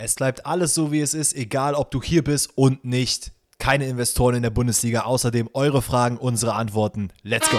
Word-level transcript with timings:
Es 0.00 0.14
bleibt 0.14 0.46
alles 0.46 0.74
so, 0.74 0.92
wie 0.92 1.00
es 1.00 1.12
ist, 1.12 1.34
egal 1.34 1.74
ob 1.74 1.90
du 1.90 2.00
hier 2.00 2.22
bist 2.22 2.50
und 2.54 2.84
nicht. 2.84 3.32
Keine 3.58 3.88
Investoren 3.88 4.36
in 4.36 4.42
der 4.44 4.50
Bundesliga. 4.50 5.00
Außerdem 5.00 5.50
eure 5.54 5.82
Fragen, 5.82 6.18
unsere 6.18 6.54
Antworten. 6.54 7.08
Let's 7.24 7.50
go! 7.50 7.58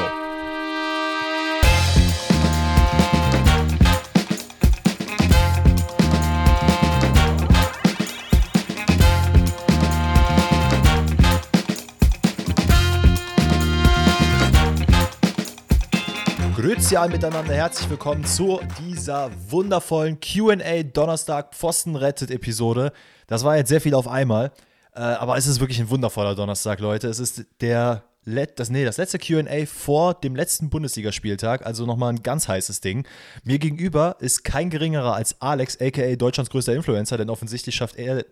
Alle 16.98 17.12
miteinander, 17.12 17.54
herzlich 17.54 17.88
willkommen 17.88 18.26
zu 18.26 18.60
dieser 18.80 19.30
wundervollen 19.50 20.20
QA 20.20 20.82
Donnerstag 20.82 21.54
Pfosten 21.54 21.96
rettet 21.96 22.32
Episode. 22.32 22.92
Das 23.28 23.44
war 23.44 23.58
jetzt 23.58 23.70
sehr 23.70 23.80
viel 23.80 23.94
auf 23.94 24.08
einmal, 24.08 24.52
äh, 24.96 25.02
aber 25.02 25.38
es 25.38 25.46
ist 25.46 25.60
wirklich 25.60 25.80
ein 25.80 25.92
wundervoller 25.92 26.34
Donnerstag, 26.34 26.80
Leute. 26.80 27.08
Es 27.08 27.20
ist 27.20 27.46
der 27.62 28.04
Let 28.26 28.60
das, 28.60 28.70
nee, 28.70 28.84
das 28.84 28.98
letzte 28.98 29.18
QA 29.18 29.66
vor 29.66 30.14
dem 30.14 30.36
letzten 30.36 30.70
Bundesligaspieltag, 30.70 31.66
also 31.66 31.86
nochmal 31.86 32.14
ein 32.14 32.22
ganz 32.22 32.48
heißes 32.48 32.82
Ding. 32.82 33.08
Mir 33.44 33.60
gegenüber 33.60 34.18
ist 34.20 34.44
kein 34.44 34.70
geringerer 34.70 35.16
als 35.16 35.42
Alex, 35.42 35.80
aka 35.80 36.16
Deutschlands 36.16 36.52
größter 36.52 36.74
Influencer, 36.74 37.18
denn 37.18 37.30
offensichtlich 37.30 37.76
schafft 37.76 37.96
er, 37.96 38.20
äh, 38.20 38.24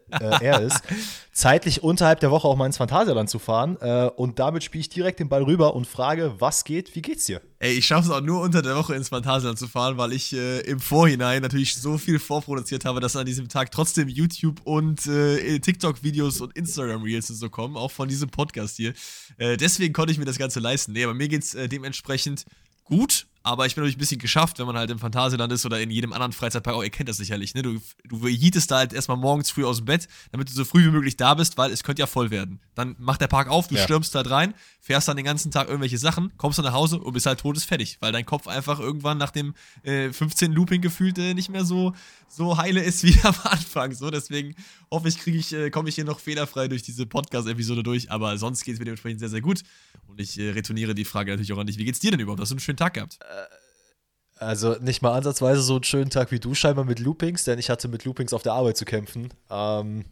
er 0.41 0.61
es, 0.61 0.73
zeitlich 1.31 1.83
unterhalb 1.83 2.19
der 2.19 2.31
Woche 2.31 2.47
auch 2.47 2.55
mal 2.55 2.65
ins 2.65 2.77
Phantasialand 2.77 3.29
zu 3.29 3.39
fahren. 3.39 3.77
Äh, 3.79 4.09
und 4.15 4.39
damit 4.39 4.63
spiele 4.63 4.81
ich 4.81 4.89
direkt 4.89 5.19
den 5.19 5.29
Ball 5.29 5.43
rüber 5.43 5.73
und 5.73 5.87
frage, 5.87 6.35
was 6.37 6.63
geht, 6.63 6.93
wie 6.95 7.01
geht's 7.01 7.25
dir? 7.25 7.41
Ey, 7.59 7.73
ich 7.73 7.87
schaffe 7.87 8.09
es 8.09 8.13
auch 8.13 8.21
nur 8.21 8.41
unter 8.41 8.61
der 8.61 8.75
Woche 8.75 8.93
ins 8.93 9.09
Phantasialand 9.09 9.57
zu 9.57 9.67
fahren, 9.67 9.97
weil 9.97 10.13
ich 10.13 10.31
äh, 10.33 10.59
im 10.61 10.79
Vorhinein 10.79 11.41
natürlich 11.41 11.75
so 11.75 11.97
viel 11.97 12.19
vorproduziert 12.19 12.85
habe, 12.85 12.99
dass 12.99 13.15
an 13.15 13.25
diesem 13.25 13.49
Tag 13.49 13.71
trotzdem 13.71 14.07
YouTube 14.07 14.61
und 14.63 15.07
äh, 15.07 15.59
TikTok-Videos 15.59 16.41
und 16.41 16.55
Instagram-Reels 16.55 17.31
und 17.31 17.37
so 17.37 17.49
kommen, 17.49 17.75
auch 17.75 17.91
von 17.91 18.07
diesem 18.07 18.29
Podcast 18.29 18.77
hier. 18.77 18.93
Äh, 19.37 19.57
deswegen 19.57 19.93
konnte 19.93 20.11
ich 20.11 20.19
mir 20.19 20.25
das 20.25 20.37
Ganze 20.37 20.59
leisten. 20.59 20.91
Nee, 20.91 21.03
aber 21.03 21.13
mir 21.13 21.27
geht's 21.27 21.55
äh, 21.55 21.67
dementsprechend 21.67 22.45
gut. 22.83 23.26
Aber 23.47 23.65
ich 23.65 23.75
bin 23.75 23.81
natürlich 23.81 23.95
ein 23.95 23.99
bisschen 23.99 24.19
geschafft, 24.19 24.59
wenn 24.59 24.65
man 24.65 24.75
halt 24.75 24.91
im 24.91 24.99
Phantasialand 24.99 25.53
ist 25.53 25.65
oder 25.65 25.79
in 25.79 25.89
jedem 25.89 26.11
anderen 26.11 26.33
Freizeitpark 26.33 26.75
auch. 26.75 26.83
Ihr 26.83 26.89
kennt 26.89 27.07
das 27.07 27.15
sicherlich, 27.15 27.55
ne? 27.55 27.61
Du, 27.61 27.79
du 28.03 28.27
jietest 28.27 28.69
da 28.69 28.79
halt 28.79 28.91
erstmal 28.91 29.15
morgens 29.15 29.51
früh 29.51 29.63
aus 29.63 29.77
dem 29.77 29.85
Bett, 29.85 30.09
damit 30.33 30.49
du 30.49 30.53
so 30.53 30.65
früh 30.65 30.83
wie 30.83 30.91
möglich 30.91 31.15
da 31.15 31.33
bist, 31.33 31.57
weil 31.57 31.71
es 31.71 31.83
könnte 31.83 32.01
ja 32.01 32.07
voll 32.07 32.29
werden. 32.29 32.59
Dann 32.75 32.97
macht 32.99 33.21
der 33.21 33.27
Park 33.27 33.47
auf, 33.47 33.69
du 33.69 33.75
ja. 33.75 33.83
stürmst 33.83 34.13
da 34.13 34.19
rein, 34.19 34.53
fährst 34.81 35.07
dann 35.07 35.15
den 35.15 35.25
ganzen 35.25 35.49
Tag 35.49 35.69
irgendwelche 35.69 35.97
Sachen, 35.97 36.33
kommst 36.35 36.59
dann 36.59 36.65
nach 36.65 36.73
Hause 36.73 36.99
und 36.99 37.13
bist 37.13 37.25
halt 37.25 37.39
todesfertig, 37.39 37.99
weil 38.01 38.11
dein 38.11 38.25
Kopf 38.25 38.47
einfach 38.47 38.81
irgendwann 38.81 39.17
nach 39.17 39.31
dem 39.31 39.53
äh, 39.83 40.11
15. 40.11 40.51
Looping 40.51 40.81
gefühlt 40.81 41.17
äh, 41.17 41.33
nicht 41.33 41.47
mehr 41.47 41.63
so, 41.63 41.93
so 42.27 42.57
heile 42.57 42.81
ist 42.81 43.03
wie 43.03 43.17
am 43.23 43.35
Anfang. 43.43 43.93
So, 43.93 44.09
deswegen 44.11 44.55
hoffe 44.91 45.07
ich, 45.07 45.25
ich, 45.27 45.53
äh, 45.53 45.69
komme 45.69 45.89
ich 45.89 45.95
hier 45.95 46.05
noch 46.05 46.19
fehlerfrei 46.19 46.67
durch 46.67 46.83
diese 46.83 47.05
Podcast-Episode 47.05 47.83
durch. 47.83 48.11
Aber 48.11 48.37
sonst 48.37 48.63
geht 48.63 48.73
es 48.73 48.79
mir 48.79 48.85
dementsprechend 48.85 49.19
sehr, 49.19 49.29
sehr 49.29 49.41
gut. 49.41 49.63
Und 50.07 50.19
ich 50.19 50.39
äh, 50.39 50.51
retourniere 50.51 50.95
die 50.95 51.05
Frage 51.05 51.31
natürlich 51.31 51.53
auch 51.53 51.57
an 51.57 51.67
dich. 51.67 51.77
Wie 51.77 51.85
geht's 51.85 51.99
dir 51.99 52.11
denn 52.11 52.19
überhaupt? 52.19 52.41
Hast 52.41 52.51
du 52.51 52.55
einen 52.55 52.59
schönen 52.59 52.77
Tag 52.77 52.93
gehabt? 52.93 53.19
Äh, 53.21 54.39
also 54.39 54.75
nicht 54.79 55.01
mal 55.01 55.13
ansatzweise 55.13 55.61
so 55.61 55.75
einen 55.75 55.83
schönen 55.83 56.09
Tag 56.09 56.31
wie 56.31 56.39
du 56.39 56.53
scheinbar 56.53 56.85
mit 56.85 56.99
Loopings, 56.99 57.43
denn 57.43 57.57
ich 57.57 57.69
hatte 57.69 57.87
mit 57.87 58.05
Loopings 58.05 58.33
auf 58.33 58.43
der 58.43 58.53
Arbeit 58.53 58.77
zu 58.77 58.85
kämpfen. 58.85 59.33
Ähm, 59.49 60.05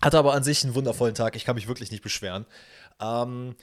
hatte 0.00 0.18
aber 0.18 0.34
an 0.34 0.44
sich 0.44 0.62
einen 0.64 0.74
wundervollen 0.74 1.14
Tag. 1.14 1.34
Ich 1.34 1.44
kann 1.44 1.56
mich 1.56 1.66
wirklich 1.66 1.90
nicht 1.90 2.02
beschweren. 2.02 2.46
Ähm, 3.00 3.56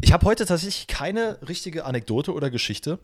ich 0.00 0.12
habe 0.12 0.24
heute 0.24 0.46
tatsächlich 0.46 0.86
keine 0.86 1.38
richtige 1.46 1.84
Anekdote 1.84 2.32
oder 2.32 2.50
Geschichte, 2.50 2.98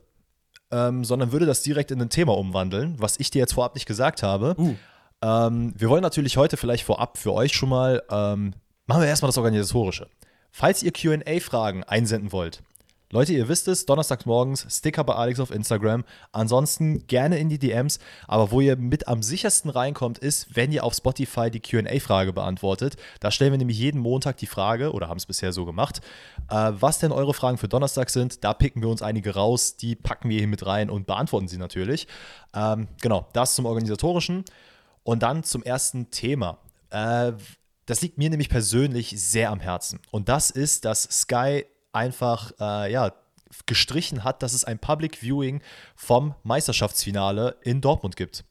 ähm, 0.70 1.04
sondern 1.04 1.32
würde 1.32 1.46
das 1.46 1.62
direkt 1.62 1.90
in 1.90 2.00
ein 2.00 2.10
Thema 2.10 2.36
umwandeln, 2.36 2.96
was 2.98 3.18
ich 3.18 3.30
dir 3.30 3.38
jetzt 3.38 3.54
vorab 3.54 3.74
nicht 3.74 3.86
gesagt 3.86 4.22
habe. 4.22 4.54
Uh. 4.58 4.74
Ähm, 5.22 5.72
wir 5.76 5.88
wollen 5.88 6.02
natürlich 6.02 6.36
heute 6.36 6.56
vielleicht 6.56 6.84
vorab 6.84 7.18
für 7.18 7.32
euch 7.32 7.52
schon 7.52 7.68
mal, 7.68 8.02
ähm, 8.10 8.54
machen 8.86 9.02
wir 9.02 9.08
erstmal 9.08 9.28
das 9.28 9.38
Organisatorische. 9.38 10.08
Falls 10.50 10.82
ihr 10.82 10.92
QA-Fragen 10.92 11.84
einsenden 11.84 12.30
wollt, 12.32 12.62
Leute, 13.14 13.32
ihr 13.32 13.46
wisst 13.46 13.68
es, 13.68 13.86
donnerstags 13.86 14.26
morgens 14.26 14.66
Sticker 14.68 15.04
bei 15.04 15.14
Alex 15.14 15.38
auf 15.38 15.52
Instagram. 15.52 16.02
Ansonsten 16.32 17.06
gerne 17.06 17.38
in 17.38 17.48
die 17.48 17.60
DMs. 17.60 18.00
Aber 18.26 18.50
wo 18.50 18.60
ihr 18.60 18.74
mit 18.74 19.06
am 19.06 19.22
sichersten 19.22 19.70
reinkommt, 19.70 20.18
ist, 20.18 20.56
wenn 20.56 20.72
ihr 20.72 20.82
auf 20.82 20.94
Spotify 20.94 21.48
die 21.48 21.60
QA-Frage 21.60 22.32
beantwortet. 22.32 22.96
Da 23.20 23.30
stellen 23.30 23.52
wir 23.52 23.58
nämlich 23.58 23.78
jeden 23.78 24.00
Montag 24.00 24.38
die 24.38 24.48
Frage, 24.48 24.90
oder 24.90 25.08
haben 25.08 25.18
es 25.18 25.26
bisher 25.26 25.52
so 25.52 25.64
gemacht, 25.64 26.00
äh, 26.50 26.72
was 26.72 26.98
denn 26.98 27.12
eure 27.12 27.34
Fragen 27.34 27.56
für 27.56 27.68
Donnerstag 27.68 28.10
sind. 28.10 28.42
Da 28.42 28.52
picken 28.52 28.82
wir 28.82 28.88
uns 28.88 29.00
einige 29.00 29.36
raus, 29.36 29.76
die 29.76 29.94
packen 29.94 30.28
wir 30.28 30.40
hier 30.40 30.48
mit 30.48 30.66
rein 30.66 30.90
und 30.90 31.06
beantworten 31.06 31.46
sie 31.46 31.58
natürlich. 31.58 32.08
Ähm, 32.52 32.88
genau, 33.00 33.28
das 33.32 33.54
zum 33.54 33.66
Organisatorischen. 33.66 34.44
Und 35.04 35.22
dann 35.22 35.44
zum 35.44 35.62
ersten 35.62 36.10
Thema. 36.10 36.58
Äh, 36.90 37.30
das 37.86 38.02
liegt 38.02 38.18
mir 38.18 38.30
nämlich 38.30 38.48
persönlich 38.48 39.14
sehr 39.16 39.52
am 39.52 39.60
Herzen. 39.60 40.00
Und 40.10 40.28
das 40.28 40.50
ist, 40.50 40.84
dass 40.84 41.04
Sky 41.04 41.64
einfach 41.94 42.52
äh, 42.60 42.92
ja, 42.92 43.12
gestrichen 43.66 44.24
hat, 44.24 44.42
dass 44.42 44.52
es 44.52 44.64
ein 44.64 44.78
Public 44.78 45.18
Viewing 45.22 45.62
vom 45.96 46.34
Meisterschaftsfinale 46.42 47.56
in 47.62 47.80
Dortmund 47.80 48.16
gibt. 48.16 48.44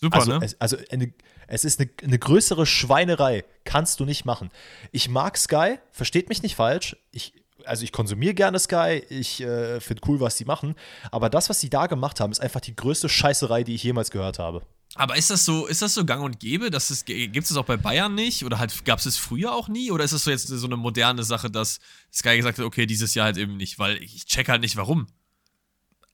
Super, 0.00 0.18
also, 0.18 0.38
ne? 0.38 0.44
Es, 0.44 0.60
also 0.60 0.76
eine, 0.90 1.12
es 1.46 1.64
ist 1.64 1.80
eine, 1.80 1.90
eine, 2.02 2.18
größere 2.18 2.66
Schweinerei, 2.66 3.44
kannst 3.64 4.00
du 4.00 4.04
nicht 4.04 4.24
machen. 4.24 4.50
Ich 4.92 5.08
mag 5.08 5.36
Sky, 5.36 5.78
versteht 5.90 6.28
mich 6.28 6.42
nicht 6.42 6.56
falsch. 6.56 6.96
Ich, 7.10 7.34
also 7.64 7.84
ich 7.84 7.92
konsumiere 7.92 8.34
gerne 8.34 8.58
Sky, 8.58 9.02
ich 9.08 9.40
äh, 9.40 9.80
finde 9.80 10.02
cool, 10.06 10.20
was 10.20 10.36
sie 10.36 10.44
machen, 10.44 10.74
aber 11.10 11.30
das, 11.30 11.48
was 11.48 11.60
sie 11.60 11.70
da 11.70 11.86
gemacht 11.86 12.20
haben, 12.20 12.32
ist 12.32 12.40
einfach 12.40 12.60
die 12.60 12.76
größte 12.76 13.08
Scheißerei, 13.08 13.64
die 13.64 13.74
ich 13.74 13.82
jemals 13.82 14.10
gehört 14.10 14.38
habe. 14.38 14.62
Aber 14.96 15.16
ist 15.16 15.30
das 15.30 15.44
so, 15.44 15.66
ist 15.66 15.82
das 15.82 15.94
so 15.94 16.04
gang 16.04 16.22
und 16.22 16.38
gäbe? 16.38 16.70
Gibt 16.70 17.36
es 17.36 17.48
das 17.48 17.56
auch 17.56 17.64
bei 17.64 17.76
Bayern 17.76 18.14
nicht? 18.14 18.44
Oder 18.44 18.58
halt 18.58 18.84
gab 18.84 19.00
es 19.00 19.06
es 19.06 19.16
früher 19.16 19.52
auch 19.52 19.68
nie? 19.68 19.90
Oder 19.90 20.04
ist 20.04 20.12
das 20.12 20.24
so 20.24 20.30
jetzt 20.30 20.46
so 20.46 20.66
eine 20.66 20.76
moderne 20.76 21.24
Sache, 21.24 21.50
dass 21.50 21.80
Sky 22.12 22.36
gesagt 22.36 22.58
hat, 22.58 22.64
okay, 22.64 22.86
dieses 22.86 23.14
Jahr 23.14 23.26
halt 23.26 23.36
eben 23.36 23.56
nicht? 23.56 23.78
Weil 23.78 24.00
ich 24.02 24.24
check 24.26 24.48
halt 24.48 24.60
nicht, 24.60 24.76
warum. 24.76 25.08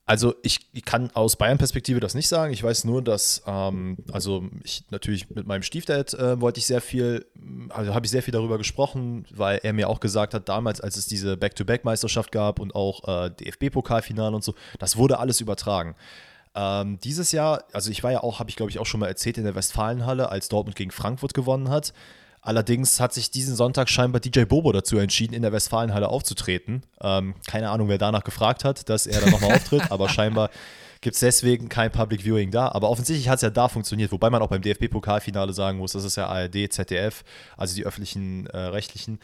Also 0.05 0.33
ich, 0.41 0.67
ich 0.73 0.83
kann 0.83 1.11
aus 1.13 1.35
Bayern-Perspektive 1.35 1.99
das 1.99 2.15
nicht 2.15 2.27
sagen. 2.27 2.51
Ich 2.51 2.63
weiß 2.63 2.85
nur, 2.85 3.03
dass, 3.03 3.43
ähm, 3.45 3.97
also 4.11 4.49
ich 4.63 4.83
natürlich 4.89 5.29
mit 5.29 5.45
meinem 5.45 5.61
Stiefdad 5.61 6.13
äh, 6.15 6.41
wollte 6.41 6.59
ich 6.59 6.65
sehr 6.65 6.81
viel, 6.81 7.25
also 7.69 7.93
habe 7.93 8.05
ich 8.05 8.11
sehr 8.11 8.23
viel 8.23 8.33
darüber 8.33 8.57
gesprochen, 8.57 9.25
weil 9.29 9.59
er 9.63 9.73
mir 9.73 9.87
auch 9.87 9.99
gesagt 9.99 10.33
hat, 10.33 10.49
damals, 10.49 10.81
als 10.81 10.97
es 10.97 11.05
diese 11.05 11.37
Back-to-Back-Meisterschaft 11.37 12.31
gab 12.31 12.59
und 12.59 12.73
auch 12.73 13.07
äh, 13.07 13.29
DFB-Pokalfinale 13.29 14.35
und 14.35 14.43
so, 14.43 14.55
das 14.79 14.97
wurde 14.97 15.19
alles 15.19 15.39
übertragen. 15.39 15.95
Ähm, 16.55 16.99
dieses 16.99 17.31
Jahr, 17.31 17.63
also 17.73 17.91
ich 17.91 18.03
war 18.03 18.11
ja 18.11 18.23
auch, 18.23 18.39
habe 18.39 18.49
ich 18.49 18.55
glaube 18.55 18.71
ich 18.71 18.79
auch 18.79 18.85
schon 18.85 18.99
mal 18.99 19.07
erzählt, 19.07 19.37
in 19.37 19.45
der 19.45 19.55
Westfalenhalle, 19.55 20.29
als 20.29 20.49
Dortmund 20.49 20.75
gegen 20.75 20.91
Frankfurt 20.91 21.33
gewonnen 21.33 21.69
hat. 21.69 21.93
Allerdings 22.41 22.99
hat 22.99 23.13
sich 23.13 23.29
diesen 23.29 23.55
Sonntag 23.55 23.87
scheinbar 23.87 24.19
DJ 24.19 24.45
Bobo 24.45 24.71
dazu 24.71 24.97
entschieden, 24.97 25.35
in 25.35 25.43
der 25.43 25.51
Westfalenhalle 25.51 26.09
aufzutreten. 26.09 26.81
Ähm, 26.99 27.35
keine 27.47 27.69
Ahnung, 27.69 27.87
wer 27.87 27.99
danach 27.99 28.23
gefragt 28.23 28.63
hat, 28.63 28.89
dass 28.89 29.05
er 29.05 29.21
da 29.21 29.29
nochmal 29.29 29.53
auftritt, 29.53 29.91
aber 29.91 30.09
scheinbar 30.09 30.49
gibt 31.01 31.15
es 31.15 31.19
deswegen 31.19 31.69
kein 31.69 31.91
Public 31.91 32.23
Viewing 32.23 32.49
da. 32.49 32.69
Aber 32.69 32.89
offensichtlich 32.89 33.29
hat 33.29 33.35
es 33.35 33.41
ja 33.43 33.51
da 33.51 33.67
funktioniert, 33.67 34.11
wobei 34.11 34.31
man 34.31 34.41
auch 34.41 34.47
beim 34.47 34.61
DFB-Pokalfinale 34.61 35.53
sagen 35.53 35.77
muss, 35.77 35.91
das 35.91 36.03
ist 36.03 36.17
ja 36.17 36.27
ARD, 36.27 36.71
ZDF, 36.71 37.23
also 37.57 37.75
die 37.75 37.85
öffentlichen, 37.85 38.47
äh, 38.47 38.57
rechtlichen, 38.57 39.19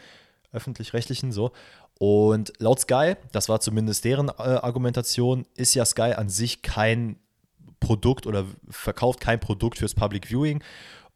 öffentlich-rechtlichen 0.52 1.32
so. 1.32 1.52
Und 1.98 2.52
laut 2.58 2.80
Sky, 2.80 3.14
das 3.32 3.48
war 3.48 3.60
zumindest 3.60 4.04
deren 4.04 4.28
äh, 4.28 4.32
Argumentation, 4.32 5.46
ist 5.56 5.74
ja 5.74 5.84
Sky 5.84 6.14
an 6.16 6.28
sich 6.28 6.62
kein 6.62 7.16
Produkt 7.80 8.26
oder 8.26 8.44
verkauft 8.70 9.20
kein 9.20 9.40
Produkt 9.40 9.78
fürs 9.78 9.94
Public 9.94 10.28
Viewing. 10.28 10.62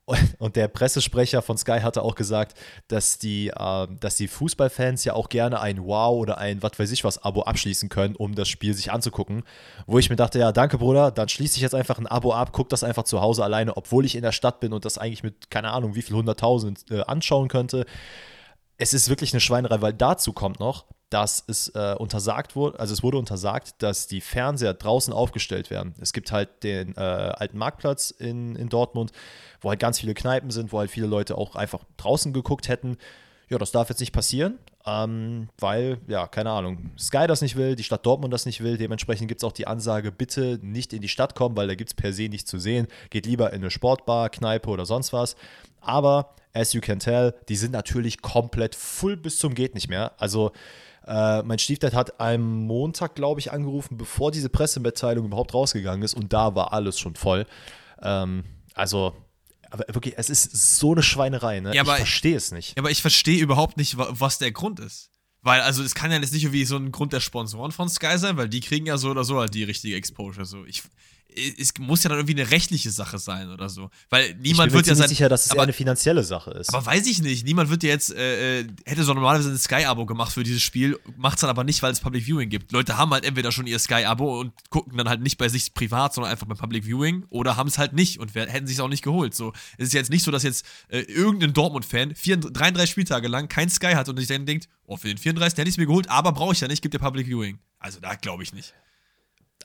Und 0.38 0.56
der 0.56 0.66
Pressesprecher 0.66 1.42
von 1.42 1.56
Sky 1.56 1.78
hatte 1.80 2.02
auch 2.02 2.16
gesagt, 2.16 2.58
dass 2.88 3.18
die, 3.18 3.48
äh, 3.48 3.86
dass 4.00 4.16
die 4.16 4.26
Fußballfans 4.26 5.04
ja 5.04 5.14
auch 5.14 5.28
gerne 5.28 5.60
ein 5.60 5.84
Wow 5.84 6.18
oder 6.18 6.38
ein 6.38 6.60
was 6.62 6.76
weiß 6.76 6.90
ich 6.90 7.04
was 7.04 7.22
Abo 7.22 7.42
abschließen 7.42 7.88
können, 7.88 8.16
um 8.16 8.34
das 8.34 8.48
Spiel 8.48 8.74
sich 8.74 8.90
anzugucken. 8.90 9.44
Wo 9.86 10.00
ich 10.00 10.10
mir 10.10 10.16
dachte, 10.16 10.40
ja, 10.40 10.50
danke 10.50 10.78
Bruder, 10.78 11.12
dann 11.12 11.28
schließe 11.28 11.56
ich 11.56 11.62
jetzt 11.62 11.76
einfach 11.76 11.98
ein 11.98 12.08
Abo 12.08 12.32
ab, 12.32 12.52
gucke 12.52 12.70
das 12.70 12.82
einfach 12.82 13.04
zu 13.04 13.20
Hause 13.20 13.44
alleine, 13.44 13.76
obwohl 13.76 14.04
ich 14.04 14.16
in 14.16 14.22
der 14.22 14.32
Stadt 14.32 14.58
bin 14.58 14.72
und 14.72 14.84
das 14.84 14.98
eigentlich 14.98 15.22
mit, 15.22 15.50
keine 15.50 15.70
Ahnung, 15.70 15.94
wie 15.94 16.02
viel 16.02 16.16
hunderttausend 16.16 16.90
äh, 16.90 17.02
anschauen 17.02 17.46
könnte 17.46 17.86
es 18.82 18.92
ist 18.92 19.08
wirklich 19.08 19.32
eine 19.32 19.40
Schweinerei, 19.40 19.80
weil 19.80 19.92
dazu 19.92 20.32
kommt 20.32 20.58
noch, 20.58 20.86
dass 21.08 21.44
es 21.46 21.68
äh, 21.68 21.94
untersagt 21.98 22.56
wurde, 22.56 22.80
also 22.80 22.92
es 22.92 23.02
wurde 23.02 23.18
untersagt, 23.18 23.82
dass 23.82 24.06
die 24.06 24.20
Fernseher 24.20 24.74
draußen 24.74 25.12
aufgestellt 25.12 25.70
werden. 25.70 25.94
Es 26.00 26.12
gibt 26.12 26.32
halt 26.32 26.64
den 26.64 26.96
äh, 26.96 27.00
alten 27.00 27.58
Marktplatz 27.58 28.10
in, 28.10 28.56
in 28.56 28.68
Dortmund, 28.68 29.12
wo 29.60 29.68
halt 29.68 29.78
ganz 29.78 30.00
viele 30.00 30.14
Kneipen 30.14 30.50
sind, 30.50 30.72
wo 30.72 30.78
halt 30.78 30.90
viele 30.90 31.06
Leute 31.06 31.38
auch 31.38 31.54
einfach 31.54 31.84
draußen 31.98 32.32
geguckt 32.32 32.68
hätten. 32.68 32.96
Ja, 33.50 33.58
das 33.58 33.70
darf 33.70 33.90
jetzt 33.90 34.00
nicht 34.00 34.12
passieren, 34.12 34.58
ähm, 34.86 35.50
weil, 35.58 35.98
ja, 36.08 36.26
keine 36.26 36.50
Ahnung, 36.50 36.90
Sky 36.98 37.26
das 37.26 37.42
nicht 37.42 37.54
will, 37.54 37.76
die 37.76 37.84
Stadt 37.84 38.06
Dortmund 38.06 38.32
das 38.32 38.46
nicht 38.46 38.62
will. 38.62 38.78
Dementsprechend 38.78 39.28
gibt 39.28 39.42
es 39.42 39.44
auch 39.44 39.52
die 39.52 39.66
Ansage, 39.66 40.10
bitte 40.10 40.58
nicht 40.62 40.94
in 40.94 41.02
die 41.02 41.08
Stadt 41.08 41.34
kommen, 41.34 41.54
weil 41.56 41.68
da 41.68 41.74
gibt 41.74 41.90
es 41.90 41.94
per 41.94 42.14
se 42.14 42.30
nichts 42.30 42.50
zu 42.50 42.58
sehen. 42.58 42.88
Geht 43.10 43.26
lieber 43.26 43.52
in 43.52 43.60
eine 43.60 43.70
Sportbar, 43.70 44.30
Kneipe 44.30 44.70
oder 44.70 44.86
sonst 44.86 45.12
was. 45.12 45.36
Aber 45.82 46.34
as 46.54 46.72
you 46.72 46.80
can 46.80 46.98
tell, 46.98 47.34
die 47.48 47.56
sind 47.56 47.72
natürlich 47.72 48.22
komplett 48.22 48.74
full 48.74 49.16
bis 49.16 49.38
zum 49.38 49.54
geht 49.54 49.74
nicht 49.74 49.88
mehr. 49.88 50.12
Also 50.20 50.52
äh, 51.06 51.42
mein 51.42 51.58
Stiefdad 51.58 51.94
hat 51.94 52.20
am 52.20 52.66
Montag, 52.66 53.14
glaube 53.14 53.40
ich, 53.40 53.50
angerufen, 53.52 53.96
bevor 53.96 54.30
diese 54.30 54.48
Pressemitteilung 54.48 55.26
überhaupt 55.26 55.52
rausgegangen 55.54 56.02
ist 56.02 56.14
und 56.14 56.32
da 56.32 56.54
war 56.54 56.72
alles 56.72 56.98
schon 56.98 57.16
voll. 57.16 57.46
Ähm, 58.02 58.44
also 58.74 59.14
aber 59.70 59.86
wirklich, 59.94 60.14
es 60.18 60.28
ist 60.28 60.78
so 60.78 60.92
eine 60.92 61.02
Schweinerei, 61.02 61.60
ne? 61.60 61.74
Ja, 61.74 61.82
ich 61.82 61.88
verstehe 61.88 62.36
es 62.36 62.52
nicht. 62.52 62.76
Ja, 62.76 62.82
aber 62.82 62.90
ich 62.90 63.00
verstehe 63.00 63.40
überhaupt 63.40 63.78
nicht, 63.78 63.96
wa- 63.96 64.08
was 64.10 64.36
der 64.38 64.52
Grund 64.52 64.78
ist. 64.80 65.08
Weil, 65.40 65.62
also, 65.62 65.82
es 65.82 65.94
kann 65.94 66.10
ja 66.12 66.18
jetzt 66.18 66.32
nicht 66.34 66.44
irgendwie 66.44 66.64
so 66.66 66.76
ein 66.76 66.92
Grund 66.92 67.12
der 67.14 67.20
Sponsoren 67.20 67.72
von 67.72 67.88
Sky 67.88 68.16
sein, 68.18 68.36
weil 68.36 68.48
die 68.50 68.60
kriegen 68.60 68.84
ja 68.86 68.96
so 68.98 69.10
oder 69.10 69.24
so 69.24 69.40
halt 69.40 69.54
die 69.54 69.64
richtige 69.64 69.96
Exposure. 69.96 70.44
So, 70.44 70.64
ich, 70.66 70.82
es 71.58 71.72
muss 71.78 72.02
ja 72.02 72.08
dann 72.10 72.18
irgendwie 72.18 72.40
eine 72.40 72.50
rechtliche 72.50 72.90
Sache 72.90 73.18
sein 73.18 73.50
oder 73.50 73.68
so. 73.68 73.90
Weil 74.10 74.30
ich 74.30 74.36
niemand 74.36 74.68
bin 74.70 74.72
mir 74.72 74.72
wird 74.78 74.86
ja 74.86 74.94
sein. 74.94 75.08
sicher, 75.08 75.28
dass 75.28 75.46
es 75.46 75.50
aber- 75.52 75.58
eher 75.60 75.62
eine 75.64 75.72
finanzielle 75.72 76.22
Sache 76.24 76.50
ist. 76.52 76.72
Aber 76.74 76.84
weiß 76.86 77.06
ich 77.06 77.22
nicht. 77.22 77.44
Niemand 77.44 77.70
wird 77.70 77.82
ja 77.82 77.90
jetzt, 77.90 78.14
äh, 78.14 78.60
äh, 78.60 78.66
hätte 78.84 79.04
so 79.04 79.14
normalerweise 79.14 79.50
ein 79.50 79.58
Sky-Abo 79.58 80.06
gemacht 80.06 80.32
für 80.32 80.42
dieses 80.42 80.62
Spiel, 80.62 80.98
macht 81.16 81.36
es 81.36 81.40
dann 81.42 81.50
aber 81.50 81.64
nicht, 81.64 81.82
weil 81.82 81.92
es 81.92 82.00
Public 82.00 82.24
Viewing 82.26 82.48
gibt. 82.48 82.72
Leute 82.72 82.96
haben 82.96 83.10
halt 83.12 83.24
entweder 83.24 83.52
schon 83.52 83.66
ihr 83.66 83.78
Sky-Abo 83.78 84.40
und 84.40 84.52
gucken 84.70 84.96
dann 84.98 85.08
halt 85.08 85.20
nicht 85.22 85.38
bei 85.38 85.48
sich 85.48 85.74
privat, 85.74 86.14
sondern 86.14 86.32
einfach 86.32 86.46
beim 86.46 86.58
Public 86.58 86.84
Viewing 86.84 87.24
oder 87.30 87.56
haben 87.56 87.68
es 87.68 87.78
halt 87.78 87.92
nicht 87.92 88.18
und 88.20 88.34
wer, 88.34 88.48
hätten 88.48 88.66
sich 88.66 88.80
auch 88.80 88.88
nicht 88.88 89.02
geholt. 89.02 89.34
So, 89.34 89.52
es 89.78 89.88
ist 89.88 89.92
jetzt 89.94 90.10
nicht 90.10 90.24
so, 90.24 90.30
dass 90.30 90.42
jetzt 90.42 90.64
äh, 90.88 91.00
irgendein 91.00 91.52
Dortmund-Fan 91.52 92.14
34 92.14 92.52
33 92.52 92.90
Spieltage 92.90 93.28
lang 93.28 93.48
kein 93.48 93.68
Sky 93.68 93.92
hat 93.92 94.08
und 94.08 94.16
sich 94.18 94.28
dann 94.28 94.46
denkt, 94.46 94.68
oh, 94.86 94.96
für 94.96 95.08
den 95.08 95.18
34 95.18 95.58
hätte 95.58 95.68
ich 95.68 95.74
es 95.74 95.78
mir 95.78 95.86
geholt, 95.86 96.08
aber 96.08 96.32
brauche 96.32 96.52
ich 96.52 96.60
ja 96.60 96.68
nicht, 96.68 96.82
gibt 96.82 96.94
ja 96.94 97.00
Public 97.00 97.26
Viewing. 97.26 97.58
Also 97.78 97.98
da 98.00 98.14
glaube 98.14 98.42
ich 98.42 98.52
nicht. 98.52 98.74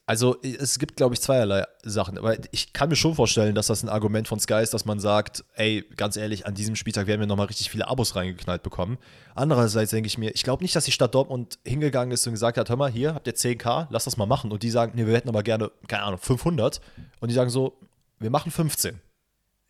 Also 0.10 0.38
es 0.42 0.80
gibt, 0.80 0.96
glaube 0.96 1.16
ich, 1.16 1.22
zweierlei 1.22 1.66
Sachen. 1.84 2.18
Aber 2.18 2.38
ich 2.52 2.72
kann 2.72 2.88
mir 2.88 2.96
schon 2.96 3.14
vorstellen, 3.14 3.54
dass 3.56 3.68
das 3.68 3.84
ein 3.84 3.90
Argument 3.90 4.26
von 4.26 4.40
Sky 4.40 4.62
ist, 4.62 4.74
dass 4.74 4.86
man 4.86 5.02
sagt, 5.02 5.44
ey, 5.56 5.84
ganz 5.98 6.16
ehrlich, 6.16 6.48
an 6.48 6.56
diesem 6.56 6.78
Spieltag 6.78 7.08
werden 7.08 7.20
wir 7.20 7.28
nochmal 7.28 7.48
richtig 7.48 7.70
viele 7.70 7.90
Abos 7.90 8.16
reingeknallt 8.16 8.64
bekommen. 8.64 9.00
Andererseits 9.36 9.92
denke 9.92 10.08
ich 10.08 10.18
mir, 10.18 10.34
ich 10.34 10.44
glaube 10.44 10.64
nicht, 10.64 10.74
dass 10.78 10.86
die 10.86 10.94
Stadt 10.94 11.14
Dortmund 11.14 11.60
hingegangen 11.66 12.14
ist 12.14 12.26
und 12.26 12.32
gesagt 12.32 12.58
hat, 12.58 12.70
hör 12.70 12.78
mal, 12.78 12.90
hier 12.90 13.14
habt 13.16 13.28
ihr 13.28 13.36
10k, 13.36 13.88
lass 13.90 14.06
das 14.06 14.16
mal 14.16 14.26
machen. 14.26 14.50
Und 14.50 14.64
die 14.64 14.70
sagen, 14.70 14.94
nee, 14.96 15.06
wir 15.06 15.14
hätten 15.14 15.28
aber 15.28 15.44
gerne, 15.44 15.72
keine 15.90 16.04
Ahnung, 16.04 16.20
500. 16.20 16.80
Und 17.20 17.28
die 17.28 17.36
sagen 17.36 17.50
so, 17.50 17.78
wir 18.18 18.30
machen 18.30 18.50
15. 18.50 19.02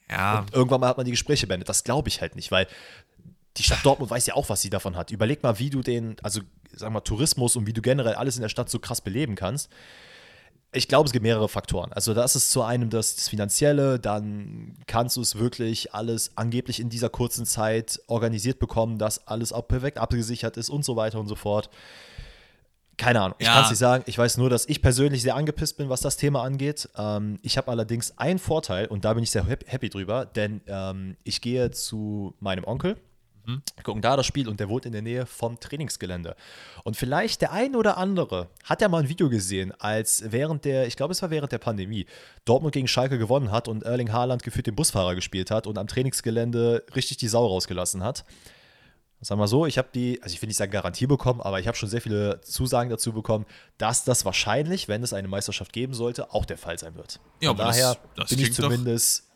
Ja, 0.07 0.41
Und 0.41 0.53
irgendwann 0.53 0.81
mal 0.81 0.89
hat 0.89 0.97
man 0.97 1.05
die 1.05 1.11
Gespräche 1.11 1.47
beendet. 1.47 1.67
Das 1.67 1.83
glaube 1.83 2.09
ich 2.09 2.21
halt 2.21 2.35
nicht, 2.35 2.51
weil 2.51 2.67
die 3.57 3.63
Stadt 3.63 3.79
Dortmund 3.83 4.11
weiß 4.11 4.27
ja 4.27 4.35
auch, 4.35 4.49
was 4.49 4.61
sie 4.61 4.69
davon 4.69 4.95
hat. 4.95 5.09
Überleg 5.09 5.41
mal, 5.41 5.57
wie 5.57 5.71
du 5.71 5.81
den, 5.81 6.15
also 6.21 6.41
sag 6.71 6.91
mal, 6.91 7.01
Tourismus 7.01 7.55
und 7.55 7.65
wie 7.65 7.73
du 7.73 7.81
generell 7.81 8.13
alles 8.13 8.35
in 8.35 8.43
der 8.43 8.49
Stadt 8.49 8.69
so 8.69 8.77
krass 8.77 9.01
beleben 9.01 9.33
kannst. 9.33 9.71
Ich 10.77 10.87
glaube, 10.87 11.07
es 11.07 11.11
gibt 11.11 11.23
mehrere 11.23 11.49
Faktoren. 11.49 11.91
Also, 11.93 12.13
das 12.13 12.35
ist 12.35 12.51
zu 12.51 12.61
einem 12.61 12.89
das, 12.89 13.15
das 13.15 13.27
Finanzielle, 13.27 13.99
dann 13.99 14.77
kannst 14.87 15.17
du 15.17 15.21
es 15.21 15.37
wirklich 15.37 15.93
alles 15.93 16.31
angeblich 16.35 16.79
in 16.79 16.89
dieser 16.89 17.09
kurzen 17.09 17.45
Zeit 17.45 17.99
organisiert 18.07 18.59
bekommen, 18.59 18.97
dass 18.97 19.27
alles 19.27 19.51
auch 19.51 19.67
perfekt 19.67 19.97
abgesichert 19.97 20.55
ist 20.57 20.69
und 20.69 20.85
so 20.85 20.95
weiter 20.95 21.19
und 21.19 21.27
so 21.27 21.35
fort. 21.35 21.69
Keine 22.97 23.21
Ahnung, 23.21 23.35
ich 23.37 23.45
Ja. 23.45 23.53
kann 23.53 23.63
es 23.65 23.69
nicht 23.69 23.79
sagen. 23.79 24.03
Ich 24.07 24.17
weiß 24.17 24.37
nur, 24.37 24.49
dass 24.49 24.67
ich 24.67 24.81
persönlich 24.81 25.21
sehr 25.21 25.35
angepisst 25.35 25.77
bin, 25.77 25.87
was 25.87 26.01
das 26.01 26.17
Thema 26.17 26.41
angeht. 26.41 26.89
Ähm, 26.97 27.37
ich 27.43 27.55
habe 27.57 27.69
allerdings 27.69 28.17
einen 28.17 28.39
Vorteil 28.39 28.87
und 28.87 29.05
da 29.05 29.13
bin 29.13 29.21
ich 29.21 29.29
sehr 29.29 29.45
hap- 29.47 29.65
happy 29.67 29.89
drüber, 29.89 30.25
denn 30.25 30.61
ähm, 30.65 31.15
ich 31.23 31.41
gehe 31.41 31.69
zu 31.69 32.33
meinem 32.39 32.63
Onkel, 32.63 32.97
Mhm. 33.47 33.61
gucken 33.83 34.01
da 34.01 34.15
das 34.17 34.25
Spiel 34.25 34.47
und 34.49 34.59
der 34.59 34.67
wohnt 34.69 34.85
in 34.85 34.91
der 34.91 35.01
Nähe 35.01 35.25
vom 35.25 35.59
Trainingsgelände. 35.59 36.35
Und 36.83 36.97
vielleicht 36.97 37.41
der 37.41 37.53
ein 37.53 37.75
oder 37.75 37.97
andere 37.97 38.49
hat 38.65 38.81
ja 38.81 38.89
mal 38.89 39.01
ein 39.03 39.09
Video 39.09 39.29
gesehen, 39.29 39.73
als 39.79 40.23
während 40.31 40.65
der, 40.65 40.85
ich 40.85 40.97
glaube, 40.97 41.13
es 41.13 41.21
war 41.21 41.29
während 41.29 41.51
der 41.51 41.57
Pandemie, 41.59 42.05
Dortmund 42.45 42.73
gegen 42.73 42.87
Schalke 42.87 43.17
gewonnen 43.17 43.51
hat 43.51 43.67
und 43.67 43.83
Erling 43.83 44.11
Haaland 44.11 44.43
gefühlt 44.43 44.67
den 44.67 44.75
Busfahrer 44.75 45.15
gespielt 45.15 45.49
hat 45.49 45.65
und 45.65 45.77
am 45.77 45.87
Trainingsgelände 45.87 46.83
richtig 46.95 47.17
die 47.17 47.27
Sau 47.29 47.45
rausgelassen 47.47 48.03
hat. 48.03 48.25
Sagen 49.19 49.41
wir 49.41 49.47
so, 49.47 49.65
ich 49.65 49.79
habe 49.79 49.87
die, 49.95 50.21
also 50.21 50.33
ich 50.35 50.41
will 50.43 50.47
nicht 50.47 50.57
sagen 50.57 50.71
Garantie 50.71 51.07
bekommen, 51.07 51.41
aber 51.41 51.59
ich 51.59 51.67
habe 51.67 51.75
schon 51.75 51.89
sehr 51.89 52.01
viele 52.01 52.39
Zusagen 52.41 52.91
dazu 52.91 53.13
bekommen, 53.13 53.47
dass 53.79 54.03
das 54.03 54.25
wahrscheinlich, 54.25 54.87
wenn 54.89 55.01
es 55.01 55.11
eine 55.11 55.27
Meisterschaft 55.27 55.73
geben 55.73 55.95
sollte, 55.95 56.33
auch 56.33 56.45
der 56.45 56.59
Fall 56.59 56.77
sein 56.77 56.93
wird. 56.95 57.19
Ja, 57.41 57.49
Von 57.49 57.59
aber 57.59 57.69
das- 57.69 57.77
daher 57.79 57.97
das 58.15 58.29
bin 58.29 58.39
ich 58.39 58.53
zumindest 58.53 59.26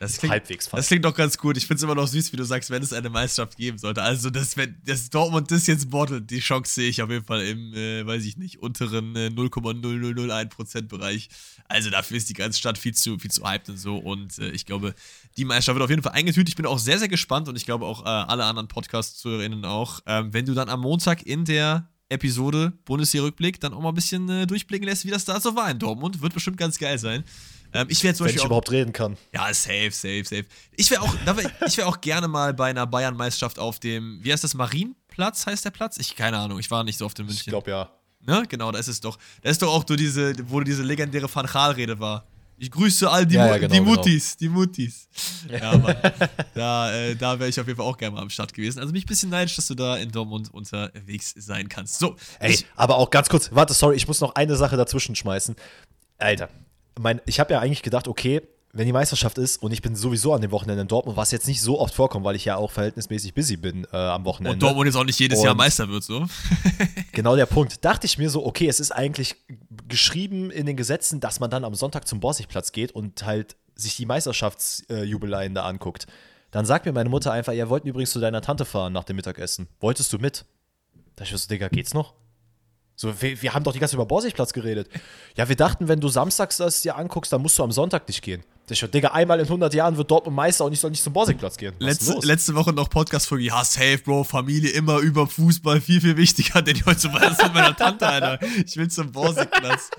Das 0.00 0.18
klingt, 0.18 0.32
halbwegs 0.32 0.68
das 0.68 0.88
klingt 0.88 1.04
doch 1.04 1.14
ganz 1.14 1.38
gut. 1.38 1.56
Ich 1.56 1.66
finde 1.66 1.76
es 1.76 1.82
immer 1.82 1.94
noch 1.94 2.08
süß, 2.08 2.32
wie 2.32 2.36
du 2.36 2.44
sagst, 2.44 2.70
wenn 2.70 2.82
es 2.82 2.92
eine 2.92 3.10
Meisterschaft 3.10 3.56
geben 3.56 3.78
sollte. 3.78 4.02
Also, 4.02 4.30
das, 4.30 4.56
wenn 4.56 4.76
das 4.84 5.08
Dortmund 5.08 5.50
das 5.50 5.66
jetzt 5.66 5.90
bottelt, 5.90 6.30
die 6.30 6.40
Chance 6.40 6.72
sehe 6.72 6.88
ich 6.88 7.00
auf 7.00 7.10
jeden 7.10 7.24
Fall 7.24 7.42
im, 7.42 7.72
äh, 7.74 8.04
weiß 8.04 8.24
ich 8.24 8.36
nicht, 8.36 8.60
unteren 8.60 9.14
äh, 9.16 9.28
0,0001% 9.28 10.88
Bereich. 10.88 11.28
Also, 11.68 11.90
dafür 11.90 12.16
ist 12.16 12.28
die 12.28 12.34
ganze 12.34 12.58
Stadt 12.58 12.76
viel 12.76 12.94
zu, 12.94 13.18
viel 13.18 13.30
zu 13.30 13.48
hyped 13.48 13.68
und 13.68 13.78
so. 13.78 13.96
Und 13.96 14.38
äh, 14.38 14.50
ich 14.50 14.66
glaube, 14.66 14.94
die 15.36 15.44
Meisterschaft 15.44 15.76
wird 15.76 15.84
auf 15.84 15.90
jeden 15.90 16.02
Fall 16.02 16.12
eingetütet. 16.12 16.48
Ich 16.48 16.56
bin 16.56 16.66
auch 16.66 16.78
sehr, 16.78 16.98
sehr 16.98 17.08
gespannt 17.08 17.48
und 17.48 17.56
ich 17.56 17.64
glaube 17.64 17.86
auch 17.86 18.04
äh, 18.04 18.08
alle 18.08 18.44
anderen 18.44 18.68
Podcast-ZuhörerInnen 18.68 19.64
auch, 19.64 20.00
ähm, 20.06 20.32
wenn 20.32 20.44
du 20.44 20.54
dann 20.54 20.68
am 20.68 20.80
Montag 20.80 21.22
in 21.22 21.44
der 21.44 21.88
Episode 22.08 22.72
Bundesliga-Rückblick 22.84 23.60
dann 23.60 23.72
auch 23.72 23.80
mal 23.80 23.88
ein 23.88 23.94
bisschen 23.94 24.28
äh, 24.28 24.46
durchblicken 24.46 24.86
lässt, 24.86 25.04
wie 25.04 25.10
das 25.10 25.24
da 25.24 25.40
so 25.40 25.56
war 25.56 25.70
in 25.70 25.78
Dortmund. 25.78 26.20
Wird 26.20 26.34
bestimmt 26.34 26.56
ganz 26.56 26.78
geil 26.78 26.98
sein. 26.98 27.24
Ähm, 27.74 27.86
ich 27.90 28.02
werde 28.04 28.16
zum 28.16 28.24
wenn 28.24 28.28
Beispiel 28.28 28.38
ich 28.38 28.42
auch 28.42 28.46
überhaupt 28.46 28.70
reden 28.70 28.92
kann. 28.92 29.16
ja, 29.34 29.52
safe, 29.52 29.90
safe, 29.90 30.24
safe. 30.24 30.44
Ich 30.76 30.90
wäre 30.90 31.02
auch, 31.02 31.14
ich 31.66 31.76
wäre 31.76 31.88
auch 31.88 32.00
gerne 32.00 32.28
mal 32.28 32.54
bei 32.54 32.70
einer 32.70 32.86
Bayern-Meisterschaft 32.86 33.58
auf 33.58 33.80
dem, 33.80 34.20
wie 34.22 34.32
heißt 34.32 34.44
das, 34.44 34.54
Marienplatz 34.54 35.46
heißt 35.46 35.64
der 35.64 35.70
Platz? 35.70 35.98
Ich 35.98 36.14
keine 36.16 36.38
Ahnung, 36.38 36.58
ich 36.58 36.70
war 36.70 36.84
nicht 36.84 36.98
so 36.98 37.04
oft 37.06 37.18
in 37.18 37.26
Ich 37.26 37.32
München. 37.32 37.50
glaube 37.50 37.70
ja. 37.70 37.90
Ne? 38.26 38.44
Genau, 38.48 38.72
da 38.72 38.78
ist 38.78 38.88
es 38.88 39.00
doch. 39.00 39.18
Da 39.42 39.50
ist 39.50 39.60
doch 39.60 39.68
auch 39.72 39.84
so 39.86 39.96
diese, 39.96 40.32
wo 40.48 40.60
diese 40.60 40.82
legendäre 40.82 41.28
Van 41.34 41.44
Gaal-Rede 41.46 41.98
war. 42.00 42.26
Ich 42.56 42.70
grüße 42.70 43.10
all 43.10 43.26
die, 43.26 43.34
Ja, 43.34 43.48
ja, 43.48 43.58
genau, 43.58 43.72
die 43.74 43.80
genau. 43.80 43.90
Muttis, 43.96 44.36
die 44.36 44.48
Muttis. 44.48 45.08
Ja, 45.50 45.76
Mann. 45.78 45.96
da 46.54 46.94
äh, 46.94 47.16
da 47.16 47.38
wäre 47.38 47.50
ich 47.50 47.58
auf 47.58 47.66
jeden 47.66 47.76
Fall 47.76 47.84
auch 47.86 47.96
gerne 47.96 48.14
mal 48.14 48.22
am 48.22 48.30
Start 48.30 48.54
gewesen. 48.54 48.78
Also 48.78 48.92
bin 48.92 48.98
ich 49.00 49.04
ein 49.04 49.08
bisschen 49.08 49.30
neidisch, 49.30 49.56
dass 49.56 49.66
du 49.66 49.74
da 49.74 49.96
in 49.96 50.10
Dortmund 50.12 50.54
unterwegs 50.54 51.34
sein 51.36 51.68
kannst. 51.68 51.98
So, 51.98 52.14
Ey, 52.38 52.52
ich, 52.52 52.66
aber 52.76 52.96
auch 52.96 53.10
ganz 53.10 53.28
kurz, 53.28 53.50
warte, 53.52 53.74
sorry, 53.74 53.96
ich 53.96 54.06
muss 54.06 54.20
noch 54.20 54.36
eine 54.36 54.54
Sache 54.54 54.76
dazwischen 54.76 55.16
schmeißen. 55.16 55.56
Alter, 56.18 56.48
mein, 56.98 57.20
ich 57.26 57.40
habe 57.40 57.52
ja 57.54 57.60
eigentlich 57.60 57.82
gedacht, 57.82 58.08
okay, 58.08 58.42
wenn 58.76 58.86
die 58.86 58.92
Meisterschaft 58.92 59.38
ist 59.38 59.62
und 59.62 59.70
ich 59.72 59.82
bin 59.82 59.94
sowieso 59.94 60.34
an 60.34 60.40
dem 60.40 60.50
Wochenende 60.50 60.82
in 60.82 60.88
Dortmund, 60.88 61.16
was 61.16 61.30
jetzt 61.30 61.46
nicht 61.46 61.60
so 61.60 61.78
oft 61.78 61.94
vorkommt, 61.94 62.24
weil 62.24 62.34
ich 62.34 62.44
ja 62.44 62.56
auch 62.56 62.72
verhältnismäßig 62.72 63.32
busy 63.32 63.56
bin 63.56 63.86
äh, 63.92 63.96
am 63.96 64.24
Wochenende. 64.24 64.54
und 64.54 64.62
Dortmund 64.62 64.86
jetzt 64.86 64.96
auch 64.96 65.04
nicht 65.04 65.18
jedes 65.18 65.40
Jahr 65.42 65.52
Und- 65.52 65.58
Meister 65.58 65.88
wird, 65.88 66.02
so. 66.02 66.26
Genau 67.12 67.36
der 67.36 67.46
Punkt. 67.46 67.84
Dachte 67.84 68.06
ich 68.06 68.18
mir 68.18 68.28
so, 68.30 68.44
okay, 68.44 68.66
es 68.66 68.80
ist 68.80 68.90
eigentlich 68.90 69.36
geschrieben 69.86 70.50
in 70.50 70.66
den 70.66 70.76
Gesetzen, 70.76 71.20
dass 71.20 71.38
man 71.38 71.50
dann 71.50 71.64
am 71.64 71.74
Sonntag 71.76 72.08
zum 72.08 72.18
Borsigplatz 72.18 72.72
geht 72.72 72.90
und 72.90 73.24
halt 73.24 73.54
sich 73.76 73.96
die 73.96 74.06
Meisterschaftsjubiläen 74.06 75.54
da 75.54 75.64
anguckt. 75.64 76.06
Dann 76.50 76.66
sagt 76.66 76.86
mir 76.86 76.92
meine 76.92 77.08
Mutter 77.08 77.30
einfach, 77.32 77.52
ihr 77.52 77.68
wollten 77.68 77.86
übrigens 77.88 78.10
zu 78.10 78.18
deiner 78.20 78.40
Tante 78.42 78.64
fahren 78.64 78.92
nach 78.92 79.04
dem 79.04 79.16
Mittagessen. 79.16 79.68
Wolltest 79.80 80.12
du 80.12 80.18
mit? 80.18 80.44
Da 81.16 81.22
ich 81.24 81.30
so, 81.30 81.48
Digga, 81.48 81.68
geht's 81.68 81.94
noch? 81.94 82.14
So, 82.96 83.20
wir, 83.20 83.40
wir 83.42 83.54
haben 83.54 83.64
doch 83.64 83.72
die 83.72 83.78
ganze 83.78 83.92
Zeit 83.92 83.98
über 83.98 84.06
Borsigplatz 84.06 84.52
geredet. 84.52 84.88
Ja, 85.36 85.48
wir 85.48 85.56
dachten, 85.56 85.88
wenn 85.88 86.00
du 86.00 86.08
samstags 86.08 86.58
das 86.58 86.82
dir 86.82 86.96
anguckst, 86.96 87.32
dann 87.32 87.42
musst 87.42 87.58
du 87.58 87.64
am 87.64 87.72
Sonntag 87.72 88.06
nicht 88.06 88.22
gehen. 88.22 88.42
Da 88.66 88.72
ich 88.72 88.80
so, 88.80 88.86
Digga, 88.86 89.08
einmal 89.08 89.38
in 89.40 89.44
100 89.44 89.74
Jahren 89.74 89.94
wird 89.98 90.10
Dortmund 90.10 90.36
Meister 90.36 90.64
und 90.64 90.72
ich 90.72 90.80
soll 90.80 90.90
nicht 90.90 91.02
zum 91.02 91.12
Borsigplatz 91.12 91.58
gehen. 91.58 91.74
Letzte, 91.80 92.18
letzte 92.22 92.54
Woche 92.54 92.72
noch 92.72 92.88
Podcast-Folge. 92.88 93.44
Ja, 93.44 93.62
safe, 93.62 93.98
Bro. 93.98 94.24
Familie 94.24 94.70
immer 94.70 95.00
über 95.00 95.26
Fußball. 95.26 95.82
Viel, 95.82 96.00
viel 96.00 96.16
wichtiger, 96.16 96.62
denn 96.62 96.74
ich 96.76 96.86
heute 96.86 97.00
zum 97.00 97.12
Weihnachtsfest 97.12 97.52
mit 97.52 97.62
meiner 97.62 97.76
Tante, 97.76 98.06
Alter. 98.06 98.38
Ich 98.64 98.74
will 98.78 98.88
zum 98.88 99.12
Borsigplatz. 99.12 99.90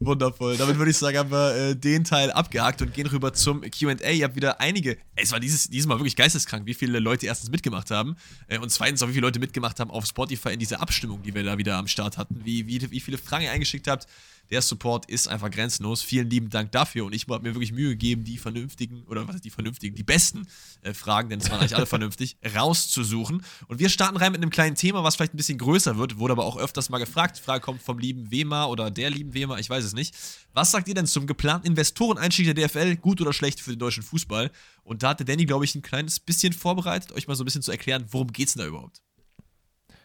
Wundervoll. 0.00 0.56
Damit 0.56 0.78
würde 0.78 0.90
ich 0.90 0.96
sagen, 0.96 1.18
haben 1.18 1.30
wir 1.30 1.54
äh, 1.54 1.76
den 1.76 2.04
Teil 2.04 2.30
abgehakt 2.30 2.80
und 2.80 2.94
gehen 2.94 3.06
rüber 3.06 3.34
zum 3.34 3.60
QA. 3.60 4.10
Ihr 4.10 4.24
habt 4.24 4.36
wieder 4.36 4.58
einige. 4.58 4.92
Ey, 5.14 5.24
es 5.24 5.32
war 5.32 5.40
dieses, 5.40 5.68
dieses 5.68 5.86
Mal 5.86 5.98
wirklich 5.98 6.16
geisteskrank, 6.16 6.64
wie 6.64 6.74
viele 6.74 7.00
Leute 7.00 7.26
erstens 7.26 7.50
mitgemacht 7.50 7.90
haben 7.90 8.16
äh, 8.48 8.58
und 8.58 8.70
zweitens 8.70 9.02
auch, 9.02 9.08
wie 9.08 9.12
viele 9.12 9.26
Leute 9.26 9.38
mitgemacht 9.38 9.80
haben 9.80 9.90
auf 9.90 10.06
Spotify 10.06 10.54
in 10.54 10.58
dieser 10.58 10.80
Abstimmung, 10.80 11.22
die 11.22 11.34
wir 11.34 11.42
da 11.42 11.58
wieder 11.58 11.76
am 11.76 11.86
Start 11.86 12.16
hatten. 12.16 12.40
Wie, 12.42 12.66
wie, 12.66 12.90
wie 12.90 13.00
viele 13.00 13.18
Fragen 13.18 13.44
ihr 13.44 13.52
eingeschickt 13.52 13.86
habt. 13.86 14.06
Der 14.50 14.62
Support 14.62 15.10
ist 15.10 15.28
einfach 15.28 15.50
grenzenlos. 15.50 16.02
Vielen 16.02 16.30
lieben 16.30 16.50
Dank 16.50 16.72
dafür. 16.72 17.04
Und 17.04 17.14
ich 17.14 17.26
habe 17.28 17.46
mir 17.46 17.54
wirklich 17.54 17.72
Mühe 17.72 17.90
gegeben, 17.90 18.24
die 18.24 18.38
vernünftigen, 18.38 19.02
oder 19.04 19.26
was 19.28 19.36
ist 19.36 19.44
die 19.44 19.50
vernünftigen, 19.50 19.94
die 19.94 20.02
besten 20.02 20.46
äh, 20.82 20.94
Fragen, 20.94 21.28
denn 21.28 21.40
es 21.40 21.50
waren 21.50 21.60
eigentlich 21.60 21.76
alle 21.76 21.86
vernünftig, 21.98 22.36
rauszusuchen. 22.54 23.42
Und 23.66 23.78
wir 23.78 23.88
starten 23.88 24.16
rein 24.16 24.32
mit 24.32 24.42
einem 24.42 24.50
kleinen 24.50 24.76
Thema, 24.76 25.04
was 25.04 25.16
vielleicht 25.16 25.34
ein 25.34 25.36
bisschen 25.36 25.58
größer 25.58 25.98
wird, 25.98 26.18
wurde 26.18 26.32
aber 26.32 26.44
auch 26.44 26.56
öfters 26.56 26.88
mal 26.88 26.98
gefragt. 26.98 27.38
Die 27.38 27.42
Frage 27.42 27.60
kommt 27.60 27.82
vom 27.82 27.98
lieben 27.98 28.30
Wema 28.30 28.66
oder 28.66 28.90
der 28.90 29.10
lieben 29.10 29.34
Wema, 29.34 29.58
ich 29.58 29.68
weiß 29.68 29.84
es 29.84 29.92
nicht. 29.92 30.14
Was 30.54 30.70
sagt 30.70 30.88
ihr 30.88 30.94
denn 30.94 31.06
zum 31.06 31.26
geplanten 31.26 31.66
Investoreneinstieg 31.66 32.54
der 32.54 32.68
DFL? 32.68 32.96
Gut 32.96 33.20
oder 33.20 33.32
schlecht 33.32 33.60
für 33.60 33.70
den 33.70 33.78
deutschen 33.78 34.02
Fußball? 34.02 34.50
Und 34.82 35.02
da 35.02 35.10
hatte 35.10 35.24
Danny, 35.24 35.44
glaube 35.44 35.64
ich, 35.64 35.74
ein 35.74 35.82
kleines 35.82 36.18
bisschen 36.18 36.52
vorbereitet, 36.52 37.12
euch 37.12 37.28
mal 37.28 37.34
so 37.34 37.42
ein 37.42 37.46
bisschen 37.46 37.62
zu 37.62 37.70
erklären, 37.70 38.06
worum 38.10 38.32
geht 38.32 38.48
es 38.48 38.54
denn 38.54 38.62
da 38.62 38.68
überhaupt? 38.68 39.02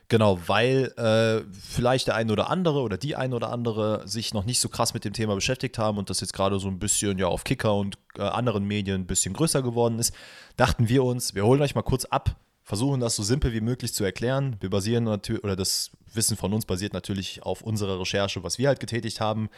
Genau, 0.09 0.39
weil 0.47 0.93
äh, 0.97 1.43
vielleicht 1.51 2.07
der 2.07 2.15
eine 2.15 2.31
oder 2.31 2.49
andere 2.49 2.81
oder 2.81 2.97
die 2.97 3.15
eine 3.15 3.35
oder 3.35 3.49
andere 3.51 4.07
sich 4.07 4.33
noch 4.33 4.45
nicht 4.45 4.59
so 4.59 4.69
krass 4.69 4.93
mit 4.93 5.05
dem 5.05 5.13
Thema 5.13 5.33
beschäftigt 5.33 5.77
haben 5.77 5.97
und 5.97 6.09
das 6.09 6.19
jetzt 6.19 6.33
gerade 6.33 6.59
so 6.59 6.67
ein 6.67 6.77
bisschen 6.77 7.17
ja 7.17 7.27
auf 7.27 7.43
Kicker 7.43 7.75
und 7.75 7.97
äh, 8.17 8.21
anderen 8.21 8.65
Medien 8.65 9.01
ein 9.01 9.07
bisschen 9.07 9.33
größer 9.33 9.61
geworden 9.63 9.99
ist, 9.99 10.13
dachten 10.57 10.89
wir 10.89 11.03
uns, 11.03 11.35
wir 11.35 11.45
holen 11.45 11.61
euch 11.61 11.73
mal 11.73 11.81
kurz 11.83 12.05
ab, 12.05 12.35
versuchen 12.63 12.99
das 12.99 13.15
so 13.15 13.23
simpel 13.23 13.53
wie 13.53 13.61
möglich 13.61 13.93
zu 13.93 14.03
erklären. 14.03 14.57
Wir 14.59 14.69
basieren 14.69 15.05
natürlich, 15.05 15.43
oder 15.43 15.55
das 15.55 15.91
Wissen 16.13 16.37
von 16.37 16.53
uns 16.53 16.65
basiert 16.65 16.93
natürlich 16.93 17.43
auf 17.43 17.61
unserer 17.61 17.99
Recherche, 17.99 18.43
was 18.43 18.57
wir 18.57 18.67
halt 18.67 18.79
getätigt 18.79 19.19
haben, 19.19 19.49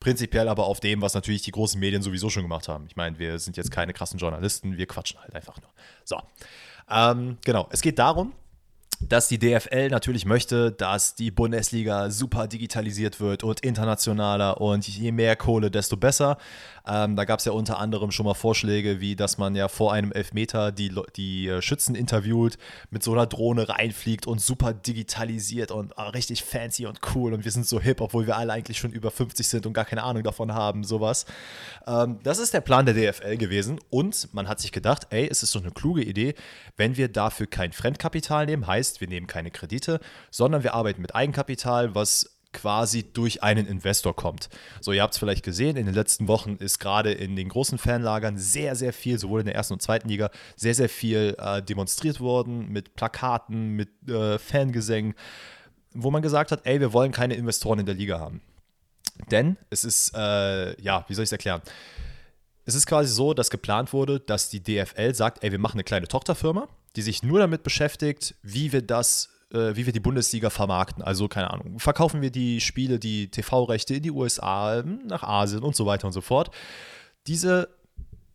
prinzipiell 0.00 0.48
aber 0.48 0.66
auf 0.66 0.80
dem, 0.80 1.00
was 1.00 1.14
natürlich 1.14 1.42
die 1.42 1.52
großen 1.52 1.78
Medien 1.78 2.02
sowieso 2.02 2.28
schon 2.28 2.42
gemacht 2.42 2.68
haben. 2.68 2.86
Ich 2.88 2.96
meine, 2.96 3.18
wir 3.18 3.38
sind 3.38 3.56
jetzt 3.56 3.70
keine 3.70 3.92
krassen 3.92 4.18
Journalisten, 4.18 4.76
wir 4.76 4.86
quatschen 4.86 5.20
halt 5.20 5.34
einfach 5.34 5.60
nur. 5.60 5.70
So, 6.04 6.20
ähm, 6.90 7.38
genau, 7.44 7.68
es 7.70 7.80
geht 7.80 7.98
darum, 7.98 8.32
dass 9.08 9.28
die 9.28 9.38
DFL 9.38 9.88
natürlich 9.88 10.26
möchte, 10.26 10.72
dass 10.72 11.14
die 11.14 11.30
Bundesliga 11.30 12.10
super 12.10 12.46
digitalisiert 12.46 13.20
wird 13.20 13.42
und 13.42 13.60
internationaler 13.60 14.60
und 14.60 14.86
je 14.86 15.12
mehr 15.12 15.36
Kohle, 15.36 15.70
desto 15.70 15.96
besser. 15.96 16.38
Ähm, 16.86 17.14
da 17.14 17.24
gab 17.24 17.38
es 17.38 17.44
ja 17.44 17.52
unter 17.52 17.78
anderem 17.78 18.10
schon 18.10 18.26
mal 18.26 18.34
Vorschläge, 18.34 19.00
wie 19.00 19.14
dass 19.14 19.38
man 19.38 19.54
ja 19.54 19.68
vor 19.68 19.92
einem 19.92 20.12
Elfmeter 20.12 20.72
die, 20.72 20.92
die 21.16 21.48
äh, 21.48 21.62
Schützen 21.62 21.94
interviewt, 21.94 22.58
mit 22.90 23.02
so 23.02 23.12
einer 23.12 23.26
Drohne 23.26 23.68
reinfliegt 23.68 24.26
und 24.26 24.40
super 24.40 24.72
digitalisiert 24.72 25.70
und 25.70 25.94
oh, 25.96 26.08
richtig 26.08 26.42
fancy 26.42 26.86
und 26.86 27.00
cool 27.14 27.34
und 27.34 27.44
wir 27.44 27.52
sind 27.52 27.66
so 27.66 27.80
hip, 27.80 28.00
obwohl 28.00 28.26
wir 28.26 28.36
alle 28.36 28.52
eigentlich 28.52 28.78
schon 28.78 28.90
über 28.90 29.10
50 29.10 29.46
sind 29.46 29.66
und 29.66 29.72
gar 29.74 29.84
keine 29.84 30.02
Ahnung 30.02 30.24
davon 30.24 30.54
haben, 30.54 30.82
sowas. 30.82 31.24
Ähm, 31.86 32.18
das 32.24 32.38
ist 32.38 32.52
der 32.52 32.60
Plan 32.60 32.84
der 32.84 32.94
DFL 32.94 33.36
gewesen 33.36 33.78
und 33.90 34.32
man 34.34 34.48
hat 34.48 34.60
sich 34.60 34.72
gedacht, 34.72 35.06
ey, 35.10 35.28
es 35.30 35.42
ist 35.42 35.54
doch 35.54 35.62
eine 35.62 35.70
kluge 35.70 36.02
Idee, 36.02 36.34
wenn 36.76 36.96
wir 36.96 37.08
dafür 37.08 37.46
kein 37.46 37.72
Fremdkapital 37.72 38.46
nehmen, 38.46 38.66
heißt, 38.66 38.91
wir 39.00 39.08
nehmen 39.08 39.26
keine 39.26 39.50
Kredite, 39.50 40.00
sondern 40.30 40.62
wir 40.62 40.74
arbeiten 40.74 41.00
mit 41.00 41.14
Eigenkapital, 41.14 41.94
was 41.94 42.38
quasi 42.52 43.02
durch 43.02 43.42
einen 43.42 43.66
Investor 43.66 44.14
kommt. 44.14 44.48
So, 44.80 44.92
ihr 44.92 45.02
habt 45.02 45.14
es 45.14 45.18
vielleicht 45.18 45.44
gesehen, 45.44 45.76
in 45.76 45.86
den 45.86 45.94
letzten 45.94 46.28
Wochen 46.28 46.56
ist 46.56 46.78
gerade 46.78 47.12
in 47.12 47.34
den 47.34 47.48
großen 47.48 47.78
Fanlagern 47.78 48.38
sehr, 48.38 48.76
sehr 48.76 48.92
viel, 48.92 49.18
sowohl 49.18 49.40
in 49.40 49.46
der 49.46 49.54
ersten 49.54 49.74
und 49.74 49.82
zweiten 49.82 50.08
Liga, 50.08 50.30
sehr, 50.56 50.74
sehr 50.74 50.88
viel 50.88 51.34
äh, 51.38 51.62
demonstriert 51.62 52.20
worden 52.20 52.68
mit 52.68 52.94
Plakaten, 52.94 53.70
mit 53.70 53.88
äh, 54.08 54.38
Fangesängen, 54.38 55.14
wo 55.94 56.10
man 56.10 56.22
gesagt 56.22 56.52
hat, 56.52 56.60
ey, 56.64 56.80
wir 56.80 56.92
wollen 56.92 57.12
keine 57.12 57.34
Investoren 57.34 57.80
in 57.80 57.86
der 57.86 57.94
Liga 57.94 58.18
haben. 58.18 58.40
Denn 59.30 59.56
es 59.70 59.84
ist, 59.84 60.14
äh, 60.14 60.80
ja, 60.80 61.04
wie 61.08 61.14
soll 61.14 61.22
ich 61.24 61.28
es 61.28 61.32
erklären? 61.32 61.62
Es 62.64 62.74
ist 62.74 62.86
quasi 62.86 63.12
so, 63.12 63.34
dass 63.34 63.50
geplant 63.50 63.92
wurde, 63.92 64.20
dass 64.20 64.48
die 64.48 64.62
DFL 64.62 65.14
sagt, 65.14 65.42
ey, 65.42 65.50
wir 65.50 65.58
machen 65.58 65.76
eine 65.76 65.84
kleine 65.84 66.06
Tochterfirma, 66.06 66.68
die 66.96 67.02
sich 67.02 67.22
nur 67.22 67.40
damit 67.40 67.62
beschäftigt, 67.62 68.36
wie 68.42 68.72
wir 68.72 68.82
das 68.82 69.32
äh, 69.52 69.76
wie 69.76 69.86
wir 69.86 69.92
die 69.92 70.00
Bundesliga 70.00 70.50
vermarkten. 70.50 71.02
Also, 71.02 71.28
keine 71.28 71.50
Ahnung, 71.50 71.78
verkaufen 71.78 72.22
wir 72.22 72.30
die 72.30 72.60
Spiele, 72.60 72.98
die 72.98 73.30
TV-Rechte 73.30 73.94
in 73.94 74.02
die 74.02 74.10
USA, 74.10 74.82
nach 74.82 75.22
Asien 75.22 75.62
und 75.62 75.76
so 75.76 75.86
weiter 75.86 76.06
und 76.06 76.12
so 76.12 76.20
fort. 76.20 76.50
Diese, 77.26 77.68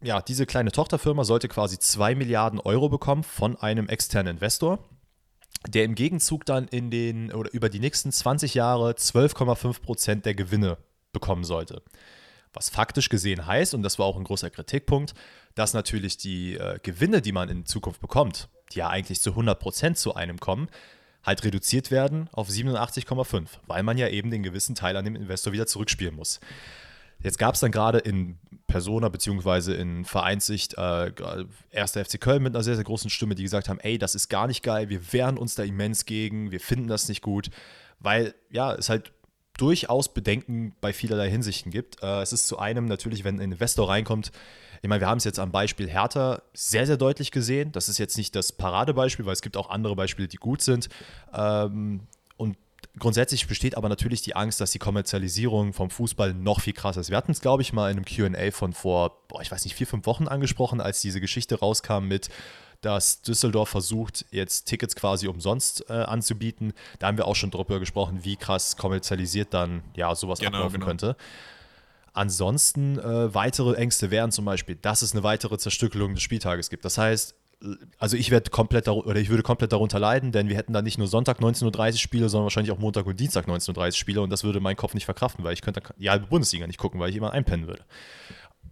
ja, 0.01 0.21
diese 0.21 0.45
kleine 0.45 0.71
Tochterfirma 0.71 1.23
sollte 1.23 1.47
quasi 1.47 1.79
2 1.79 2.15
Milliarden 2.15 2.59
Euro 2.59 2.89
bekommen 2.89 3.23
von 3.23 3.55
einem 3.57 3.89
externen 3.89 4.35
Investor, 4.35 4.79
der 5.67 5.85
im 5.85 5.95
Gegenzug 5.95 6.45
dann 6.45 6.67
in 6.67 6.91
den 6.91 7.33
oder 7.33 7.51
über 7.53 7.69
die 7.69 7.79
nächsten 7.79 8.11
20 8.11 8.53
Jahre 8.53 8.91
12,5 8.91 9.81
Prozent 9.81 10.25
der 10.25 10.35
Gewinne 10.35 10.77
bekommen 11.13 11.43
sollte. 11.43 11.81
Was 12.57 12.69
faktisch 12.69 13.09
gesehen 13.09 13.45
heißt, 13.45 13.75
und 13.75 13.83
das 13.83 13.99
war 13.99 14.07
auch 14.07 14.17
ein 14.17 14.23
großer 14.23 14.49
Kritikpunkt, 14.49 15.13
dass 15.53 15.75
natürlich 15.75 16.17
die 16.17 16.55
äh, 16.55 16.79
Gewinne, 16.81 17.21
die 17.21 17.31
man 17.31 17.49
in 17.49 17.67
Zukunft 17.67 18.01
bekommt, 18.01 18.49
die 18.73 18.79
ja 18.79 18.89
eigentlich 18.89 19.21
zu 19.21 19.29
100 19.29 19.59
Prozent 19.59 19.99
zu 19.99 20.15
einem 20.15 20.39
kommen, 20.39 20.67
halt 21.23 21.43
reduziert 21.43 21.91
werden 21.91 22.29
auf 22.31 22.49
87,5, 22.49 23.47
weil 23.67 23.83
man 23.83 23.99
ja 23.99 24.07
eben 24.07 24.31
den 24.31 24.41
gewissen 24.41 24.73
Teil 24.73 24.97
an 24.97 25.05
dem 25.05 25.15
Investor 25.15 25.53
wieder 25.53 25.67
zurückspielen 25.67 26.15
muss. 26.15 26.39
Jetzt 27.19 27.37
gab 27.37 27.53
es 27.53 27.59
dann 27.59 27.71
gerade 27.71 27.99
in 27.99 28.39
Persona 28.65 29.09
beziehungsweise 29.09 29.75
in 29.75 30.03
Vereinssicht 30.03 30.73
äh, 30.79 31.11
erster 31.69 32.03
FC 32.03 32.19
Köln 32.19 32.41
mit 32.41 32.55
einer 32.55 32.63
sehr, 32.63 32.73
sehr 32.75 32.85
großen 32.85 33.11
Stimme, 33.11 33.35
die 33.35 33.43
gesagt 33.43 33.69
haben, 33.69 33.79
ey, 33.81 33.99
das 33.99 34.15
ist 34.15 34.29
gar 34.29 34.47
nicht 34.47 34.63
geil, 34.63 34.89
wir 34.89 35.13
wehren 35.13 35.37
uns 35.37 35.53
da 35.53 35.61
immens 35.61 36.05
gegen, 36.05 36.49
wir 36.49 36.59
finden 36.59 36.87
das 36.87 37.07
nicht 37.07 37.21
gut, 37.21 37.51
weil 37.99 38.33
ja, 38.49 38.73
es 38.73 38.89
halt 38.89 39.13
durchaus 39.57 40.13
Bedenken 40.13 40.75
bei 40.81 40.93
vielerlei 40.93 41.29
Hinsichten 41.29 41.71
gibt. 41.71 42.01
Äh, 42.01 42.21
es 42.21 42.33
ist 42.33 42.47
zu 42.47 42.59
einem 42.59 42.85
natürlich, 42.85 43.23
wenn 43.23 43.39
ein 43.39 43.51
Investor 43.51 43.89
reinkommt, 43.89 44.31
ich 44.81 44.89
meine, 44.89 45.01
wir 45.01 45.07
haben 45.07 45.17
es 45.17 45.23
jetzt 45.23 45.39
am 45.39 45.51
Beispiel 45.51 45.89
Hertha 45.89 46.41
sehr, 46.53 46.85
sehr 46.85 46.97
deutlich 46.97 47.31
gesehen. 47.31 47.71
Das 47.71 47.89
ist 47.89 47.97
jetzt 47.97 48.17
nicht 48.17 48.35
das 48.35 48.51
Paradebeispiel, 48.51 49.25
weil 49.25 49.33
es 49.33 49.41
gibt 49.41 49.57
auch 49.57 49.69
andere 49.69 49.95
Beispiele, 49.95 50.27
die 50.27 50.37
gut 50.37 50.61
sind. 50.61 50.89
Ähm, 51.33 52.01
und 52.37 52.57
grundsätzlich 52.99 53.47
besteht 53.47 53.75
aber 53.75 53.89
natürlich 53.89 54.21
die 54.21 54.35
Angst, 54.35 54.61
dass 54.61 54.71
die 54.71 54.79
Kommerzialisierung 54.79 55.73
vom 55.73 55.89
Fußball 55.89 56.33
noch 56.33 56.61
viel 56.61 56.73
krasser 56.73 57.01
ist. 57.01 57.09
Wir 57.09 57.17
hatten 57.17 57.31
es, 57.31 57.41
glaube 57.41 57.61
ich, 57.61 57.73
mal 57.73 57.91
in 57.91 57.97
einem 57.97 58.05
QA 58.05 58.51
von 58.51 58.73
vor, 58.73 59.27
boah, 59.27 59.41
ich 59.41 59.51
weiß 59.51 59.63
nicht, 59.65 59.75
vier, 59.75 59.87
fünf 59.87 60.05
Wochen 60.05 60.27
angesprochen, 60.27 60.81
als 60.81 61.01
diese 61.01 61.21
Geschichte 61.21 61.59
rauskam 61.59 62.05
mit 62.07 62.29
dass 62.81 63.21
Düsseldorf 63.21 63.69
versucht, 63.69 64.25
jetzt 64.31 64.65
Tickets 64.65 64.95
quasi 64.95 65.27
umsonst 65.27 65.89
äh, 65.89 65.93
anzubieten. 65.93 66.73
Da 66.99 67.07
haben 67.07 67.17
wir 67.17 67.27
auch 67.27 67.35
schon 67.35 67.51
drüber 67.51 67.79
gesprochen, 67.79 68.19
wie 68.23 68.35
krass 68.35 68.77
kommerzialisiert 68.77 69.53
dann 69.53 69.83
ja 69.95 70.13
sowas 70.15 70.39
genau, 70.39 70.57
ablaufen 70.57 70.75
genau. 70.75 70.85
könnte. 70.85 71.15
Ansonsten 72.13 72.97
äh, 72.97 73.33
weitere 73.33 73.75
Ängste 73.75 74.09
wären 74.09 74.31
zum 74.31 74.45
Beispiel, 74.45 74.75
dass 74.75 75.03
es 75.03 75.13
eine 75.13 75.23
weitere 75.23 75.57
Zerstückelung 75.57 76.15
des 76.15 76.23
Spieltages 76.23 76.69
gibt. 76.69 76.83
Das 76.83 76.97
heißt, 76.97 77.35
also 77.97 78.17
ich 78.17 78.29
werde 78.29 78.49
komplett 78.51 78.87
oder 78.87 79.19
ich 79.19 79.29
würde 79.29 79.43
komplett 79.43 79.71
darunter 79.71 79.99
leiden, 79.99 80.31
denn 80.31 80.47
wir 80.47 80.55
hätten 80.55 80.73
dann 80.73 80.83
nicht 80.83 80.97
nur 80.97 81.07
Sonntag 81.07 81.39
19.30 81.39 81.91
Uhr 81.91 81.97
Spiele, 81.97 82.29
sondern 82.29 82.45
wahrscheinlich 82.45 82.71
auch 82.71 82.77
Montag 82.77 83.05
und 83.07 83.19
Dienstag 83.19 83.47
19.30 83.47 83.85
Uhr 83.85 83.91
Spiele 83.93 84.21
und 84.21 84.29
das 84.29 84.43
würde 84.43 84.59
mein 84.59 84.75
Kopf 84.75 84.93
nicht 84.93 85.05
verkraften, 85.05 85.43
weil 85.43 85.53
ich 85.53 85.61
könnte 85.61 85.81
ja 85.97 86.17
die 86.17 86.27
Bundesliga 86.27 86.67
nicht 86.67 86.77
gucken, 86.77 86.99
weil 86.99 87.09
ich 87.09 87.15
immer 87.15 87.33
einpennen 87.33 87.67
würde. 87.67 87.83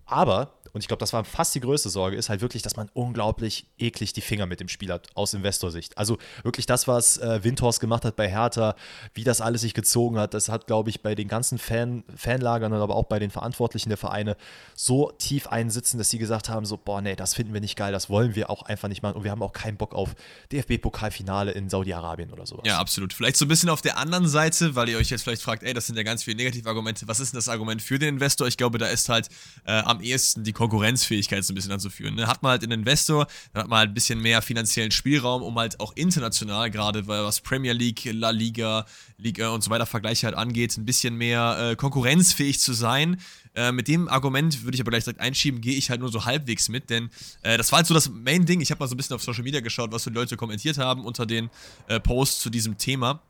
Aber 0.06 0.54
und 0.76 0.82
ich 0.82 0.90
glaube, 0.90 1.00
das 1.00 1.14
war 1.14 1.24
fast 1.24 1.56
die 1.56 1.62
größte 1.62 1.90
Sorge, 1.90 2.18
ist 2.18 2.28
halt 2.28 2.42
wirklich, 2.42 2.62
dass 2.62 2.76
man 2.76 2.90
unglaublich 2.94 3.66
eklig 3.78 4.12
die 4.12 4.20
Finger 4.20 4.46
mit 4.46 4.60
dem 4.60 4.68
Spiel 4.68 4.92
hat, 4.92 5.08
aus 5.16 5.34
Investorsicht. 5.34 5.98
Also 5.98 6.18
wirklich 6.44 6.66
das, 6.66 6.86
was 6.86 7.18
äh, 7.18 7.42
Windhorst 7.46 7.80
gemacht 7.80 8.04
hat 8.04 8.18
bei 8.18 8.30
Hertha, 8.30 8.76
wie 9.14 9.24
das 9.24 9.40
alles 9.40 9.62
sich 9.62 9.74
gezogen 9.74 10.20
hat, 10.20 10.34
das 10.34 10.50
hat, 10.50 10.68
glaube 10.68 10.90
ich, 10.90 11.02
bei 11.02 11.16
den 11.16 11.30
ganzen 11.30 11.60
Fan, 11.60 12.04
Fanlagern 12.14 12.74
und 12.74 12.82
aber 12.82 12.94
auch 12.94 13.06
bei 13.06 13.20
den 13.20 13.32
Verantwortlichen 13.32 13.88
der 13.88 13.98
Vereine 13.98 14.36
so 14.76 15.14
tief 15.18 15.48
einsitzen, 15.48 15.98
dass 15.98 16.10
sie 16.10 16.18
gesagt 16.18 16.50
haben, 16.50 16.66
so, 16.66 16.76
boah, 16.76 17.02
nee, 17.02 17.16
das 17.16 17.36
finden 17.36 17.54
wir 17.54 17.62
nicht 17.62 17.78
geil, 17.78 17.94
das 17.94 18.10
wollen 18.10 18.36
wir 18.36 18.50
auch 18.50 18.64
einfach 18.64 18.90
nicht 18.90 19.02
machen 19.02 19.16
und 19.16 19.24
wir 19.24 19.32
haben 19.32 19.44
auch 19.44 19.54
keinen 19.54 19.78
Bock 19.78 19.96
auf 19.96 20.14
DFB-Pokalfinale 20.52 21.52
in 21.52 21.70
Saudi-Arabien 21.70 22.34
oder 22.34 22.46
sowas. 22.46 22.64
Ja, 22.66 22.80
absolut. 22.80 23.14
Vielleicht 23.14 23.38
so 23.38 23.46
ein 23.46 23.48
bisschen 23.48 23.70
auf 23.70 23.82
der 23.82 23.98
anderen 23.98 24.28
Seite, 24.28 24.76
weil 24.76 24.90
ihr 24.90 24.98
euch 24.98 25.10
jetzt 25.10 25.22
vielleicht 25.22 25.42
fragt, 25.42 25.64
ey, 25.64 25.74
das 25.74 25.88
sind 25.88 25.96
ja 25.96 26.04
ganz 26.04 26.26
viele 26.26 26.36
Negativargumente, 26.36 27.08
was 27.08 27.22
ist 27.22 27.32
denn 27.32 27.38
das 27.38 27.48
Argument 27.48 27.82
für 27.82 27.98
den 27.98 28.16
Investor? 28.16 28.46
Ich 28.48 28.58
glaube, 28.58 28.78
da 28.78 28.88
ist 28.88 29.08
halt 29.08 29.30
äh, 29.64 29.72
am 29.72 30.02
ehesten 30.02 30.44
die 30.44 30.52
Konkurrenzfähigkeit 30.70 31.44
so 31.44 31.54
ein 31.54 31.56
bisschen 31.56 31.72
anzuführen. 31.72 32.16
Ne? 32.16 32.28
Hat 32.28 32.44
man 32.44 32.52
halt 32.52 32.64
einen 32.64 32.80
Investor, 32.80 33.28
dann 33.54 33.64
hat 33.64 33.70
man 33.70 33.80
halt 33.80 33.92
ein 33.92 33.94
bisschen 33.94 34.22
mehr 34.22 34.42
finanziellen 34.42 34.92
Spielraum, 34.92 35.42
um 35.42 35.58
halt 35.58 35.80
auch 35.80 35.94
international, 35.96 36.72
gerade 36.72 37.08
was 37.08 37.42
Premier 37.42 37.74
League, 37.74 38.10
La 38.12 38.32
Liga, 38.32 38.86
Liga 39.18 39.50
und 39.50 39.64
so 39.64 39.70
weiter 39.70 39.86
Vergleiche 39.86 40.28
halt 40.28 40.36
angeht, 40.36 40.78
ein 40.78 40.86
bisschen 40.86 41.16
mehr 41.16 41.72
äh, 41.72 41.76
konkurrenzfähig 41.76 42.60
zu 42.60 42.74
sein. 42.74 43.22
Äh, 43.56 43.72
mit 43.72 43.88
dem 43.88 44.10
Argument 44.10 44.64
würde 44.64 44.76
ich 44.76 44.82
aber 44.82 44.92
gleich 44.92 45.04
direkt 45.06 45.22
einschieben, 45.22 45.62
gehe 45.62 45.76
ich 45.76 45.90
halt 45.90 46.02
nur 46.02 46.12
so 46.12 46.26
halbwegs 46.26 46.68
mit, 46.68 46.90
denn 46.90 47.10
äh, 47.42 47.58
das 47.58 47.72
war 47.72 47.78
halt 47.78 47.88
so 47.88 47.94
das 47.94 48.10
Main-Ding. 48.10 48.60
Ich 48.62 48.72
habe 48.72 48.80
mal 48.80 48.88
so 48.88 48.96
ein 48.96 48.98
bisschen 48.98 49.16
auf 49.16 49.24
Social 49.24 49.44
Media 49.44 49.62
geschaut, 49.62 49.92
was 49.92 50.04
so 50.04 50.10
die 50.10 50.16
Leute 50.16 50.36
kommentiert 50.36 50.78
haben 50.78 51.06
unter 51.06 51.26
den 51.26 51.50
äh, 51.88 52.00
Posts 52.00 52.42
zu 52.42 52.50
diesem 52.50 52.78
Thema. 52.78 53.22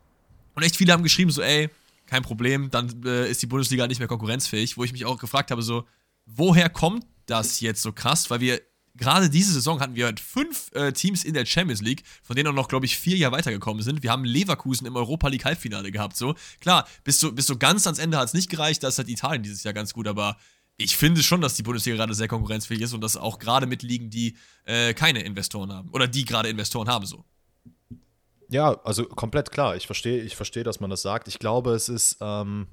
Und 0.54 0.62
echt 0.62 0.76
viele 0.76 0.92
haben 0.92 1.02
geschrieben, 1.02 1.30
so, 1.30 1.42
ey, 1.42 1.68
kein 2.06 2.22
Problem, 2.22 2.70
dann 2.70 3.02
äh, 3.04 3.30
ist 3.30 3.42
die 3.42 3.46
Bundesliga 3.46 3.86
nicht 3.86 3.98
mehr 3.98 4.08
konkurrenzfähig, 4.08 4.76
wo 4.76 4.84
ich 4.84 4.92
mich 4.92 5.04
auch 5.04 5.18
gefragt 5.18 5.50
habe, 5.50 5.62
so, 5.62 5.84
woher 6.24 6.68
kommt 6.68 7.04
das 7.26 7.60
jetzt 7.60 7.82
so 7.82 7.92
krass, 7.92 8.30
weil 8.30 8.40
wir 8.40 8.60
gerade 8.96 9.28
diese 9.30 9.52
Saison 9.52 9.80
hatten 9.80 9.94
wir 9.94 10.06
halt 10.06 10.20
fünf 10.20 10.70
äh, 10.74 10.92
Teams 10.92 11.24
in 11.24 11.34
der 11.34 11.46
Champions 11.46 11.82
League, 11.82 12.02
von 12.22 12.34
denen 12.36 12.48
auch 12.48 12.54
noch, 12.54 12.68
glaube 12.68 12.86
ich, 12.86 12.96
vier 12.96 13.16
Jahre 13.16 13.34
weitergekommen 13.34 13.82
sind. 13.82 14.02
Wir 14.02 14.10
haben 14.10 14.24
Leverkusen 14.24 14.86
im 14.86 14.96
Europa 14.96 15.28
League 15.28 15.44
Halbfinale 15.44 15.90
gehabt. 15.92 16.16
So, 16.16 16.34
klar, 16.60 16.86
bis 17.04 17.20
so, 17.20 17.32
bis 17.32 17.46
so 17.46 17.56
ganz 17.56 17.86
ans 17.86 17.98
Ende 17.98 18.18
hat 18.18 18.28
es 18.28 18.34
nicht 18.34 18.50
gereicht, 18.50 18.82
da 18.82 18.88
ist 18.88 18.98
halt 18.98 19.08
Italien 19.08 19.42
dieses 19.42 19.64
Jahr 19.64 19.74
ganz 19.74 19.92
gut, 19.92 20.08
aber 20.08 20.36
ich 20.78 20.96
finde 20.96 21.22
schon, 21.22 21.40
dass 21.40 21.54
die 21.54 21.62
Bundesliga 21.62 21.96
gerade 21.96 22.14
sehr 22.14 22.28
konkurrenzfähig 22.28 22.82
ist 22.82 22.92
und 22.92 23.00
dass 23.00 23.16
auch 23.16 23.38
gerade 23.38 23.66
mit 23.66 23.82
Ligen, 23.82 24.10
die 24.10 24.36
äh, 24.64 24.92
keine 24.94 25.22
Investoren 25.22 25.72
haben 25.72 25.90
oder 25.90 26.06
die 26.06 26.24
gerade 26.24 26.48
Investoren 26.48 26.88
haben, 26.88 27.06
so. 27.06 27.24
Ja, 28.48 28.80
also 28.84 29.04
komplett 29.04 29.50
klar. 29.50 29.74
Ich 29.76 29.86
verstehe, 29.86 30.22
ich 30.22 30.36
verstehe, 30.36 30.62
dass 30.62 30.78
man 30.78 30.90
das 30.90 31.02
sagt. 31.02 31.26
Ich 31.28 31.38
glaube, 31.38 31.72
es 31.72 31.88
ist 31.88 32.18
ähm, 32.20 32.68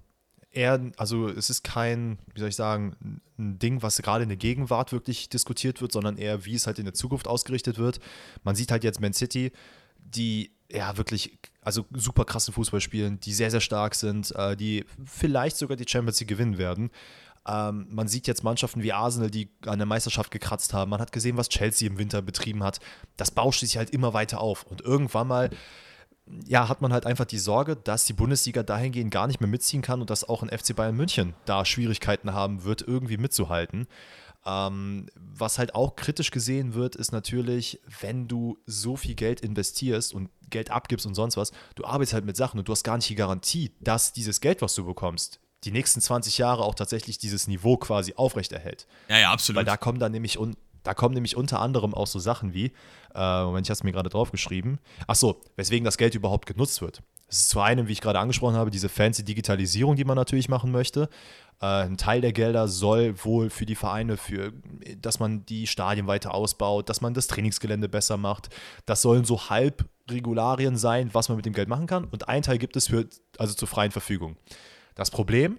eher, 0.53 0.91
also 0.97 1.27
es 1.27 1.49
ist 1.49 1.63
kein, 1.63 2.19
wie 2.33 2.39
soll 2.39 2.49
ich 2.49 2.55
sagen, 2.55 2.95
ein 3.37 3.59
Ding, 3.59 3.81
was 3.81 3.97
gerade 4.01 4.23
in 4.23 4.29
der 4.29 4.37
Gegenwart 4.37 4.91
wirklich 4.91 5.29
diskutiert 5.29 5.81
wird, 5.81 5.91
sondern 5.91 6.17
eher, 6.17 6.45
wie 6.45 6.55
es 6.55 6.67
halt 6.67 6.79
in 6.79 6.85
der 6.85 6.93
Zukunft 6.93 7.27
ausgerichtet 7.27 7.77
wird. 7.77 7.99
Man 8.43 8.55
sieht 8.55 8.71
halt 8.71 8.83
jetzt 8.83 9.01
Man 9.01 9.13
City, 9.13 9.51
die 9.97 10.51
ja 10.71 10.97
wirklich, 10.97 11.37
also 11.61 11.85
super 11.91 12.25
krassen 12.25 12.53
Fußball 12.53 12.81
spielen, 12.81 13.19
die 13.19 13.33
sehr, 13.33 13.51
sehr 13.51 13.61
stark 13.61 13.95
sind, 13.95 14.33
äh, 14.35 14.55
die 14.55 14.85
vielleicht 15.05 15.57
sogar 15.57 15.77
die 15.77 15.87
Champions 15.87 16.19
League 16.19 16.29
gewinnen 16.29 16.57
werden. 16.57 16.91
Ähm, 17.45 17.87
man 17.89 18.07
sieht 18.07 18.27
jetzt 18.27 18.43
Mannschaften 18.43 18.83
wie 18.83 18.93
Arsenal, 18.93 19.29
die 19.29 19.49
an 19.65 19.79
der 19.79 19.85
Meisterschaft 19.85 20.31
gekratzt 20.31 20.73
haben. 20.73 20.91
Man 20.91 21.01
hat 21.01 21.11
gesehen, 21.11 21.35
was 21.35 21.49
Chelsea 21.49 21.87
im 21.89 21.97
Winter 21.97 22.21
betrieben 22.21 22.63
hat. 22.63 22.79
Das 23.17 23.31
bauscht 23.31 23.59
sich 23.59 23.77
halt 23.77 23.89
immer 23.89 24.13
weiter 24.13 24.39
auf. 24.39 24.63
Und 24.63 24.81
irgendwann 24.81 25.27
mal 25.27 25.49
ja, 26.47 26.69
hat 26.69 26.81
man 26.81 26.93
halt 26.93 27.05
einfach 27.05 27.25
die 27.25 27.37
Sorge, 27.37 27.75
dass 27.75 28.05
die 28.05 28.13
Bundesliga 28.13 28.63
dahingehend 28.63 29.11
gar 29.11 29.27
nicht 29.27 29.41
mehr 29.41 29.49
mitziehen 29.49 29.81
kann 29.81 30.01
und 30.01 30.09
dass 30.09 30.27
auch 30.27 30.41
ein 30.41 30.57
FC 30.57 30.75
Bayern 30.75 30.95
München 30.95 31.33
da 31.45 31.65
Schwierigkeiten 31.65 32.33
haben 32.33 32.63
wird, 32.63 32.81
irgendwie 32.81 33.17
mitzuhalten. 33.17 33.87
Ähm, 34.45 35.07
was 35.15 35.57
halt 35.57 35.73
auch 35.73 35.95
kritisch 35.95 36.31
gesehen 36.31 36.73
wird, 36.73 36.95
ist 36.95 37.11
natürlich, 37.11 37.79
wenn 38.01 38.27
du 38.27 38.57
so 38.65 38.97
viel 38.97 39.15
Geld 39.15 39.41
investierst 39.41 40.13
und 40.13 40.29
Geld 40.49 40.69
abgibst 40.69 41.05
und 41.05 41.15
sonst 41.15 41.37
was, 41.37 41.51
du 41.75 41.85
arbeitest 41.85 42.13
halt 42.13 42.25
mit 42.25 42.35
Sachen 42.35 42.59
und 42.59 42.67
du 42.67 42.71
hast 42.71 42.83
gar 42.83 42.97
nicht 42.97 43.09
die 43.09 43.15
Garantie, 43.15 43.71
dass 43.79 44.11
dieses 44.11 44.41
Geld, 44.41 44.61
was 44.61 44.75
du 44.75 44.85
bekommst, 44.85 45.39
die 45.63 45.71
nächsten 45.71 46.01
20 46.01 46.37
Jahre 46.37 46.63
auch 46.63 46.75
tatsächlich 46.75 47.17
dieses 47.17 47.47
Niveau 47.47 47.77
quasi 47.77 48.13
aufrechterhält. 48.15 48.85
Ja, 49.07 49.17
ja, 49.17 49.31
absolut. 49.31 49.59
Weil 49.59 49.65
da 49.65 49.77
kommen 49.77 49.99
dann 49.99 50.11
nämlich, 50.11 50.37
und 50.37 50.57
Da 50.83 50.93
kommen 50.93 51.13
nämlich 51.13 51.35
unter 51.35 51.59
anderem 51.61 51.93
auch 51.93 52.07
so 52.07 52.19
Sachen 52.19 52.53
wie, 52.53 52.71
äh, 53.15 53.43
Moment, 53.43 53.65
ich 53.65 53.69
habe 53.69 53.77
es 53.77 53.83
mir 53.83 53.91
gerade 53.91 54.09
draufgeschrieben. 54.09 54.79
Ach 55.07 55.15
so, 55.15 55.41
weswegen 55.55 55.85
das 55.85 55.97
Geld 55.97 56.15
überhaupt 56.15 56.45
genutzt 56.45 56.81
wird. 56.81 57.01
Es 57.27 57.39
ist 57.39 57.49
zu 57.49 57.61
einem, 57.61 57.87
wie 57.87 57.93
ich 57.93 58.01
gerade 58.01 58.19
angesprochen 58.19 58.55
habe, 58.55 58.69
diese 58.69 58.89
fancy 58.89 59.23
Digitalisierung, 59.23 59.95
die 59.95 60.05
man 60.05 60.15
natürlich 60.15 60.49
machen 60.49 60.71
möchte. 60.71 61.09
Äh, 61.61 61.85
ein 61.85 61.97
Teil 61.97 62.21
der 62.21 62.33
Gelder 62.33 62.67
soll 62.67 63.15
wohl 63.23 63.49
für 63.49 63.65
die 63.65 63.75
Vereine, 63.75 64.17
für, 64.17 64.51
dass 64.97 65.19
man 65.19 65.45
die 65.45 65.65
Stadien 65.65 66.05
weiter 66.07 66.33
ausbaut, 66.33 66.89
dass 66.89 67.01
man 67.01 67.13
das 67.13 67.27
Trainingsgelände 67.27 67.89
besser 67.89 68.17
macht. 68.17 68.49
Das 68.85 69.01
sollen 69.01 69.25
so 69.25 69.49
Halbregularien 69.49 70.75
sein, 70.75 71.09
was 71.13 71.29
man 71.29 71.37
mit 71.37 71.45
dem 71.45 71.53
Geld 71.53 71.69
machen 71.69 71.87
kann. 71.87 72.05
Und 72.05 72.27
ein 72.27 72.41
Teil 72.41 72.57
gibt 72.57 72.75
es 72.75 72.87
für, 72.87 73.07
also 73.37 73.53
zur 73.53 73.67
freien 73.67 73.91
Verfügung. 73.91 74.35
Das 74.95 75.09
Problem, 75.09 75.57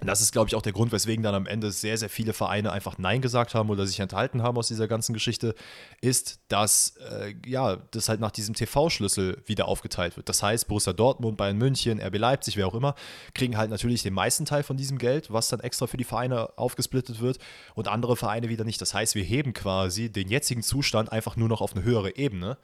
und 0.00 0.08
das 0.08 0.20
ist, 0.20 0.32
glaube 0.32 0.48
ich, 0.48 0.56
auch 0.56 0.62
der 0.62 0.72
Grund, 0.72 0.90
weswegen 0.90 1.22
dann 1.22 1.34
am 1.34 1.46
Ende 1.46 1.70
sehr, 1.70 1.96
sehr 1.96 2.08
viele 2.08 2.32
Vereine 2.32 2.72
einfach 2.72 2.98
Nein 2.98 3.22
gesagt 3.22 3.54
haben 3.54 3.70
oder 3.70 3.86
sich 3.86 4.00
enthalten 4.00 4.42
haben 4.42 4.58
aus 4.58 4.66
dieser 4.66 4.88
ganzen 4.88 5.12
Geschichte, 5.12 5.54
ist, 6.00 6.40
dass 6.48 6.96
äh, 6.96 7.34
ja, 7.46 7.76
das 7.92 8.08
halt 8.08 8.18
nach 8.18 8.32
diesem 8.32 8.56
TV-Schlüssel 8.56 9.40
wieder 9.46 9.68
aufgeteilt 9.68 10.16
wird. 10.16 10.28
Das 10.28 10.42
heißt, 10.42 10.66
Borussia 10.66 10.92
Dortmund, 10.92 11.36
Bayern 11.36 11.56
München, 11.56 12.00
RB 12.00 12.18
Leipzig, 12.18 12.56
wer 12.56 12.66
auch 12.66 12.74
immer, 12.74 12.96
kriegen 13.32 13.56
halt 13.56 13.70
natürlich 13.70 14.02
den 14.02 14.14
meisten 14.14 14.44
Teil 14.44 14.64
von 14.64 14.76
diesem 14.76 14.98
Geld, 14.98 15.32
was 15.32 15.48
dann 15.48 15.60
extra 15.60 15.86
für 15.86 15.98
die 15.98 16.04
Vereine 16.04 16.58
aufgesplittet 16.58 17.20
wird 17.20 17.38
und 17.74 17.86
andere 17.86 18.16
Vereine 18.16 18.48
wieder 18.48 18.64
nicht. 18.64 18.80
Das 18.80 18.94
heißt, 18.94 19.14
wir 19.14 19.22
heben 19.22 19.52
quasi 19.52 20.10
den 20.10 20.28
jetzigen 20.28 20.62
Zustand 20.62 21.12
einfach 21.12 21.36
nur 21.36 21.48
noch 21.48 21.60
auf 21.60 21.76
eine 21.76 21.84
höhere 21.84 22.16
Ebene 22.16 22.58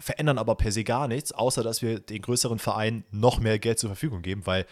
verändern 0.00 0.38
aber 0.38 0.54
per 0.54 0.72
se 0.72 0.84
gar 0.84 1.08
nichts, 1.08 1.32
außer 1.32 1.62
dass 1.62 1.82
wir 1.82 1.98
den 2.00 2.22
größeren 2.22 2.58
Vereinen 2.58 3.04
noch 3.10 3.40
mehr 3.40 3.58
Geld 3.58 3.78
zur 3.78 3.90
Verfügung 3.90 4.22
geben, 4.22 4.46
weil 4.46 4.64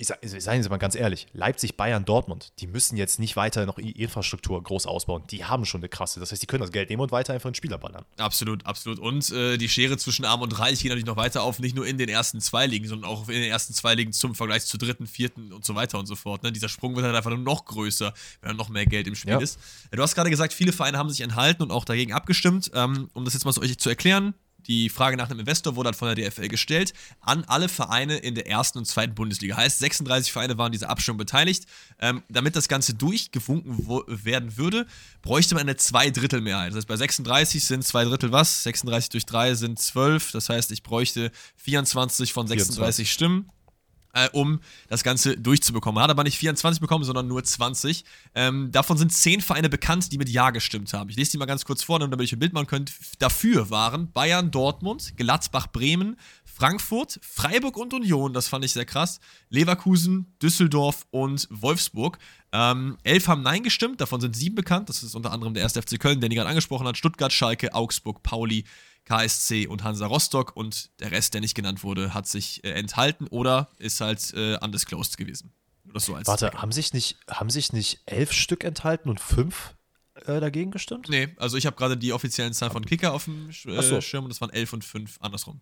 ich 0.00 0.06
sage 0.06 0.20
sag 0.40 0.62
Sie 0.62 0.68
mal 0.68 0.76
ganz 0.76 0.94
ehrlich, 0.94 1.26
Leipzig, 1.32 1.76
Bayern, 1.76 2.04
Dortmund, 2.04 2.52
die 2.60 2.68
müssen 2.68 2.96
jetzt 2.96 3.18
nicht 3.18 3.34
weiter 3.34 3.66
noch 3.66 3.78
Infrastruktur 3.78 4.62
groß 4.62 4.86
ausbauen. 4.86 5.24
Die 5.28 5.44
haben 5.44 5.64
schon 5.64 5.80
eine 5.80 5.88
krasse. 5.88 6.20
Das 6.20 6.30
heißt, 6.30 6.40
die 6.40 6.46
können 6.46 6.60
das 6.60 6.70
Geld 6.70 6.88
nehmen 6.88 7.02
und 7.02 7.10
weiter 7.10 7.34
einfach 7.34 7.48
in 7.48 7.56
Spieler 7.56 7.78
ballern. 7.78 8.04
Absolut, 8.16 8.64
absolut. 8.64 9.00
Und 9.00 9.28
äh, 9.32 9.58
die 9.58 9.68
Schere 9.68 9.96
zwischen 9.96 10.24
Arm 10.24 10.40
und 10.40 10.56
Reich 10.56 10.80
geht 10.80 10.90
natürlich 10.90 11.04
noch 11.04 11.16
weiter 11.16 11.42
auf, 11.42 11.58
nicht 11.58 11.74
nur 11.74 11.84
in 11.84 11.98
den 11.98 12.08
ersten 12.08 12.40
zwei 12.40 12.66
Ligen, 12.66 12.86
sondern 12.86 13.10
auch 13.10 13.28
in 13.28 13.40
den 13.40 13.50
ersten 13.50 13.74
zwei 13.74 13.96
Ligen 13.96 14.12
zum 14.12 14.36
Vergleich 14.36 14.66
zur 14.66 14.78
dritten, 14.78 15.08
vierten 15.08 15.52
und 15.52 15.64
so 15.64 15.74
weiter 15.74 15.98
und 15.98 16.06
so 16.06 16.14
fort. 16.14 16.44
Ne? 16.44 16.52
Dieser 16.52 16.68
Sprung 16.68 16.94
wird 16.94 17.04
halt 17.04 17.16
einfach 17.16 17.30
nur 17.30 17.40
noch 17.40 17.64
größer, 17.64 18.14
wenn 18.42 18.54
noch 18.54 18.68
mehr 18.68 18.86
Geld 18.86 19.08
im 19.08 19.16
Spiel 19.16 19.32
ja. 19.32 19.40
ist. 19.40 19.58
Du 19.90 20.00
hast 20.00 20.14
gerade 20.14 20.30
gesagt, 20.30 20.52
viele 20.52 20.72
Vereine 20.72 20.96
haben 20.96 21.10
sich 21.10 21.22
enthalten 21.22 21.64
und 21.64 21.72
auch 21.72 21.84
dagegen 21.84 22.12
abgestimmt. 22.12 22.70
Ähm, 22.72 23.10
um 23.14 23.24
das 23.24 23.34
jetzt 23.34 23.44
mal 23.44 23.52
so 23.52 23.60
euch 23.60 23.76
zu 23.78 23.88
erklären, 23.88 24.34
die 24.66 24.88
Frage 24.88 25.16
nach 25.16 25.30
einem 25.30 25.40
Investor 25.40 25.76
wurde 25.76 25.88
halt 25.88 25.96
von 25.96 26.14
der 26.14 26.30
DFL 26.30 26.48
gestellt 26.48 26.92
an 27.20 27.44
alle 27.44 27.68
Vereine 27.68 28.18
in 28.18 28.34
der 28.34 28.46
ersten 28.48 28.78
und 28.78 28.84
zweiten 28.86 29.14
Bundesliga. 29.14 29.56
Heißt, 29.56 29.78
36 29.78 30.32
Vereine 30.32 30.58
waren 30.58 30.72
dieser 30.72 30.90
Abstimmung 30.90 31.18
beteiligt. 31.18 31.64
Ähm, 32.00 32.22
damit 32.28 32.56
das 32.56 32.68
Ganze 32.68 32.94
durchgewunken 32.94 33.88
werden 34.24 34.56
würde, 34.56 34.86
bräuchte 35.22 35.54
man 35.54 35.62
eine 35.62 35.76
Zweidrittelmehrheit. 35.76 36.70
Das 36.70 36.78
heißt, 36.78 36.88
bei 36.88 36.96
36 36.96 37.64
sind 37.64 37.84
zwei 37.84 38.04
Drittel 38.04 38.32
was? 38.32 38.62
36 38.64 39.10
durch 39.10 39.26
3 39.26 39.54
sind 39.54 39.78
12. 39.78 40.32
Das 40.32 40.48
heißt, 40.48 40.72
ich 40.72 40.82
bräuchte 40.82 41.30
24 41.56 42.32
von 42.32 42.46
36 42.46 42.76
24. 42.76 43.12
Stimmen 43.12 43.50
äh, 44.14 44.28
um 44.32 44.60
das 44.88 45.04
Ganze 45.04 45.36
durchzubekommen. 45.36 46.02
Hat 46.02 46.10
aber 46.10 46.24
nicht 46.24 46.38
24 46.38 46.80
bekommen, 46.80 47.04
sondern 47.04 47.28
nur 47.28 47.42
20. 47.42 48.04
Ähm, 48.34 48.70
davon 48.72 48.96
sind 48.96 49.12
10 49.12 49.40
Vereine 49.40 49.68
bekannt, 49.68 50.12
die 50.12 50.18
mit 50.18 50.28
Ja 50.28 50.50
gestimmt 50.50 50.92
haben. 50.92 51.10
Ich 51.10 51.16
lese 51.16 51.32
die 51.32 51.38
mal 51.38 51.46
ganz 51.46 51.64
kurz 51.64 51.82
vor, 51.82 51.98
damit 51.98 52.30
ihr 52.30 52.36
ein 52.36 52.40
Bild 52.40 52.52
machen 52.52 52.66
könnt. 52.66 52.92
Dafür 53.18 53.70
waren 53.70 54.10
Bayern, 54.12 54.50
Dortmund, 54.50 55.16
Gladbach, 55.16 55.68
Bremen, 55.68 56.16
Frankfurt, 56.44 57.20
Freiburg 57.22 57.76
und 57.76 57.94
Union, 57.94 58.32
das 58.32 58.48
fand 58.48 58.64
ich 58.64 58.72
sehr 58.72 58.84
krass, 58.84 59.20
Leverkusen, 59.48 60.34
Düsseldorf 60.42 61.06
und 61.10 61.46
Wolfsburg. 61.50 62.18
Ähm, 62.50 62.98
elf 63.04 63.28
haben 63.28 63.42
Nein 63.42 63.62
gestimmt, 63.62 64.00
davon 64.00 64.20
sind 64.20 64.34
sieben 64.34 64.56
bekannt. 64.56 64.88
Das 64.88 65.04
ist 65.04 65.14
unter 65.14 65.30
anderem 65.30 65.54
der 65.54 65.62
1. 65.62 65.74
FC 65.74 66.00
Köln, 66.00 66.20
den 66.20 66.32
ich 66.32 66.36
gerade 66.36 66.48
angesprochen 66.48 66.86
hat, 66.88 66.96
Stuttgart, 66.96 67.32
Schalke, 67.32 67.74
Augsburg, 67.74 68.22
Pauli, 68.24 68.64
KSC 69.08 69.66
und 69.66 69.84
Hansa 69.84 70.06
Rostock 70.06 70.54
und 70.54 70.90
der 71.00 71.10
Rest, 71.10 71.34
der 71.34 71.40
nicht 71.40 71.54
genannt 71.54 71.82
wurde, 71.82 72.12
hat 72.12 72.26
sich 72.26 72.62
äh, 72.62 72.72
enthalten 72.72 73.26
oder 73.28 73.68
ist 73.78 74.00
halt 74.00 74.32
äh, 74.34 74.58
undisclosed 74.62 75.16
gewesen. 75.16 75.52
Oder 75.88 76.00
so 76.00 76.14
als 76.14 76.28
Warte, 76.28 76.50
haben 76.52 76.72
sich, 76.72 76.92
nicht, 76.92 77.16
haben 77.30 77.48
sich 77.48 77.72
nicht 77.72 78.00
elf 78.04 78.32
Stück 78.32 78.64
enthalten 78.64 79.08
und 79.08 79.20
fünf 79.20 79.74
äh, 80.26 80.38
dagegen 80.40 80.70
gestimmt? 80.70 81.08
Nee, 81.08 81.28
also 81.38 81.56
ich 81.56 81.64
habe 81.64 81.76
gerade 81.76 81.96
die 81.96 82.12
offiziellen 82.12 82.52
Zahlen 82.52 82.72
von 82.72 82.84
Kicker 82.84 83.14
auf 83.14 83.24
dem 83.24 83.48
äh, 83.48 83.82
so. 83.82 84.00
Schirm 84.02 84.24
und 84.24 84.30
das 84.30 84.42
waren 84.42 84.50
elf 84.50 84.74
und 84.74 84.84
fünf 84.84 85.16
andersrum. 85.20 85.60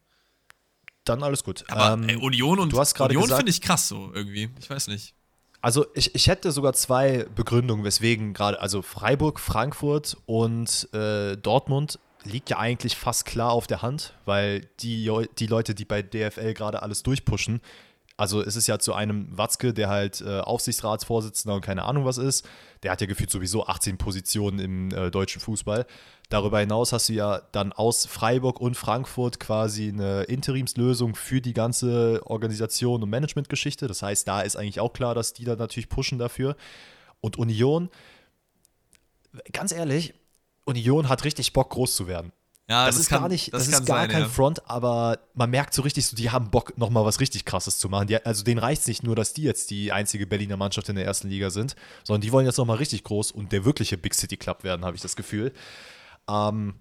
Dann 1.04 1.22
alles 1.22 1.44
gut. 1.44 1.64
Aber 1.68 2.02
ähm, 2.02 2.08
ey, 2.08 2.16
Union 2.16 2.58
und 2.58 2.74
Union 2.74 3.28
finde 3.28 3.50
ich 3.50 3.60
krass 3.60 3.86
so 3.86 4.10
irgendwie. 4.12 4.50
Ich 4.58 4.68
weiß 4.68 4.88
nicht. 4.88 5.14
Also 5.60 5.86
ich, 5.94 6.14
ich 6.16 6.26
hätte 6.26 6.50
sogar 6.50 6.72
zwei 6.72 7.26
Begründungen, 7.34 7.84
weswegen 7.84 8.34
gerade, 8.34 8.60
also 8.60 8.82
Freiburg, 8.82 9.38
Frankfurt 9.38 10.16
und 10.26 10.92
äh, 10.92 11.36
Dortmund 11.36 12.00
liegt 12.26 12.50
ja 12.50 12.58
eigentlich 12.58 12.96
fast 12.96 13.24
klar 13.24 13.52
auf 13.52 13.66
der 13.66 13.82
Hand, 13.82 14.14
weil 14.24 14.62
die, 14.80 15.10
die 15.38 15.46
Leute, 15.46 15.74
die 15.74 15.84
bei 15.84 16.02
DFL 16.02 16.54
gerade 16.54 16.82
alles 16.82 17.02
durchpushen, 17.02 17.60
also 18.18 18.40
es 18.42 18.56
ist 18.56 18.66
ja 18.66 18.78
zu 18.78 18.94
einem 18.94 19.26
Watzke, 19.36 19.74
der 19.74 19.88
halt 19.88 20.22
äh, 20.22 20.40
Aufsichtsratsvorsitzender 20.40 21.54
und 21.54 21.60
keine 21.60 21.84
Ahnung 21.84 22.06
was 22.06 22.16
ist, 22.16 22.48
der 22.82 22.92
hat 22.92 23.00
ja 23.02 23.06
gefühlt 23.06 23.30
sowieso 23.30 23.66
18 23.66 23.98
Positionen 23.98 24.58
im 24.58 24.90
äh, 24.90 25.10
deutschen 25.10 25.40
Fußball. 25.40 25.86
Darüber 26.30 26.60
hinaus 26.60 26.92
hast 26.92 27.10
du 27.10 27.12
ja 27.12 27.42
dann 27.52 27.72
aus 27.72 28.06
Freiburg 28.06 28.58
und 28.58 28.74
Frankfurt 28.74 29.38
quasi 29.38 29.88
eine 29.88 30.22
Interimslösung 30.24 31.14
für 31.14 31.42
die 31.42 31.52
ganze 31.52 32.22
Organisation 32.24 33.02
und 33.02 33.10
Managementgeschichte. 33.10 33.86
Das 33.86 34.02
heißt, 34.02 34.26
da 34.26 34.40
ist 34.40 34.56
eigentlich 34.56 34.80
auch 34.80 34.94
klar, 34.94 35.14
dass 35.14 35.34
die 35.34 35.44
da 35.44 35.54
natürlich 35.54 35.90
pushen 35.90 36.18
dafür. 36.18 36.56
Und 37.20 37.36
Union, 37.36 37.90
ganz 39.52 39.72
ehrlich, 39.72 40.14
Union 40.66 41.08
hat 41.08 41.24
richtig 41.24 41.52
Bock, 41.52 41.70
groß 41.70 41.96
zu 41.96 42.06
werden. 42.06 42.32
Ja, 42.68 42.86
das, 42.86 42.96
das 42.96 43.02
ist 43.02 43.08
kann, 43.08 43.20
gar 43.22 43.28
nicht, 43.28 43.54
das, 43.54 43.66
das 43.66 43.80
ist 43.80 43.86
gar 43.86 43.98
sein, 43.98 44.10
kein 44.10 44.22
ja. 44.22 44.28
Front, 44.28 44.68
aber 44.68 45.20
man 45.34 45.50
merkt 45.50 45.72
so 45.72 45.82
richtig, 45.82 46.04
so, 46.04 46.16
die 46.16 46.30
haben 46.30 46.50
Bock, 46.50 46.76
nochmal 46.76 47.04
was 47.04 47.20
richtig 47.20 47.44
krasses 47.44 47.78
zu 47.78 47.88
machen. 47.88 48.08
Die, 48.08 48.24
also 48.26 48.42
denen 48.42 48.58
reicht 48.58 48.82
es 48.82 48.88
nicht 48.88 49.04
nur, 49.04 49.14
dass 49.14 49.32
die 49.32 49.44
jetzt 49.44 49.70
die 49.70 49.92
einzige 49.92 50.26
Berliner 50.26 50.56
Mannschaft 50.56 50.88
in 50.88 50.96
der 50.96 51.04
ersten 51.04 51.28
Liga 51.28 51.50
sind, 51.50 51.76
sondern 52.02 52.22
die 52.22 52.32
wollen 52.32 52.44
jetzt 52.44 52.58
nochmal 52.58 52.78
richtig 52.78 53.04
groß 53.04 53.30
und 53.30 53.52
der 53.52 53.64
wirkliche 53.64 53.96
Big 53.96 54.14
City 54.14 54.36
Club 54.36 54.64
werden, 54.64 54.84
habe 54.84 54.96
ich 54.96 55.02
das 55.02 55.14
Gefühl. 55.14 55.52
Ähm, 56.28 56.74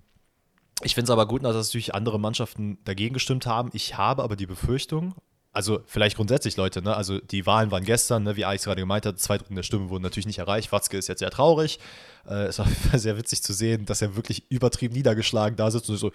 ich 0.82 0.95
finde 0.95 1.06
es 1.06 1.10
aber 1.12 1.28
gut, 1.28 1.43
dass 1.43 1.56
natürlich 1.56 1.93
andere 1.93 2.19
Mannschaften 2.19 2.80
dagegen 2.84 3.13
gestimmt 3.13 3.45
haben. 3.45 3.69
Ich 3.71 3.95
habe 3.95 4.24
aber 4.24 4.36
die 4.36 4.48
Befürchtung, 4.48 5.13
also 5.56 5.80
vielleicht 5.86 6.18
grundsätzlich, 6.18 6.58
Leute, 6.58 6.82
ne? 6.82 6.96
also 6.96 7.20
die 7.20 7.46
Wahlen 7.46 7.72
waren 7.72 7.86
gestern, 7.86 8.24
ne? 8.24 8.36
wie 8.36 8.44
Alex 8.44 8.65
gerade 8.65 8.82
gemeint 8.82 9.06
hat, 9.06 9.20
zwei 9.20 9.38
Drittel 9.38 9.56
der 9.56 9.63
Stimmen 9.63 9.89
wurden 9.89 10.04
natürlich 10.04 10.26
nicht 10.26 10.39
erreicht. 10.39 10.72
Watzke 10.72 10.98
ist 10.98 11.08
jetzt 11.08 11.20
sehr 11.20 11.32
traurig. 11.32 11.80
Äh, 12.28 12.48
es 12.48 12.60
war 12.60 12.68
sehr 12.94 13.18
witzig 13.18 13.41
zu 13.41 13.54
sehen, 13.54 13.86
dass 13.86 14.02
er 14.02 14.18
wirklich 14.18 14.52
übertrieben 14.52 14.94
niedergeschlagen 14.94 15.56
da 15.56 15.72
sitzt 15.72 15.89
und 15.89 15.96
so, 15.96 16.12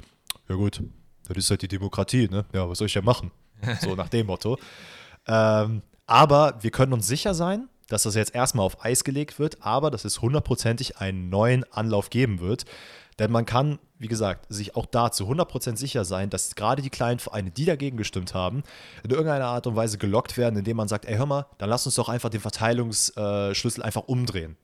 ja 0.49 0.57
gut, 0.57 0.83
das 1.27 1.39
ist 1.39 1.51
halt 1.51 1.63
die 1.63 1.69
Demokratie, 1.69 2.29
ne? 2.29 2.45
Ja, 2.53 2.69
was 2.69 2.79
soll 2.79 2.87
ich 2.87 2.95
ja 2.95 3.03
machen? 3.03 3.31
So 3.81 3.95
nach 3.95 4.09
dem 4.09 4.27
Motto. 4.27 4.59
Ähm, 5.27 5.83
aber 6.07 6.59
wir 6.61 6.71
können 6.71 6.93
uns 6.93 7.07
sicher 7.07 7.35
sein, 7.35 7.69
dass 7.89 8.05
das 8.05 8.15
jetzt 8.15 8.35
erstmal 8.35 8.65
auf 8.65 8.85
Eis 8.85 9.05
gelegt 9.05 9.39
wird, 9.39 9.63
aber 9.63 9.91
dass 9.91 10.05
es 10.05 10.23
hundertprozentig 10.23 10.99
einen 10.99 11.29
neuen 11.29 11.65
Anlauf 11.73 12.11
geben 12.11 12.41
wird. 12.41 12.65
Denn 13.21 13.31
man 13.31 13.45
kann, 13.45 13.79
wie 13.99 14.09
gesagt, 14.09 14.47
sich 14.49 14.75
auch 14.77 14.87
da 14.87 15.13
zu 15.13 15.31
100% 15.31 15.77
sicher 15.77 16.07
sein, 16.07 16.31
dass 16.31 16.55
gerade 16.55 16.81
die 16.81 16.89
kleinen 16.89 17.19
Vereine, 17.19 17.51
die 17.51 17.67
dagegen 17.67 17.99
gestimmt 17.99 18.33
haben, 18.33 18.63
in 19.05 19.11
irgendeiner 19.11 19.45
Art 19.45 19.67
und 19.67 19.77
Weise 19.77 19.99
gelockt 19.99 20.39
werden, 20.39 20.59
indem 20.59 20.79
man 20.79 20.89
sagt, 20.89 21.05
ey, 21.05 21.19
hör 21.19 21.27
mal, 21.27 21.45
dann 21.59 21.69
lass 21.69 21.85
uns 21.85 21.97
doch 21.97 22.09
einfach 22.09 22.31
den 22.31 22.41
Verteilungsschlüssel 22.41 23.83
einfach 23.83 24.05
umdrehen. 24.09 24.57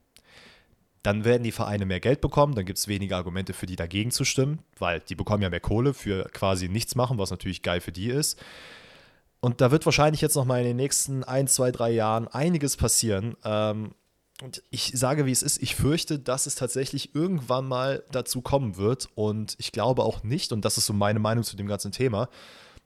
Dann 1.03 1.27
werden 1.27 1.43
die 1.43 1.53
Vereine 1.53 1.85
mehr 1.85 2.01
Geld 2.01 2.23
bekommen, 2.23 2.55
dann 2.55 2.65
gibt 2.65 2.79
es 2.79 2.89
weniger 2.89 3.19
Argumente 3.19 3.53
für 3.53 3.67
die 3.67 3.77
dagegen 3.77 4.11
zu 4.11 4.25
stimmen, 4.25 4.61
weil 4.79 5.01
die 5.01 5.15
bekommen 5.15 5.43
ja 5.43 5.51
mehr 5.51 5.61
Kohle 5.61 5.93
für 5.93 6.25
quasi 6.33 6.71
nichts 6.71 6.95
machen, 6.95 7.19
was 7.19 7.31
natürlich 7.31 7.61
geil 7.61 7.83
für 7.83 7.93
die 7.93 8.09
ist. 8.09 8.43
Und 9.41 9.61
da 9.61 9.71
wird 9.71 9.85
wahrscheinlich 9.85 10.23
jetzt 10.23 10.35
noch 10.35 10.47
mal 10.47 10.61
in 10.61 10.67
den 10.67 10.77
nächsten 10.77 11.25
ein, 11.25 11.47
zwei, 11.47 11.73
drei 11.73 11.91
Jahren 11.91 12.27
einiges 12.27 12.79
passieren. 12.79 13.37
Ähm, 13.45 13.93
und 14.43 14.63
ich 14.71 14.93
sage, 14.95 15.27
wie 15.27 15.31
es 15.31 15.43
ist, 15.43 15.63
ich 15.63 15.75
fürchte, 15.75 16.19
dass 16.19 16.47
es 16.47 16.55
tatsächlich 16.55 17.15
irgendwann 17.15 17.67
mal 17.67 18.05
dazu 18.11 18.43
kommen 18.43 18.77
wird. 18.77 19.09
Und 19.15 19.55
ich 19.59 19.73
glaube 19.73 20.03
auch 20.03 20.23
nicht, 20.23 20.53
und 20.53 20.65
das 20.65 20.77
ist 20.77 20.87
so 20.87 20.93
meine 20.93 21.19
Meinung 21.19 21.45
zu 21.45 21.57
dem 21.57 21.67
ganzen 21.67 21.93
Thema, 21.93 22.29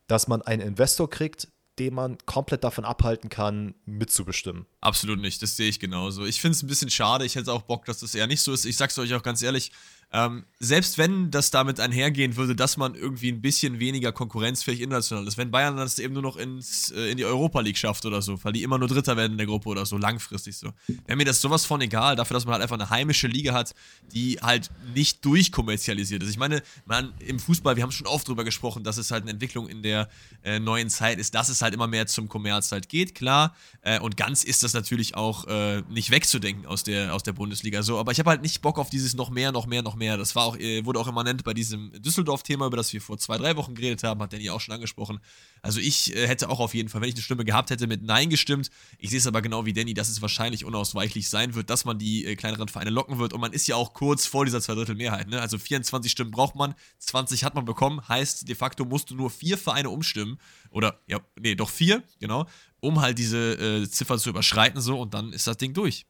dass 0.06 0.28
man 0.28 0.42
einen 0.42 0.62
Investor 0.62 1.10
kriegt, 1.10 1.48
den 1.78 1.94
man 1.94 2.18
komplett 2.26 2.62
davon 2.62 2.84
abhalten 2.84 3.30
kann, 3.30 3.74
mitzubestimmen. 3.86 4.66
Absolut 4.80 5.18
nicht, 5.18 5.42
das 5.42 5.56
sehe 5.56 5.68
ich 5.68 5.80
genauso. 5.80 6.24
Ich 6.24 6.40
finde 6.40 6.56
es 6.56 6.62
ein 6.62 6.66
bisschen 6.66 6.90
schade, 6.90 7.24
ich 7.24 7.36
hätte 7.36 7.52
auch 7.52 7.62
Bock, 7.62 7.84
dass 7.86 8.00
das 8.00 8.14
eher 8.14 8.26
nicht 8.26 8.42
so 8.42 8.52
ist. 8.52 8.64
Ich 8.66 8.76
sag's 8.76 8.98
euch 8.98 9.14
auch 9.14 9.22
ganz 9.22 9.42
ehrlich, 9.42 9.72
ähm, 10.12 10.44
selbst 10.58 10.98
wenn 10.98 11.30
das 11.30 11.50
damit 11.50 11.78
einhergehen 11.78 12.36
würde, 12.36 12.56
dass 12.56 12.76
man 12.76 12.94
irgendwie 12.94 13.30
ein 13.30 13.40
bisschen 13.40 13.78
weniger 13.78 14.10
konkurrenzfähig 14.12 14.80
international 14.80 15.26
ist, 15.26 15.38
wenn 15.38 15.50
Bayern 15.50 15.76
das 15.76 15.98
eben 15.98 16.14
nur 16.14 16.22
noch 16.22 16.36
ins, 16.36 16.90
äh, 16.90 17.12
in 17.12 17.16
die 17.16 17.24
Europa 17.24 17.60
League 17.60 17.78
schafft 17.78 18.04
oder 18.04 18.20
so, 18.20 18.42
weil 18.44 18.52
die 18.52 18.64
immer 18.64 18.76
nur 18.76 18.88
Dritter 18.88 19.16
werden 19.16 19.32
in 19.32 19.38
der 19.38 19.46
Gruppe 19.46 19.68
oder 19.68 19.86
so, 19.86 19.96
langfristig 19.96 20.56
so, 20.56 20.72
wäre 21.06 21.16
mir 21.16 21.24
das 21.24 21.40
sowas 21.40 21.64
von 21.64 21.80
egal, 21.80 22.16
dafür, 22.16 22.34
dass 22.34 22.44
man 22.44 22.54
halt 22.54 22.62
einfach 22.62 22.78
eine 22.78 22.90
heimische 22.90 23.28
Liga 23.28 23.54
hat, 23.54 23.74
die 24.12 24.38
halt 24.42 24.70
nicht 24.94 25.24
durchkommerzialisiert 25.24 26.22
ist. 26.24 26.30
Ich 26.30 26.38
meine, 26.38 26.62
man, 26.86 27.14
im 27.20 27.38
Fußball, 27.38 27.76
wir 27.76 27.82
haben 27.82 27.92
schon 27.92 28.08
oft 28.08 28.26
drüber 28.26 28.44
gesprochen, 28.44 28.82
dass 28.84 28.98
es 28.98 29.12
halt 29.12 29.22
eine 29.22 29.30
Entwicklung 29.30 29.68
in 29.68 29.82
der 29.82 30.08
äh, 30.42 30.58
neuen 30.58 30.90
Zeit 30.90 31.18
ist, 31.20 31.34
dass 31.36 31.48
es 31.48 31.62
halt 31.62 31.72
immer 31.72 31.86
mehr 31.86 32.06
zum 32.06 32.28
Kommerz 32.28 32.72
halt 32.72 32.88
geht, 32.88 33.14
klar. 33.14 33.54
Äh, 33.82 34.00
und 34.00 34.16
ganz 34.16 34.42
ist 34.42 34.64
das 34.64 34.74
natürlich 34.74 35.14
auch 35.14 35.46
äh, 35.46 35.82
nicht 35.88 36.10
wegzudenken 36.10 36.66
aus 36.66 36.82
der, 36.82 37.14
aus 37.14 37.22
der 37.22 37.32
Bundesliga 37.32 37.82
so, 37.84 37.98
aber 37.98 38.12
ich 38.12 38.18
habe 38.18 38.30
halt 38.30 38.42
nicht 38.42 38.60
Bock 38.60 38.78
auf 38.78 38.90
dieses 38.90 39.14
noch 39.14 39.30
mehr, 39.30 39.52
noch 39.52 39.66
mehr, 39.66 39.82
noch 39.82 39.94
mehr 39.94 39.99
mehr. 40.00 40.16
Das 40.16 40.34
war 40.34 40.44
auch, 40.44 40.56
äh, 40.56 40.84
wurde 40.84 40.98
auch 40.98 41.06
immanent 41.06 41.44
bei 41.44 41.54
diesem 41.54 41.92
Düsseldorf-Thema, 42.02 42.66
über 42.66 42.76
das 42.76 42.92
wir 42.92 43.00
vor 43.00 43.18
zwei, 43.18 43.38
drei 43.38 43.54
Wochen 43.56 43.76
geredet 43.76 44.02
haben, 44.02 44.20
hat 44.20 44.32
Danny 44.32 44.50
auch 44.50 44.60
schon 44.60 44.74
angesprochen. 44.74 45.20
Also 45.62 45.78
ich 45.78 46.16
äh, 46.16 46.26
hätte 46.26 46.48
auch 46.50 46.58
auf 46.58 46.74
jeden 46.74 46.88
Fall, 46.88 47.00
wenn 47.00 47.08
ich 47.08 47.14
eine 47.14 47.22
Stimme 47.22 47.44
gehabt 47.44 47.70
hätte, 47.70 47.86
mit 47.86 48.02
Nein 48.02 48.28
gestimmt. 48.28 48.70
Ich 48.98 49.10
sehe 49.10 49.20
es 49.20 49.28
aber 49.28 49.42
genau 49.42 49.64
wie 49.66 49.72
Danny, 49.72 49.94
dass 49.94 50.08
es 50.08 50.20
wahrscheinlich 50.20 50.64
unausweichlich 50.64 51.28
sein 51.28 51.54
wird, 51.54 51.70
dass 51.70 51.84
man 51.84 51.98
die 51.98 52.24
äh, 52.24 52.34
kleineren 52.34 52.68
Vereine 52.68 52.90
locken 52.90 53.18
wird. 53.18 53.32
Und 53.32 53.40
man 53.40 53.52
ist 53.52 53.68
ja 53.68 53.76
auch 53.76 53.94
kurz 53.94 54.26
vor 54.26 54.44
dieser 54.44 54.60
Zweidrittelmehrheit. 54.60 55.28
Ne? 55.28 55.40
Also 55.40 55.56
24 55.58 56.10
Stimmen 56.10 56.32
braucht 56.32 56.56
man, 56.56 56.74
20 56.98 57.44
hat 57.44 57.54
man 57.54 57.64
bekommen. 57.64 58.08
Heißt, 58.08 58.48
de 58.48 58.56
facto 58.56 58.84
musst 58.84 59.10
du 59.10 59.14
nur 59.14 59.30
vier 59.30 59.56
Vereine 59.56 59.90
umstimmen. 59.90 60.38
Oder, 60.70 61.00
ja, 61.06 61.20
nee, 61.38 61.54
doch 61.54 61.70
vier, 61.70 62.02
genau, 62.18 62.46
um 62.80 63.00
halt 63.00 63.18
diese 63.18 63.54
äh, 63.54 63.88
Ziffer 63.88 64.18
zu 64.18 64.30
überschreiten 64.30 64.80
so 64.80 65.00
und 65.00 65.14
dann 65.14 65.32
ist 65.32 65.46
das 65.46 65.56
Ding 65.56 65.74
durch. 65.74 66.06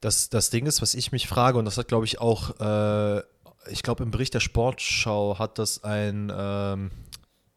Das, 0.00 0.28
das 0.28 0.50
Ding 0.50 0.66
ist, 0.66 0.82
was 0.82 0.94
ich 0.94 1.12
mich 1.12 1.26
frage, 1.26 1.58
und 1.58 1.64
das 1.64 1.78
hat, 1.78 1.88
glaube 1.88 2.04
ich, 2.04 2.20
auch, 2.20 2.60
äh, 2.60 3.22
ich 3.70 3.82
glaube, 3.82 4.02
im 4.02 4.10
Bericht 4.10 4.34
der 4.34 4.40
Sportschau 4.40 5.38
hat 5.38 5.58
das 5.58 5.84
ein, 5.84 6.32
ähm, 6.34 6.90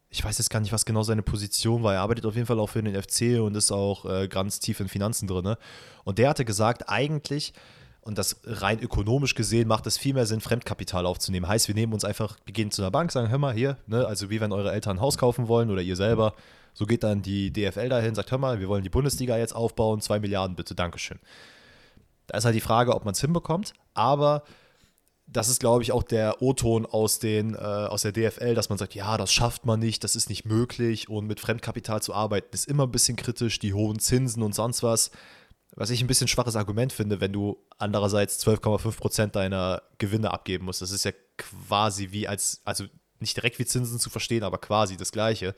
ich 0.08 0.24
weiß 0.24 0.38
jetzt 0.38 0.50
gar 0.50 0.60
nicht, 0.60 0.72
was 0.72 0.84
genau 0.84 1.02
seine 1.02 1.22
Position 1.22 1.82
war. 1.82 1.94
Er 1.94 2.00
arbeitet 2.00 2.26
auf 2.26 2.34
jeden 2.34 2.46
Fall 2.46 2.58
auch 2.58 2.68
für 2.68 2.82
den 2.82 3.00
FC 3.00 3.40
und 3.40 3.56
ist 3.56 3.70
auch 3.70 4.04
äh, 4.06 4.26
ganz 4.26 4.58
tief 4.58 4.80
in 4.80 4.88
Finanzen 4.88 5.28
drin. 5.28 5.44
Ne? 5.44 5.58
Und 6.04 6.18
der 6.18 6.30
hatte 6.30 6.44
gesagt, 6.44 6.88
eigentlich, 6.88 7.52
und 8.00 8.18
das 8.18 8.40
rein 8.44 8.80
ökonomisch 8.80 9.34
gesehen, 9.34 9.68
macht 9.68 9.86
es 9.86 9.98
viel 9.98 10.14
mehr 10.14 10.26
Sinn, 10.26 10.40
Fremdkapital 10.40 11.06
aufzunehmen. 11.06 11.46
Heißt, 11.46 11.68
wir 11.68 11.74
nehmen 11.74 11.92
uns 11.92 12.04
einfach, 12.04 12.38
wir 12.44 12.52
gehen 12.52 12.70
zu 12.70 12.82
einer 12.82 12.90
Bank, 12.90 13.12
sagen, 13.12 13.28
hör 13.28 13.38
mal, 13.38 13.54
hier, 13.54 13.76
ne, 13.86 14.06
also 14.06 14.30
wie 14.30 14.40
wenn 14.40 14.52
eure 14.52 14.72
Eltern 14.72 14.96
ein 14.96 15.00
Haus 15.00 15.18
kaufen 15.18 15.46
wollen 15.46 15.70
oder 15.70 15.82
ihr 15.82 15.96
selber. 15.96 16.34
So 16.72 16.86
geht 16.86 17.02
dann 17.02 17.22
die 17.22 17.52
DFL 17.52 17.88
dahin, 17.88 18.14
sagt, 18.14 18.30
hör 18.30 18.38
mal, 18.38 18.58
wir 18.58 18.68
wollen 18.68 18.82
die 18.82 18.90
Bundesliga 18.90 19.36
jetzt 19.36 19.54
aufbauen, 19.54 20.00
zwei 20.00 20.18
Milliarden 20.18 20.56
bitte, 20.56 20.74
Dankeschön. 20.74 21.18
Da 22.30 22.38
ist 22.38 22.44
halt 22.44 22.54
die 22.54 22.60
Frage, 22.60 22.94
ob 22.94 23.04
man 23.04 23.12
es 23.12 23.20
hinbekommt, 23.20 23.72
aber 23.92 24.44
das 25.26 25.48
ist, 25.48 25.60
glaube 25.60 25.82
ich, 25.82 25.92
auch 25.92 26.04
der 26.04 26.42
O-Ton 26.42 26.86
aus, 26.86 27.22
äh, 27.24 27.54
aus 27.54 28.02
der 28.02 28.12
DFL, 28.12 28.54
dass 28.54 28.68
man 28.68 28.78
sagt, 28.78 28.94
ja, 28.94 29.16
das 29.16 29.32
schafft 29.32 29.66
man 29.66 29.80
nicht, 29.80 30.04
das 30.04 30.14
ist 30.14 30.28
nicht 30.28 30.44
möglich 30.44 31.08
und 31.08 31.26
mit 31.26 31.40
Fremdkapital 31.40 32.02
zu 32.02 32.14
arbeiten 32.14 32.48
ist 32.52 32.68
immer 32.68 32.84
ein 32.84 32.90
bisschen 32.90 33.16
kritisch, 33.16 33.58
die 33.58 33.74
hohen 33.74 33.98
Zinsen 33.98 34.42
und 34.42 34.54
sonst 34.54 34.82
was. 34.82 35.10
Was 35.76 35.90
ich 35.90 36.02
ein 36.02 36.06
bisschen 36.06 36.28
schwaches 36.28 36.56
Argument 36.56 36.92
finde, 36.92 37.20
wenn 37.20 37.32
du 37.32 37.58
andererseits 37.78 38.44
12,5% 38.44 39.28
deiner 39.28 39.82
Gewinne 39.98 40.32
abgeben 40.32 40.64
musst. 40.64 40.82
Das 40.82 40.90
ist 40.92 41.04
ja 41.04 41.12
quasi 41.36 42.10
wie 42.10 42.26
als, 42.28 42.60
also 42.64 42.84
nicht 43.18 43.36
direkt 43.36 43.58
wie 43.58 43.66
Zinsen 43.66 43.98
zu 43.98 44.10
verstehen, 44.10 44.44
aber 44.44 44.58
quasi 44.58 44.96
das 44.96 45.12
Gleiche. 45.12 45.54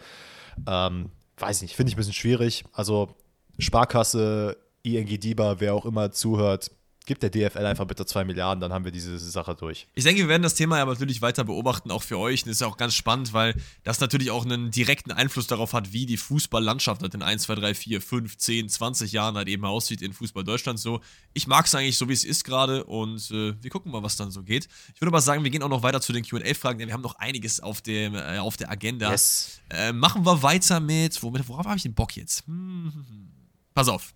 Ähm, 0.67 1.11
weiß 1.39 1.63
nicht, 1.63 1.77
finde 1.77 1.91
ich 1.91 1.97
ein 1.97 1.99
bisschen 1.99 2.13
schwierig. 2.13 2.65
Also 2.73 3.15
Sparkasse, 3.59 4.57
ING 4.83 5.07
DIBA, 5.07 5.61
wer 5.61 5.75
auch 5.75 5.87
immer 5.87 6.11
zuhört, 6.11 6.71
gibt 7.07 7.23
der 7.23 7.31
DFL 7.31 7.67
einfach 7.67 7.87
bitte 7.87 8.07
zwei 8.07 8.25
Milliarden, 8.25 8.61
dann 8.61 8.73
haben 8.73 8.85
wir 8.85 8.93
diese 8.93 9.19
Sache 9.19 9.55
durch. 9.55 9.87
Ich 9.95 10.05
denke, 10.05 10.23
wir 10.23 10.29
werden 10.29 10.43
das 10.43 10.55
Thema 10.55 10.79
ja 10.79 10.85
natürlich 10.85 11.21
weiter 11.21 11.45
beobachten, 11.45 11.91
auch 11.91 12.03
für 12.03 12.19
euch. 12.19 12.45
das 12.45 12.53
ist 12.53 12.61
ja 12.61 12.67
auch 12.67 12.77
ganz 12.77 12.95
spannend, 12.95 13.33
weil 13.33 13.55
das 13.83 14.01
natürlich 14.01 14.31
auch 14.31 14.45
einen 14.45 14.71
direkten 14.71 15.11
Einfluss 15.11 15.47
darauf 15.47 15.73
hat, 15.73 15.93
wie 15.93 16.07
die 16.07 16.17
Fußballlandschaft 16.17 17.03
halt 17.03 17.15
in 17.15 17.23
1, 17.23 17.43
2, 17.43 17.55
3, 17.57 17.75
4, 17.75 18.01
5, 18.01 18.37
10, 18.37 18.69
20 18.69 19.13
Jahren 19.13 19.37
halt 19.37 19.49
eben 19.49 19.65
aussieht 19.65 20.03
in 20.03 20.13
Fußball 20.13 20.45
Deutschland 20.45 20.79
so. 20.79 21.01
Ich 21.35 21.47
mag 21.47 21.67
es 21.67 21.75
eigentlich 21.75 21.99
so, 21.99 22.09
wie 22.09 22.13
es 22.13 22.25
ist 22.25 22.45
gerade 22.45 22.85
und 22.85 23.31
äh, 23.31 23.55
wir 23.61 23.71
gucken 23.71 23.91
mal, 23.91 24.03
was 24.03 24.17
dann 24.17 24.31
so 24.31 24.43
geht. 24.43 24.69
Ich 24.95 25.01
würde 25.01 25.11
aber 25.11 25.21
sagen, 25.21 25.43
wir 25.43 25.51
gehen 25.51 25.63
auch 25.63 25.69
noch 25.69 25.83
weiter 25.83 26.01
zu 26.01 26.13
den 26.13 26.25
QA-Fragen, 26.25 26.79
denn 26.79 26.89
wir 26.89 26.95
haben 26.95 27.03
noch 27.03 27.17
einiges 27.17 27.61
auf, 27.61 27.81
dem, 27.81 28.15
äh, 28.15 28.39
auf 28.39 28.57
der 28.57 28.71
Agenda. 28.71 29.11
Yes. 29.11 29.61
Äh, 29.71 29.93
machen 29.93 30.25
wir 30.25 30.43
weiter 30.43 30.79
mit, 30.81 31.21
womit, 31.23 31.49
worauf 31.49 31.67
habe 31.67 31.77
ich 31.77 31.83
den 31.83 31.95
Bock 31.95 32.17
jetzt? 32.17 32.47
Hm, 32.47 32.93
hm, 32.95 33.07
hm. 33.09 33.29
Pass 33.75 33.89
auf. 33.89 34.13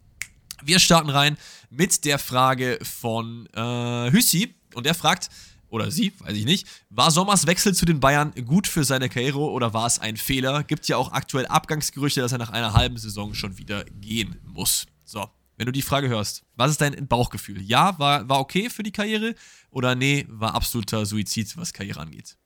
Wir 0.63 0.79
starten 0.79 1.11
rein 1.11 1.37
mit 1.71 2.05
der 2.05 2.19
Frage 2.19 2.79
von 2.83 3.47
äh, 3.55 4.11
Hüssi. 4.11 4.55
Und 4.75 4.87
er 4.87 4.95
fragt, 4.95 5.31
oder 5.69 5.91
sie, 5.91 6.13
weiß 6.21 6.37
ich 6.37 6.45
nicht, 6.45 6.67
war 6.91 7.11
Sommers 7.11 7.47
Wechsel 7.47 7.75
zu 7.75 7.85
den 7.87 8.01
Bayern 8.01 8.33
gut 8.45 8.67
für 8.67 8.85
seine 8.85 9.09
Karriere 9.09 9.39
oder 9.39 9.75
war 9.75 9.87
es 9.87 9.99
ein 9.99 10.17
Fehler? 10.17 10.63
Gibt 10.65 10.87
ja 10.89 10.97
auch 10.97 11.13
aktuell 11.13 11.47
Abgangsgerüchte, 11.47 12.21
dass 12.21 12.33
er 12.33 12.39
nach 12.39 12.51
einer 12.51 12.73
halben 12.73 12.97
Saison 12.97 13.35
schon 13.35 13.59
wieder 13.59 13.85
gehen 13.85 14.41
muss. 14.45 14.87
So, 15.05 15.29
wenn 15.57 15.67
du 15.67 15.73
die 15.73 15.83
Frage 15.83 16.09
hörst, 16.09 16.45
was 16.55 16.71
ist 16.73 16.81
dein 16.81 17.09
Bauchgefühl? 17.09 17.61
Ja, 17.63 17.99
war, 17.99 18.29
war 18.29 18.41
okay 18.41 18.71
für 18.71 18.83
die 18.83 18.93
Karriere 18.93 19.35
oder 19.71 19.95
nee, 19.95 20.27
war 20.29 20.55
absoluter 20.55 21.05
Suizid, 21.05 21.57
was 21.57 21.73
Karriere 21.73 22.01
angeht? 22.01 22.37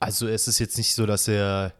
Also 0.00 0.28
es 0.28 0.48
ist 0.48 0.58
jetzt 0.58 0.78
nicht 0.78 0.94
so, 0.94 1.06
dass 1.06 1.28
er, 1.28 1.74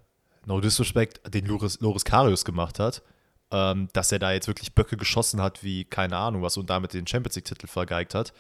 no 0.47 0.61
disrespect, 0.61 1.21
den 1.33 1.47
Loris, 1.47 1.79
Loris 1.81 2.05
Karius 2.05 2.45
gemacht 2.45 2.79
hat 2.79 3.03
ähm, 3.51 3.89
dass 3.93 4.13
er 4.13 4.19
da 4.19 4.33
jetzt 4.33 4.49
wirklich 4.49 4.75
Böcke 4.75 4.97
geschossen 4.97 5.41
hat, 5.41 5.63
wie 5.63 5.85
keine 5.85 6.17
Ahnung 6.17 6.43
was 6.43 6.57
und 6.57 6.69
damit 6.71 6.93
den 6.93 7.07
Champions 7.07 7.37
League-Titel 7.37 7.67
vergeigt 7.67 8.15
hat. 8.15 8.33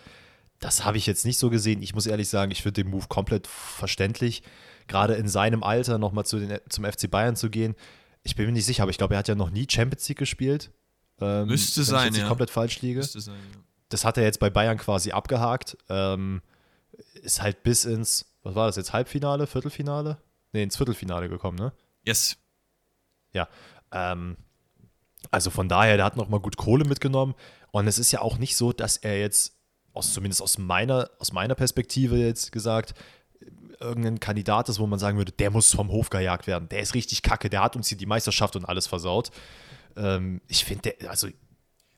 Das 0.60 0.84
habe 0.84 0.96
ich 0.98 1.06
jetzt 1.06 1.24
nicht 1.24 1.38
so 1.38 1.50
gesehen. 1.50 1.82
Ich 1.82 1.94
muss 1.94 2.06
ehrlich 2.06 2.28
sagen, 2.28 2.50
ich 2.50 2.62
finde 2.62 2.82
den 2.82 2.90
Move 2.90 3.06
komplett 3.08 3.46
verständlich. 3.46 4.42
Gerade 4.88 5.14
in 5.14 5.28
seinem 5.28 5.62
Alter 5.62 5.98
nochmal 5.98 6.26
zu 6.26 6.60
zum 6.68 6.84
FC 6.84 7.10
Bayern 7.10 7.36
zu 7.36 7.48
gehen. 7.50 7.74
Ich 8.22 8.34
bin 8.34 8.46
mir 8.46 8.52
nicht 8.52 8.66
sicher, 8.66 8.82
aber 8.82 8.90
ich 8.90 8.98
glaube, 8.98 9.14
er 9.14 9.18
hat 9.18 9.28
ja 9.28 9.34
noch 9.34 9.50
nie 9.50 9.66
Champions 9.70 10.08
League 10.08 10.18
gespielt. 10.18 10.72
Ähm, 11.20 11.46
Müsste 11.46 11.84
sein, 11.84 12.12
ich 12.12 12.20
ja. 12.20 12.28
komplett 12.28 12.50
falsch 12.50 12.80
liege. 12.82 12.98
Müsste 12.98 13.20
sein, 13.20 13.38
ja. 13.52 13.60
Das 13.90 14.04
hat 14.04 14.18
er 14.18 14.24
jetzt 14.24 14.40
bei 14.40 14.50
Bayern 14.50 14.78
quasi 14.78 15.12
abgehakt. 15.12 15.76
Ähm, 15.88 16.42
ist 17.22 17.40
halt 17.40 17.62
bis 17.62 17.84
ins, 17.84 18.26
was 18.42 18.54
war 18.54 18.66
das 18.66 18.76
jetzt, 18.76 18.92
Halbfinale, 18.92 19.46
Viertelfinale? 19.46 20.18
Ne, 20.52 20.62
ins 20.62 20.76
Viertelfinale 20.76 21.28
gekommen, 21.28 21.58
ne? 21.58 21.72
Yes. 22.04 22.36
Ja. 23.32 23.48
Ähm, 23.92 24.36
also 25.30 25.50
von 25.50 25.68
daher, 25.68 25.96
der 25.96 26.06
hat 26.06 26.16
nochmal 26.16 26.40
gut 26.40 26.56
Kohle 26.56 26.84
mitgenommen. 26.84 27.34
Und 27.70 27.86
es 27.86 27.98
ist 27.98 28.12
ja 28.12 28.20
auch 28.20 28.38
nicht 28.38 28.56
so, 28.56 28.72
dass 28.72 28.96
er 28.96 29.20
jetzt, 29.20 29.54
aus, 29.92 30.12
zumindest 30.12 30.42
aus 30.42 30.58
meiner, 30.58 31.10
aus 31.18 31.32
meiner 31.32 31.54
Perspektive 31.54 32.16
jetzt 32.16 32.52
gesagt, 32.52 32.94
irgendein 33.80 34.20
Kandidat 34.20 34.68
ist, 34.68 34.78
wo 34.78 34.86
man 34.86 34.98
sagen 34.98 35.18
würde, 35.18 35.32
der 35.32 35.50
muss 35.50 35.72
vom 35.72 35.90
Hof 35.90 36.10
gejagt 36.10 36.46
werden. 36.46 36.68
Der 36.68 36.80
ist 36.80 36.94
richtig 36.94 37.22
kacke, 37.22 37.50
der 37.50 37.62
hat 37.62 37.76
uns 37.76 37.88
hier 37.88 37.98
die 37.98 38.06
Meisterschaft 38.06 38.56
und 38.56 38.64
alles 38.64 38.86
versaut. 38.86 39.30
Ähm, 39.96 40.40
ich 40.48 40.64
finde, 40.64 40.94
also 41.08 41.28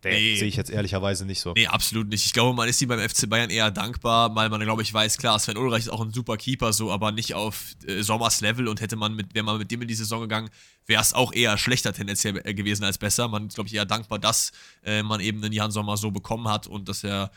Nee. 0.02 0.36
Sehe 0.36 0.48
ich 0.48 0.56
jetzt 0.56 0.70
ehrlicherweise 0.70 1.26
nicht 1.26 1.40
so. 1.40 1.52
Nee, 1.52 1.66
absolut 1.66 2.08
nicht. 2.08 2.24
Ich 2.24 2.32
glaube, 2.32 2.56
man 2.56 2.68
ist 2.68 2.80
ihm 2.80 2.88
beim 2.88 3.00
FC 3.00 3.28
Bayern 3.28 3.50
eher 3.50 3.70
dankbar, 3.70 4.34
weil 4.34 4.48
man, 4.48 4.60
glaube 4.60 4.82
ich, 4.82 4.92
weiß, 4.92 5.18
klar, 5.18 5.38
Sven 5.38 5.58
Ulreich 5.58 5.80
ist 5.80 5.88
auch 5.90 6.00
ein 6.00 6.12
super 6.12 6.36
Keeper, 6.36 6.72
so, 6.72 6.90
aber 6.90 7.12
nicht 7.12 7.34
auf 7.34 7.74
äh, 7.86 8.02
Sommers 8.02 8.40
Level 8.40 8.68
und 8.68 8.80
hätte 8.80 8.96
man 8.96 9.14
mit, 9.14 9.34
wäre 9.34 9.44
man 9.44 9.58
mit 9.58 9.70
dem 9.70 9.82
in 9.82 9.88
die 9.88 9.94
Saison 9.94 10.22
gegangen, 10.22 10.48
wäre 10.86 11.02
es 11.02 11.12
auch 11.12 11.32
eher 11.32 11.58
schlechter 11.58 11.92
tendenziell 11.92 12.40
äh, 12.44 12.54
gewesen 12.54 12.84
als 12.84 12.96
besser. 12.96 13.28
Man 13.28 13.48
ist, 13.48 13.54
glaube 13.54 13.68
ich, 13.68 13.74
eher 13.74 13.84
dankbar, 13.84 14.18
dass 14.18 14.52
äh, 14.84 15.02
man 15.02 15.20
eben 15.20 15.42
den 15.42 15.52
Jan 15.52 15.70
Sommer 15.70 15.96
so 15.96 16.10
bekommen 16.10 16.48
hat 16.48 16.66
und 16.66 16.88
dass 16.88 17.04
er 17.04 17.30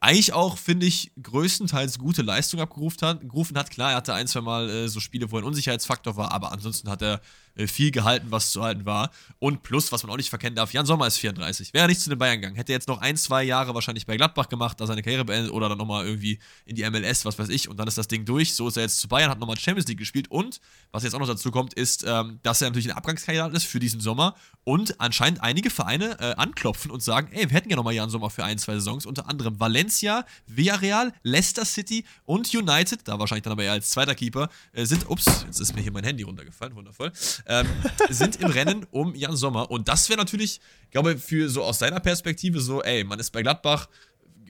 eigentlich 0.00 0.32
auch, 0.32 0.58
finde 0.58 0.86
ich, 0.86 1.10
größtenteils 1.20 1.98
gute 1.98 2.22
Leistung 2.22 2.60
abgerufen 2.60 3.58
hat. 3.58 3.70
Klar, 3.70 3.92
er 3.92 3.96
hatte 3.96 4.14
ein, 4.14 4.28
zwei 4.28 4.40
Mal 4.40 4.68
äh, 4.68 4.88
so 4.88 5.00
Spiele, 5.00 5.30
wo 5.30 5.36
er 5.36 5.42
ein 5.42 5.46
Unsicherheitsfaktor 5.46 6.16
war, 6.16 6.32
aber 6.32 6.52
ansonsten 6.52 6.88
hat 6.88 7.02
er 7.02 7.20
viel 7.66 7.90
gehalten, 7.90 8.28
was 8.30 8.52
zu 8.52 8.62
halten 8.62 8.86
war. 8.86 9.10
Und 9.38 9.62
plus, 9.62 9.90
was 9.92 10.02
man 10.02 10.12
auch 10.12 10.16
nicht 10.16 10.30
verkennen 10.30 10.56
darf, 10.56 10.72
Jan 10.72 10.86
Sommer 10.86 11.06
ist 11.06 11.18
34. 11.18 11.74
Wäre 11.74 11.88
nicht 11.88 12.00
zu 12.00 12.10
den 12.10 12.18
Bayern 12.18 12.40
gegangen, 12.40 12.56
hätte 12.56 12.72
er 12.72 12.76
jetzt 12.76 12.88
noch 12.88 13.00
ein, 13.00 13.16
zwei 13.16 13.42
Jahre 13.42 13.74
wahrscheinlich 13.74 14.06
bei 14.06 14.16
Gladbach 14.16 14.48
gemacht, 14.48 14.80
da 14.80 14.86
seine 14.86 15.02
Karriere 15.02 15.24
beendet 15.24 15.52
oder 15.52 15.68
dann 15.68 15.78
nochmal 15.78 16.06
irgendwie 16.06 16.38
in 16.64 16.76
die 16.76 16.88
MLS, 16.88 17.24
was 17.24 17.38
weiß 17.38 17.48
ich, 17.48 17.68
und 17.68 17.78
dann 17.78 17.88
ist 17.88 17.98
das 17.98 18.08
Ding 18.08 18.24
durch. 18.24 18.54
So 18.54 18.68
ist 18.68 18.76
er 18.76 18.84
jetzt 18.84 19.00
zu 19.00 19.08
Bayern, 19.08 19.30
hat 19.30 19.38
nochmal 19.38 19.58
Champions 19.58 19.88
League 19.88 19.98
gespielt 19.98 20.30
und, 20.30 20.60
was 20.92 21.02
jetzt 21.02 21.14
auch 21.14 21.18
noch 21.18 21.26
dazu 21.26 21.50
kommt, 21.50 21.74
ist, 21.74 22.04
ähm, 22.06 22.38
dass 22.42 22.62
er 22.62 22.68
natürlich 22.68 22.90
ein 22.90 22.96
Abgangskandidat 22.96 23.52
ist 23.54 23.64
für 23.64 23.80
diesen 23.80 24.00
Sommer 24.00 24.34
und 24.64 25.00
anscheinend 25.00 25.42
einige 25.42 25.70
Vereine 25.70 26.18
äh, 26.20 26.34
anklopfen 26.34 26.90
und 26.90 27.02
sagen, 27.02 27.28
ey, 27.32 27.48
wir 27.48 27.56
hätten 27.56 27.70
ja 27.70 27.76
nochmal 27.76 27.94
Jan 27.94 28.10
Sommer 28.10 28.30
für 28.30 28.44
ein, 28.44 28.58
zwei 28.58 28.74
Saisons, 28.74 29.06
unter 29.06 29.28
anderem 29.28 29.58
Valencia, 29.58 30.26
Villarreal, 30.46 31.12
Leicester 31.22 31.64
City 31.64 32.04
und 32.24 32.52
United, 32.54 33.00
da 33.04 33.18
wahrscheinlich 33.18 33.44
dann 33.44 33.52
aber 33.52 33.64
eher 33.64 33.72
als 33.72 33.90
zweiter 33.90 34.14
Keeper, 34.14 34.50
äh, 34.72 34.84
sind, 34.84 35.08
ups, 35.08 35.24
jetzt 35.46 35.60
ist 35.60 35.74
mir 35.74 35.82
hier 35.82 35.92
mein 35.92 36.04
Handy 36.04 36.22
runtergefallen, 36.22 36.74
wundervoll, 36.74 37.12
ähm, 37.48 37.66
sind 38.10 38.36
im 38.36 38.50
Rennen 38.50 38.86
um 38.90 39.14
Jan 39.14 39.36
Sommer. 39.36 39.70
Und 39.70 39.88
das 39.88 40.08
wäre 40.08 40.18
natürlich, 40.18 40.60
ich 40.84 40.90
glaube, 40.90 41.18
für 41.18 41.48
so 41.48 41.64
aus 41.64 41.78
seiner 41.78 42.00
Perspektive 42.00 42.60
so, 42.60 42.82
ey, 42.82 43.04
man 43.04 43.18
ist 43.18 43.30
bei 43.30 43.42
Gladbach, 43.42 43.88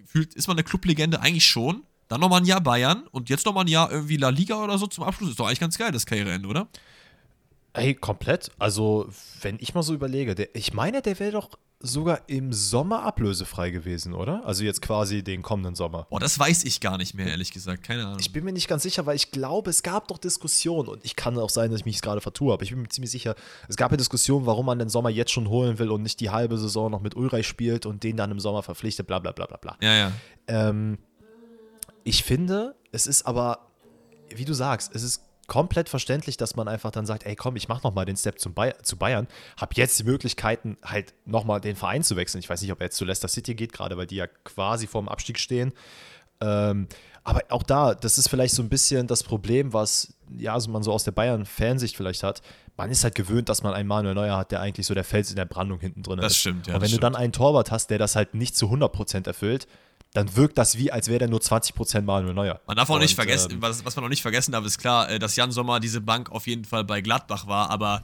fühlt, 0.05 0.35
ist 0.35 0.49
man 0.49 0.57
eine 0.57 0.65
Clubliegende 0.65 1.21
eigentlich 1.21 1.47
schon. 1.47 1.85
Dann 2.09 2.21
nochmal 2.21 2.41
ein 2.41 2.47
Jahr 2.47 2.61
Bayern 2.61 3.07
und 3.11 3.29
jetzt 3.29 3.45
nochmal 3.47 3.65
ein 3.65 3.69
Jahr 3.69 3.91
irgendwie 3.91 4.17
La 4.17 4.31
Liga 4.31 4.63
oder 4.63 4.79
so 4.79 4.87
zum 4.87 5.05
Abschluss. 5.05 5.31
Ist 5.31 5.41
doch 5.41 5.47
eigentlich 5.47 5.61
ganz 5.61 5.77
geil, 5.77 5.93
das 5.93 6.07
Karriereende, 6.07 6.49
oder? 6.49 6.69
Ey, 7.75 7.95
komplett. 7.95 8.51
Also, 8.59 9.09
wenn 9.43 9.59
ich 9.61 9.75
mal 9.75 9.83
so 9.83 9.95
überlege, 9.95 10.35
der, 10.35 10.55
ich 10.55 10.73
meine, 10.73 11.03
der 11.03 11.19
wäre 11.19 11.33
doch 11.33 11.51
sogar 11.81 12.23
im 12.27 12.53
Sommer 12.53 13.05
ablösefrei 13.05 13.71
gewesen, 13.71 14.13
oder? 14.13 14.45
Also 14.45 14.65
jetzt 14.65 14.83
quasi 14.83 15.23
den 15.23 15.43
kommenden 15.43 15.77
Sommer. 15.77 16.07
Boah, 16.11 16.19
das 16.19 16.39
weiß 16.39 16.65
ich 16.65 16.81
gar 16.81 16.99
nicht 16.99 17.15
mehr, 17.15 17.29
ehrlich 17.29 17.53
gesagt. 17.53 17.85
Keine 17.85 18.05
Ahnung. 18.05 18.19
Ich 18.19 18.33
bin 18.33 18.45
mir 18.45 18.53
nicht 18.53 18.67
ganz 18.67 18.83
sicher, 18.83 19.07
weil 19.07 19.15
ich 19.15 19.31
glaube, 19.31 19.71
es 19.71 19.85
gab 19.85 20.09
doch 20.09 20.19
Diskussionen 20.19 20.89
und 20.89 21.05
ich 21.05 21.15
kann 21.15 21.39
auch 21.39 21.51
sein, 21.51 21.71
dass 21.71 21.81
ich 21.81 21.87
mich 21.87 22.03
gerade 22.03 22.21
vertue, 22.21 22.53
aber 22.53 22.65
ich 22.65 22.71
bin 22.71 22.83
mir 22.83 22.89
ziemlich 22.89 23.13
sicher, 23.13 23.37
es 23.69 23.77
gab 23.77 23.93
ja 23.93 23.97
Diskussionen, 23.97 24.47
warum 24.47 24.67
man 24.67 24.79
den 24.79 24.89
Sommer 24.89 25.11
jetzt 25.11 25.31
schon 25.31 25.49
holen 25.49 25.79
will 25.79 25.91
und 25.91 26.03
nicht 26.03 26.19
die 26.21 26.31
halbe 26.31 26.59
Saison 26.59 26.91
noch 26.91 27.01
mit 27.01 27.15
Ulreich 27.15 27.47
spielt 27.47 27.87
und 27.87 28.03
den 28.03 28.17
dann 28.17 28.33
im 28.33 28.41
Sommer 28.41 28.65
verpflichtet, 28.65 29.07
bla 29.07 29.21
bla 29.21 29.31
bla 29.31 29.47
bla 29.47 29.57
bla. 29.59 29.77
Ja, 29.81 29.95
ja. 29.95 30.13
Ähm, 30.49 30.99
ich 32.03 32.25
finde, 32.25 32.75
es 32.91 33.07
ist 33.07 33.25
aber, 33.25 33.71
wie 34.35 34.45
du 34.45 34.53
sagst, 34.55 34.95
es 34.95 35.03
ist 35.03 35.28
komplett 35.49 35.89
verständlich, 35.89 36.37
dass 36.37 36.55
man 36.55 36.69
einfach 36.69 36.93
dann 36.93 37.07
sagt, 37.07 37.27
ey 37.27 37.35
komm, 37.35 37.57
ich 37.57 37.67
mach 37.69 37.83
nochmal 37.83 38.05
den 38.05 38.17
Step 38.17 38.39
zum 38.39 38.55
Bay 38.55 38.73
zu 38.83 38.97
Bayern, 38.97 39.27
habe 39.57 39.73
jetzt 39.75 39.99
die 39.99 40.05
Möglichkeiten, 40.05 40.77
halt 40.85 41.15
nochmal 41.25 41.61
den 41.61 41.75
Verein 41.75 42.05
zu 42.05 42.15
wechseln. 42.15 42.39
Ich 42.39 42.49
weiß 42.49 42.63
nicht, 42.63 42.71
ob 42.71 42.81
er 42.81 42.87
jetzt 42.87 42.97
zu 42.97 43.05
Leicester 43.05 43.29
City 43.29 43.55
geht, 43.55 43.73
gerade 43.73 43.97
weil 43.97 44.07
die 44.07 44.17
ja 44.17 44.27
quasi 44.45 44.87
vorm 44.87 45.09
Abstieg 45.09 45.39
stehen. 45.39 45.73
Ähm, 46.41 46.87
Aber 47.25 47.43
auch 47.49 47.63
da, 47.63 47.95
das 47.95 48.17
ist 48.17 48.29
vielleicht 48.29 48.55
so 48.55 48.63
ein 48.63 48.69
bisschen 48.69 49.07
das 49.07 49.23
Problem, 49.23 49.73
was 49.73 50.15
ja, 50.37 50.55
also 50.55 50.71
man 50.71 50.83
so 50.83 50.93
aus 50.93 51.05
der 51.05 51.13
Bayern-Fansicht 51.13 51.97
vielleicht 51.97 52.23
hat. 52.23 52.43
Man 52.77 52.91
ist 52.91 53.03
halt 53.03 53.15
gewöhnt, 53.15 53.49
dass 53.49 53.63
man 53.63 53.75
einen 53.75 53.89
Manuel 53.89 54.15
Neuer 54.15 54.37
hat, 54.37 54.53
der 54.53 54.61
eigentlich 54.61 54.87
so 54.87 54.95
der 54.95 55.05
Fels 55.05 55.31
in 55.31 55.37
der 55.37 55.45
Brandung 55.45 55.81
hinten 55.81 56.03
drin 56.03 56.19
ist. 56.19 56.25
Das 56.25 56.37
stimmt, 56.37 56.67
ja. 56.67 56.75
Und 56.75 56.81
wenn 56.81 56.87
du 56.87 56.89
stimmt. 56.89 57.05
dann 57.05 57.17
einen 57.17 57.33
Torwart 57.33 57.71
hast, 57.71 57.91
der 57.91 57.99
das 57.99 58.17
halt 58.17 58.35
nicht 58.35 58.57
zu 58.57 58.67
100% 58.67 59.27
erfüllt, 59.27 59.67
dann 60.15 60.35
wirkt 60.37 60.59
das 60.59 60.79
wie, 60.79 60.91
als 60.91 61.09
wäre 61.09 61.19
der 61.21 61.29
nur 61.29 61.41
20% 61.41 62.03
Manuel 62.03 62.35
Neuer. 62.35 62.61
Man 62.67 62.77
darf 62.77 62.89
auch 62.91 62.99
nicht 62.99 63.11
Und, 63.11 63.17
vergessen, 63.17 63.53
ähm, 63.53 63.63
was, 63.63 63.85
was 63.85 63.95
man 63.97 64.05
auch 64.05 64.09
nicht 64.09 64.23
vergessen 64.23 64.53
darf, 64.53 64.65
ist 64.65 64.79
klar, 64.79 65.11
äh, 65.11 65.19
dass 65.19 65.37
Jan 65.37 65.53
Sommer 65.53 65.81
diese 65.81 66.01
Bank 66.01 66.31
auf 66.31 66.47
jeden 66.47 66.65
Fall 66.65 66.85
bei 66.85 67.01
Gladbach 67.01 67.47
war, 67.47 67.71
aber 67.71 68.03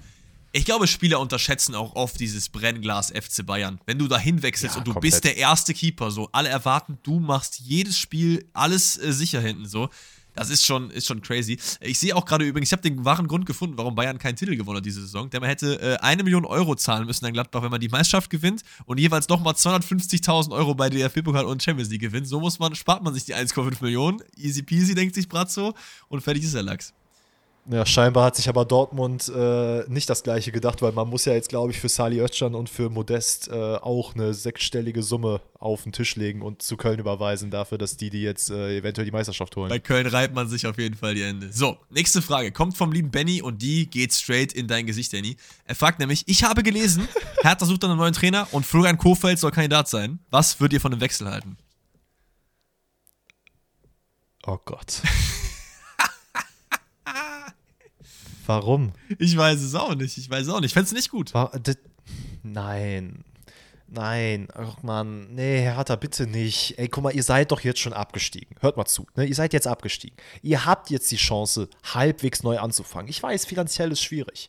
ich 0.57 0.65
glaube, 0.65 0.87
Spieler 0.87 1.19
unterschätzen 1.19 1.75
auch 1.75 1.97
oft 1.97 2.21
dieses 2.21 2.49
Brennglas 2.49 3.11
FC 3.11 3.45
Bayern. 3.45 3.81
Wenn 3.87 3.99
du 3.99 4.07
dahin 4.07 4.41
wechselst 4.43 4.77
Ja, 4.77 4.79
und 4.79 4.87
du 4.87 4.93
komplett. 4.93 5.13
bist 5.13 5.25
der 5.25 5.37
erste 5.37 5.75
Keeper, 5.75 6.13
so 6.13 6.29
alle 6.31 6.49
erwarten, 6.49 6.99
du 7.03 7.19
machst 7.19 7.59
jedes 7.59 7.99
Spiel 7.99 8.49
alles 8.53 8.97
äh, 8.97 9.13
sicher 9.13 9.41
hinten 9.41 9.67
so. 9.67 9.89
Das 10.35 10.51
ist 10.51 10.65
schon, 10.65 10.91
ist 10.91 11.07
schon 11.07 11.23
crazy. 11.23 11.59
Ich 11.81 11.99
sehe 11.99 12.15
auch 12.15 12.25
gerade 12.25 12.45
übrigens, 12.45 12.69
ich 12.69 12.73
habe 12.73 12.83
den 12.83 13.05
wahren 13.05 13.29
Grund 13.29 13.47
gefunden, 13.47 13.79
warum 13.79 13.95
Bayern 13.95 14.19
keinen 14.19 14.37
Titel 14.37 14.57
gewonnen 14.57 14.79
hat 14.79 14.87
diese 14.87 15.01
Saison. 15.01 15.31
Denn 15.31 15.41
man 15.41 15.49
hätte 15.49 15.81
äh, 15.81 15.97
eine 15.99 16.23
Million 16.23 16.45
Euro 16.45 16.75
zahlen 16.75 17.07
müssen 17.07 17.25
an 17.27 17.33
Gladbach, 17.33 17.63
wenn 17.63 17.71
man 17.71 17.81
die 17.81 17.89
Meisterschaft 17.89 18.31
gewinnt 18.31 18.63
und 18.85 18.99
jeweils 18.99 19.29
nochmal 19.29 19.55
250.000 19.55 20.53
Euro 20.53 20.75
bei 20.75 20.91
DFB-Pokal 20.91 21.45
und 21.45 21.63
Champions 21.63 21.91
League 21.91 22.03
gewinnt. 22.03 22.27
So 22.27 22.41
muss 22.41 22.59
man, 22.59 22.75
spart 22.75 23.03
man 23.03 23.15
sich 23.15 23.25
die 23.25 23.35
1,5 23.35 23.83
Millionen. 23.83 24.21
Easy 24.37 24.63
peasy, 24.63 24.95
denkt 24.95 25.15
sich 25.15 25.29
Brazzo 25.29 25.75
und 26.09 26.21
fertig 26.21 26.45
ist 26.45 26.55
der 26.55 26.63
Lachs. 26.63 26.93
Ja, 27.67 27.87
scheinbar 27.87 28.27
hat 28.27 28.37
sich 28.37 28.51
aber 28.51 28.67
Dortmund 28.67 29.33
äh, 29.35 29.85
nicht 29.89 30.11
das 30.11 30.23
gleiche 30.23 30.53
gedacht, 30.53 30.83
weil 30.83 30.93
man 30.93 31.09
muss 31.09 31.25
ja 31.25 31.33
jetzt, 31.33 31.49
glaube 31.49 31.73
ich, 31.73 31.81
für 31.81 31.89
Sali 31.89 32.21
Özcan 32.21 32.55
und 32.55 32.69
für 32.69 32.91
Modest 32.91 33.49
äh, 33.49 33.55
auch 33.55 34.15
eine 34.15 34.35
sechsstellige 34.35 35.03
Summe 35.03 35.41
auf 35.59 35.85
den 35.85 35.93
Tisch 35.93 36.15
legen 36.17 36.43
und 36.43 36.61
zu 36.61 36.77
Köln 36.77 36.99
überweisen 36.99 37.51
dafür, 37.51 37.79
dass 37.79 37.97
die 37.97 38.11
die 38.11 38.21
jetzt 38.21 38.51
äh, 38.51 38.77
eventuell 38.77 39.07
die 39.07 39.13
Meisterschaft 39.13 39.57
holen. 39.57 39.71
Bei 39.71 39.79
Köln 39.79 40.07
reibt 40.07 40.35
man 40.35 40.47
sich 40.47 40.67
auf 40.67 40.77
jeden 40.77 40.95
Fall 40.95 41.15
die 41.15 41.25
Hände. 41.25 41.51
So, 41.55 41.79
nächste 41.89 42.21
Frage. 42.21 42.53
Kommt 42.53 42.77
vom 42.77 42.93
lieben 42.93 43.11
Benny 43.11 43.41
und 43.41 43.63
die 43.63 43.89
geht 43.89 44.13
straight 44.13 44.53
in 44.53 44.69
dein 44.69 44.85
Gesicht, 44.85 45.15
Danny. 45.15 45.39
Er 45.65 45.75
fragt 45.75 46.01
nämlich, 46.01 46.25
ich 46.27 46.45
habe 46.45 46.63
gelesen, 46.63 47.09
Hertha 47.43 47.65
sucht 47.65 47.83
einen 47.85 47.97
neuen 47.97 48.13
Trainer 48.13 48.47
und 48.53 48.67
Florian 48.67 48.99
Kofeld 48.99 49.39
soll 49.39 49.53
Kandidat 49.53 49.89
sein. 49.89 50.19
Was 50.29 50.61
würdet 50.61 50.75
ihr 50.75 50.81
von 50.83 50.91
dem 50.91 51.01
Wechsel 51.01 51.31
halten? 51.31 51.57
oh 54.47 54.59
Gott. 54.67 55.01
Warum? 58.47 58.93
Ich 59.19 59.37
weiß 59.37 59.61
es 59.61 59.75
auch 59.75 59.95
nicht. 59.95 60.19
Ich 60.19 60.31
weiß 60.31 60.43
es 60.43 60.49
auch 60.49 60.61
nicht. 60.61 60.71
Ich 60.71 60.75
fände 60.75 60.87
es 60.87 60.93
nicht 60.93 61.11
gut. 61.11 61.35
War, 61.35 61.51
nein. 62.43 63.25
Nein, 63.87 64.49
ach 64.55 64.83
man, 64.83 65.33
nee, 65.35 65.61
Hertha, 65.61 65.95
bitte 65.95 66.27
nicht. 66.27 66.77
Ey, 66.79 66.89
guck 66.89 67.05
mal, 67.05 67.15
ihr 67.15 67.23
seid 67.23 67.53
doch 67.53 67.61
jetzt 67.61 67.79
schon 67.79 67.93
abgestiegen. 67.93 68.57
Hört 68.61 68.77
mal 68.77 68.87
zu, 68.87 69.07
ne? 69.15 69.25
Ihr 69.25 69.35
seid 69.35 69.53
jetzt 69.53 69.69
abgestiegen. 69.69 70.17
Ihr 70.43 70.65
habt 70.65 70.91
jetzt 70.91 71.13
die 71.13 71.17
Chance, 71.17 71.69
halbwegs 71.85 72.43
neu 72.43 72.59
anzufangen. 72.59 73.09
Ich 73.09 73.23
weiß, 73.23 73.45
finanziell 73.45 73.93
ist 73.93 74.03
schwierig. 74.03 74.49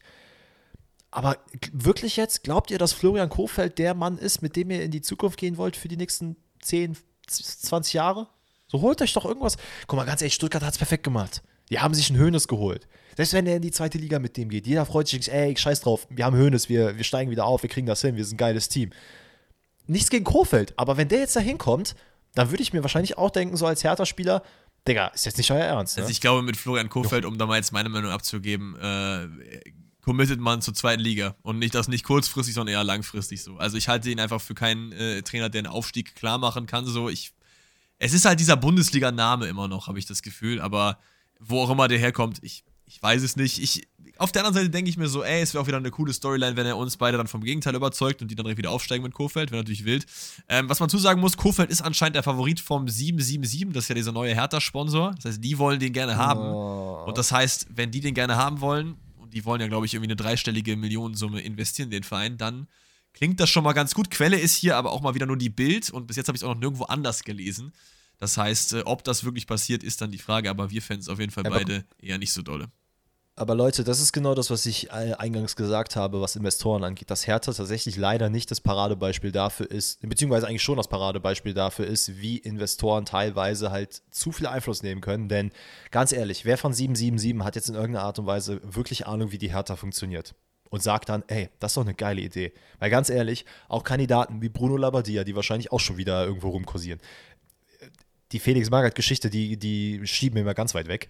Aber 1.11 1.37
wirklich 1.71 2.17
jetzt, 2.17 2.43
glaubt 2.43 2.71
ihr, 2.71 2.79
dass 2.79 2.93
Florian 2.93 3.29
Kofeld 3.29 3.77
der 3.77 3.93
Mann 3.93 4.17
ist, 4.17 4.41
mit 4.41 4.55
dem 4.55 4.71
ihr 4.71 4.81
in 4.81 4.91
die 4.91 5.01
Zukunft 5.01 5.37
gehen 5.37 5.57
wollt 5.57 5.77
für 5.77 5.89
die 5.89 5.97
nächsten 5.97 6.37
10, 6.61 6.97
20 7.27 7.93
Jahre? 7.93 8.27
So 8.67 8.81
holt 8.81 9.01
euch 9.01 9.13
doch 9.13 9.25
irgendwas. 9.25 9.57
Guck 9.85 9.97
mal, 9.97 10.05
ganz 10.05 10.21
ehrlich, 10.21 10.33
Stuttgart 10.33 10.63
hat 10.63 10.73
es 10.73 10.77
perfekt 10.77 11.03
gemacht. 11.03 11.43
Die 11.69 11.79
haben 11.79 11.93
sich 11.93 12.09
einen 12.09 12.19
Hönes 12.19 12.47
geholt. 12.47 12.87
Selbst 13.15 13.33
wenn 13.33 13.47
er 13.47 13.57
in 13.57 13.61
die 13.61 13.71
zweite 13.71 13.97
Liga 13.97 14.19
mit 14.19 14.37
dem 14.37 14.49
geht, 14.49 14.67
jeder 14.67 14.85
freut 14.85 15.07
sich, 15.07 15.31
ey, 15.31 15.55
scheiß 15.55 15.81
drauf, 15.81 16.07
wir 16.09 16.25
haben 16.25 16.35
Hönes, 16.35 16.69
wir, 16.69 16.97
wir 16.97 17.03
steigen 17.03 17.31
wieder 17.31 17.45
auf, 17.45 17.63
wir 17.63 17.69
kriegen 17.69 17.87
das 17.87 18.01
hin, 18.01 18.15
wir 18.15 18.25
sind 18.25 18.35
ein 18.35 18.37
geiles 18.37 18.69
Team. 18.69 18.91
Nichts 19.87 20.09
gegen 20.09 20.25
Kofeld, 20.25 20.73
aber 20.77 20.97
wenn 20.97 21.07
der 21.07 21.19
jetzt 21.19 21.35
da 21.35 21.39
hinkommt, 21.39 21.95
dann 22.33 22.51
würde 22.51 22.61
ich 22.61 22.73
mir 22.73 22.83
wahrscheinlich 22.83 23.17
auch 23.17 23.29
denken, 23.29 23.55
so 23.55 23.65
als 23.65 23.83
Hertha-Spieler, 23.83 24.43
Digga, 24.87 25.07
ist 25.07 25.25
jetzt 25.25 25.37
nicht 25.37 25.49
euer 25.51 25.63
Ernst. 25.63 25.97
Ne? 25.97 26.03
Also 26.03 26.11
ich 26.11 26.21
glaube, 26.21 26.43
mit 26.43 26.57
Florian 26.57 26.89
Kofeld, 26.89 27.25
um 27.25 27.37
da 27.37 27.45
mal 27.45 27.55
jetzt 27.55 27.71
meine 27.71 27.89
Meinung 27.89 28.11
abzugeben, 28.11 28.75
äh, 28.75 29.27
committet 30.01 30.39
man 30.39 30.61
zur 30.61 30.75
zweiten 30.75 31.01
Liga. 31.01 31.35
Und 31.41 31.57
nicht 31.57 31.73
das 31.73 31.87
nicht 31.87 32.03
kurzfristig, 32.03 32.53
sondern 32.53 32.75
eher 32.75 32.83
langfristig 32.83 33.41
so. 33.41 33.57
Also 33.57 33.77
ich 33.77 33.87
halte 33.87 34.11
ihn 34.11 34.19
einfach 34.19 34.39
für 34.39 34.53
keinen 34.53 34.91
äh, 34.91 35.23
Trainer, 35.23 35.49
der 35.49 35.59
einen 35.59 35.67
Aufstieg 35.67 36.13
klar 36.13 36.37
machen 36.37 36.67
kann. 36.67 36.85
So, 36.85 37.09
ich. 37.09 37.33
Es 37.97 38.13
ist 38.13 38.25
halt 38.25 38.39
dieser 38.39 38.57
Bundesliga-Name 38.57 39.47
immer 39.47 39.67
noch, 39.67 39.87
habe 39.87 39.97
ich 39.97 40.05
das 40.05 40.21
Gefühl. 40.21 40.61
Aber 40.61 40.99
wo 41.39 41.61
auch 41.61 41.71
immer 41.71 41.87
der 41.87 41.97
herkommt, 41.97 42.37
ich, 42.43 42.63
ich 42.85 43.01
weiß 43.01 43.23
es 43.23 43.35
nicht. 43.35 43.61
Ich, 43.61 43.87
auf 44.17 44.31
der 44.31 44.43
anderen 44.43 44.55
Seite 44.55 44.69
denke 44.69 44.89
ich 44.89 44.97
mir 44.97 45.07
so, 45.07 45.23
ey, 45.23 45.41
es 45.41 45.53
wäre 45.53 45.63
auch 45.63 45.67
wieder 45.67 45.77
eine 45.77 45.91
coole 45.91 46.13
Storyline, 46.13 46.55
wenn 46.55 46.65
er 46.65 46.77
uns 46.77 46.97
beide 46.97 47.17
dann 47.17 47.27
vom 47.27 47.43
Gegenteil 47.43 47.75
überzeugt 47.75 48.21
und 48.21 48.29
die 48.29 48.35
dann 48.35 48.45
direkt 48.45 48.59
wieder 48.59 48.71
aufsteigen 48.71 49.03
mit 49.03 49.13
Kofeld. 49.13 49.51
Wäre 49.51 49.61
natürlich 49.61 49.85
wild. 49.85 50.05
Ähm, 50.47 50.69
was 50.69 50.79
man 50.79 50.89
zusagen 50.89 51.19
muss, 51.19 51.35
Kofeld 51.35 51.69
ist 51.69 51.81
anscheinend 51.81 52.15
der 52.15 52.23
Favorit 52.23 52.59
vom 52.59 52.87
777. 52.87 53.73
Das 53.73 53.85
ist 53.85 53.89
ja 53.89 53.95
dieser 53.95 54.11
neue 54.11 54.33
Hertha-Sponsor. 54.33 55.15
Das 55.15 55.25
heißt, 55.25 55.43
die 55.43 55.57
wollen 55.57 55.79
den 55.79 55.93
gerne 55.93 56.15
haben. 56.17 56.41
Oh. 56.41 57.05
Und 57.07 57.17
das 57.17 57.31
heißt, 57.31 57.67
wenn 57.71 57.91
die 57.91 58.01
den 58.01 58.13
gerne 58.13 58.35
haben 58.35 58.61
wollen, 58.61 58.95
und 59.17 59.33
die 59.33 59.43
wollen 59.45 59.59
ja, 59.59 59.67
glaube 59.67 59.85
ich, 59.85 59.93
irgendwie 59.93 60.11
eine 60.11 60.15
dreistellige 60.15 60.77
Millionensumme 60.77 61.41
investieren 61.41 61.87
in 61.87 61.91
den 61.91 62.03
Verein, 62.03 62.37
dann 62.37 62.67
klingt 63.13 63.39
das 63.39 63.49
schon 63.49 63.63
mal 63.63 63.73
ganz 63.73 63.95
gut. 63.95 64.11
Quelle 64.11 64.37
ist 64.37 64.55
hier 64.55 64.77
aber 64.77 64.91
auch 64.91 65.01
mal 65.01 65.15
wieder 65.15 65.25
nur 65.25 65.37
die 65.37 65.49
Bild 65.49 65.89
und 65.89 66.05
bis 66.05 66.15
jetzt 66.15 66.27
habe 66.27 66.35
ich 66.35 66.41
es 66.41 66.47
auch 66.47 66.53
noch 66.53 66.61
nirgendwo 66.61 66.83
anders 66.83 67.23
gelesen. 67.23 67.73
Das 68.17 68.37
heißt, 68.37 68.73
äh, 68.73 68.81
ob 68.85 69.03
das 69.03 69.23
wirklich 69.23 69.47
passiert, 69.47 69.83
ist 69.83 70.01
dann 70.01 70.11
die 70.11 70.17
Frage, 70.19 70.49
aber 70.49 70.69
wir 70.71 70.81
fänden 70.81 71.01
es 71.01 71.09
auf 71.09 71.19
jeden 71.19 71.31
Fall 71.31 71.45
Aber- 71.45 71.57
beide 71.57 71.85
eher 71.99 72.17
nicht 72.17 72.33
so 72.33 72.41
dolle. 72.41 72.67
Aber 73.37 73.53
Leute, 73.53 73.83
das 73.83 73.99
ist 73.99 74.13
genau 74.13 74.33
das, 74.33 74.49
was 74.49 74.65
ich 74.65 74.91
äh, 74.91 75.13
eingangs 75.17 75.57
gesagt 75.57 75.97
habe, 75.97 76.21
was 76.21 76.37
Investoren 76.37 76.85
angeht, 76.85 77.09
dass 77.11 77.27
Hertha 77.27 77.51
tatsächlich 77.51 77.97
leider 77.97 78.29
nicht 78.29 78.49
das 78.49 78.61
Paradebeispiel 78.61 79.33
dafür 79.33 79.69
ist, 79.69 79.99
beziehungsweise 80.07 80.47
eigentlich 80.47 80.63
schon 80.63 80.77
das 80.77 80.87
Paradebeispiel 80.87 81.53
dafür 81.53 81.85
ist, 81.85 82.17
wie 82.21 82.37
Investoren 82.37 83.03
teilweise 83.05 83.71
halt 83.71 84.03
zu 84.09 84.31
viel 84.31 84.47
Einfluss 84.47 84.83
nehmen 84.83 85.01
können. 85.01 85.27
Denn 85.27 85.51
ganz 85.91 86.13
ehrlich, 86.13 86.45
wer 86.45 86.57
von 86.57 86.71
777 86.71 87.43
hat 87.43 87.55
jetzt 87.57 87.67
in 87.67 87.75
irgendeiner 87.75 88.05
Art 88.05 88.19
und 88.19 88.25
Weise 88.25 88.61
wirklich 88.63 89.05
Ahnung, 89.05 89.33
wie 89.33 89.37
die 89.37 89.51
Hertha 89.51 89.75
funktioniert? 89.75 90.33
Und 90.69 90.81
sagt 90.81 91.09
dann, 91.09 91.23
ey, 91.27 91.49
das 91.59 91.71
ist 91.71 91.77
doch 91.77 91.83
eine 91.83 91.93
geile 91.93 92.21
Idee. 92.21 92.53
Weil 92.79 92.89
ganz 92.89 93.09
ehrlich, 93.09 93.45
auch 93.67 93.83
Kandidaten 93.83 94.41
wie 94.41 94.49
Bruno 94.49 94.77
Labbadia, 94.77 95.23
die 95.23 95.35
wahrscheinlich 95.35 95.71
auch 95.71 95.79
schon 95.79 95.97
wieder 95.97 96.25
irgendwo 96.25 96.49
rumkursieren, 96.49 96.99
die 98.35 98.39
Felix 98.41 98.69
Magath-Geschichte, 98.69 99.29
die, 99.29 99.55
die 99.55 100.01
schieben 100.05 100.35
wir 100.35 100.41
immer 100.41 100.53
ganz 100.53 100.75
weit 100.75 100.89
weg. 100.89 101.07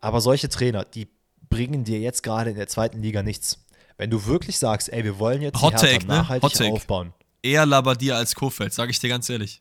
Aber 0.00 0.20
solche 0.20 0.48
Trainer, 0.48 0.84
die 0.84 1.08
bringen 1.50 1.82
dir 1.82 1.98
jetzt 1.98 2.22
gerade 2.22 2.50
in 2.50 2.56
der 2.56 2.68
zweiten 2.68 3.02
Liga 3.02 3.24
nichts. 3.24 3.64
Wenn 3.96 4.10
du 4.10 4.26
wirklich 4.26 4.58
sagst, 4.58 4.92
ey, 4.92 5.02
wir 5.02 5.18
wollen 5.18 5.42
jetzt 5.42 5.60
Hot 5.60 5.74
Take, 5.74 6.06
ne? 6.06 6.14
nachhaltig 6.18 6.44
Hot 6.44 6.54
Take. 6.56 6.72
aufbauen. 6.72 7.12
Eher 7.42 7.66
Labadia 7.66 8.14
als 8.16 8.36
Kofeld, 8.36 8.72
sage 8.72 8.92
ich 8.92 9.00
dir 9.00 9.08
ganz 9.08 9.28
ehrlich. 9.28 9.60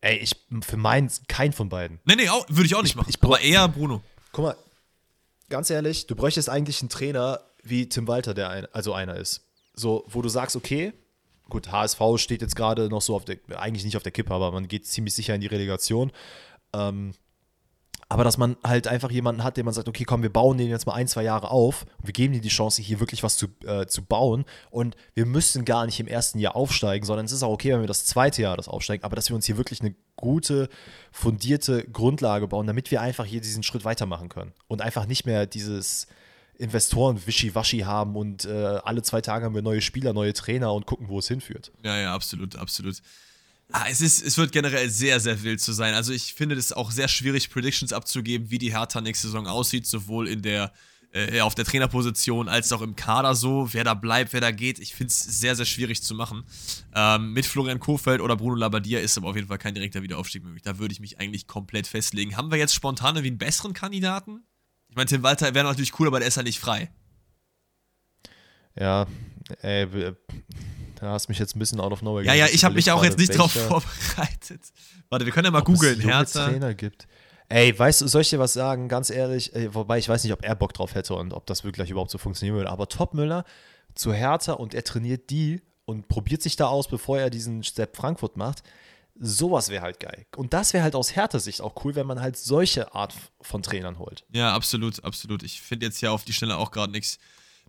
Ey, 0.00 0.18
ich 0.18 0.36
für 0.62 0.76
meinen 0.76 1.10
kein 1.26 1.52
von 1.52 1.68
beiden. 1.68 1.98
Nee, 2.04 2.14
nee, 2.14 2.28
würde 2.48 2.66
ich 2.66 2.74
auch 2.76 2.82
nicht 2.82 2.90
Ich- 2.92 2.96
machen. 2.96 3.10
ich 3.10 3.20
aber 3.22 3.40
eher 3.40 3.66
Bruno. 3.66 4.00
Guck 4.30 4.44
mal, 4.44 4.56
ganz 5.48 5.70
ehrlich, 5.70 6.06
du 6.06 6.14
bräuchtest 6.14 6.48
eigentlich 6.48 6.80
einen 6.82 6.88
Trainer 6.88 7.40
wie 7.64 7.88
Tim 7.88 8.06
Walter, 8.06 8.32
der 8.34 8.50
ein, 8.50 8.66
also 8.72 8.92
einer 8.92 9.16
ist. 9.16 9.40
So, 9.74 10.04
wo 10.08 10.22
du 10.22 10.28
sagst, 10.28 10.54
okay, 10.54 10.92
gut, 11.54 11.70
HSV 11.70 12.00
steht 12.16 12.42
jetzt 12.42 12.56
gerade 12.56 12.88
noch 12.88 13.00
so 13.00 13.14
auf 13.14 13.24
der, 13.24 13.38
eigentlich 13.56 13.84
nicht 13.84 13.96
auf 13.96 14.02
der 14.02 14.10
Kippe, 14.10 14.34
aber 14.34 14.50
man 14.50 14.66
geht 14.66 14.86
ziemlich 14.86 15.14
sicher 15.14 15.36
in 15.36 15.40
die 15.40 15.46
Relegation. 15.46 16.10
Ähm, 16.74 17.12
aber 18.08 18.24
dass 18.24 18.38
man 18.38 18.56
halt 18.64 18.88
einfach 18.88 19.10
jemanden 19.12 19.44
hat, 19.44 19.56
den 19.56 19.64
man 19.64 19.72
sagt, 19.72 19.88
okay, 19.88 20.04
komm, 20.04 20.22
wir 20.22 20.32
bauen 20.32 20.58
den 20.58 20.68
jetzt 20.68 20.84
mal 20.84 20.94
ein, 20.94 21.06
zwei 21.06 21.22
Jahre 21.22 21.52
auf 21.52 21.86
und 21.98 22.08
wir 22.08 22.12
geben 22.12 22.34
dir 22.34 22.40
die 22.40 22.48
Chance, 22.48 22.82
hier 22.82 22.98
wirklich 22.98 23.22
was 23.22 23.36
zu, 23.36 23.46
äh, 23.64 23.86
zu 23.86 24.04
bauen. 24.04 24.44
Und 24.70 24.96
wir 25.14 25.26
müssen 25.26 25.64
gar 25.64 25.86
nicht 25.86 26.00
im 26.00 26.08
ersten 26.08 26.40
Jahr 26.40 26.56
aufsteigen, 26.56 27.06
sondern 27.06 27.24
es 27.24 27.32
ist 27.32 27.44
auch 27.44 27.52
okay, 27.52 27.72
wenn 27.72 27.80
wir 27.80 27.86
das 27.86 28.04
zweite 28.04 28.42
Jahr 28.42 28.56
das 28.56 28.68
aufsteigen, 28.68 29.04
aber 29.04 29.14
dass 29.14 29.30
wir 29.30 29.36
uns 29.36 29.46
hier 29.46 29.56
wirklich 29.56 29.80
eine 29.80 29.94
gute, 30.16 30.68
fundierte 31.12 31.84
Grundlage 31.84 32.48
bauen, 32.48 32.66
damit 32.66 32.90
wir 32.90 33.00
einfach 33.00 33.24
hier 33.24 33.40
diesen 33.40 33.62
Schritt 33.62 33.84
weitermachen 33.84 34.28
können. 34.28 34.52
Und 34.66 34.82
einfach 34.82 35.06
nicht 35.06 35.24
mehr 35.24 35.46
dieses 35.46 36.08
Investoren-Wischiwaschi 36.58 37.80
haben 37.80 38.16
und 38.16 38.44
äh, 38.44 38.80
alle 38.84 39.02
zwei 39.02 39.20
Tage 39.20 39.44
haben 39.44 39.54
wir 39.54 39.62
neue 39.62 39.80
Spieler, 39.80 40.12
neue 40.12 40.32
Trainer 40.32 40.72
und 40.72 40.86
gucken, 40.86 41.08
wo 41.08 41.18
es 41.18 41.28
hinführt. 41.28 41.72
Ja, 41.84 41.98
ja, 41.98 42.14
absolut, 42.14 42.56
absolut. 42.56 43.00
Ah, 43.72 43.86
es, 43.88 44.00
ist, 44.00 44.24
es 44.24 44.38
wird 44.38 44.52
generell 44.52 44.88
sehr, 44.90 45.18
sehr 45.20 45.42
wild 45.42 45.60
zu 45.60 45.72
sein. 45.72 45.94
Also 45.94 46.12
ich 46.12 46.34
finde 46.34 46.54
es 46.54 46.72
auch 46.72 46.90
sehr 46.90 47.08
schwierig, 47.08 47.50
Predictions 47.50 47.92
abzugeben, 47.92 48.50
wie 48.50 48.58
die 48.58 48.72
Hertha 48.72 49.00
nächste 49.00 49.28
Saison 49.28 49.46
aussieht, 49.46 49.86
sowohl 49.86 50.28
in 50.28 50.42
der, 50.42 50.72
äh, 51.12 51.40
auf 51.40 51.54
der 51.54 51.64
Trainerposition 51.64 52.48
als 52.48 52.72
auch 52.72 52.82
im 52.82 52.94
Kader 52.94 53.34
so, 53.34 53.72
wer 53.72 53.82
da 53.82 53.94
bleibt, 53.94 54.32
wer 54.32 54.40
da 54.40 54.50
geht. 54.50 54.78
Ich 54.78 54.94
finde 54.94 55.10
es 55.10 55.20
sehr, 55.22 55.56
sehr 55.56 55.64
schwierig 55.64 56.02
zu 56.02 56.14
machen. 56.14 56.44
Ähm, 56.94 57.32
mit 57.32 57.46
Florian 57.46 57.80
Kofeld 57.80 58.20
oder 58.20 58.36
Bruno 58.36 58.54
Labbadia 58.54 59.00
ist 59.00 59.16
aber 59.16 59.30
auf 59.30 59.36
jeden 59.36 59.48
Fall 59.48 59.58
kein 59.58 59.74
direkter 59.74 60.02
Wiederaufstieg 60.02 60.44
möglich. 60.44 60.62
Da 60.62 60.78
würde 60.78 60.92
ich 60.92 61.00
mich 61.00 61.18
eigentlich 61.18 61.46
komplett 61.46 61.86
festlegen. 61.86 62.36
Haben 62.36 62.50
wir 62.50 62.58
jetzt 62.58 62.74
spontan 62.74 63.20
wie 63.22 63.26
einen 63.26 63.38
besseren 63.38 63.72
Kandidaten? 63.72 64.44
Ich 64.94 64.96
meine, 64.96 65.08
Tim 65.08 65.24
Walter 65.24 65.52
wäre 65.52 65.64
natürlich 65.64 65.98
cool, 65.98 66.06
aber 66.06 66.20
der 66.20 66.28
ist 66.28 66.36
ja 66.36 66.44
nicht 66.44 66.60
frei. 66.60 66.88
Ja, 68.78 69.08
ey, 69.60 69.88
da 71.00 71.10
hast 71.10 71.28
mich 71.28 71.40
jetzt 71.40 71.56
ein 71.56 71.58
bisschen 71.58 71.80
out 71.80 71.90
of 71.90 72.00
nowhere 72.00 72.24
Ja, 72.24 72.32
ja, 72.34 72.46
ich 72.46 72.64
habe 72.64 72.76
mich 72.76 72.88
auch 72.92 73.02
jetzt 73.02 73.18
nicht 73.18 73.36
drauf 73.36 73.52
gerade, 73.54 73.66
vorbereitet. 73.66 74.60
Warte, 75.08 75.26
wir 75.26 75.32
können 75.32 75.46
ja 75.46 75.50
mal 75.50 75.62
ob 75.62 75.64
googeln. 75.64 75.98
Hertha. 75.98 76.46
Trainer 76.46 76.74
gibt. 76.74 77.08
Ey, 77.48 77.76
weißt 77.76 78.02
du, 78.02 78.06
soll 78.06 78.20
ich 78.20 78.30
dir 78.30 78.38
was 78.38 78.52
sagen? 78.52 78.86
Ganz 78.86 79.10
ehrlich, 79.10 79.52
ey, 79.56 79.74
wobei 79.74 79.98
ich 79.98 80.08
weiß 80.08 80.22
nicht, 80.22 80.32
ob 80.32 80.44
er 80.44 80.54
Bock 80.54 80.72
drauf 80.72 80.94
hätte 80.94 81.16
und 81.16 81.32
ob 81.32 81.44
das 81.46 81.64
wirklich 81.64 81.90
überhaupt 81.90 82.12
so 82.12 82.18
funktionieren 82.18 82.56
würde. 82.56 82.70
Aber 82.70 82.88
Topmüller 82.88 83.44
zu 83.96 84.12
Hertha 84.12 84.52
und 84.52 84.74
er 84.74 84.84
trainiert 84.84 85.28
die 85.28 85.60
und 85.86 86.06
probiert 86.06 86.40
sich 86.40 86.54
da 86.54 86.68
aus, 86.68 86.86
bevor 86.86 87.18
er 87.18 87.30
diesen 87.30 87.64
Step 87.64 87.96
Frankfurt 87.96 88.36
macht. 88.36 88.62
Sowas 89.16 89.68
wäre 89.68 89.82
halt 89.82 90.00
geil. 90.00 90.26
Und 90.36 90.52
das 90.52 90.72
wäre 90.72 90.82
halt 90.82 90.94
aus 90.96 91.14
härter 91.14 91.38
Sicht 91.38 91.60
auch 91.60 91.84
cool, 91.84 91.94
wenn 91.94 92.06
man 92.06 92.20
halt 92.20 92.36
solche 92.36 92.94
Art 92.94 93.14
von 93.40 93.62
Trainern 93.62 93.98
holt. 93.98 94.24
Ja, 94.32 94.54
absolut, 94.54 95.04
absolut. 95.04 95.42
Ich 95.42 95.60
finde 95.60 95.86
jetzt 95.86 96.00
ja 96.00 96.10
auf 96.10 96.24
die 96.24 96.32
Stelle 96.32 96.56
auch 96.56 96.70
gerade 96.70 96.92
nichts 96.92 97.18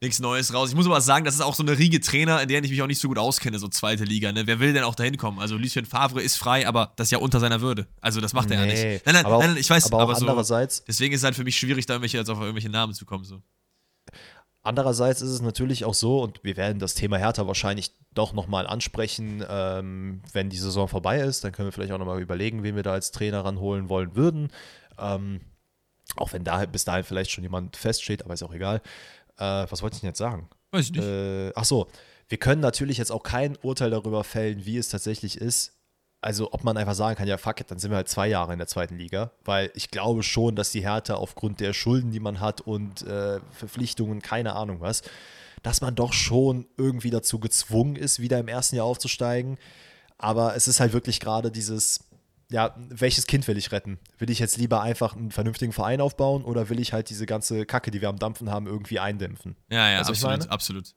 nichts 0.02 0.20
Neues 0.20 0.54
raus. 0.54 0.70
Ich 0.70 0.76
muss 0.76 0.86
aber 0.86 1.02
sagen, 1.02 1.26
das 1.26 1.36
ist 1.36 1.42
auch 1.42 1.56
so 1.56 1.64
eine 1.64 1.78
Riege 1.78 2.00
Trainer, 2.00 2.42
in 2.42 2.50
der 2.50 2.64
ich 2.64 2.70
mich 2.70 2.82
auch 2.82 2.88
nicht 2.88 3.00
so 3.00 3.08
gut 3.08 3.18
auskenne, 3.18 3.60
so 3.60 3.68
zweite 3.68 4.04
Liga. 4.04 4.32
Ne? 4.32 4.46
Wer 4.48 4.60
will 4.60 4.74
denn 4.74 4.84
auch 4.84 4.96
dahin 4.96 5.18
kommen? 5.18 5.40
Also 5.40 5.56
Lucien 5.58 5.86
Favre 5.86 6.22
ist 6.22 6.38
frei, 6.38 6.68
aber 6.68 6.94
das 6.98 7.08
ist 7.08 7.12
ja 7.12 7.20
unter 7.20 7.40
seiner 7.40 7.62
Würde. 7.62 7.88
Also 8.02 8.22
das 8.22 8.34
macht 8.34 8.50
nee, 8.50 8.56
er 8.56 8.66
ja 8.66 8.66
nicht. 8.66 9.06
Nein, 9.06 9.16
nein, 9.16 9.24
nein, 9.24 9.40
nein, 9.40 9.58
ich 9.58 9.70
weiß, 9.70 9.88
aber, 9.88 10.02
aber 10.02 10.16
so, 10.16 10.22
andererseits. 10.22 10.84
Deswegen 10.86 11.14
ist 11.14 11.22
es 11.22 11.26
halt 11.26 11.36
für 11.36 11.44
mich 11.44 11.58
schwierig, 11.58 11.86
da 11.86 11.94
irgendwelche, 11.94 12.18
jetzt 12.18 12.30
auf 12.30 12.40
irgendwelche 12.40 12.70
Namen 12.70 12.94
zu 12.94 13.06
kommen. 13.06 13.24
So. 13.24 13.42
Andererseits 14.66 15.22
ist 15.22 15.30
es 15.30 15.42
natürlich 15.42 15.86
auch 15.86 15.94
so, 15.94 16.22
und 16.24 16.44
wir 16.44 16.58
werden 16.58 16.80
das 16.80 16.96
Thema 16.96 17.18
Hertha 17.18 17.46
wahrscheinlich 17.46 17.92
doch 18.16 18.34
nochmal 18.34 18.66
ansprechen, 18.66 19.46
ähm, 19.48 20.24
wenn 20.34 20.50
die 20.50 20.58
Saison 20.58 20.88
vorbei 20.88 21.20
ist. 21.20 21.44
Dann 21.44 21.52
können 21.52 21.68
wir 21.68 21.72
vielleicht 21.72 21.92
auch 21.92 22.00
nochmal 22.00 22.20
überlegen, 22.20 22.64
wen 22.64 22.76
wir 22.76 22.82
da 22.82 22.94
als 22.94 23.12
Trainer 23.12 23.46
ranholen 23.46 23.90
wollen 23.90 24.16
würden. 24.16 24.50
Ähm, 24.98 25.42
auch 26.16 26.34
wenn 26.34 26.44
da 26.44 26.66
bis 26.66 26.84
dahin 26.84 27.04
vielleicht 27.04 27.30
schon 27.30 27.44
jemand 27.44 27.78
feststeht, 27.78 28.24
aber 28.26 28.34
ist 28.34 28.42
auch 28.42 28.54
egal. 28.54 28.82
Äh, 29.38 29.68
was 29.70 29.84
wollte 29.84 29.96
ich 29.96 30.02
denn 30.02 30.10
jetzt 30.10 30.18
sagen? 30.18 30.50
Weiß 30.72 30.86
ich 30.86 30.92
nicht. 30.94 31.04
Äh, 31.04 31.52
ach 31.56 31.66
so, 31.66 31.88
wir 32.28 32.40
können 32.40 32.62
natürlich 32.62 32.98
jetzt 32.98 33.12
auch 33.12 33.22
kein 33.22 33.58
Urteil 33.58 33.92
darüber 33.92 34.24
fällen, 34.24 34.66
wie 34.66 34.78
es 34.78 34.90
tatsächlich 34.90 35.40
ist. 35.40 35.75
Also, 36.26 36.52
ob 36.54 36.64
man 36.64 36.76
einfach 36.76 36.96
sagen 36.96 37.16
kann, 37.16 37.28
ja, 37.28 37.38
fuck 37.38 37.62
it, 37.62 37.70
dann 37.70 37.78
sind 37.78 37.92
wir 37.92 37.98
halt 37.98 38.10
zwei 38.10 38.28
Jahre 38.28 38.52
in 38.52 38.58
der 38.58 38.68
zweiten 38.68 38.98
Liga. 38.98 39.30
Weil 39.44 39.70
ich 39.76 39.92
glaube 39.92 40.24
schon, 40.24 40.56
dass 40.56 40.72
die 40.72 40.82
Härte 40.82 41.18
aufgrund 41.18 41.60
der 41.60 41.72
Schulden, 41.72 42.10
die 42.10 42.20
man 42.20 42.40
hat 42.40 42.62
und 42.62 43.04
äh, 43.04 43.40
Verpflichtungen, 43.52 44.24
keine 44.24 44.56
Ahnung 44.56 44.82
was, 44.82 45.04
dass 45.62 45.82
man 45.82 45.94
doch 45.94 46.14
schon 46.14 46.66
irgendwie 46.78 47.12
dazu 47.12 47.40
gezwungen 47.40 47.96
ist, 47.96 48.20
wieder 48.20 48.40
im 48.40 48.48
ersten 48.48 48.76
Jahr 48.76 48.88
aufzusteigen. 48.88 49.60
Aber 50.18 50.56
es 50.56 50.68
ist 50.68 50.80
halt 50.80 50.94
wirklich 50.94 51.20
gerade 51.20 51.52
dieses, 51.52 52.00
ja, 52.50 52.74
welches 52.90 53.28
Kind 53.28 53.48
will 53.48 53.60
ich 53.60 53.72
retten? 53.72 54.00
Will 54.18 54.32
ich 54.32 54.40
jetzt 54.40 54.58
lieber 54.58 54.82
einfach 54.82 55.16
einen 55.16 55.30
vernünftigen 55.30 55.74
Verein 55.74 56.02
aufbauen 56.02 56.44
oder 56.44 56.70
will 56.70 56.80
ich 56.80 56.92
halt 56.92 57.12
diese 57.12 57.28
ganze 57.28 57.68
Kacke, 57.68 57.92
die 57.92 58.02
wir 58.02 58.10
am 58.10 58.18
Dampfen 58.18 58.50
haben, 58.50 58.66
irgendwie 58.66 59.00
eindämpfen? 59.00 59.56
Ja, 59.70 59.92
ja, 59.92 60.00
also 60.00 60.14
absolut, 60.14 60.50
absolut. 60.50 60.96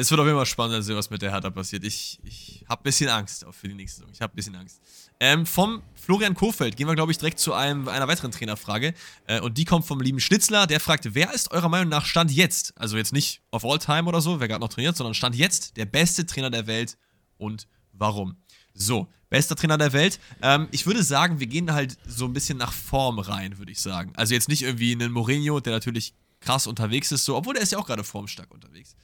Es 0.00 0.12
wird 0.12 0.20
auf 0.20 0.26
jeden 0.26 0.38
Fall 0.38 0.46
spannend 0.46 0.84
sehen, 0.84 0.94
was 0.94 1.10
mit 1.10 1.22
der 1.22 1.32
Hertha 1.32 1.50
passiert. 1.50 1.82
Ich, 1.82 2.20
ich 2.22 2.64
habe 2.68 2.80
ein 2.80 2.84
bisschen 2.84 3.08
Angst 3.08 3.44
auch 3.44 3.52
für 3.52 3.66
die 3.66 3.74
nächste 3.74 3.98
Saison. 3.98 4.12
Ich 4.14 4.22
habe 4.22 4.32
ein 4.32 4.36
bisschen 4.36 4.54
Angst. 4.54 4.80
Ähm, 5.18 5.44
vom 5.44 5.82
Florian 5.96 6.34
Kofeld 6.34 6.76
gehen 6.76 6.86
wir, 6.86 6.94
glaube 6.94 7.10
ich, 7.10 7.18
direkt 7.18 7.40
zu 7.40 7.52
einem, 7.52 7.88
einer 7.88 8.06
weiteren 8.06 8.30
Trainerfrage. 8.30 8.94
Äh, 9.26 9.40
und 9.40 9.58
die 9.58 9.64
kommt 9.64 9.86
vom 9.86 10.00
lieben 10.00 10.20
Schnitzler. 10.20 10.68
Der 10.68 10.78
fragt, 10.78 11.16
wer 11.16 11.34
ist 11.34 11.50
eurer 11.50 11.68
Meinung 11.68 11.88
nach 11.88 12.06
Stand 12.06 12.30
jetzt, 12.30 12.78
also 12.78 12.96
jetzt 12.96 13.12
nicht 13.12 13.42
auf 13.50 13.64
All-Time 13.64 14.04
oder 14.04 14.20
so, 14.20 14.38
wer 14.38 14.46
gerade 14.46 14.60
noch 14.60 14.68
trainiert, 14.68 14.96
sondern 14.96 15.14
Stand 15.14 15.34
jetzt 15.34 15.76
der 15.76 15.86
beste 15.86 16.24
Trainer 16.24 16.50
der 16.50 16.68
Welt 16.68 16.96
und 17.36 17.66
warum? 17.92 18.36
So, 18.74 19.08
bester 19.30 19.56
Trainer 19.56 19.78
der 19.78 19.92
Welt. 19.92 20.20
Ähm, 20.42 20.68
ich 20.70 20.86
würde 20.86 21.02
sagen, 21.02 21.40
wir 21.40 21.48
gehen 21.48 21.72
halt 21.72 21.98
so 22.06 22.26
ein 22.26 22.32
bisschen 22.32 22.56
nach 22.56 22.72
Form 22.72 23.18
rein, 23.18 23.58
würde 23.58 23.72
ich 23.72 23.80
sagen. 23.80 24.12
Also 24.14 24.32
jetzt 24.32 24.48
nicht 24.48 24.62
irgendwie 24.62 24.92
einen 24.92 25.10
Mourinho, 25.10 25.58
der 25.58 25.72
natürlich 25.72 26.14
krass 26.38 26.68
unterwegs 26.68 27.10
ist, 27.10 27.24
so, 27.24 27.36
obwohl 27.36 27.54
der 27.54 27.64
ist 27.64 27.72
ja 27.72 27.78
auch 27.78 27.86
gerade 27.86 28.04
formstark 28.04 28.54
unterwegs. 28.54 28.94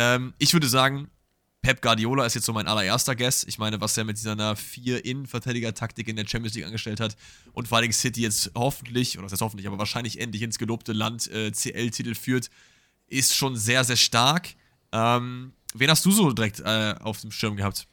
Ähm, 0.00 0.32
ich 0.38 0.54
würde 0.54 0.66
sagen, 0.66 1.10
Pep 1.60 1.82
Guardiola 1.82 2.24
ist 2.24 2.34
jetzt 2.34 2.46
so 2.46 2.54
mein 2.54 2.66
allererster 2.66 3.14
Guess. 3.14 3.44
Ich 3.44 3.58
meine, 3.58 3.82
was 3.82 3.94
er 3.98 4.04
mit 4.04 4.16
dieser 4.16 4.56
vier 4.56 5.04
Innenverteidiger-Taktik 5.04 6.08
in 6.08 6.16
der 6.16 6.26
Champions 6.26 6.54
League 6.54 6.64
angestellt 6.64 7.00
hat 7.00 7.16
und 7.52 7.68
vor 7.68 7.76
allem 7.76 7.92
City 7.92 8.22
jetzt 8.22 8.50
hoffentlich, 8.56 9.18
oder 9.18 9.26
das 9.26 9.32
heißt 9.32 9.42
hoffentlich, 9.42 9.66
aber 9.66 9.76
wahrscheinlich 9.76 10.18
endlich 10.18 10.40
ins 10.42 10.58
gelobte 10.58 10.94
Land 10.94 11.30
äh, 11.30 11.52
CL-Titel 11.52 12.14
führt, 12.14 12.48
ist 13.08 13.36
schon 13.36 13.56
sehr, 13.56 13.84
sehr 13.84 13.96
stark. 13.96 14.54
Ähm, 14.92 15.52
wen 15.74 15.90
hast 15.90 16.06
du 16.06 16.12
so 16.12 16.32
direkt 16.32 16.60
äh, 16.60 16.94
auf 17.00 17.20
dem 17.20 17.30
Schirm 17.30 17.56
gehabt? 17.56 17.86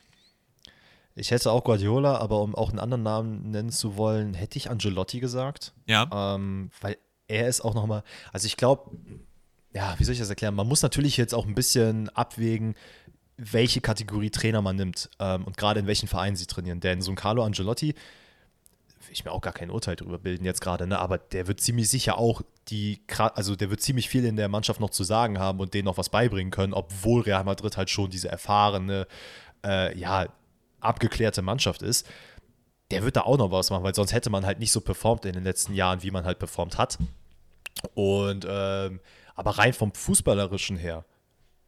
Ich 1.15 1.31
hätte 1.31 1.51
auch 1.51 1.65
Guardiola, 1.65 2.19
aber 2.19 2.41
um 2.41 2.55
auch 2.55 2.69
einen 2.69 2.79
anderen 2.79 3.03
Namen 3.03 3.51
nennen 3.51 3.71
zu 3.71 3.97
wollen, 3.97 4.33
hätte 4.33 4.57
ich 4.57 4.69
Angelotti 4.69 5.19
gesagt. 5.19 5.73
Ja. 5.87 6.07
Ähm, 6.35 6.71
weil 6.79 6.97
er 7.27 7.49
ist 7.49 7.59
auch 7.59 7.73
nochmal, 7.73 8.03
also 8.31 8.45
ich 8.45 8.55
glaube, 8.55 8.91
ja, 9.73 9.95
wie 9.97 10.03
soll 10.03 10.13
ich 10.13 10.19
das 10.19 10.29
erklären? 10.29 10.55
Man 10.55 10.67
muss 10.67 10.81
natürlich 10.81 11.17
jetzt 11.17 11.33
auch 11.33 11.45
ein 11.45 11.55
bisschen 11.55 12.09
abwägen, 12.09 12.75
welche 13.37 13.81
Kategorie 13.81 14.31
Trainer 14.31 14.61
man 14.61 14.75
nimmt 14.75 15.09
ähm, 15.19 15.43
und 15.43 15.57
gerade 15.57 15.79
in 15.79 15.87
welchen 15.87 16.07
Vereinen 16.07 16.35
sie 16.35 16.47
trainieren. 16.47 16.79
Denn 16.79 17.01
so 17.01 17.11
ein 17.11 17.15
Carlo 17.15 17.43
Angelotti, 17.43 17.93
will 19.07 19.13
ich 19.13 19.25
mir 19.25 19.31
auch 19.31 19.41
gar 19.41 19.53
kein 19.53 19.69
Urteil 19.69 19.95
darüber 19.95 20.17
bilden 20.17 20.45
jetzt 20.45 20.61
gerade, 20.61 20.87
ne? 20.87 20.99
aber 20.99 21.17
der 21.17 21.47
wird 21.47 21.61
ziemlich 21.61 21.89
sicher 21.89 22.17
auch 22.17 22.41
die, 22.69 23.01
also 23.17 23.55
der 23.55 23.69
wird 23.69 23.81
ziemlich 23.81 24.09
viel 24.09 24.25
in 24.25 24.35
der 24.35 24.49
Mannschaft 24.49 24.79
noch 24.79 24.89
zu 24.89 25.03
sagen 25.03 25.39
haben 25.39 25.59
und 25.59 25.73
denen 25.73 25.85
noch 25.85 25.97
was 25.97 26.09
beibringen 26.09 26.51
können, 26.51 26.73
obwohl 26.73 27.21
Real 27.21 27.43
Madrid 27.43 27.77
halt 27.77 27.89
schon 27.89 28.09
diese 28.09 28.29
erfahrene, 28.29 29.07
äh, 29.65 29.97
ja, 29.97 30.27
abgeklärte 30.79 31.41
Mannschaft 31.41 31.81
ist, 31.81 32.07
der 32.91 33.03
wird 33.03 33.15
da 33.15 33.21
auch 33.21 33.37
noch 33.37 33.51
was 33.51 33.69
machen, 33.69 33.83
weil 33.83 33.95
sonst 33.95 34.13
hätte 34.13 34.29
man 34.29 34.45
halt 34.45 34.59
nicht 34.59 34.71
so 34.71 34.81
performt 34.81 35.25
in 35.25 35.33
den 35.33 35.43
letzten 35.43 35.73
Jahren, 35.73 36.03
wie 36.03 36.11
man 36.11 36.25
halt 36.25 36.39
performt 36.39 36.77
hat. 36.77 36.97
Und 37.93 38.45
ähm, 38.49 38.99
aber 39.37 39.51
rein 39.51 39.71
vom 39.71 39.93
Fußballerischen 39.93 40.75
her, 40.75 41.05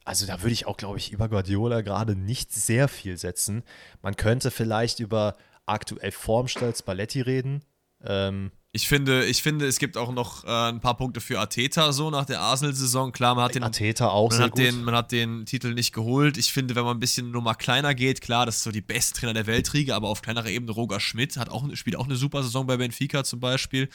also 0.04 0.26
da 0.26 0.42
würde 0.42 0.54
ich 0.54 0.66
auch, 0.66 0.76
glaube 0.76 0.98
ich, 0.98 1.12
über 1.12 1.30
Guardiola 1.30 1.82
gerade 1.82 2.16
nicht 2.16 2.52
sehr 2.52 2.88
viel 2.88 3.18
setzen. 3.18 3.64
Man 4.02 4.16
könnte 4.16 4.50
vielleicht 4.50 5.00
über 5.00 5.36
aktuell 5.68 6.12
Formstalz 6.12 6.82
Balletti 6.82 7.22
reden. 7.22 7.64
Ähm, 8.04 8.52
ich 8.72 8.88
finde, 8.88 9.26
ich 9.26 9.42
finde, 9.44 9.68
es 9.68 9.78
gibt 9.78 9.98
auch 9.98 10.12
noch 10.12 10.46
äh, 10.46 10.70
ein 10.70 10.80
paar 10.80 10.96
Punkte 10.98 11.22
für 11.22 11.40
Ateta 11.40 11.92
so 11.92 12.10
nach 12.10 12.26
der 12.26 12.40
Arsenal-Saison. 12.40 13.12
Klar, 13.12 13.36
man 13.36 13.44
hat 13.44 13.56
den, 13.56 13.64
Ateta 13.64 14.10
auch 14.10 14.32
man, 14.32 14.42
hat 14.42 14.52
gut. 14.52 14.60
Den, 14.60 14.84
man 14.84 14.96
hat 14.96 15.12
den 15.12 15.46
Titel 15.46 15.74
nicht 15.74 15.94
geholt. 15.94 16.38
Ich 16.38 16.54
finde, 16.54 16.76
wenn 16.76 16.86
man 16.86 16.98
ein 16.98 17.00
bisschen 17.00 17.32
nur 17.32 17.42
mal 17.42 17.56
kleiner 17.56 17.94
geht, 17.94 18.22
klar, 18.22 18.46
das 18.46 18.58
ist 18.58 18.64
so 18.64 18.72
die 18.72 18.82
besten 18.82 19.18
Trainer 19.18 19.34
der 19.34 19.48
Weltriege, 19.48 19.96
aber 19.96 20.08
auf 20.10 20.22
kleinerer 20.22 20.50
Ebene 20.50 20.72
Roger 20.72 21.00
Schmidt 21.00 21.38
hat 21.38 21.50
auch, 21.50 21.68
spielt 21.76 21.96
auch 21.96 22.06
eine 22.06 22.16
super 22.16 22.42
Saison 22.44 22.68
bei 22.68 22.78
Benfica 22.78 23.24
zum 23.24 23.40
Beispiel. 23.40 23.90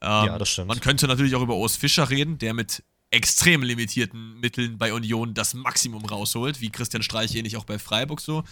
Ähm, 0.00 0.26
ja, 0.26 0.38
das 0.38 0.50
stimmt. 0.50 0.68
Man 0.68 0.80
könnte 0.80 1.08
natürlich 1.08 1.34
auch 1.34 1.42
über 1.42 1.56
Urs 1.56 1.76
Fischer 1.76 2.08
reden, 2.10 2.38
der 2.38 2.54
mit 2.54 2.82
extrem 3.10 3.62
limitierten 3.62 4.38
Mitteln 4.40 4.78
bei 4.78 4.92
Union 4.92 5.34
das 5.34 5.54
Maximum 5.54 6.04
rausholt, 6.04 6.60
wie 6.60 6.70
Christian 6.70 7.02
Streich 7.02 7.34
ähnlich 7.34 7.56
auch 7.56 7.64
bei 7.64 7.78
Freiburg 7.78 8.20
so. 8.20 8.44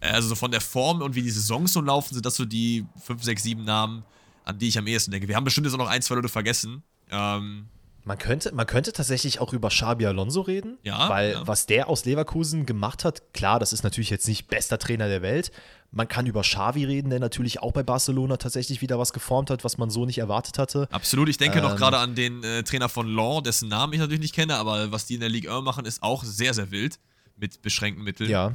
Äh, 0.00 0.10
also 0.10 0.28
so 0.28 0.34
von 0.34 0.50
der 0.50 0.60
Form 0.60 1.00
und 1.02 1.14
wie 1.14 1.22
die 1.22 1.30
Saisons 1.30 1.72
so 1.72 1.80
laufen, 1.80 2.14
sind 2.14 2.26
das 2.26 2.36
so 2.36 2.44
die 2.44 2.84
5, 3.04 3.22
6, 3.22 3.42
7 3.42 3.64
Namen, 3.64 4.04
an 4.44 4.58
die 4.58 4.68
ich 4.68 4.78
am 4.78 4.86
ehesten 4.86 5.10
denke. 5.10 5.28
Wir 5.28 5.36
haben 5.36 5.44
bestimmt 5.44 5.66
jetzt 5.66 5.74
auch 5.74 5.78
noch 5.78 5.88
ein, 5.88 6.02
zwei 6.02 6.16
Leute 6.16 6.28
vergessen. 6.28 6.82
Ähm, 7.10 7.66
man 8.04 8.18
könnte, 8.18 8.52
man 8.54 8.66
könnte 8.66 8.92
tatsächlich 8.92 9.40
auch 9.40 9.52
über 9.52 9.68
Xabi 9.68 10.06
Alonso 10.06 10.40
reden, 10.40 10.78
ja, 10.82 11.08
weil 11.08 11.32
ja. 11.32 11.46
was 11.46 11.66
der 11.66 11.88
aus 11.88 12.04
Leverkusen 12.04 12.66
gemacht 12.66 13.04
hat, 13.04 13.32
klar, 13.32 13.60
das 13.60 13.72
ist 13.72 13.84
natürlich 13.84 14.10
jetzt 14.10 14.26
nicht 14.26 14.48
bester 14.48 14.78
Trainer 14.78 15.08
der 15.08 15.22
Welt. 15.22 15.52
Man 15.92 16.08
kann 16.08 16.26
über 16.26 16.40
Xavi 16.40 16.84
reden, 16.84 17.10
der 17.10 17.20
natürlich 17.20 17.60
auch 17.60 17.72
bei 17.72 17.82
Barcelona 17.82 18.38
tatsächlich 18.38 18.80
wieder 18.80 18.98
was 18.98 19.12
geformt 19.12 19.50
hat, 19.50 19.62
was 19.62 19.78
man 19.78 19.90
so 19.90 20.06
nicht 20.06 20.18
erwartet 20.18 20.58
hatte. 20.58 20.88
Absolut, 20.90 21.28
ich 21.28 21.36
denke 21.36 21.58
ähm, 21.58 21.64
noch 21.64 21.76
gerade 21.76 21.98
an 21.98 22.14
den 22.14 22.42
äh, 22.42 22.62
Trainer 22.62 22.88
von 22.88 23.06
Law, 23.06 23.40
dessen 23.40 23.68
Namen 23.68 23.92
ich 23.92 23.98
natürlich 24.00 24.20
nicht 24.20 24.34
kenne, 24.34 24.56
aber 24.56 24.90
was 24.90 25.06
die 25.06 25.14
in 25.14 25.20
der 25.20 25.28
Ligue 25.28 25.54
1 25.54 25.62
machen, 25.64 25.84
ist 25.84 26.02
auch 26.02 26.24
sehr, 26.24 26.54
sehr 26.54 26.70
wild 26.70 26.98
mit 27.36 27.62
beschränkten 27.62 28.02
Mitteln. 28.02 28.30
Ja. 28.30 28.52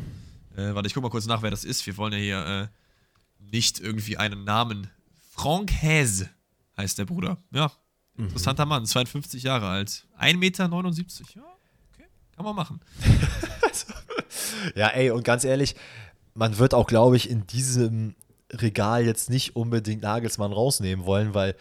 Äh, 0.58 0.74
warte, 0.74 0.88
ich 0.88 0.94
guck 0.94 1.04
mal 1.04 1.10
kurz 1.10 1.28
nach, 1.28 1.44
wer 1.44 1.52
das 1.52 1.64
ist. 1.64 1.86
Wir 1.86 1.96
wollen 1.98 2.14
ja 2.14 2.20
hier 2.20 2.46
äh, 2.46 2.68
nicht 3.52 3.80
irgendwie 3.80 4.18
einen 4.18 4.44
Namen 4.44 4.90
Frank 5.38 5.72
Häse 5.72 6.30
heißt 6.76 6.98
der 6.98 7.06
Bruder. 7.06 7.38
Ja. 7.52 7.72
Interessanter 8.18 8.66
Mann, 8.66 8.86
52 8.86 9.44
Jahre 9.44 9.68
alt. 9.68 10.06
1,79 10.20 10.38
Meter. 10.38 10.70
Ja, 11.36 11.44
okay, 11.94 12.08
kann 12.36 12.46
man 12.46 12.56
machen. 12.56 12.82
ja, 14.76 14.88
ey, 14.88 15.12
und 15.12 15.24
ganz 15.24 15.44
ehrlich, 15.44 15.76
man 16.34 16.58
wird 16.58 16.74
auch, 16.74 16.88
glaube 16.88 17.16
ich, 17.16 17.30
in 17.30 17.48
diesem 17.48 18.16
Regal 18.52 19.06
jetzt 19.06 19.30
nicht 19.30 19.56
unbedingt 19.56 20.02
Nagelsmann 20.02 20.54
rausnehmen 20.54 21.06
wollen, 21.06 21.34
weil 21.34 21.56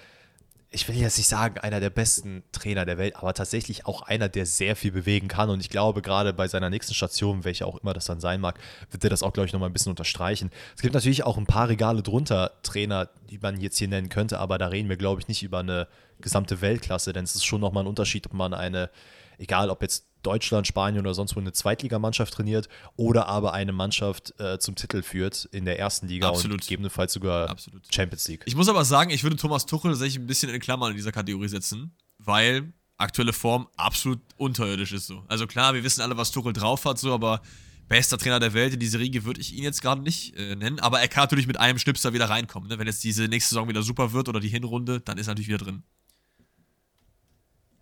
ich 0.76 0.86
will 0.88 0.94
jetzt 0.94 1.16
nicht 1.16 1.26
sagen, 1.26 1.56
einer 1.56 1.80
der 1.80 1.88
besten 1.88 2.42
Trainer 2.52 2.84
der 2.84 2.98
Welt, 2.98 3.16
aber 3.16 3.32
tatsächlich 3.32 3.86
auch 3.86 4.02
einer, 4.02 4.28
der 4.28 4.44
sehr 4.44 4.76
viel 4.76 4.92
bewegen 4.92 5.26
kann. 5.26 5.48
Und 5.48 5.60
ich 5.60 5.70
glaube, 5.70 6.02
gerade 6.02 6.34
bei 6.34 6.48
seiner 6.48 6.68
nächsten 6.68 6.92
Station, 6.92 7.44
welche 7.44 7.64
auch 7.64 7.78
immer 7.78 7.94
das 7.94 8.04
dann 8.04 8.20
sein 8.20 8.42
mag, 8.42 8.60
wird 8.90 9.02
er 9.02 9.08
das 9.08 9.22
auch, 9.22 9.32
glaube 9.32 9.46
ich, 9.46 9.54
nochmal 9.54 9.70
ein 9.70 9.72
bisschen 9.72 9.88
unterstreichen. 9.88 10.50
Es 10.76 10.82
gibt 10.82 10.92
natürlich 10.92 11.24
auch 11.24 11.38
ein 11.38 11.46
paar 11.46 11.70
Regale 11.70 12.02
drunter, 12.02 12.52
Trainer, 12.62 13.08
die 13.30 13.38
man 13.38 13.58
jetzt 13.58 13.78
hier 13.78 13.88
nennen 13.88 14.10
könnte, 14.10 14.38
aber 14.38 14.58
da 14.58 14.66
reden 14.66 14.90
wir, 14.90 14.98
glaube 14.98 15.18
ich, 15.22 15.28
nicht 15.28 15.42
über 15.42 15.60
eine 15.60 15.88
gesamte 16.20 16.60
Weltklasse, 16.60 17.14
denn 17.14 17.24
es 17.24 17.34
ist 17.34 17.46
schon 17.46 17.62
nochmal 17.62 17.84
ein 17.84 17.88
Unterschied, 17.88 18.26
ob 18.26 18.34
man 18.34 18.52
eine, 18.52 18.90
egal 19.38 19.70
ob 19.70 19.80
jetzt 19.80 20.04
Deutschland, 20.26 20.66
Spanien 20.66 21.00
oder 21.00 21.14
sonst 21.14 21.36
wo 21.36 21.40
eine 21.40 21.52
Zweitligamannschaft 21.52 22.34
trainiert 22.34 22.68
oder 22.96 23.28
aber 23.28 23.52
eine 23.52 23.72
Mannschaft 23.72 24.34
äh, 24.40 24.58
zum 24.58 24.74
Titel 24.74 25.02
führt 25.02 25.48
in 25.52 25.64
der 25.64 25.79
ersten 25.79 26.08
Liga 26.08 26.29
Absolut. 26.29 26.54
und 26.54 26.60
gegebenenfalls 26.62 27.12
sogar 27.12 27.48
Absolut. 27.48 27.83
Champions 27.94 28.27
League. 28.29 28.42
Ich 28.46 28.56
muss 28.56 28.68
aber 28.68 28.85
sagen, 28.85 29.10
ich 29.10 29.22
würde 29.22 29.37
Thomas 29.37 29.66
Tuchel 29.66 29.94
sich 29.94 30.16
ein 30.16 30.27
bisschen 30.27 30.50
in 30.50 30.60
Klammern 30.60 30.90
in 30.90 30.96
dieser 30.96 31.12
Kategorie 31.12 31.48
setzen, 31.48 31.96
weil 32.18 32.72
aktuelle 32.98 33.33
Form 33.33 33.68
absolut 33.77 34.20
unterirdisch 34.37 34.92
ist 34.92 35.06
so. 35.06 35.22
Also 35.29 35.46
klar, 35.46 35.74
wir 35.74 35.85
wissen 35.85 36.00
alle, 36.00 36.16
was 36.16 36.31
Tuchel 36.31 36.52
drauf 36.52 36.85
hat, 36.85 36.98
so, 36.98 37.12
aber 37.12 37.40
bester 37.88 38.18
Trainer 38.18 38.40
der 38.40 38.54
Welt 38.54 38.74
in 38.74 38.81
diese 38.81 38.98
Riege 38.98 39.24
würde 39.24 39.40
ich 39.40 39.54
ihn 39.54 39.62
jetzt 39.62 39.83
gerade 39.83 40.02
nicht 40.02 40.35
äh, 40.37 40.56
nennen, 40.56 40.81
aber 40.81 41.00
er 41.00 41.08
kann 41.08 41.24
natürlich 41.24 41.46
mit 41.46 41.58
einem 41.58 41.79
Schnipser 41.79 42.12
wieder 42.12 42.29
reinkommen. 42.29 42.68
Ne? 42.68 42.79
Wenn 42.79 42.87
jetzt 42.87 43.04
diese 43.04 43.29
nächste 43.29 43.50
Saison 43.50 43.68
wieder 43.68 43.83
super 43.83 44.12
wird 44.12 44.29
oder 44.29 44.40
die 44.40 44.48
Hinrunde, 44.48 45.00
dann 45.00 45.18
ist 45.18 45.29
er 45.29 45.31
natürlich 45.31 45.48
wieder 45.48 45.58
drin. 45.64 45.83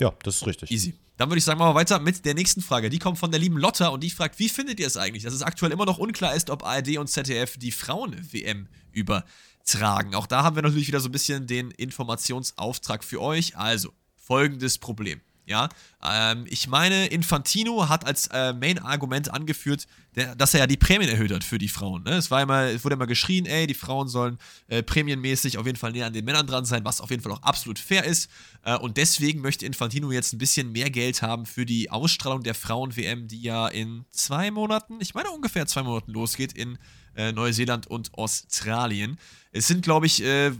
Ja, 0.00 0.12
das 0.22 0.36
ist 0.36 0.46
richtig. 0.46 0.70
Easy. 0.70 0.94
Dann 1.16 1.30
würde 1.30 1.38
ich 1.38 1.44
sagen, 1.44 1.58
machen 1.58 1.70
wir 1.70 1.74
weiter 1.76 2.00
mit 2.00 2.24
der 2.24 2.34
nächsten 2.34 2.60
Frage. 2.60 2.90
Die 2.90 2.98
kommt 2.98 3.18
von 3.18 3.30
der 3.30 3.38
lieben 3.38 3.56
Lotta 3.56 3.88
und 3.88 4.02
die 4.02 4.10
fragt, 4.10 4.38
wie 4.40 4.48
findet 4.48 4.80
ihr 4.80 4.86
es 4.86 4.96
eigentlich, 4.96 5.22
dass 5.22 5.32
es 5.32 5.42
aktuell 5.42 5.70
immer 5.70 5.86
noch 5.86 5.98
unklar 5.98 6.34
ist, 6.34 6.50
ob 6.50 6.64
ARD 6.64 6.98
und 6.98 7.08
ZDF 7.08 7.56
die 7.56 7.70
Frauen-WM 7.70 8.66
übertragen? 8.90 10.14
Auch 10.16 10.26
da 10.26 10.42
haben 10.42 10.56
wir 10.56 10.62
natürlich 10.62 10.88
wieder 10.88 10.98
so 10.98 11.08
ein 11.08 11.12
bisschen 11.12 11.46
den 11.46 11.70
Informationsauftrag 11.70 13.04
für 13.04 13.20
euch. 13.20 13.56
Also, 13.56 13.92
folgendes 14.16 14.78
Problem. 14.78 15.20
Ja, 15.46 15.68
ähm, 16.02 16.46
ich 16.48 16.68
meine, 16.68 17.06
Infantino 17.08 17.88
hat 17.88 18.06
als 18.06 18.28
äh, 18.28 18.54
Main-Argument 18.54 19.30
angeführt, 19.30 19.86
der, 20.16 20.34
dass 20.34 20.54
er 20.54 20.60
ja 20.60 20.66
die 20.66 20.78
Prämien 20.78 21.10
erhöht 21.10 21.32
hat 21.32 21.44
für 21.44 21.58
die 21.58 21.68
Frauen. 21.68 22.02
Ne? 22.04 22.12
Es, 22.12 22.30
war 22.30 22.40
immer, 22.40 22.62
es 22.64 22.82
wurde 22.82 22.94
immer 22.94 23.06
geschrien, 23.06 23.44
ey, 23.44 23.66
die 23.66 23.74
Frauen 23.74 24.08
sollen 24.08 24.38
äh, 24.68 24.82
prämienmäßig 24.82 25.58
auf 25.58 25.66
jeden 25.66 25.76
Fall 25.76 25.92
näher 25.92 26.06
an 26.06 26.14
den 26.14 26.24
Männern 26.24 26.46
dran 26.46 26.64
sein, 26.64 26.84
was 26.84 27.02
auf 27.02 27.10
jeden 27.10 27.22
Fall 27.22 27.32
auch 27.32 27.42
absolut 27.42 27.78
fair 27.78 28.04
ist. 28.04 28.30
Äh, 28.62 28.78
und 28.78 28.96
deswegen 28.96 29.42
möchte 29.42 29.66
Infantino 29.66 30.12
jetzt 30.12 30.32
ein 30.32 30.38
bisschen 30.38 30.72
mehr 30.72 30.88
Geld 30.88 31.20
haben 31.20 31.44
für 31.44 31.66
die 31.66 31.90
Ausstrahlung 31.90 32.42
der 32.42 32.54
Frauen-WM, 32.54 33.28
die 33.28 33.42
ja 33.42 33.68
in 33.68 34.06
zwei 34.10 34.50
Monaten, 34.50 34.98
ich 35.00 35.14
meine 35.14 35.30
ungefähr 35.30 35.66
zwei 35.66 35.82
Monaten 35.82 36.12
losgeht 36.12 36.54
in 36.54 36.78
äh, 37.16 37.32
Neuseeland 37.32 37.86
und 37.86 38.14
Australien. 38.14 39.18
Es 39.52 39.66
sind, 39.66 39.82
glaube 39.82 40.06
ich, 40.06 40.22
äh, 40.22 40.52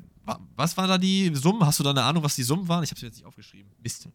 was 0.57 0.77
waren 0.77 0.89
da 0.89 0.99
die 0.99 1.31
Summen? 1.35 1.65
Hast 1.67 1.79
du 1.79 1.85
da 1.85 1.91
eine 1.91 2.03
Ahnung, 2.03 2.23
was 2.23 2.35
die 2.35 2.43
Summen 2.43 2.69
waren? 2.69 2.83
Ich 2.83 2.91
habe 2.91 3.01
sie 3.01 3.07
jetzt 3.07 3.17
nicht 3.17 3.27
aufgeschrieben. 3.27 3.71
Mist 3.83 4.09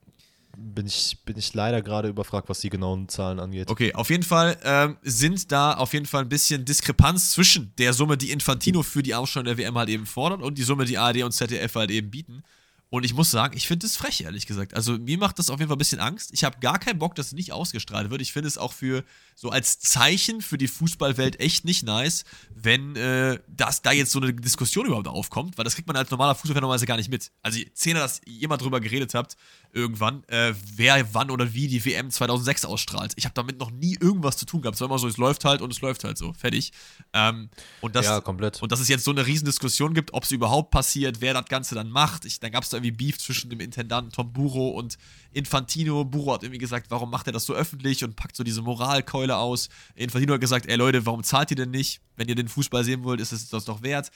bin 0.58 0.88
ich, 0.88 1.18
bin 1.26 1.38
ich 1.38 1.54
leider 1.54 1.82
gerade 1.82 2.10
überfragt, 2.10 2.50
was 2.50 2.60
die 2.60 2.70
genauen 2.70 3.08
Zahlen 3.08 3.40
angeht. 3.40 3.70
Okay, 3.70 3.94
auf 3.94 4.10
jeden 4.10 4.24
Fall 4.24 4.58
ähm, 4.64 4.98
sind 5.02 5.52
da 5.52 5.74
auf 5.74 5.94
jeden 5.94 6.06
Fall 6.06 6.24
ein 6.24 6.30
bisschen 6.30 6.66
Diskrepanz 6.66 7.32
zwischen 7.32 7.74
der 7.78 7.94
Summe, 7.94 8.18
die 8.18 8.32
Infantino 8.32 8.84
für 8.84 9.04
die 9.04 9.16
Ausstellung 9.16 9.46
der 9.46 9.58
WM 9.58 9.78
halt 9.78 9.90
eben 9.90 10.06
fordert 10.06 10.42
und 10.42 10.58
die 10.58 10.64
Summe, 10.64 10.86
die 10.86 10.98
ARD 10.98 11.24
und 11.24 11.32
ZDF 11.32 11.76
halt 11.76 11.92
eben 11.92 12.10
bieten. 12.10 12.44
Und 12.92 13.04
ich 13.04 13.14
muss 13.14 13.30
sagen, 13.30 13.56
ich 13.56 13.68
finde 13.68 13.86
es 13.86 13.98
frech, 13.98 14.22
ehrlich 14.22 14.48
gesagt. 14.48 14.74
Also 14.74 14.98
mir 14.98 15.20
macht 15.20 15.38
das 15.38 15.52
auf 15.52 15.60
jeden 15.60 15.70
Fall 15.70 15.76
ein 15.76 15.80
bisschen 15.80 16.00
Angst. 16.00 16.32
Ich 16.34 16.44
habe 16.44 16.60
gar 16.60 16.80
keinen 16.80 16.98
Bock, 16.98 17.14
dass 17.14 17.28
es 17.28 17.34
nicht 17.34 17.52
ausgestrahlt 17.52 18.10
wird. 18.10 18.20
Ich 18.22 18.34
finde 18.34 18.48
es 18.48 18.58
auch 18.58 18.74
für 18.74 19.04
so 19.36 19.52
als 19.52 19.80
Zeichen 19.80 20.42
für 20.42 20.58
die 20.58 20.68
Fußballwelt 20.68 21.40
echt 21.40 21.66
nicht 21.66 21.84
nice, 21.84 22.24
wenn 22.54 22.96
äh, 22.96 23.40
das, 23.48 23.84
da 23.84 23.92
jetzt 23.92 24.12
so 24.12 24.20
eine 24.20 24.34
Diskussion 24.34 24.88
überhaupt 24.88 25.08
aufkommt, 25.08 25.58
weil 25.58 25.66
das 25.66 25.76
kriegt 25.76 25.88
man 25.88 25.98
als 25.98 26.10
normaler 26.10 26.34
Fußballfan 26.34 26.62
normalerweise 26.62 26.88
gar 26.88 26.98
nicht 26.98 27.12
mit. 27.12 27.32
Also 27.44 27.60
Zehner, 27.74 28.00
dass 28.00 28.22
jemand 28.26 28.64
drüber 28.64 28.80
geredet 28.80 29.14
habt, 29.14 29.38
irgendwann, 29.72 30.24
äh, 30.28 30.54
wer 30.76 31.14
wann 31.14 31.30
oder 31.30 31.54
wie 31.54 31.68
die 31.68 31.86
WM 31.86 32.10
2006 32.10 32.66
ausstrahlt. 32.66 33.14
Ich 33.18 33.26
habe 33.26 33.34
damit 33.36 33.60
noch 33.60 33.70
nie 33.70 33.98
irgendwas 34.00 34.38
zu 34.38 34.46
tun 34.46 34.62
gehabt. 34.62 34.76
Es 34.76 34.82
war 34.82 34.88
immer 34.88 34.98
so, 34.98 35.08
es 35.08 35.18
läuft 35.18 35.46
halt 35.46 35.62
und 35.62 35.72
es 35.72 35.82
läuft 35.82 36.04
halt 36.04 36.18
so. 36.18 36.34
Fertig. 36.34 36.72
Ähm, 37.14 37.50
und 37.82 37.96
das, 37.96 38.08
ja, 38.08 38.20
komplett. 38.20 38.62
Und 38.64 38.72
dass 38.72 38.80
es 38.80 38.88
jetzt 38.88 39.04
so 39.04 39.12
eine 39.12 39.28
Riesendiskussion 39.28 39.94
gibt, 39.94 40.14
ob 40.14 40.24
es 40.24 40.32
überhaupt 40.32 40.72
passiert, 40.72 41.22
wer 41.22 41.36
das 41.36 41.46
Ganze 41.46 41.76
dann 41.76 41.90
macht. 41.92 42.26
Ich, 42.26 42.40
dann 42.40 42.52
gab 42.52 42.64
es 42.64 42.70
da 42.70 42.79
irgendwie 42.80 43.06
Beef 43.06 43.18
zwischen 43.20 43.50
dem 43.50 43.60
Intendanten 43.60 44.12
Tom 44.12 44.34
Buro 44.34 44.70
und 44.70 44.98
Infantino. 45.32 46.04
Buro 46.06 46.34
hat 46.34 46.44
irgendwie 46.44 46.60
gesagt, 46.60 46.88
warum 46.90 47.10
macht 47.10 47.28
er 47.28 47.34
das 47.34 47.46
so 47.46 47.54
öffentlich 47.54 48.04
und 48.04 48.16
packt 48.16 48.36
so 48.36 48.44
diese 48.44 48.62
Moralkeule 48.62 49.38
aus. 49.38 49.70
Infantino 49.96 50.34
hat 50.34 50.42
gesagt, 50.42 50.68
ey 50.68 50.76
Leute, 50.76 51.06
warum 51.06 51.24
zahlt 51.24 51.52
ihr 51.52 51.58
denn 51.58 51.72
nicht? 51.72 52.02
Wenn 52.16 52.28
ihr 52.28 52.36
den 52.36 52.48
Fußball 52.48 52.84
sehen 52.84 53.04
wollt, 53.04 53.22
ist 53.22 53.32
es 53.32 53.50
das 53.50 53.66
doch 53.66 53.82
wert. 53.82 54.12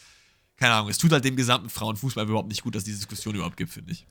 Keine 0.58 0.74
Ahnung, 0.74 0.90
es 0.90 0.98
tut 0.98 1.12
halt 1.12 1.26
dem 1.26 1.36
gesamten 1.36 1.70
Frauenfußball 1.70 2.26
überhaupt 2.26 2.50
nicht 2.50 2.64
gut, 2.64 2.76
dass 2.76 2.82
es 2.82 2.86
diese 2.86 2.98
Diskussion 3.00 3.36
überhaupt 3.36 3.58
gibt, 3.58 3.72
finde 3.72 3.92
ich. 3.92 4.06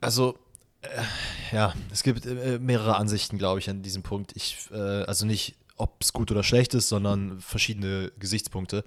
Also, 0.00 0.38
äh, 0.82 1.02
ja, 1.52 1.74
es 1.90 2.02
gibt 2.02 2.26
äh, 2.26 2.58
mehrere 2.60 2.96
Ansichten, 2.96 3.38
glaube 3.38 3.58
ich, 3.58 3.68
an 3.68 3.82
diesem 3.82 4.02
Punkt. 4.02 4.32
Ich, 4.36 4.68
äh, 4.70 4.76
also 4.76 5.26
nicht, 5.26 5.56
ob 5.76 5.96
es 6.00 6.12
gut 6.12 6.30
oder 6.30 6.42
schlecht 6.42 6.74
ist, 6.74 6.88
sondern 6.88 7.40
verschiedene 7.40 8.12
Gesichtspunkte. 8.18 8.84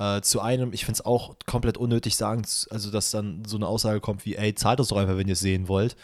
Äh, 0.00 0.22
zu 0.22 0.40
einem, 0.40 0.72
ich 0.72 0.86
finde 0.86 0.94
es 0.94 1.04
auch 1.04 1.36
komplett 1.44 1.76
unnötig 1.76 2.16
sagen, 2.16 2.42
also 2.70 2.90
dass 2.90 3.10
dann 3.10 3.44
so 3.44 3.58
eine 3.58 3.66
Aussage 3.66 4.00
kommt 4.00 4.24
wie, 4.24 4.34
ey, 4.34 4.54
zahlt 4.54 4.80
das 4.80 4.88
doch 4.88 4.96
einfach, 4.96 5.18
wenn 5.18 5.28
ihr 5.28 5.34
es 5.34 5.40
sehen 5.40 5.68
wollt. 5.68 5.94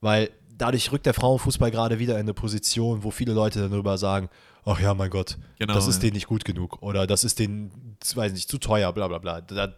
Weil 0.00 0.30
dadurch 0.56 0.92
rückt 0.92 1.06
der 1.06 1.14
Frauenfußball 1.14 1.72
gerade 1.72 1.98
wieder 1.98 2.14
in 2.14 2.20
eine 2.20 2.34
Position, 2.34 3.02
wo 3.02 3.10
viele 3.10 3.32
Leute 3.32 3.58
dann 3.58 3.72
darüber 3.72 3.98
sagen, 3.98 4.28
ach 4.64 4.78
ja, 4.78 4.94
mein 4.94 5.10
Gott, 5.10 5.38
genau, 5.58 5.74
das 5.74 5.88
ist 5.88 5.96
ja. 5.96 6.02
denen 6.02 6.14
nicht 6.14 6.28
gut 6.28 6.44
genug 6.44 6.80
oder 6.82 7.08
das 7.08 7.24
ist 7.24 7.40
denen, 7.40 7.96
weiß 8.14 8.32
nicht, 8.32 8.48
zu 8.48 8.58
teuer, 8.58 8.92
bla 8.92 9.08
bla 9.08 9.18
bla. 9.18 9.40
Da, 9.40 9.74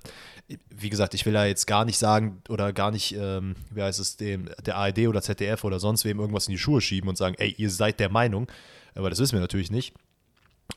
wie 0.68 0.90
gesagt, 0.90 1.14
ich 1.14 1.24
will 1.24 1.32
ja 1.32 1.46
jetzt 1.46 1.66
gar 1.66 1.86
nicht 1.86 1.96
sagen 1.96 2.42
oder 2.50 2.74
gar 2.74 2.90
nicht, 2.90 3.16
ähm, 3.18 3.54
wie 3.70 3.80
heißt 3.80 3.98
es, 3.98 4.18
dem, 4.18 4.50
der 4.66 4.76
ARD 4.76 5.08
oder 5.08 5.22
ZDF 5.22 5.64
oder 5.64 5.80
sonst 5.80 6.04
wem 6.04 6.20
irgendwas 6.20 6.48
in 6.48 6.52
die 6.52 6.58
Schuhe 6.58 6.82
schieben 6.82 7.08
und 7.08 7.16
sagen, 7.16 7.34
ey, 7.38 7.54
ihr 7.56 7.70
seid 7.70 7.98
der 7.98 8.10
Meinung, 8.10 8.46
aber 8.94 9.08
das 9.08 9.20
wissen 9.20 9.32
wir 9.32 9.40
natürlich 9.40 9.70
nicht. 9.70 9.94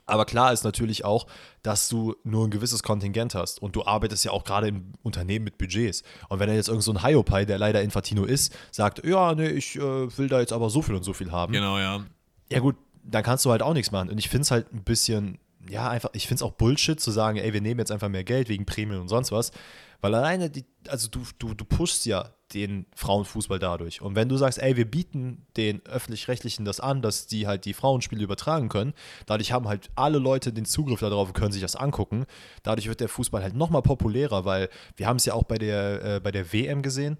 Aber 0.05 0.25
klar 0.25 0.53
ist 0.53 0.63
natürlich 0.63 1.03
auch, 1.05 1.27
dass 1.63 1.89
du 1.89 2.15
nur 2.23 2.47
ein 2.47 2.51
gewisses 2.51 2.81
Kontingent 2.81 3.35
hast 3.35 3.61
und 3.61 3.75
du 3.75 3.85
arbeitest 3.85 4.23
ja 4.25 4.31
auch 4.31 4.43
gerade 4.43 4.67
im 4.67 4.93
Unternehmen 5.03 5.45
mit 5.45 5.57
Budgets. 5.57 6.03
Und 6.29 6.39
wenn 6.39 6.49
er 6.49 6.55
jetzt 6.55 6.69
irgend 6.69 6.83
so 6.83 6.91
ein 6.93 7.03
Hiopai, 7.03 7.45
der 7.45 7.57
leider 7.57 7.81
Infantino 7.81 8.23
ist, 8.23 8.55
sagt, 8.71 9.05
ja, 9.05 9.35
nee, 9.35 9.49
ich 9.49 9.75
äh, 9.75 10.17
will 10.17 10.29
da 10.29 10.39
jetzt 10.39 10.53
aber 10.53 10.69
so 10.69 10.81
viel 10.81 10.95
und 10.95 11.03
so 11.03 11.13
viel 11.13 11.31
haben. 11.31 11.53
Genau, 11.53 11.77
ja. 11.77 12.05
Ja 12.49 12.59
gut, 12.59 12.75
dann 13.03 13.23
kannst 13.23 13.45
du 13.45 13.51
halt 13.51 13.61
auch 13.61 13.73
nichts 13.73 13.91
machen. 13.91 14.09
Und 14.09 14.17
ich 14.17 14.29
finde 14.29 14.43
es 14.43 14.51
halt 14.51 14.71
ein 14.73 14.83
bisschen, 14.83 15.39
ja, 15.69 15.89
einfach, 15.89 16.09
ich 16.13 16.27
finde 16.27 16.35
es 16.35 16.43
auch 16.43 16.53
Bullshit 16.53 16.99
zu 16.99 17.11
sagen, 17.11 17.37
ey, 17.37 17.53
wir 17.53 17.61
nehmen 17.61 17.79
jetzt 17.79 17.91
einfach 17.91 18.09
mehr 18.09 18.23
Geld 18.23 18.47
wegen 18.49 18.65
Prämien 18.65 19.01
und 19.01 19.09
sonst 19.09 19.31
was. 19.31 19.51
Weil 20.01 20.15
alleine, 20.15 20.49
die, 20.49 20.65
also 20.87 21.07
du, 21.07 21.21
du, 21.39 21.53
du 21.53 21.65
pushst 21.65 22.05
ja 22.05 22.33
den 22.53 22.85
Frauenfußball 22.95 23.59
dadurch. 23.59 24.01
Und 24.01 24.15
wenn 24.15 24.29
du 24.29 24.37
sagst, 24.37 24.59
ey, 24.59 24.77
wir 24.77 24.89
bieten 24.89 25.45
den 25.57 25.85
Öffentlich-Rechtlichen 25.85 26.65
das 26.65 26.79
an, 26.79 27.01
dass 27.01 27.27
die 27.27 27.47
halt 27.47 27.65
die 27.65 27.73
Frauenspiele 27.73 28.23
übertragen 28.23 28.69
können, 28.69 28.93
dadurch 29.25 29.51
haben 29.51 29.67
halt 29.67 29.89
alle 29.95 30.17
Leute 30.17 30.53
den 30.53 30.65
Zugriff 30.65 31.01
darauf 31.01 31.29
und 31.29 31.33
können 31.33 31.51
sich 31.51 31.61
das 31.61 31.75
angucken. 31.75 32.25
Dadurch 32.63 32.87
wird 32.87 33.01
der 33.01 33.09
Fußball 33.09 33.43
halt 33.43 33.55
nochmal 33.55 33.81
populärer, 33.81 34.45
weil 34.45 34.69
wir 34.95 35.07
haben 35.07 35.17
es 35.17 35.25
ja 35.25 35.33
auch 35.33 35.43
bei 35.43 35.57
der, 35.57 36.03
äh, 36.03 36.19
bei 36.21 36.31
der 36.31 36.53
WM 36.53 36.81
gesehen. 36.81 37.17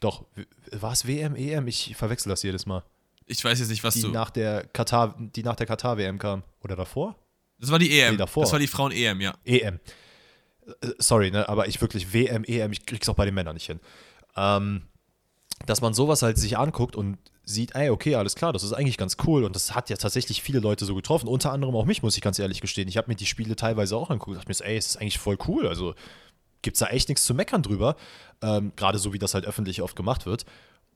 Doch, 0.00 0.24
war 0.72 0.92
es 0.92 1.06
WM, 1.06 1.36
EM? 1.36 1.68
Ich 1.68 1.94
verwechsel 1.96 2.30
das 2.30 2.42
jedes 2.42 2.66
Mal. 2.66 2.82
Ich 3.26 3.42
weiß 3.44 3.58
jetzt 3.58 3.68
nicht, 3.68 3.84
was 3.84 3.94
die 3.94 4.02
du. 4.02 4.08
Nach 4.08 4.30
der 4.30 4.66
Katar, 4.66 5.16
die 5.18 5.42
nach 5.42 5.56
der 5.56 5.66
Katar-WM 5.66 6.18
kam. 6.18 6.42
Oder 6.62 6.76
davor? 6.76 7.16
Das 7.58 7.70
war 7.70 7.78
die 7.78 7.98
EM. 7.98 8.12
Nee, 8.12 8.18
davor. 8.18 8.42
Das 8.42 8.52
war 8.52 8.58
die 8.58 8.66
Frauen-EM, 8.66 9.20
ja. 9.20 9.34
EM. 9.44 9.78
Äh, 10.80 10.88
sorry, 10.98 11.30
ne, 11.30 11.48
aber 11.48 11.68
ich 11.68 11.80
wirklich 11.80 12.12
WM, 12.12 12.44
EM, 12.44 12.72
ich 12.72 12.86
krieg's 12.86 13.08
auch 13.08 13.14
bei 13.14 13.24
den 13.24 13.34
Männern 13.34 13.54
nicht 13.54 13.66
hin. 13.66 13.80
Ähm, 14.36 14.82
dass 15.66 15.80
man 15.80 15.94
sowas 15.94 16.22
halt 16.22 16.38
sich 16.38 16.58
anguckt 16.58 16.96
und 16.96 17.18
sieht, 17.44 17.74
ey, 17.74 17.90
okay, 17.90 18.14
alles 18.14 18.34
klar, 18.34 18.52
das 18.52 18.62
ist 18.62 18.72
eigentlich 18.72 18.96
ganz 18.96 19.16
cool 19.26 19.44
und 19.44 19.54
das 19.54 19.74
hat 19.74 19.90
ja 19.90 19.96
tatsächlich 19.96 20.42
viele 20.42 20.60
Leute 20.60 20.84
so 20.84 20.94
getroffen, 20.94 21.28
unter 21.28 21.52
anderem 21.52 21.76
auch 21.76 21.84
mich, 21.84 22.02
muss 22.02 22.16
ich 22.16 22.22
ganz 22.22 22.38
ehrlich 22.38 22.60
gestehen. 22.60 22.88
Ich 22.88 22.96
habe 22.96 23.08
mir 23.08 23.16
die 23.16 23.26
Spiele 23.26 23.54
teilweise 23.54 23.96
auch 23.96 24.10
angeguckt 24.10 24.30
und 24.30 24.36
dachte 24.36 24.48
mir, 24.48 24.54
so, 24.54 24.64
ey, 24.64 24.76
es 24.76 24.86
ist 24.86 24.96
eigentlich 24.96 25.18
voll 25.18 25.36
cool, 25.46 25.68
also 25.68 25.94
gibt 26.62 26.76
es 26.76 26.80
da 26.80 26.86
echt 26.86 27.08
nichts 27.08 27.24
zu 27.24 27.34
meckern 27.34 27.62
drüber, 27.62 27.96
ähm, 28.42 28.72
gerade 28.76 28.98
so 28.98 29.12
wie 29.12 29.18
das 29.18 29.34
halt 29.34 29.44
öffentlich 29.44 29.82
oft 29.82 29.94
gemacht 29.94 30.26
wird. 30.26 30.46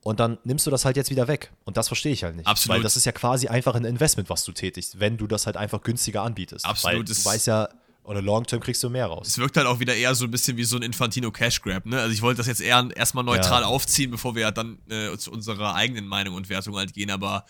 Und 0.02 0.20
dann 0.20 0.38
nimmst 0.44 0.66
du 0.66 0.70
das 0.70 0.84
halt 0.84 0.96
jetzt 0.96 1.10
wieder 1.10 1.28
weg. 1.28 1.52
Und 1.64 1.76
das 1.76 1.88
verstehe 1.88 2.12
ich 2.12 2.24
halt 2.24 2.36
nicht. 2.36 2.46
Absolut. 2.46 2.76
Weil 2.76 2.82
das 2.82 2.96
ist 2.96 3.04
ja 3.04 3.12
quasi 3.12 3.48
einfach 3.48 3.74
ein 3.74 3.84
Investment, 3.84 4.30
was 4.30 4.44
du 4.44 4.52
tätigst, 4.52 5.00
wenn 5.00 5.16
du 5.16 5.26
das 5.26 5.44
halt 5.44 5.56
einfach 5.56 5.82
günstiger 5.82 6.22
anbietest. 6.22 6.64
Absolut. 6.64 6.98
Weil 6.98 7.04
du 7.04 7.24
weißt 7.24 7.46
ja, 7.48 7.68
oder 8.08 8.22
Long-Term 8.22 8.60
kriegst 8.60 8.82
du 8.82 8.88
mehr 8.88 9.04
raus. 9.04 9.28
Es 9.28 9.36
wirkt 9.36 9.58
halt 9.58 9.66
auch 9.66 9.80
wieder 9.80 9.94
eher 9.94 10.14
so 10.14 10.24
ein 10.24 10.30
bisschen 10.30 10.56
wie 10.56 10.64
so 10.64 10.76
ein 10.76 10.82
Infantino 10.82 11.30
Cash 11.30 11.60
Grab, 11.60 11.84
ne? 11.84 12.00
Also 12.00 12.14
ich 12.14 12.22
wollte 12.22 12.38
das 12.38 12.46
jetzt 12.46 12.62
eher 12.62 12.88
erstmal 12.96 13.22
neutral 13.22 13.62
ja. 13.62 13.68
aufziehen, 13.68 14.10
bevor 14.10 14.34
wir 14.34 14.50
dann 14.50 14.78
äh, 14.88 15.14
zu 15.18 15.30
unserer 15.30 15.74
eigenen 15.74 16.06
Meinung 16.06 16.34
und 16.34 16.48
Wertung 16.48 16.74
halt 16.76 16.94
gehen, 16.94 17.10
aber 17.10 17.44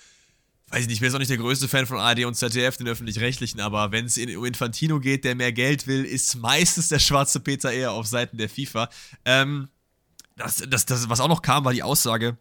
weiß 0.70 0.80
ich 0.80 0.86
nicht, 0.88 0.96
ich 0.96 1.00
bin 1.00 1.06
jetzt 1.06 1.14
auch 1.14 1.20
nicht 1.20 1.30
der 1.30 1.38
größte 1.38 1.68
Fan 1.68 1.86
von 1.86 1.98
ARD 1.98 2.24
und 2.24 2.34
ZDF, 2.34 2.76
den 2.76 2.88
öffentlich-rechtlichen, 2.88 3.61
aber 3.61 3.92
wenn 3.92 4.06
es 4.06 4.16
in, 4.16 4.36
um 4.36 4.44
Infantino 4.44 4.98
geht, 4.98 5.24
der 5.24 5.36
mehr 5.36 5.52
Geld 5.52 5.86
will, 5.86 6.04
ist 6.04 6.34
meistens 6.36 6.88
der 6.88 6.98
schwarze 6.98 7.38
Peter 7.38 7.70
eher 7.70 7.92
auf 7.92 8.09
Seiten 8.09 8.36
der 8.36 8.48
FIFA. 8.48 8.88
Ähm, 9.24 9.68
das, 10.34 10.56
das, 10.68 10.86
das, 10.86 11.09
was 11.09 11.20
auch 11.20 11.28
noch 11.28 11.42
kam, 11.42 11.64
war 11.64 11.72
die 11.72 11.84
Aussage, 11.84 12.36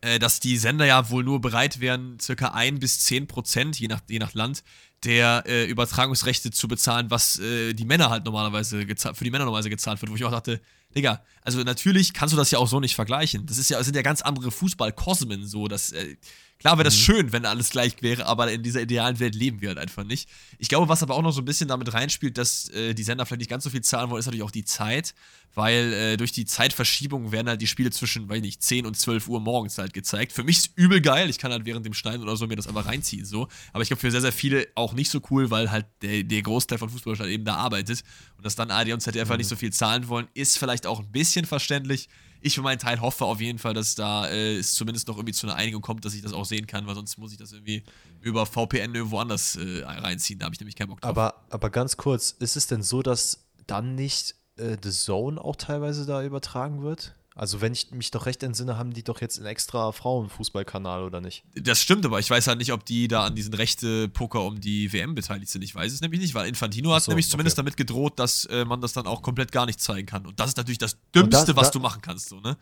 dass 0.00 0.40
die 0.40 0.56
Sender 0.56 0.86
ja 0.86 1.10
wohl 1.10 1.24
nur 1.24 1.40
bereit 1.40 1.80
wären, 1.80 2.18
circa 2.20 2.48
1 2.48 2.80
bis 2.80 3.00
10 3.00 3.26
Prozent, 3.26 3.78
je 3.78 3.88
nach, 3.88 4.00
je 4.08 4.18
nach 4.18 4.34
Land, 4.34 4.62
der 5.04 5.44
äh, 5.46 5.64
Übertragungsrechte 5.64 6.50
zu 6.50 6.68
bezahlen, 6.68 7.10
was 7.10 7.38
äh, 7.38 7.72
die 7.72 7.84
Männer 7.84 8.10
halt 8.10 8.24
normalerweise 8.24 8.80
für 8.80 9.24
die 9.24 9.30
Männer 9.30 9.44
normalerweise 9.44 9.70
gezahlt 9.70 10.00
wird, 10.02 10.10
wo 10.10 10.16
ich 10.16 10.24
auch 10.24 10.30
dachte, 10.30 10.60
Digga, 10.94 11.22
also 11.42 11.62
natürlich 11.62 12.12
kannst 12.12 12.32
du 12.32 12.36
das 12.36 12.50
ja 12.50 12.58
auch 12.58 12.68
so 12.68 12.80
nicht 12.80 12.94
vergleichen. 12.94 13.46
Das 13.46 13.58
ist 13.58 13.70
ja, 13.70 13.78
das 13.78 13.86
sind 13.86 13.96
ja 13.96 14.02
ganz 14.02 14.22
andere 14.22 14.50
Fußballkosmen 14.50 15.46
so, 15.46 15.68
dass 15.68 15.92
äh, 15.92 16.16
Klar 16.60 16.76
wäre 16.76 16.84
das 16.84 16.94
mhm. 16.94 17.00
schön, 17.00 17.32
wenn 17.32 17.46
alles 17.46 17.70
gleich 17.70 17.96
wäre, 18.02 18.26
aber 18.26 18.52
in 18.52 18.62
dieser 18.62 18.82
idealen 18.82 19.18
Welt 19.18 19.34
leben 19.34 19.62
wir 19.62 19.70
halt 19.70 19.78
einfach 19.78 20.04
nicht. 20.04 20.28
Ich 20.58 20.68
glaube, 20.68 20.90
was 20.90 21.02
aber 21.02 21.14
auch 21.14 21.22
noch 21.22 21.32
so 21.32 21.40
ein 21.40 21.46
bisschen 21.46 21.68
damit 21.68 21.92
reinspielt, 21.94 22.36
dass 22.36 22.68
äh, 22.68 22.92
die 22.92 23.02
Sender 23.02 23.24
vielleicht 23.24 23.40
nicht 23.40 23.50
ganz 23.50 23.64
so 23.64 23.70
viel 23.70 23.80
zahlen 23.80 24.10
wollen, 24.10 24.20
ist 24.20 24.26
natürlich 24.26 24.44
auch 24.44 24.50
die 24.50 24.66
Zeit, 24.66 25.14
weil 25.54 25.92
äh, 25.94 26.16
durch 26.18 26.32
die 26.32 26.44
Zeitverschiebung 26.44 27.32
werden 27.32 27.48
halt 27.48 27.62
die 27.62 27.66
Spiele 27.66 27.90
zwischen, 27.90 28.28
weiß 28.28 28.36
ich 28.36 28.42
nicht, 28.42 28.62
10 28.62 28.84
und 28.84 28.94
12 28.94 29.28
Uhr 29.28 29.40
morgens 29.40 29.78
halt 29.78 29.94
gezeigt. 29.94 30.32
Für 30.32 30.44
mich 30.44 30.58
ist 30.58 30.70
übel 30.76 31.00
geil, 31.00 31.30
ich 31.30 31.38
kann 31.38 31.50
halt 31.50 31.64
während 31.64 31.86
dem 31.86 31.94
Schneiden 31.94 32.22
oder 32.22 32.36
so 32.36 32.46
mir 32.46 32.56
das 32.56 32.66
einfach 32.66 32.84
reinziehen, 32.84 33.24
so. 33.24 33.48
Aber 33.72 33.82
ich 33.82 33.88
glaube, 33.88 34.00
für 34.00 34.10
sehr, 34.10 34.20
sehr 34.20 34.32
viele 34.32 34.68
auch 34.74 34.92
nicht 34.92 35.10
so 35.10 35.22
cool, 35.30 35.50
weil 35.50 35.70
halt 35.70 35.86
der, 36.02 36.24
der 36.24 36.42
Großteil 36.42 36.76
von 36.76 36.90
Fußballstadt 36.90 37.28
eben 37.28 37.46
da 37.46 37.54
arbeitet 37.54 38.02
und 38.36 38.44
dass 38.44 38.54
dann 38.54 38.70
AD 38.70 38.92
und 38.92 39.00
ZDF 39.00 39.24
mhm. 39.24 39.30
halt 39.30 39.38
nicht 39.38 39.48
so 39.48 39.56
viel 39.56 39.72
zahlen 39.72 40.08
wollen, 40.08 40.28
ist 40.34 40.58
vielleicht 40.58 40.86
auch 40.86 41.00
ein 41.00 41.10
bisschen 41.10 41.46
verständlich 41.46 42.10
ich 42.40 42.54
für 42.54 42.62
meinen 42.62 42.78
Teil 42.78 43.00
hoffe 43.00 43.24
auf 43.24 43.40
jeden 43.40 43.58
Fall, 43.58 43.74
dass 43.74 43.94
da 43.94 44.28
äh, 44.28 44.56
es 44.56 44.74
zumindest 44.74 45.08
noch 45.08 45.16
irgendwie 45.16 45.34
zu 45.34 45.46
einer 45.46 45.56
Einigung 45.56 45.82
kommt, 45.82 46.04
dass 46.04 46.14
ich 46.14 46.22
das 46.22 46.32
auch 46.32 46.44
sehen 46.44 46.66
kann, 46.66 46.86
weil 46.86 46.94
sonst 46.94 47.18
muss 47.18 47.32
ich 47.32 47.38
das 47.38 47.52
irgendwie 47.52 47.82
über 48.20 48.46
VPN 48.46 48.94
irgendwo 48.94 49.18
anders 49.18 49.56
äh, 49.56 49.82
reinziehen. 49.84 50.38
Da 50.38 50.46
habe 50.46 50.54
ich 50.54 50.60
nämlich 50.60 50.76
keinen 50.76 50.88
Bock 50.88 51.00
drauf. 51.00 51.10
Aber, 51.10 51.34
aber 51.50 51.70
ganz 51.70 51.96
kurz, 51.96 52.30
ist 52.32 52.56
es 52.56 52.66
denn 52.66 52.82
so, 52.82 53.02
dass 53.02 53.46
dann 53.66 53.94
nicht 53.94 54.34
äh, 54.56 54.76
The 54.82 54.90
Zone 54.90 55.42
auch 55.42 55.56
teilweise 55.56 56.06
da 56.06 56.22
übertragen 56.22 56.82
wird? 56.82 57.14
Also, 57.36 57.60
wenn 57.60 57.72
ich 57.72 57.90
mich 57.92 58.10
doch 58.10 58.26
recht 58.26 58.42
entsinne, 58.42 58.76
haben 58.76 58.92
die 58.92 59.02
doch 59.04 59.20
jetzt 59.20 59.38
einen 59.38 59.46
extra 59.46 59.92
Frauenfußballkanal, 59.92 61.04
oder 61.04 61.20
nicht? 61.20 61.44
Das 61.54 61.80
stimmt, 61.80 62.04
aber 62.04 62.18
ich 62.18 62.28
weiß 62.28 62.46
halt 62.48 62.58
nicht, 62.58 62.72
ob 62.72 62.84
die 62.84 63.08
da 63.08 63.24
an 63.26 63.34
diesen 63.34 63.54
Rechte-Poker 63.54 64.42
um 64.42 64.60
die 64.60 64.92
WM 64.92 65.14
beteiligt 65.14 65.50
sind. 65.50 65.62
Ich 65.62 65.74
weiß 65.74 65.92
es 65.92 66.00
nämlich 66.00 66.20
nicht, 66.20 66.34
weil 66.34 66.48
Infantino 66.48 66.92
hat 66.92 67.04
so, 67.04 67.12
nämlich 67.12 67.28
zumindest 67.28 67.54
okay. 67.56 67.64
damit 67.64 67.76
gedroht, 67.76 68.18
dass 68.18 68.44
äh, 68.46 68.64
man 68.64 68.80
das 68.80 68.92
dann 68.92 69.06
auch 69.06 69.22
komplett 69.22 69.52
gar 69.52 69.66
nicht 69.66 69.80
zeigen 69.80 70.06
kann. 70.06 70.26
Und 70.26 70.38
das 70.40 70.48
ist 70.48 70.56
natürlich 70.56 70.78
das 70.78 70.96
Dümmste, 71.14 71.46
das- 71.46 71.56
was 71.56 71.68
da- 71.68 71.72
du 71.72 71.80
machen 71.80 72.02
kannst, 72.02 72.28
so, 72.28 72.40
ne? 72.40 72.56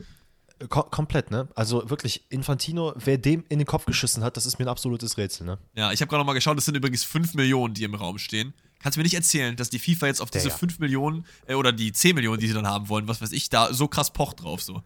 Ko 0.68 0.82
komplett, 0.82 1.30
ne? 1.30 1.48
Also 1.54 1.88
wirklich, 1.88 2.24
Infantino, 2.30 2.92
wer 2.96 3.16
dem 3.16 3.44
in 3.48 3.60
den 3.60 3.66
Kopf 3.66 3.84
geschissen 3.84 4.24
hat, 4.24 4.36
das 4.36 4.44
ist 4.44 4.58
mir 4.58 4.64
ein 4.64 4.68
absolutes 4.68 5.16
Rätsel, 5.16 5.46
ne? 5.46 5.58
Ja, 5.74 5.92
ich 5.92 6.00
habe 6.00 6.08
gerade 6.08 6.20
noch 6.20 6.26
mal 6.26 6.32
geschaut, 6.32 6.56
das 6.56 6.64
sind 6.64 6.76
übrigens 6.76 7.04
5 7.04 7.34
Millionen, 7.34 7.74
die 7.74 7.84
im 7.84 7.94
Raum 7.94 8.18
stehen. 8.18 8.52
Kannst 8.80 8.96
du 8.96 9.00
mir 9.00 9.04
nicht 9.04 9.14
erzählen, 9.14 9.56
dass 9.56 9.70
die 9.70 9.78
FIFA 9.78 10.06
jetzt 10.06 10.20
auf 10.20 10.30
diese 10.30 10.48
Ja, 10.48 10.52
ja. 10.52 10.58
5 10.58 10.78
Millionen 10.78 11.26
äh, 11.46 11.54
oder 11.54 11.72
die 11.72 11.92
10 11.92 12.14
Millionen, 12.14 12.38
die 12.38 12.46
sie 12.46 12.54
dann 12.54 12.66
haben 12.66 12.88
wollen, 12.88 13.08
was 13.08 13.20
weiß 13.20 13.32
ich, 13.32 13.50
da 13.50 13.72
so 13.72 13.88
krass 13.88 14.12
pocht 14.12 14.42
drauf 14.42 14.62
so. 14.62 14.82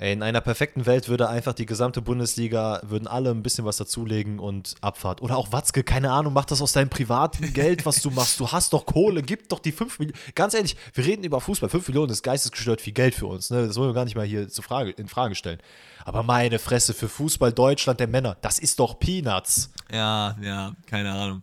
Ey, 0.00 0.14
in 0.14 0.22
einer 0.22 0.40
perfekten 0.40 0.86
Welt 0.86 1.10
würde 1.10 1.28
einfach 1.28 1.52
die 1.52 1.66
gesamte 1.66 2.00
Bundesliga, 2.00 2.80
würden 2.84 3.06
alle 3.06 3.32
ein 3.32 3.42
bisschen 3.42 3.66
was 3.66 3.76
dazulegen 3.76 4.38
und 4.38 4.74
Abfahrt. 4.80 5.20
Oder 5.20 5.36
auch 5.36 5.52
Watzke, 5.52 5.84
keine 5.84 6.10
Ahnung, 6.10 6.32
mach 6.32 6.46
das 6.46 6.62
aus 6.62 6.72
deinem 6.72 6.88
privaten 6.88 7.52
Geld, 7.52 7.84
was 7.84 8.00
du 8.00 8.10
machst. 8.10 8.40
Du 8.40 8.50
hast 8.50 8.72
doch 8.72 8.86
Kohle, 8.86 9.22
gib 9.22 9.50
doch 9.50 9.58
die 9.58 9.72
5 9.72 9.98
Millionen. 9.98 10.18
Ganz 10.34 10.54
ehrlich, 10.54 10.74
wir 10.94 11.04
reden 11.04 11.22
über 11.22 11.38
Fußball. 11.42 11.68
5 11.68 11.88
Millionen 11.88 12.10
ist 12.10 12.22
geistesgestört 12.22 12.80
viel 12.80 12.94
Geld 12.94 13.14
für 13.14 13.26
uns. 13.26 13.50
Ne? 13.50 13.66
Das 13.66 13.76
wollen 13.76 13.90
wir 13.90 13.94
gar 13.94 14.06
nicht 14.06 14.16
mal 14.16 14.24
hier 14.24 14.48
zur 14.48 14.64
Frage, 14.64 14.92
in 14.92 15.06
Frage 15.06 15.34
stellen. 15.34 15.58
Aber 16.06 16.22
meine 16.22 16.58
Fresse, 16.58 16.94
für 16.94 17.10
Fußball 17.10 17.52
Deutschland 17.52 18.00
der 18.00 18.08
Männer, 18.08 18.38
das 18.40 18.58
ist 18.58 18.78
doch 18.80 18.98
Peanuts. 18.98 19.70
Ja, 19.92 20.34
ja, 20.40 20.72
keine 20.86 21.12
Ahnung. 21.12 21.42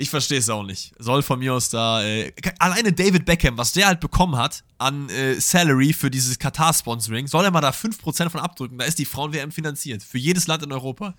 Ich 0.00 0.10
verstehe 0.10 0.38
es 0.38 0.48
auch 0.48 0.62
nicht. 0.62 0.92
Soll 1.00 1.24
von 1.24 1.40
mir 1.40 1.52
aus 1.52 1.70
da. 1.70 2.04
Äh, 2.04 2.32
alleine 2.60 2.92
David 2.92 3.24
Beckham, 3.24 3.58
was 3.58 3.72
der 3.72 3.88
halt 3.88 3.98
bekommen 3.98 4.36
hat 4.36 4.62
an 4.78 5.08
äh, 5.08 5.40
Salary 5.40 5.92
für 5.92 6.08
dieses 6.08 6.38
Katar-Sponsoring, 6.38 7.26
soll 7.26 7.44
er 7.44 7.50
mal 7.50 7.60
da 7.60 7.70
5% 7.70 8.30
von 8.30 8.40
abdrücken. 8.40 8.78
Da 8.78 8.84
ist 8.84 9.00
die 9.00 9.04
Frauen-WM 9.04 9.50
finanziert. 9.50 10.04
Für 10.04 10.18
jedes 10.18 10.46
Land 10.46 10.62
in 10.62 10.70
Europa. 10.70 11.16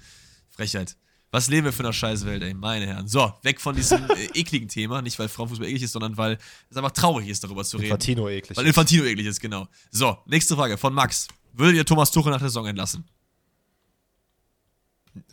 Frechheit. 0.49 0.95
Was 1.29 1.49
leben 1.49 1.65
wir 1.65 1.73
für 1.73 1.83
eine 1.83 1.91
Scheißwelt, 1.91 2.41
ey, 2.41 2.53
meine 2.53 2.87
Herren. 2.87 3.09
So, 3.09 3.33
weg 3.43 3.59
von 3.59 3.75
diesem 3.75 4.09
äh, 4.11 4.25
ekligen 4.33 4.69
Thema. 4.69 5.01
Nicht, 5.01 5.19
weil 5.19 5.27
Frauenfußball 5.27 5.67
eklig 5.67 5.83
ist, 5.83 5.91
sondern 5.91 6.15
weil 6.15 6.37
es 6.69 6.77
einfach 6.77 6.91
traurig 6.91 7.27
ist, 7.27 7.43
darüber 7.43 7.65
zu 7.65 7.75
reden. 7.75 7.87
Infantino 7.87 8.29
eklig. 8.29 8.57
Weil 8.57 8.65
Infantino 8.65 9.03
eklig 9.03 9.25
ist, 9.25 9.41
genau. 9.41 9.67
So, 9.91 10.17
nächste 10.25 10.55
Frage 10.55 10.77
von 10.77 10.93
Max. 10.93 11.27
Würdet 11.51 11.75
ihr 11.75 11.85
Thomas 11.85 12.11
Tuchel 12.11 12.31
nach 12.31 12.39
der 12.39 12.47
Saison 12.47 12.65
entlassen? 12.65 13.03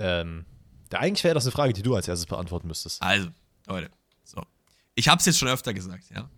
Ähm, 0.01 0.45
da 0.89 0.99
eigentlich 0.99 1.25
wäre 1.25 1.35
das 1.35 1.45
eine 1.45 1.53
Frage, 1.53 1.73
die 1.73 1.83
du 1.83 1.95
als 1.95 2.09
erstes 2.09 2.27
beantworten 2.27 2.69
müsstest. 2.69 3.03
Also, 3.03 3.29
Leute, 3.67 3.91
so. 4.25 4.43
Ich 4.95 5.09
habe 5.09 5.19
es 5.19 5.27
jetzt 5.27 5.39
schon 5.39 5.49
öfter 5.49 5.75
gesagt, 5.75 6.05
ja. 6.15 6.29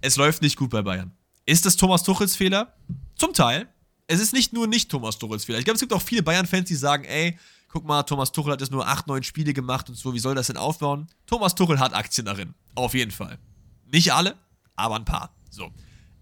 Es 0.00 0.16
läuft 0.16 0.42
nicht 0.42 0.56
gut 0.56 0.70
bei 0.70 0.82
Bayern. 0.82 1.12
Ist 1.46 1.66
das 1.66 1.76
Thomas 1.76 2.02
Tuchels 2.02 2.36
Fehler? 2.36 2.74
Zum 3.16 3.32
Teil. 3.34 3.68
Es 4.06 4.20
ist 4.20 4.32
nicht 4.32 4.52
nur 4.52 4.66
nicht 4.66 4.90
Thomas 4.90 5.18
Tuchels 5.18 5.44
Fehler. 5.44 5.58
Ich 5.58 5.64
glaube, 5.64 5.76
es 5.76 5.80
gibt 5.80 5.92
auch 5.92 6.02
viele 6.02 6.22
Bayern-Fans, 6.22 6.68
die 6.68 6.74
sagen, 6.74 7.04
ey, 7.04 7.38
guck 7.68 7.84
mal, 7.84 8.02
Thomas 8.02 8.32
Tuchel 8.32 8.52
hat 8.52 8.60
jetzt 8.60 8.72
nur 8.72 8.86
8, 8.86 9.06
9 9.06 9.22
Spiele 9.22 9.52
gemacht 9.52 9.88
und 9.88 9.94
so, 9.94 10.12
wie 10.14 10.18
soll 10.18 10.34
das 10.34 10.48
denn 10.48 10.56
aufbauen? 10.56 11.08
Thomas 11.26 11.54
Tuchel 11.54 11.78
hat 11.78 11.94
Aktien 11.94 12.24
darin. 12.24 12.54
Auf 12.74 12.94
jeden 12.94 13.10
Fall. 13.10 13.38
Nicht 13.86 14.12
alle, 14.12 14.36
aber 14.76 14.96
ein 14.96 15.04
paar. 15.04 15.34
So. 15.50 15.70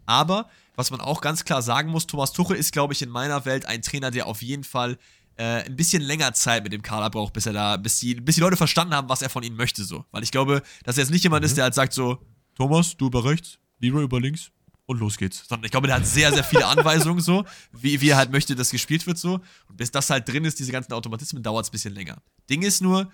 Aber, 0.06 0.48
was 0.74 0.90
man 0.90 1.00
auch 1.00 1.20
ganz 1.20 1.44
klar 1.44 1.62
sagen 1.62 1.90
muss, 1.90 2.06
Thomas 2.06 2.32
Tuchel 2.32 2.56
ist, 2.56 2.72
glaube 2.72 2.92
ich, 2.92 3.02
in 3.02 3.10
meiner 3.10 3.44
Welt 3.44 3.66
ein 3.66 3.82
Trainer, 3.82 4.10
der 4.10 4.26
auf 4.26 4.42
jeden 4.42 4.64
Fall 4.64 4.98
äh, 5.38 5.64
ein 5.64 5.76
bisschen 5.76 6.02
länger 6.02 6.34
Zeit 6.34 6.64
mit 6.64 6.72
dem 6.72 6.82
Kader 6.82 7.10
braucht, 7.10 7.32
bis 7.32 7.46
er 7.46 7.52
da, 7.52 7.76
bis 7.76 8.00
die, 8.00 8.16
bis 8.16 8.34
die 8.34 8.40
Leute 8.40 8.56
verstanden 8.56 8.94
haben, 8.94 9.08
was 9.08 9.22
er 9.22 9.30
von 9.30 9.42
ihnen 9.42 9.56
möchte, 9.56 9.84
so. 9.84 10.04
Weil 10.10 10.24
ich 10.24 10.32
glaube, 10.32 10.62
dass 10.84 10.98
er 10.98 11.04
jetzt 11.04 11.10
nicht 11.10 11.22
jemand 11.22 11.44
ist, 11.44 11.56
der 11.56 11.64
halt 11.64 11.74
sagt 11.74 11.92
so, 11.92 12.18
Thomas, 12.56 12.96
du 12.96 13.06
über 13.06 13.24
rechts, 13.24 13.58
Leroy 13.78 14.02
über 14.02 14.20
links 14.20 14.50
und 14.86 14.98
los 14.98 15.16
geht's. 15.16 15.44
Sondern 15.48 15.64
ich 15.64 15.70
glaube, 15.70 15.86
der 15.86 15.96
hat 15.96 16.06
sehr, 16.06 16.32
sehr 16.32 16.42
viele 16.42 16.66
Anweisungen 16.66 17.20
so, 17.20 17.44
wie, 17.72 18.00
wie 18.00 18.08
er 18.08 18.16
halt 18.16 18.32
möchte, 18.32 18.56
dass 18.56 18.70
gespielt 18.70 19.06
wird 19.06 19.16
so. 19.16 19.40
Und 19.68 19.76
bis 19.76 19.92
das 19.92 20.10
halt 20.10 20.28
drin 20.28 20.44
ist, 20.44 20.58
diese 20.58 20.72
ganzen 20.72 20.92
Automatismen, 20.92 21.42
dauert 21.42 21.64
es 21.64 21.70
ein 21.70 21.72
bisschen 21.72 21.94
länger. 21.94 22.20
Ding 22.50 22.62
ist 22.62 22.82
nur, 22.82 23.10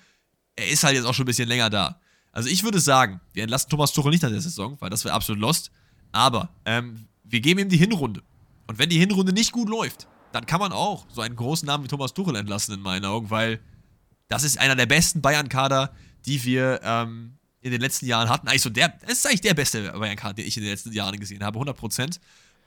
er 0.56 0.68
ist 0.68 0.82
halt 0.82 0.96
jetzt 0.96 1.04
auch 1.04 1.14
schon 1.14 1.24
ein 1.24 1.26
bisschen 1.26 1.48
länger 1.48 1.68
da. 1.68 2.00
Also 2.32 2.48
ich 2.48 2.64
würde 2.64 2.80
sagen, 2.80 3.20
wir 3.34 3.42
entlassen 3.42 3.68
Thomas 3.68 3.92
Tuchel 3.92 4.10
nicht 4.10 4.22
nach 4.22 4.30
der 4.30 4.40
Saison, 4.40 4.76
weil 4.80 4.88
das 4.88 5.04
wäre 5.04 5.14
absolut 5.14 5.40
lost. 5.40 5.70
Aber 6.10 6.48
ähm, 6.64 7.06
wir 7.22 7.40
geben 7.40 7.60
ihm 7.60 7.68
die 7.68 7.76
Hinrunde. 7.76 8.22
Und 8.66 8.78
wenn 8.78 8.88
die 8.88 8.98
Hinrunde 8.98 9.32
nicht 9.32 9.52
gut 9.52 9.68
läuft, 9.68 10.08
dann 10.34 10.46
kann 10.46 10.58
man 10.58 10.72
auch 10.72 11.06
so 11.12 11.20
einen 11.20 11.36
großen 11.36 11.64
Namen 11.64 11.84
wie 11.84 11.88
Thomas 11.88 12.12
Tuchel 12.12 12.34
entlassen, 12.34 12.74
in 12.74 12.80
meinen 12.80 13.04
Augen, 13.04 13.30
weil 13.30 13.60
das 14.26 14.42
ist 14.42 14.58
einer 14.58 14.74
der 14.74 14.86
besten 14.86 15.22
Bayern-Kader, 15.22 15.94
die 16.26 16.42
wir 16.42 16.80
ähm, 16.82 17.38
in 17.60 17.70
den 17.70 17.80
letzten 17.80 18.06
Jahren 18.06 18.28
hatten. 18.28 18.48
Eigentlich 18.48 18.62
so 18.62 18.70
der, 18.70 18.88
das 18.88 19.18
ist 19.18 19.26
eigentlich 19.26 19.42
der 19.42 19.54
beste 19.54 19.92
Bayern-Kader, 19.92 20.34
den 20.34 20.46
ich 20.46 20.56
in 20.56 20.64
den 20.64 20.72
letzten 20.72 20.92
Jahren 20.92 21.20
gesehen 21.20 21.44
habe, 21.44 21.58
100%. 21.58 22.18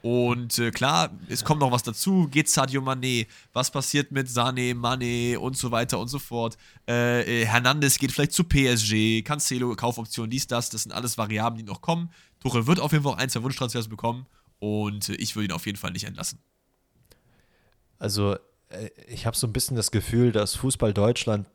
Und 0.02 0.58
äh, 0.60 0.72
klar, 0.72 1.10
es 1.28 1.44
kommt 1.44 1.60
noch 1.60 1.72
was 1.72 1.84
dazu. 1.84 2.30
Geht 2.30 2.50
Sadio 2.50 2.82
Mané? 2.82 3.28
Was 3.52 3.70
passiert 3.70 4.12
mit 4.14 4.30
Sané, 4.30 4.74
Mané 4.74 5.36
und 5.38 5.58
so 5.58 5.70
weiter 5.72 6.00
und 6.00 6.08
so 6.08 6.20
fort? 6.20 6.58
Äh, 6.88 7.42
äh, 7.42 7.46
Hernandez 7.46 7.98
geht 7.98 8.14
vielleicht 8.14 8.32
zu 8.32 8.46
PSG, 8.46 9.24
Cancelo, 9.24 9.76
Kaufoption, 9.76 10.30
dies, 10.30 10.48
das. 10.48 10.70
Das 10.70 10.84
sind 10.84 10.94
alles 10.94 11.18
Variablen, 11.18 11.66
die 11.66 11.70
noch 11.70 11.82
kommen. 11.82 12.12
Tuchel 12.40 12.66
wird 12.66 12.80
auf 12.80 12.94
jeden 12.94 13.04
Fall 13.04 13.14
auch 13.14 13.18
ein, 13.18 13.30
zwei 13.30 13.44
Wunschtransfers 13.44 13.90
bekommen. 13.90 14.26
Und 14.60 15.10
äh, 15.10 15.16
ich 15.16 15.36
würde 15.36 15.48
ihn 15.48 15.52
auf 15.52 15.66
jeden 15.66 15.78
Fall 15.78 15.92
nicht 15.92 16.06
entlassen. 16.06 16.40
Also, 18.00 18.36
äh, 18.70 18.90
ich 19.08 19.26
habe 19.26 19.36
so 19.36 19.48
ein 19.48 19.54
bisschen 19.54 19.78
das 19.78 19.92
Gefühl, 19.92 20.32
dass 20.32 20.56
Fußball 20.56 20.94
Deutschland 20.94 21.48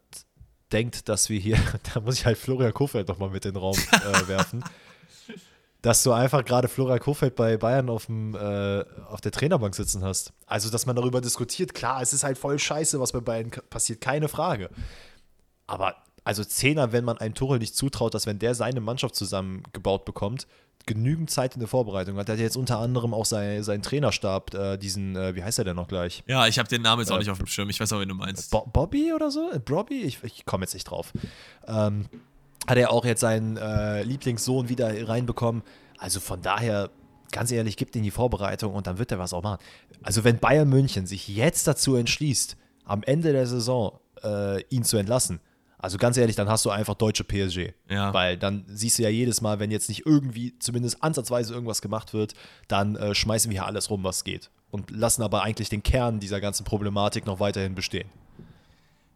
denkt, 0.73 1.09
dass 1.09 1.29
wir 1.29 1.39
hier, 1.39 1.59
da 1.95 2.01
muss 2.01 2.17
ich 2.17 2.27
halt 2.27 2.39
Florian 2.39 2.73
Kofeld 2.73 3.09
doch 3.09 3.19
mal 3.19 3.31
mit 3.31 3.45
in 3.45 3.53
den 3.53 3.61
Raum 3.61 3.77
äh, 3.93 4.29
werfen, 4.29 4.65
dass 5.83 6.03
du 6.03 6.13
einfach 6.13 6.45
gerade 6.45 6.69
Florian 6.69 7.01
Kofeld 7.01 7.35
bei 7.35 7.57
Bayern 7.57 7.89
auf, 7.91 8.07
dem, 8.07 8.35
äh, 8.35 8.85
auf 9.09 9.21
der 9.21 9.33
Trainerbank 9.33 9.75
sitzen 9.75 10.05
hast. 10.05 10.33
Also, 10.47 10.71
dass 10.71 10.87
man 10.87 10.97
darüber 10.97 11.21
diskutiert, 11.21 11.75
klar, 11.75 12.03
es 12.03 12.13
ist 12.13 12.25
halt 12.25 12.39
voll 12.39 12.59
scheiße, 12.59 13.01
was 13.01 13.13
bei 13.13 13.21
Bayern 13.21 13.51
passiert, 13.71 14.01
keine 14.01 14.29
Frage. 14.29 14.71
Aber 15.67 15.97
also 16.25 16.45
Zehner, 16.45 16.93
wenn 16.93 17.05
man 17.05 17.19
einem 17.19 17.35
Tuchel 17.35 17.59
nicht 17.59 17.77
zutraut, 17.77 18.15
dass 18.15 18.27
wenn 18.27 18.39
der 18.39 18.55
seine 18.55 18.81
Mannschaft 18.81 19.17
zusammengebaut 19.17 20.05
bekommt, 20.05 20.47
genügend 20.87 21.31
Zeit 21.31 21.55
in 21.55 21.61
der 21.61 21.69
Vorbereitung 21.69 22.17
hat. 22.17 22.29
Er 22.29 22.35
hat 22.35 22.41
jetzt 22.41 22.57
unter 22.57 22.79
anderem 22.79 23.15
auch 23.15 23.25
sein, 23.25 23.63
seinen 23.63 23.83
Trainerstab, 23.83 24.55
äh, 24.55 24.77
diesen, 24.77 25.17
äh, 25.17 25.35
wie 25.35 25.43
heißt 25.43 25.59
er 25.59 25.65
denn 25.65 25.77
noch 25.77 25.89
gleich? 25.89 26.23
Ja, 26.27 26.47
ich 26.47 26.59
habe 26.59 26.69
den 26.69 26.83
Namen 26.83 27.01
jetzt 27.01 27.11
auch 27.11 27.17
Äh, 27.17 27.21
nicht 27.21 27.31
auf 27.31 27.39
dem 27.39 27.47
Schirm. 27.47 27.71
Ich 27.71 27.81
weiß 27.81 27.93
auch, 27.93 28.01
wen 28.01 28.09
du 28.09 28.15
meinst. 28.15 28.51
Bo 28.51 28.67
Bobby 28.73 29.13
oder 29.13 29.31
so? 29.31 29.51
Bobby? 29.65 30.03
Ich, 30.03 30.23
ich 30.25 30.45
komme 30.45 30.65
jetzt 30.65 30.75
nicht 30.75 30.85
drauf. 30.85 31.13
Ähm, 31.67 32.07
hat 32.67 32.77
er 32.79 32.93
auch 32.93 33.05
jetzt 33.05 33.21
seinen 33.21 33.57
äh, 33.57 34.03
Lieblingssohn 34.03 34.69
wieder 34.69 35.09
reinbekommen. 35.09 35.63
Also 35.99 36.21
von 36.21 36.43
daher, 36.43 36.91
ganz 37.31 37.51
ehrlich, 37.51 37.77
gibt 37.77 37.97
ihn 37.97 38.03
die 38.03 38.11
Vorbereitung 38.11 38.75
und 38.75 38.87
dann 38.87 38.99
wird 38.99 39.11
er 39.13 39.19
was 39.19 39.33
auch 39.33 39.43
machen. 39.43 39.59
Also 40.03 40.25
wenn 40.25 40.39
Bayern 40.39 40.69
München 40.69 41.07
sich 41.07 41.29
jetzt 41.29 41.67
dazu 41.67 41.97
entschließt, 41.97 42.57
am 42.85 43.03
Ende 43.05 43.33
der 43.33 43.47
Saison 43.47 43.99
äh, 44.23 44.63
ihn 44.69 44.85
zu 44.85 44.97
entlassen, 44.97 45.41
also 45.83 45.99
ganz 45.99 46.17
ehrlich, 46.17 46.37
dann 46.37 46.49
hast 46.49 46.65
du 46.65 46.71
einfach 46.71 46.95
deutsche 46.95 47.25
PSG. 47.25 47.75
Ja. 47.91 48.15
Weil 48.15 48.39
dann 48.39 48.65
siehst 48.69 48.99
du 48.99 49.03
ja 49.03 49.09
jedes 49.09 49.41
Mal, 49.41 49.59
wenn 49.59 49.73
jetzt 49.73 49.89
nicht 49.89 50.07
irgendwie, 50.07 50.57
zumindest 50.61 51.03
ansatzweise 51.03 51.53
irgendwas 51.53 51.83
gemacht 51.83 52.15
wird, 52.15 52.35
dann 52.69 52.95
äh, 52.95 53.15
schmeißen 53.15 53.51
wir 53.51 53.59
hier 53.59 53.67
alles 53.67 53.91
rum, 53.91 54.05
was 54.05 54.23
geht. 54.23 54.51
Und 54.71 54.93
lassen 54.93 55.23
aber 55.23 55.43
eigentlich 55.43 55.69
den 55.69 55.83
Kern 55.83 56.21
dieser 56.21 56.41
ganzen 56.41 56.65
Problematik 56.65 57.27
noch 57.27 57.41
weiterhin 57.41 57.75
bestehen. 57.75 58.09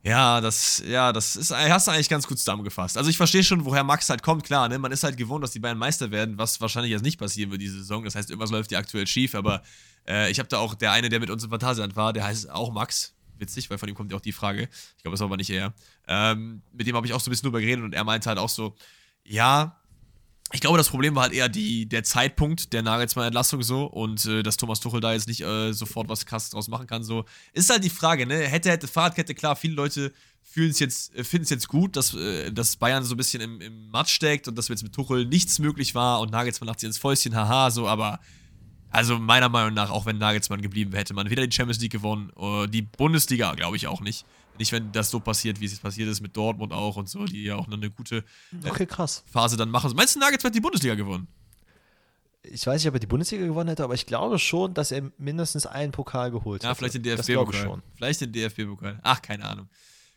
Ja, 0.02 0.40
das, 0.40 0.82
ja, 0.86 1.12
das 1.12 1.36
ist, 1.36 1.52
hast 1.52 1.86
du 1.86 1.92
eigentlich 1.92 2.08
ganz 2.08 2.26
gut 2.26 2.38
zusammengefasst. 2.38 2.98
Also 2.98 3.10
ich 3.10 3.16
verstehe 3.16 3.42
schon, 3.42 3.64
woher 3.64 3.82
Max 3.82 4.08
halt 4.08 4.22
kommt, 4.22 4.44
klar, 4.44 4.68
ne? 4.68 4.78
Man 4.78 4.92
ist 4.92 5.02
halt 5.02 5.16
gewohnt, 5.16 5.42
dass 5.42 5.52
die 5.52 5.58
Bayern 5.58 5.78
Meister 5.78 6.10
werden, 6.10 6.36
was 6.38 6.60
wahrscheinlich 6.60 6.92
jetzt 6.92 7.02
nicht 7.02 7.18
passieren 7.18 7.50
wird 7.50 7.60
diese 7.60 7.78
Saison. 7.78 8.04
Das 8.04 8.14
heißt, 8.14 8.30
irgendwas 8.30 8.50
läuft 8.50 8.70
ja 8.70 8.78
aktuell 8.78 9.06
schief, 9.06 9.34
aber 9.34 9.62
äh, 10.06 10.30
ich 10.30 10.38
habe 10.38 10.48
da 10.48 10.58
auch 10.58 10.74
der 10.74 10.92
eine, 10.92 11.08
der 11.08 11.18
mit 11.20 11.30
uns 11.30 11.42
im 11.42 11.50
Phantasialand 11.50 11.96
war, 11.96 12.12
der 12.12 12.24
heißt 12.24 12.50
auch 12.50 12.72
Max. 12.72 13.15
Witzig, 13.38 13.70
weil 13.70 13.78
von 13.78 13.88
ihm 13.88 13.94
kommt 13.94 14.10
ja 14.10 14.16
auch 14.16 14.22
die 14.22 14.32
Frage. 14.32 14.68
Ich 14.96 15.02
glaube, 15.02 15.14
das 15.14 15.20
war 15.20 15.26
aber 15.26 15.36
nicht 15.36 15.50
er. 15.50 15.74
Ähm, 16.08 16.62
mit 16.72 16.86
dem 16.86 16.96
habe 16.96 17.06
ich 17.06 17.12
auch 17.12 17.20
so 17.20 17.28
ein 17.28 17.32
bisschen 17.32 17.46
drüber 17.46 17.60
geredet 17.60 17.84
und 17.84 17.94
er 17.94 18.04
meinte 18.04 18.28
halt 18.28 18.38
auch 18.38 18.48
so, 18.48 18.74
ja, 19.24 19.80
ich 20.52 20.60
glaube, 20.60 20.78
das 20.78 20.88
Problem 20.88 21.16
war 21.16 21.24
halt 21.24 21.32
eher 21.32 21.48
die, 21.48 21.86
der 21.88 22.04
Zeitpunkt 22.04 22.72
der 22.72 22.82
Nagelsmann-Entlassung 22.82 23.62
so 23.62 23.84
und 23.84 24.24
äh, 24.26 24.42
dass 24.44 24.56
Thomas 24.56 24.78
Tuchel 24.78 25.00
da 25.00 25.12
jetzt 25.12 25.26
nicht 25.26 25.40
äh, 25.42 25.72
sofort 25.72 26.08
was 26.08 26.24
krasses 26.24 26.50
draus 26.50 26.68
machen 26.68 26.86
kann. 26.86 27.02
So 27.02 27.24
ist 27.52 27.68
halt 27.68 27.82
die 27.82 27.90
Frage, 27.90 28.26
ne? 28.26 28.38
Hätte, 28.38 28.70
hätte 28.70 28.86
Fahrradkette, 28.86 29.34
klar, 29.34 29.56
viele 29.56 29.74
Leute 29.74 30.12
fühlen 30.42 30.70
es 30.70 30.78
jetzt, 30.78 31.14
äh, 31.16 31.24
finden 31.24 31.44
es 31.44 31.50
jetzt 31.50 31.66
gut, 31.66 31.96
dass, 31.96 32.14
äh, 32.14 32.52
dass 32.52 32.76
Bayern 32.76 33.02
so 33.02 33.14
ein 33.14 33.16
bisschen 33.16 33.40
im, 33.40 33.60
im 33.60 33.90
Matsch 33.90 34.10
steckt 34.10 34.46
und 34.46 34.56
dass 34.56 34.68
jetzt 34.68 34.84
mit 34.84 34.94
Tuchel 34.94 35.26
nichts 35.26 35.58
möglich 35.58 35.96
war 35.96 36.20
und 36.20 36.30
Nagelsmann 36.30 36.68
lacht 36.68 36.78
sich 36.78 36.86
ins 36.86 36.98
Fäustchen, 36.98 37.34
haha, 37.34 37.72
so, 37.72 37.88
aber 37.88 38.20
also 38.90 39.18
meiner 39.18 39.48
Meinung 39.48 39.74
nach, 39.74 39.90
auch 39.90 40.06
wenn 40.06 40.18
Nagelsmann 40.18 40.62
geblieben 40.62 40.92
wäre, 40.92 41.00
hätte 41.00 41.14
man 41.14 41.28
weder 41.30 41.46
die 41.46 41.54
Champions 41.54 41.80
League 41.80 41.92
gewonnen, 41.92 42.30
oder 42.30 42.66
die 42.66 42.82
Bundesliga, 42.82 43.54
glaube 43.54 43.76
ich 43.76 43.86
auch 43.86 44.00
nicht. 44.00 44.24
Nicht, 44.58 44.72
wenn 44.72 44.90
das 44.92 45.10
so 45.10 45.20
passiert, 45.20 45.60
wie 45.60 45.66
es 45.66 45.78
passiert 45.78 46.08
ist 46.08 46.22
mit 46.22 46.34
Dortmund 46.36 46.72
auch 46.72 46.96
und 46.96 47.08
so, 47.10 47.24
die 47.26 47.44
ja 47.44 47.56
auch 47.56 47.66
noch 47.66 47.76
eine 47.76 47.90
gute 47.90 48.24
äh, 48.64 48.68
Okay. 48.70 48.86
Phase 49.30 49.56
dann 49.58 49.68
machen. 49.70 49.92
Meinst 49.94 50.14
du, 50.16 50.18
Nagelsmann 50.20 50.50
hat 50.50 50.54
die 50.54 50.60
Bundesliga 50.60 50.94
gewonnen? 50.94 51.28
Ich 52.42 52.66
weiß 52.66 52.80
nicht, 52.80 52.88
ob 52.88 52.94
er 52.94 53.00
die 53.00 53.06
Bundesliga 53.06 53.44
gewonnen 53.44 53.68
hätte, 53.70 53.82
aber 53.84 53.94
ich 53.94 54.06
glaube 54.06 54.38
schon, 54.38 54.72
dass 54.72 54.92
er 54.92 55.10
mindestens 55.18 55.66
einen 55.66 55.92
Pokal 55.92 56.30
geholt 56.30 56.62
Ja, 56.62 56.70
hätte. 56.70 56.78
vielleicht 56.78 56.94
den 56.94 57.02
DFB-Pokal. 57.02 57.60
schon. 57.62 57.82
Vielleicht 57.96 58.20
den 58.20 58.32
DFB-Pokal. 58.32 59.00
Ach, 59.02 59.20
keine 59.20 59.44
Ahnung. 59.44 59.68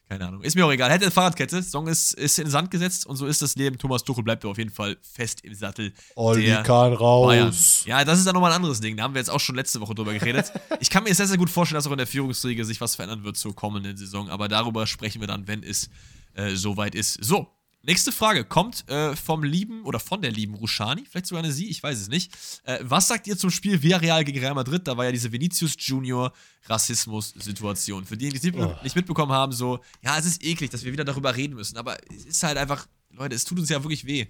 Keine 0.10 0.28
Ahnung. 0.28 0.42
Ist 0.42 0.56
mir 0.56 0.66
auch 0.66 0.72
egal. 0.72 0.90
Hätte 0.90 1.12
Fahrradkette. 1.12 1.62
Song 1.62 1.88
ist, 1.88 2.14
ist 2.14 2.40
in 2.40 2.46
den 2.46 2.52
Sand 2.52 2.72
gesetzt 2.72 3.06
und 3.06 3.16
so 3.16 3.28
ist 3.28 3.44
das 3.44 3.56
Leben. 3.56 3.78
Thomas 3.78 4.04
Tuchel 4.04 4.24
bleibt 4.24 4.44
auf 4.44 4.58
jeden 4.58 4.72
Fall 4.72 4.98
fest 5.04 5.42
im 5.44 5.54
Sattel. 5.54 5.94
Olli 6.16 6.48
kann 6.64 6.94
raus. 6.94 7.28
Bayern. 7.28 7.54
Ja, 7.86 8.04
das 8.04 8.18
ist 8.18 8.26
dann 8.26 8.34
nochmal 8.34 8.52
ein 8.52 8.56
anderes 8.56 8.82
Ding. 8.82 8.98
Da 8.98 9.04
haben 9.04 9.14
wir 9.14 9.20
jetzt 9.20 9.30
auch 9.30 9.40
schon 9.40 9.56
letzte 9.56 9.80
Woche 9.82 9.94
drüber 9.94 10.12
geredet. 10.12 10.52
ich 10.80 10.90
kann 10.90 11.04
mir 11.04 11.14
sehr, 11.14 11.28
sehr 11.28 11.38
gut 11.38 11.52
vorstellen, 11.52 11.78
dass 11.78 11.86
auch 11.86 11.92
in 11.92 12.00
der 12.00 12.08
Führungsriege 12.08 12.66
sich 12.66 12.82
was 12.82 12.96
verändern 12.96 13.24
wird 13.24 13.38
zur 13.38 13.56
kommenden 13.56 13.98
Saison. 13.98 14.30
Aber 14.30 14.48
darüber 14.48 14.88
sprechen 14.88 15.22
wir 15.22 15.28
dann, 15.28 15.48
wenn 15.48 15.62
es 15.62 15.92
äh, 16.34 16.56
soweit 16.56 16.96
ist. 16.96 17.24
So, 17.24 17.48
Nächste 17.82 18.12
Frage 18.12 18.44
kommt 18.44 18.88
äh, 18.90 19.16
vom 19.16 19.42
lieben 19.42 19.84
oder 19.84 20.02
von 20.02 20.22
der 20.22 20.32
lieben 20.32 20.54
Rushani, 20.54 21.06
vielleicht 21.10 21.28
sogar 21.28 21.44
eine 21.44 21.54
Sie, 21.54 21.70
ich 21.70 21.82
weiß 21.82 21.98
es 21.98 22.10
nicht. 22.10 22.32
Äh, 22.64 22.80
was 22.82 23.08
sagt 23.08 23.26
ihr 23.26 23.38
zum 23.38 23.52
Spiel 23.52 23.82
Villarreal 23.82 24.26
gegen 24.26 24.38
Real 24.40 24.54
Madrid? 24.54 24.86
Da 24.86 24.98
war 24.98 25.06
ja 25.06 25.14
diese 25.14 25.32
Vinicius 25.32 25.76
Junior 25.78 26.34
Rassismus-Situation. 26.66 28.06
Für 28.06 28.18
die, 28.18 28.30
die 28.30 28.48
es 28.50 28.54
oh. 28.54 28.76
nicht 28.84 28.98
mitbekommen 28.98 29.32
haben, 29.32 29.54
so, 29.54 29.80
ja, 30.04 30.18
es 30.18 30.26
ist 30.26 30.44
eklig, 30.44 30.72
dass 30.72 30.84
wir 30.84 30.92
wieder 30.92 31.06
darüber 31.06 31.36
reden 31.36 31.56
müssen, 31.56 31.78
aber 31.78 31.98
es 32.14 32.26
ist 32.26 32.44
halt 32.44 32.58
einfach, 32.58 32.86
Leute, 33.12 33.36
es 33.36 33.46
tut 33.46 33.58
uns 33.58 33.70
ja 33.70 33.82
wirklich 33.82 34.06
weh. 34.06 34.28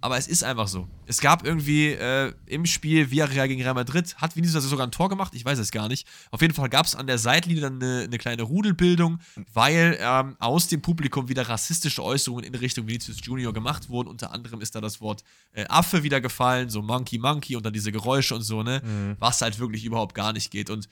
Aber 0.00 0.16
es 0.16 0.28
ist 0.28 0.44
einfach 0.44 0.68
so. 0.68 0.86
Es 1.06 1.20
gab 1.20 1.44
irgendwie 1.44 1.88
äh, 1.88 2.32
im 2.46 2.66
Spiel 2.66 3.10
Villarreal 3.10 3.48
gegen 3.48 3.62
Real 3.62 3.74
Madrid, 3.74 4.14
hat 4.16 4.36
Vinicius 4.36 4.62
sogar 4.64 4.86
ein 4.86 4.92
Tor 4.92 5.08
gemacht? 5.08 5.34
Ich 5.34 5.44
weiß 5.44 5.58
es 5.58 5.72
gar 5.72 5.88
nicht. 5.88 6.06
Auf 6.30 6.40
jeden 6.40 6.54
Fall 6.54 6.68
gab 6.68 6.86
es 6.86 6.94
an 6.94 7.08
der 7.08 7.18
Seitlinie 7.18 7.62
dann 7.62 7.82
eine, 7.82 8.04
eine 8.04 8.18
kleine 8.18 8.42
Rudelbildung, 8.42 9.18
weil 9.52 9.98
ähm, 10.00 10.36
aus 10.38 10.68
dem 10.68 10.82
Publikum 10.82 11.28
wieder 11.28 11.48
rassistische 11.48 12.04
Äußerungen 12.04 12.44
in 12.44 12.54
Richtung 12.54 12.86
Vinicius 12.86 13.18
Junior 13.22 13.52
gemacht 13.52 13.88
wurden. 13.88 14.08
Unter 14.08 14.30
anderem 14.32 14.60
ist 14.60 14.76
da 14.76 14.80
das 14.80 15.00
Wort 15.00 15.24
äh, 15.52 15.64
Affe 15.68 16.04
wieder 16.04 16.20
gefallen, 16.20 16.70
so 16.70 16.80
Monkey 16.80 17.18
Monkey 17.18 17.56
und 17.56 17.66
dann 17.66 17.72
diese 17.72 17.90
Geräusche 17.90 18.36
und 18.36 18.42
so, 18.42 18.62
ne? 18.62 18.80
Mhm. 18.84 19.16
Was 19.18 19.40
halt 19.40 19.58
wirklich 19.58 19.84
überhaupt 19.84 20.14
gar 20.14 20.32
nicht 20.32 20.52
geht. 20.52 20.70
Und 20.70 20.88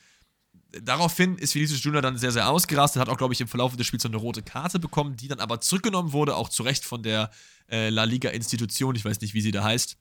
daraufhin 0.83 1.37
ist 1.39 1.55
Vinicius 1.55 1.83
Junior 1.83 2.03
dann 2.03 2.19
sehr, 2.19 2.33
sehr 2.33 2.49
ausgerastet, 2.49 3.01
hat 3.01 3.09
auch, 3.09 3.17
glaube 3.17 3.35
ich, 3.35 3.41
im 3.41 3.49
Verlauf 3.49 3.77
des 3.77 3.87
Spiels 3.87 4.03
so 4.03 4.09
eine 4.09 4.17
rote 4.17 4.43
Karte 4.43 4.79
bekommen, 4.79 5.17
die 5.17 5.29
dann 5.29 5.41
aber 5.41 5.61
zurückgenommen 5.61 6.13
wurde, 6.13 6.37
auch 6.37 6.49
zu 6.49 6.63
Recht 6.63 6.85
von 6.85 7.03
der 7.03 7.31
äh, 7.71 7.91
La 7.91 8.05
Liga-Institution, 8.05 8.95
ich 8.95 9.05
weiß 9.05 9.21
nicht, 9.21 9.35
wie 9.35 9.41
sie 9.41 9.51
da 9.51 9.65
heißt. 9.65 9.97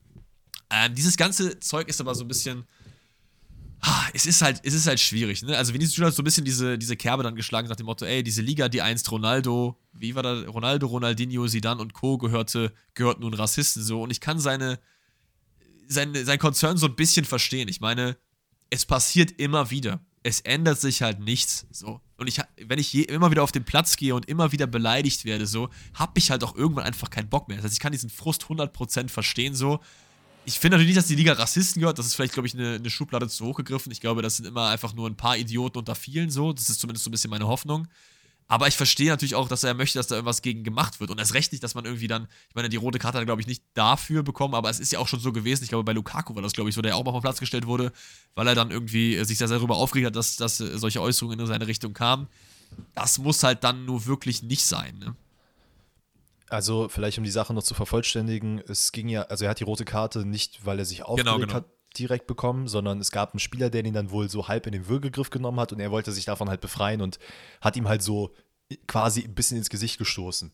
Ähm, 0.71 0.95
dieses 0.95 1.17
ganze 1.17 1.59
Zeug 1.59 1.87
ist 1.87 2.01
aber 2.01 2.15
so 2.15 2.23
ein 2.23 2.27
bisschen. 2.27 2.65
Ah, 3.81 4.07
es 4.13 4.25
ist 4.25 4.41
halt, 4.41 4.61
es 4.63 4.73
ist 4.73 4.87
halt 4.87 4.99
schwierig, 4.99 5.43
ne? 5.43 5.55
Also 5.55 5.73
Vinicius 5.73 5.97
Junior 5.97 6.07
hat 6.07 6.15
so 6.15 6.23
ein 6.23 6.25
bisschen 6.25 6.45
diese, 6.45 6.77
diese 6.77 6.95
Kerbe 6.95 7.21
dann 7.21 7.35
geschlagen 7.35 7.67
nach 7.67 7.75
dem 7.75 7.85
Motto, 7.85 8.05
ey, 8.05 8.23
diese 8.23 8.41
Liga, 8.41 8.67
die 8.67 8.81
einst 8.81 9.11
Ronaldo, 9.11 9.77
wie 9.93 10.15
war 10.15 10.23
da, 10.23 10.41
Ronaldo, 10.47 10.87
Ronaldinho, 10.87 11.47
Zidane 11.47 11.81
und 11.81 11.93
Co. 11.93 12.17
gehörte, 12.17 12.73
gehört 12.95 13.19
nun 13.19 13.33
Rassisten 13.35 13.83
so. 13.83 14.01
Und 14.01 14.09
ich 14.09 14.21
kann 14.21 14.39
seine, 14.39 14.79
seine, 15.87 16.25
sein 16.25 16.39
Konzern 16.39 16.77
so 16.77 16.87
ein 16.87 16.95
bisschen 16.95 17.25
verstehen. 17.25 17.67
Ich 17.67 17.79
meine, 17.79 18.17
es 18.71 18.85
passiert 18.87 19.39
immer 19.39 19.69
wieder 19.69 20.01
es 20.25 20.41
ändert 20.41 20.81
sich 20.81 21.03
halt 21.03 21.19
nichts. 21.19 21.67
So. 21.69 22.01
Und 22.17 22.25
ich, 22.25 22.41
wenn 22.57 22.79
ich 22.79 22.91
je, 22.91 23.03
immer 23.03 23.29
wieder 23.29 23.43
auf 23.43 23.51
den 23.51 23.63
Platz 23.63 23.95
gehe 23.95 24.15
und 24.15 24.27
immer 24.27 24.51
wieder 24.51 24.65
beleidigt 24.65 25.23
werde, 25.23 25.45
so, 25.45 25.69
habe 25.93 26.13
ich 26.15 26.31
halt 26.31 26.43
auch 26.43 26.55
irgendwann 26.55 26.83
einfach 26.83 27.11
keinen 27.11 27.29
Bock 27.29 27.47
mehr. 27.47 27.57
Das 27.57 27.65
heißt, 27.65 27.75
ich 27.75 27.79
kann 27.79 27.91
diesen 27.91 28.09
Frust 28.09 28.45
100% 28.45 29.09
verstehen, 29.09 29.53
so. 29.53 29.81
Ich 30.43 30.57
finde 30.57 30.77
natürlich 30.77 30.95
nicht, 30.95 30.97
dass 30.97 31.07
die 31.07 31.15
Liga 31.15 31.33
Rassisten 31.33 31.79
gehört. 31.79 31.99
Das 31.99 32.07
ist 32.07 32.15
vielleicht, 32.15 32.33
glaube 32.33 32.47
ich, 32.47 32.55
eine, 32.55 32.75
eine 32.75 32.89
Schublade 32.89 33.27
zu 33.29 33.45
hoch 33.45 33.55
gegriffen. 33.55 33.91
Ich 33.91 34.01
glaube, 34.01 34.23
das 34.23 34.37
sind 34.37 34.47
immer 34.47 34.69
einfach 34.69 34.95
nur 34.95 35.07
ein 35.07 35.15
paar 35.15 35.37
Idioten 35.37 35.77
unter 35.77 35.93
vielen 35.93 36.31
so. 36.31 36.53
Das 36.53 36.69
ist 36.69 36.79
zumindest 36.79 37.03
so 37.03 37.09
ein 37.09 37.11
bisschen 37.11 37.29
meine 37.29 37.47
Hoffnung. 37.47 37.87
Aber 38.47 38.67
ich 38.67 38.75
verstehe 38.75 39.09
natürlich 39.09 39.33
auch, 39.33 39.47
dass 39.47 39.63
er 39.63 39.73
möchte, 39.73 39.97
dass 39.97 40.07
da 40.07 40.15
irgendwas 40.15 40.43
gegen 40.43 40.63
gemacht 40.63 40.99
wird. 40.99 41.09
Und 41.09 41.17
erst 41.17 41.33
recht 41.33 41.51
nicht, 41.51 41.63
dass 41.63 41.73
man 41.73 41.85
irgendwie 41.85 42.07
dann, 42.07 42.27
ich 42.49 42.55
meine, 42.55 42.69
die 42.69 42.77
rote 42.77 42.99
Karte 42.99 43.17
hat 43.17 43.23
er, 43.23 43.25
glaube 43.25 43.41
ich, 43.41 43.47
nicht 43.47 43.63
dafür 43.73 44.21
bekommen, 44.21 44.53
aber 44.53 44.69
es 44.69 44.79
ist 44.79 44.91
ja 44.91 44.99
auch 44.99 45.07
schon 45.07 45.19
so 45.19 45.31
gewesen. 45.31 45.63
Ich 45.63 45.69
glaube, 45.69 45.83
bei 45.83 45.93
Lukaku 45.93 46.35
war 46.35 46.43
das, 46.43 46.53
glaube 46.53 46.69
ich, 46.69 46.75
so, 46.75 46.81
der 46.83 46.95
auch 46.95 47.03
mal 47.03 47.11
vom 47.11 47.21
Platz 47.21 47.39
gestellt 47.39 47.65
wurde, 47.65 47.91
weil 48.35 48.47
er 48.47 48.53
dann 48.53 48.69
irgendwie 48.69 49.23
sich 49.25 49.39
sehr, 49.39 49.47
sehr 49.47 49.57
darüber 49.57 49.77
aufgeregt 49.77 50.07
hat, 50.07 50.15
dass, 50.15 50.35
dass 50.35 50.57
solche 50.57 51.01
Äußerungen 51.01 51.39
in 51.39 51.47
seine 51.47 51.65
Richtung 51.65 51.93
kamen. 51.93 52.27
Das 52.93 53.17
muss 53.17 53.41
halt 53.41 53.63
dann 53.63 53.85
nur 53.85 54.05
wirklich 54.05 54.43
nicht 54.43 54.65
sein, 54.65 54.97
ne? 54.99 55.15
Also, 56.47 56.89
vielleicht 56.89 57.17
um 57.17 57.23
die 57.23 57.31
Sache 57.31 57.55
noch 57.55 57.63
zu 57.63 57.73
vervollständigen, 57.73 58.61
es 58.67 58.91
ging 58.91 59.09
ja, 59.09 59.23
also 59.23 59.45
er 59.45 59.49
hat 59.49 59.59
die 59.59 59.63
rote 59.63 59.83
Karte 59.83 60.25
nicht, 60.25 60.63
weil 60.63 60.77
er 60.77 60.85
sich 60.85 60.99
genau, 60.99 61.09
aufgeregt 61.09 61.33
genau, 61.33 61.45
genau. 61.47 61.53
hat, 61.55 61.65
direkt 61.97 62.27
bekommen, 62.27 62.67
sondern 62.67 62.99
es 62.99 63.11
gab 63.11 63.33
einen 63.33 63.39
Spieler, 63.39 63.69
der 63.69 63.83
ihn 63.85 63.93
dann 63.93 64.11
wohl 64.11 64.29
so 64.29 64.47
halb 64.47 64.67
in 64.67 64.73
den 64.73 64.87
Würgegriff 64.87 65.29
genommen 65.29 65.59
hat 65.59 65.73
und 65.73 65.79
er 65.79 65.91
wollte 65.91 66.11
sich 66.11 66.25
davon 66.25 66.49
halt 66.49 66.61
befreien 66.61 67.01
und 67.01 67.19
hat 67.61 67.75
ihm 67.75 67.87
halt 67.87 68.01
so 68.01 68.33
quasi 68.87 69.23
ein 69.23 69.35
bisschen 69.35 69.57
ins 69.57 69.69
Gesicht 69.69 69.97
gestoßen. 69.97 70.51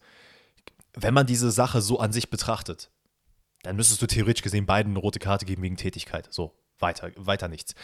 Wenn 0.93 1.13
man 1.13 1.25
diese 1.25 1.51
Sache 1.51 1.81
so 1.81 1.99
an 1.99 2.11
sich 2.11 2.29
betrachtet, 2.29 2.91
dann 3.63 3.75
müsstest 3.75 4.01
du 4.01 4.07
theoretisch 4.07 4.43
gesehen 4.43 4.65
beiden 4.65 4.93
eine 4.93 4.99
rote 4.99 5.19
Karte 5.19 5.45
geben 5.45 5.61
wegen 5.61 5.77
Tätigkeit. 5.77 6.27
So, 6.31 6.53
weiter, 6.79 7.11
weiter 7.15 7.47
nichts 7.47 7.75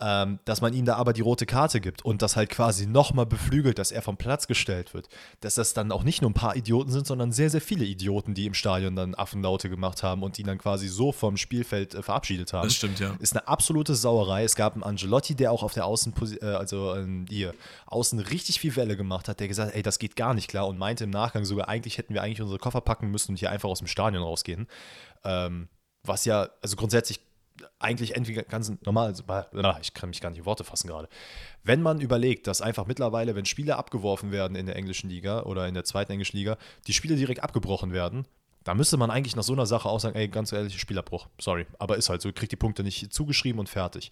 ähm, 0.00 0.38
dass 0.44 0.60
man 0.60 0.72
ihm 0.72 0.84
da 0.86 0.96
aber 0.96 1.12
die 1.12 1.20
rote 1.20 1.44
Karte 1.46 1.80
gibt 1.80 2.04
und 2.04 2.22
das 2.22 2.34
halt 2.36 2.48
quasi 2.48 2.86
nochmal 2.86 3.26
beflügelt, 3.26 3.78
dass 3.78 3.92
er 3.92 4.00
vom 4.00 4.16
Platz 4.16 4.46
gestellt 4.46 4.94
wird. 4.94 5.08
Dass 5.40 5.56
das 5.56 5.74
dann 5.74 5.92
auch 5.92 6.02
nicht 6.02 6.22
nur 6.22 6.30
ein 6.30 6.34
paar 6.34 6.56
Idioten 6.56 6.90
sind, 6.90 7.06
sondern 7.06 7.32
sehr, 7.32 7.50
sehr 7.50 7.60
viele 7.60 7.84
Idioten, 7.84 8.34
die 8.34 8.46
im 8.46 8.54
Stadion 8.54 8.96
dann 8.96 9.14
Affenlaute 9.14 9.68
gemacht 9.68 10.02
haben 10.02 10.22
und 10.22 10.38
ihn 10.38 10.46
dann 10.46 10.58
quasi 10.58 10.88
so 10.88 11.12
vom 11.12 11.36
Spielfeld 11.36 11.94
äh, 11.94 12.02
verabschiedet 12.02 12.52
haben. 12.52 12.64
Das 12.64 12.74
stimmt, 12.74 12.98
ja. 12.98 13.14
Ist 13.18 13.36
eine 13.36 13.46
absolute 13.46 13.94
Sauerei. 13.94 14.44
Es 14.44 14.56
gab 14.56 14.74
einen 14.74 14.82
Angelotti, 14.82 15.34
der 15.34 15.52
auch 15.52 15.62
auf 15.62 15.74
der 15.74 15.84
Außen, 15.84 16.14
äh, 16.40 16.46
also 16.46 16.94
äh, 16.94 17.06
hier, 17.28 17.54
außen 17.86 18.18
richtig 18.20 18.60
viel 18.60 18.74
Welle 18.76 18.96
gemacht 18.96 19.28
hat, 19.28 19.40
der 19.40 19.48
gesagt 19.48 19.68
hat, 19.68 19.76
ey, 19.76 19.82
das 19.82 19.98
geht 19.98 20.16
gar 20.16 20.32
nicht 20.32 20.48
klar 20.48 20.66
und 20.66 20.78
meinte 20.78 21.04
im 21.04 21.10
Nachgang 21.10 21.44
sogar, 21.44 21.68
eigentlich 21.68 21.98
hätten 21.98 22.14
wir 22.14 22.22
eigentlich 22.22 22.40
unsere 22.40 22.58
Koffer 22.58 22.80
packen 22.80 23.10
müssen 23.10 23.32
und 23.32 23.36
hier 23.36 23.50
einfach 23.50 23.68
aus 23.68 23.78
dem 23.78 23.86
Stadion 23.86 24.22
rausgehen. 24.22 24.66
Ähm, 25.24 25.68
was 26.02 26.24
ja, 26.24 26.48
also 26.62 26.76
grundsätzlich 26.76 27.20
eigentlich 27.78 28.16
entweder 28.16 28.42
ganz 28.42 28.72
normal, 28.84 29.08
also, 29.08 29.24
ich 29.80 29.94
kann 29.94 30.10
mich 30.10 30.20
gar 30.20 30.30
nicht 30.30 30.38
in 30.38 30.46
Worte 30.46 30.64
fassen 30.64 30.88
gerade. 30.88 31.08
Wenn 31.62 31.82
man 31.82 32.00
überlegt, 32.00 32.46
dass 32.46 32.62
einfach 32.62 32.86
mittlerweile, 32.86 33.34
wenn 33.34 33.44
Spiele 33.44 33.76
abgeworfen 33.76 34.32
werden 34.32 34.56
in 34.56 34.66
der 34.66 34.76
englischen 34.76 35.10
Liga 35.10 35.42
oder 35.42 35.68
in 35.68 35.74
der 35.74 35.84
zweiten 35.84 36.12
englischen 36.12 36.36
Liga, 36.36 36.56
die 36.86 36.92
Spiele 36.92 37.16
direkt 37.16 37.42
abgebrochen 37.42 37.92
werden, 37.92 38.26
da 38.64 38.74
müsste 38.74 38.96
man 38.96 39.10
eigentlich 39.10 39.36
nach 39.36 39.42
so 39.42 39.52
einer 39.52 39.66
Sache 39.66 39.88
auch 39.88 40.00
sagen, 40.00 40.16
ey, 40.16 40.28
ganz 40.28 40.52
ehrlich, 40.52 40.78
Spielabbruch, 40.78 41.28
sorry, 41.40 41.66
aber 41.78 41.96
ist 41.96 42.10
halt 42.10 42.20
so, 42.20 42.32
kriegt 42.32 42.52
die 42.52 42.56
Punkte 42.56 42.82
nicht 42.82 43.12
zugeschrieben 43.12 43.58
und 43.58 43.68
fertig. 43.68 44.10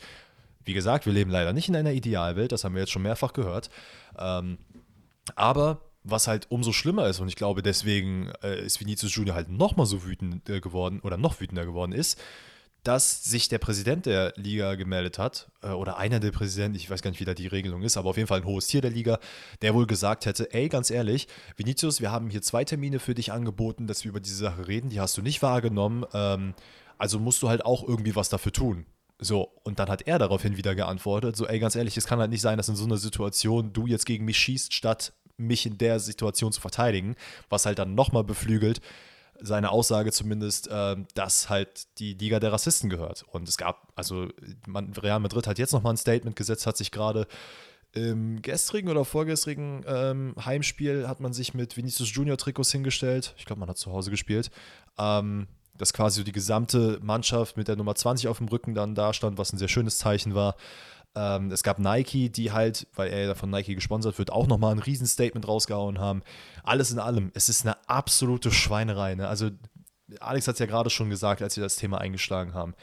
Wie 0.65 0.75
gesagt, 0.75 1.07
wir 1.07 1.13
leben 1.13 1.31
leider 1.31 1.53
nicht 1.53 1.69
in 1.69 1.77
einer 1.77 1.93
Idealwelt, 1.93 2.53
das 2.53 2.65
haben 2.65 2.75
wir 2.75 2.81
jetzt 2.81 2.93
schon 2.93 3.03
mehrfach 3.03 3.33
gehört. 3.33 3.71
Ähm, 4.19 4.59
aber 5.35 5.83
was 6.05 6.27
halt 6.27 6.51
umso 6.51 6.73
schlimmer 6.73 7.07
ist, 7.07 7.21
und 7.21 7.29
ich 7.29 7.37
glaube, 7.37 7.63
deswegen 7.63 8.31
äh, 8.43 8.65
ist 8.65 8.81
Vinicius 8.81 9.15
Junior 9.15 9.37
halt 9.37 9.51
noch 9.51 9.77
mal 9.77 9.87
so 9.87 10.05
wütend 10.05 10.49
äh, 10.49 10.61
geworden 10.61 11.01
oder 11.03 11.17
noch 11.17 11.41
wütender 11.41 11.65
geworden 11.65 11.93
ist, 11.93 12.21
dass 12.89 13.23
sich 13.23 13.51
der 13.51 13.59
Präsident 13.59 14.07
der 14.07 14.33
Liga 14.37 14.75
gemeldet 14.75 15.19
hat, 15.19 15.51
äh, 15.61 15.69
oder 15.69 15.99
einer 15.99 16.21
der 16.21 16.31
Präsidenten, 16.31 16.75
ich 16.75 16.89
weiß 16.89 17.03
gar 17.03 17.11
nicht, 17.11 17.21
wie 17.21 17.27
da 17.27 17.35
die 17.35 17.47
Regelung 17.47 17.83
ist, 17.83 17.99
aber 17.99 18.09
auf 18.09 18.17
jeden 18.17 18.29
Fall 18.29 18.41
ein 18.41 18.47
hohes 18.47 18.67
Tier 18.67 18.81
der 18.81 18.91
Liga, 18.91 19.19
der 19.61 19.75
wohl 19.75 19.87
gesagt 19.87 20.25
hätte, 20.25 20.55
ey, 20.55 20.71
ganz 20.71 20.91
ehrlich, 20.91 21.29
Vinicius, 21.59 22.01
wir 22.01 22.11
haben 22.11 22.31
hier 22.31 22.41
zwei 22.41 22.65
Termine 22.65 22.99
für 22.99 23.15
dich 23.15 23.31
angeboten, 23.31 23.87
dass 23.87 24.05
wir 24.05 24.09
über 24.09 24.21
diese 24.21 24.37
Sache 24.37 24.69
reden, 24.69 24.89
die 24.89 25.01
hast 25.01 25.19
du 25.19 25.21
nicht 25.21 25.43
wahrgenommen, 25.43 26.07
ähm, 26.15 26.55
also 26.97 27.19
musst 27.19 27.43
du 27.43 27.51
halt 27.51 27.63
auch 27.63 27.87
irgendwie 27.87 28.17
was 28.17 28.31
dafür 28.31 28.53
tun. 28.53 28.87
So, 29.19 29.53
und 29.65 29.81
dann 29.81 29.91
hat 29.91 30.07
er 30.07 30.19
daraufhin 30.19 30.57
wieder 30.57 30.75
geantwortet, 30.75 31.37
so, 31.37 31.47
ey, 31.47 31.59
ganz 31.59 31.77
ehrlich, 31.77 31.99
es 31.99 32.07
kann 32.07 32.21
halt 32.21 32.31
nicht 32.31 32.41
sein, 32.41 32.57
dass 32.57 32.71
in 32.71 32.77
so 32.77 32.87
einer 32.87 32.97
Situation 32.97 33.75
du 33.75 33.87
jetzt 33.87 34.07
gegen 34.07 34.25
mich 34.25 34.39
schießt, 34.39 34.73
statt 34.73 35.13
mich 35.37 35.67
in 35.67 35.77
der 35.77 36.01
Situation 36.01 36.53
zu 36.53 36.63
verteidigen, 36.63 37.17
was 37.51 37.67
halt 37.67 37.79
dann 37.81 37.95
nochmal 37.95 38.25
beflügelt, 38.25 38.81
seine 39.41 39.71
Aussage 39.71 40.13
zumindest, 40.13 40.69
äh, 40.69 40.97
dass 41.15 41.49
halt 41.49 41.99
die 41.99 42.15
Liga 42.15 42.41
der 42.41 42.53
Rassisten 42.53 42.91
gehört. 42.91 43.25
Und 43.31 43.49
es 43.49 43.57
gab, 43.57 43.93
also 43.97 44.29
man, 44.67 44.93
Real 44.95 45.21
Madrid 45.21 45.47
hat 45.47 45.59
jetzt 45.59 45.73
nochmal 45.73 45.95
ein 45.95 45.99
Statement 45.99 46.37
gesetzt, 46.37 46.67
hat 46.67 46.77
sich 46.77 46.91
gerade 46.91 47.27
im 47.93 48.43
gestrigen 48.43 48.91
oder 48.91 49.05
vorgestrigen 49.05 49.83
ähm, 49.87 50.35
Heimspiel 50.45 51.09
hat 51.09 51.21
man 51.21 51.33
sich 51.33 51.55
mit 51.55 51.77
Vinicius 51.77 52.15
Junior 52.15 52.37
Trikots 52.37 52.71
hingestellt. 52.71 53.35
Ich 53.39 53.47
glaube, 53.47 53.61
man 53.61 53.69
hat 53.69 53.79
zu 53.79 53.93
Hause 53.93 54.11
gespielt. 54.11 54.51
Ähm, 54.99 55.49
dass 55.79 55.93
quasi 55.93 56.21
so 56.21 56.25
die 56.25 56.33
gesamte 56.33 56.99
Mannschaft 57.01 57.57
mit 57.57 57.69
der 57.69 57.77
Nummer 57.77 57.95
20 57.95 58.29
auf 58.29 58.39
dem 58.39 58.49
Rücken 58.49 58.75
dann 58.75 58.95
da 58.95 59.13
stand, 59.15 59.39
was 59.39 59.53
ein 59.53 59.59
sehr 59.59 59.69
schönes 59.69 59.99
Zeichen 59.99 60.35
war. 60.35 60.57
Ähm, 61.15 61.51
es 61.51 61.63
gab 61.63 61.79
Nike, 61.79 62.31
die 62.31 62.53
halt, 62.53 62.87
weil 62.95 63.11
er 63.11 63.35
von 63.35 63.51
Nike 63.51 63.75
gesponsert 63.75 64.19
wird, 64.19 64.31
auch 64.31 64.47
nochmal 64.47 64.73
ein 64.73 64.79
Riesenstatement 64.79 65.47
rausgehauen 65.49 65.99
haben. 65.99 66.23
Alles 66.63 66.91
in 66.91 66.99
allem, 66.99 67.31
es 67.35 67.49
ist 67.49 67.65
eine 67.65 67.77
absolute 67.89 68.51
Schweinerei. 68.51 69.15
Ne? 69.15 69.29
Also, 69.29 69.51
Alex 70.21 70.49
hat 70.49 70.55
es 70.55 70.61
ja 70.61 70.67
gerade 70.67 70.91
schon 70.91 71.11
gesagt, 71.11 71.43
als 71.43 71.57
wir 71.57 71.63
das 71.65 71.77
Thema 71.77 71.99
eingeschlagen 71.99 72.55
haben. 72.55 72.75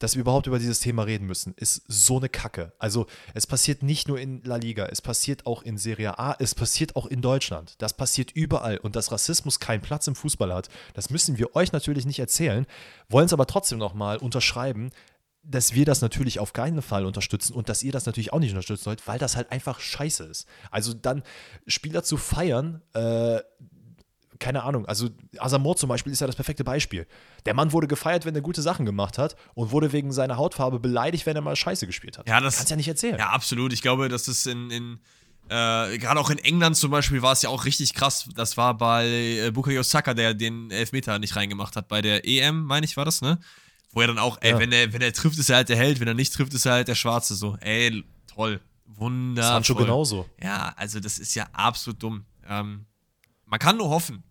Dass 0.00 0.16
wir 0.16 0.22
überhaupt 0.22 0.48
über 0.48 0.58
dieses 0.58 0.80
Thema 0.80 1.04
reden 1.04 1.26
müssen, 1.26 1.54
ist 1.56 1.82
so 1.86 2.18
eine 2.18 2.28
Kacke. 2.28 2.72
Also, 2.78 3.06
es 3.32 3.46
passiert 3.46 3.82
nicht 3.82 4.08
nur 4.08 4.18
in 4.18 4.42
La 4.42 4.56
Liga, 4.56 4.86
es 4.86 5.00
passiert 5.00 5.46
auch 5.46 5.62
in 5.62 5.78
Serie 5.78 6.18
A, 6.18 6.34
es 6.38 6.54
passiert 6.54 6.96
auch 6.96 7.06
in 7.06 7.22
Deutschland. 7.22 7.74
Das 7.78 7.96
passiert 7.96 8.32
überall. 8.32 8.78
Und 8.78 8.96
dass 8.96 9.12
Rassismus 9.12 9.60
keinen 9.60 9.82
Platz 9.82 10.06
im 10.06 10.16
Fußball 10.16 10.52
hat, 10.52 10.68
das 10.94 11.10
müssen 11.10 11.38
wir 11.38 11.54
euch 11.54 11.72
natürlich 11.72 12.06
nicht 12.06 12.18
erzählen, 12.18 12.66
wollen 13.08 13.26
es 13.26 13.32
aber 13.32 13.46
trotzdem 13.46 13.78
nochmal 13.78 14.16
unterschreiben, 14.16 14.90
dass 15.46 15.74
wir 15.74 15.84
das 15.84 16.00
natürlich 16.00 16.40
auf 16.40 16.52
keinen 16.52 16.82
Fall 16.82 17.04
unterstützen 17.06 17.52
und 17.54 17.68
dass 17.68 17.82
ihr 17.82 17.92
das 17.92 18.06
natürlich 18.06 18.32
auch 18.32 18.38
nicht 18.38 18.50
unterstützen 18.50 18.84
sollt, 18.84 19.06
weil 19.06 19.18
das 19.18 19.36
halt 19.36 19.52
einfach 19.52 19.78
scheiße 19.80 20.24
ist. 20.24 20.46
Also 20.70 20.94
dann 20.94 21.22
Spieler 21.66 22.02
zu 22.02 22.16
feiern, 22.16 22.80
äh, 22.94 23.40
keine 24.40 24.64
Ahnung, 24.64 24.84
also 24.86 25.10
Asamoah 25.38 25.76
zum 25.76 25.88
Beispiel 25.88 26.12
ist 26.12 26.20
ja 26.20 26.26
das 26.26 26.36
perfekte 26.36 26.64
Beispiel. 26.64 27.06
Der 27.46 27.54
Mann 27.54 27.72
wurde 27.72 27.86
gefeiert, 27.86 28.24
wenn 28.26 28.34
er 28.34 28.40
gute 28.40 28.62
Sachen 28.62 28.84
gemacht 28.84 29.16
hat 29.16 29.36
und 29.54 29.70
wurde 29.70 29.92
wegen 29.92 30.12
seiner 30.12 30.36
Hautfarbe 30.36 30.80
beleidigt, 30.80 31.24
wenn 31.26 31.36
er 31.36 31.42
mal 31.42 31.54
Scheiße 31.54 31.86
gespielt 31.86 32.18
hat. 32.18 32.28
Ja, 32.28 32.40
das 32.40 32.56
kannst 32.56 32.70
ja 32.70 32.76
nicht 32.76 32.88
erzählen. 32.88 33.18
Ja, 33.18 33.28
absolut. 33.30 33.72
Ich 33.72 33.80
glaube, 33.82 34.08
dass 34.08 34.26
es 34.28 34.46
in, 34.46 34.70
in 34.70 34.98
Äh, 35.48 35.98
Gerade 35.98 36.18
auch 36.20 36.30
in 36.30 36.38
England 36.38 36.76
zum 36.76 36.90
Beispiel 36.90 37.20
war 37.20 37.32
es 37.32 37.42
ja 37.42 37.50
auch 37.50 37.66
richtig 37.66 37.92
krass. 37.92 38.28
Das 38.34 38.56
war 38.56 38.76
bei 38.78 39.06
äh, 39.06 39.50
Bukayo 39.50 39.82
Saka, 39.82 40.14
der 40.14 40.32
den 40.32 40.70
Elfmeter 40.70 41.18
nicht 41.18 41.36
reingemacht 41.36 41.76
hat. 41.76 41.86
Bei 41.88 42.00
der 42.00 42.26
EM, 42.26 42.64
meine 42.64 42.86
ich, 42.86 42.96
war 42.96 43.04
das, 43.04 43.20
ne? 43.20 43.38
Wo 43.94 44.00
er 44.00 44.08
dann 44.08 44.18
auch, 44.18 44.38
ey, 44.40 44.50
Ja. 44.50 44.58
wenn, 44.58 44.72
er, 44.72 44.92
wenn 44.92 45.00
er 45.02 45.12
trifft, 45.12 45.38
ist 45.38 45.48
er 45.50 45.56
halt 45.56 45.68
der 45.68 45.76
Held. 45.76 46.00
Wenn 46.00 46.08
er 46.08 46.14
nicht 46.14 46.34
trifft, 46.34 46.52
ist 46.52 46.66
er 46.66 46.72
halt 46.72 46.88
der 46.88 46.94
Schwarze. 46.96 47.34
So, 47.36 47.56
ey, 47.60 48.04
toll. 48.26 48.60
Wundervoll. 48.86 49.50
Sancho 49.52 49.74
genauso. 49.74 50.28
Ja, 50.42 50.72
also 50.76 51.00
das 51.00 51.18
ist 51.18 51.34
ja 51.34 51.48
absolut 51.52 52.02
dumm. 52.02 52.24
Ähm, 52.46 52.86
man 53.46 53.58
kann 53.58 53.76
nur 53.76 53.88
hoffen, 53.88 54.22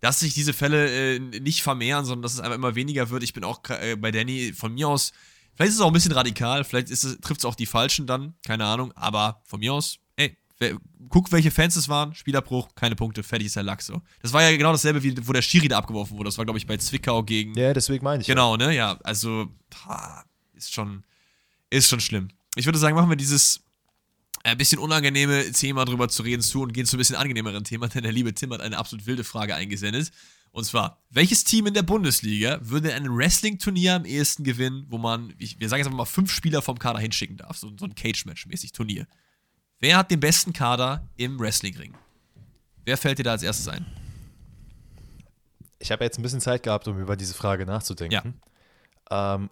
dass 0.00 0.20
sich 0.20 0.34
diese 0.34 0.52
Fälle 0.52 1.16
äh, 1.16 1.18
nicht 1.18 1.62
vermehren, 1.62 2.04
sondern 2.04 2.22
dass 2.22 2.34
es 2.34 2.40
einfach 2.40 2.56
immer 2.56 2.74
weniger 2.74 3.10
wird. 3.10 3.22
Ich 3.22 3.32
bin 3.32 3.44
auch 3.44 3.60
äh, 3.68 3.96
bei 3.96 4.10
Danny 4.10 4.52
von 4.54 4.74
mir 4.74 4.88
aus, 4.88 5.12
vielleicht 5.54 5.70
ist 5.70 5.74
es 5.76 5.80
auch 5.80 5.86
ein 5.88 5.92
bisschen 5.92 6.12
radikal, 6.12 6.64
vielleicht 6.64 6.88
trifft 7.22 7.40
es 7.40 7.44
auch 7.44 7.54
die 7.54 7.66
Falschen 7.66 8.06
dann, 8.06 8.34
keine 8.46 8.64
Ahnung, 8.64 8.92
aber 8.92 9.42
von 9.44 9.60
mir 9.60 9.72
aus, 9.74 9.98
guck, 11.08 11.32
welche 11.32 11.50
Fans 11.50 11.76
es 11.76 11.88
waren, 11.88 12.14
Spielabbruch, 12.14 12.74
keine 12.74 12.96
Punkte, 12.96 13.22
fertig 13.22 13.46
ist 13.46 13.56
der 13.56 13.62
Lack 13.62 13.82
so. 13.82 14.00
Das 14.22 14.32
war 14.32 14.42
ja 14.42 14.56
genau 14.56 14.72
dasselbe, 14.72 15.02
wie 15.02 15.14
wo 15.26 15.32
der 15.32 15.42
Schiri 15.42 15.68
da 15.68 15.78
abgeworfen 15.78 16.16
wurde. 16.16 16.28
Das 16.28 16.38
war, 16.38 16.44
glaube 16.44 16.58
ich, 16.58 16.66
bei 16.66 16.76
Zwickau 16.76 17.22
gegen. 17.22 17.54
Ja, 17.54 17.72
deswegen 17.74 18.04
meine 18.04 18.22
ich. 18.22 18.28
ja. 18.28 18.34
Genau, 18.34 18.56
ne? 18.56 18.74
Ja, 18.74 18.98
also 19.02 19.48
ist 20.54 20.72
schon, 20.72 21.04
ist 21.70 21.88
schon 21.88 22.00
schlimm. 22.00 22.28
Ich 22.54 22.66
würde 22.66 22.78
sagen, 22.78 22.96
machen 22.96 23.10
wir 23.10 23.16
dieses 23.16 23.60
ein 24.42 24.56
bisschen 24.56 24.78
unangenehme 24.78 25.52
Thema 25.52 25.84
drüber 25.84 26.08
zu 26.08 26.22
reden 26.22 26.42
zu 26.42 26.62
und 26.62 26.72
gehen 26.72 26.86
zu 26.86 26.96
ein 26.96 26.98
bisschen 26.98 27.16
angenehmeren 27.16 27.64
Thema, 27.64 27.88
denn 27.88 28.02
der 28.02 28.12
liebe 28.12 28.32
Tim 28.32 28.52
hat 28.52 28.60
eine 28.60 28.78
absolut 28.78 29.06
wilde 29.06 29.24
Frage 29.24 29.54
eingesendet. 29.54 30.10
Und 30.52 30.64
zwar, 30.64 30.98
welches 31.10 31.44
Team 31.44 31.66
in 31.66 31.74
der 31.74 31.82
Bundesliga 31.82 32.58
würde 32.62 32.92
ein 32.94 33.06
Wrestling-Turnier 33.14 33.94
am 33.96 34.04
ehesten 34.04 34.42
gewinnen, 34.42 34.86
wo 34.88 34.98
man, 34.98 35.32
ich, 35.38 35.60
wir 35.60 35.68
sagen 35.68 35.78
jetzt 35.78 35.86
einfach 35.86 35.98
mal, 35.98 36.04
fünf 36.06 36.32
Spieler 36.32 36.60
vom 36.60 36.78
Kader 36.78 36.98
hinschicken 36.98 37.36
darf? 37.36 37.56
So, 37.56 37.70
so 37.78 37.84
ein 37.84 37.94
Cage-Match-mäßig 37.94 38.72
Turnier. 38.72 39.06
Wer 39.80 39.96
hat 39.96 40.10
den 40.10 40.20
besten 40.20 40.52
Kader 40.52 41.08
im 41.16 41.40
Wrestling-Ring? 41.40 41.94
Wer 42.84 42.98
fällt 42.98 43.18
dir 43.18 43.22
da 43.22 43.32
als 43.32 43.42
erstes 43.42 43.66
ein? 43.66 43.86
Ich 45.78 45.90
habe 45.90 46.04
jetzt 46.04 46.18
ein 46.18 46.22
bisschen 46.22 46.42
Zeit 46.42 46.62
gehabt, 46.62 46.86
um 46.86 47.00
über 47.00 47.16
diese 47.16 47.32
Frage 47.32 47.64
nachzudenken. 47.64 48.34
Ähm, 49.10 49.48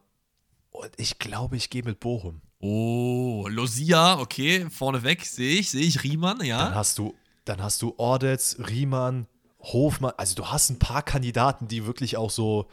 und 0.71 0.91
ich 0.99 1.19
glaube, 1.19 1.57
ich 1.57 1.71
gehe 1.71 1.83
mit 1.83 1.99
Bochum. 1.99 2.43
Oh, 2.61 3.47
Losia, 3.49 4.19
okay, 4.19 4.69
vorneweg 4.69 5.25
sehe 5.25 5.61
ich, 5.61 5.71
sehe 5.71 5.83
ich 5.83 6.03
Riemann, 6.05 6.41
Dann 6.41 6.47
ja. 6.47 6.75
hast 6.75 6.99
du, 6.99 7.15
dann 7.47 7.63
hast 7.63 7.81
du 7.81 7.95
Ordetz, 7.97 8.57
Riemann, 8.59 9.27
Hofmann. 9.61 10.13
Also 10.19 10.35
du 10.35 10.47
hast 10.47 10.69
ein 10.69 10.79
paar 10.79 11.03
Kandidaten, 11.03 11.69
die 11.69 11.87
wirklich 11.87 12.19
auch 12.19 12.31
so, 12.31 12.69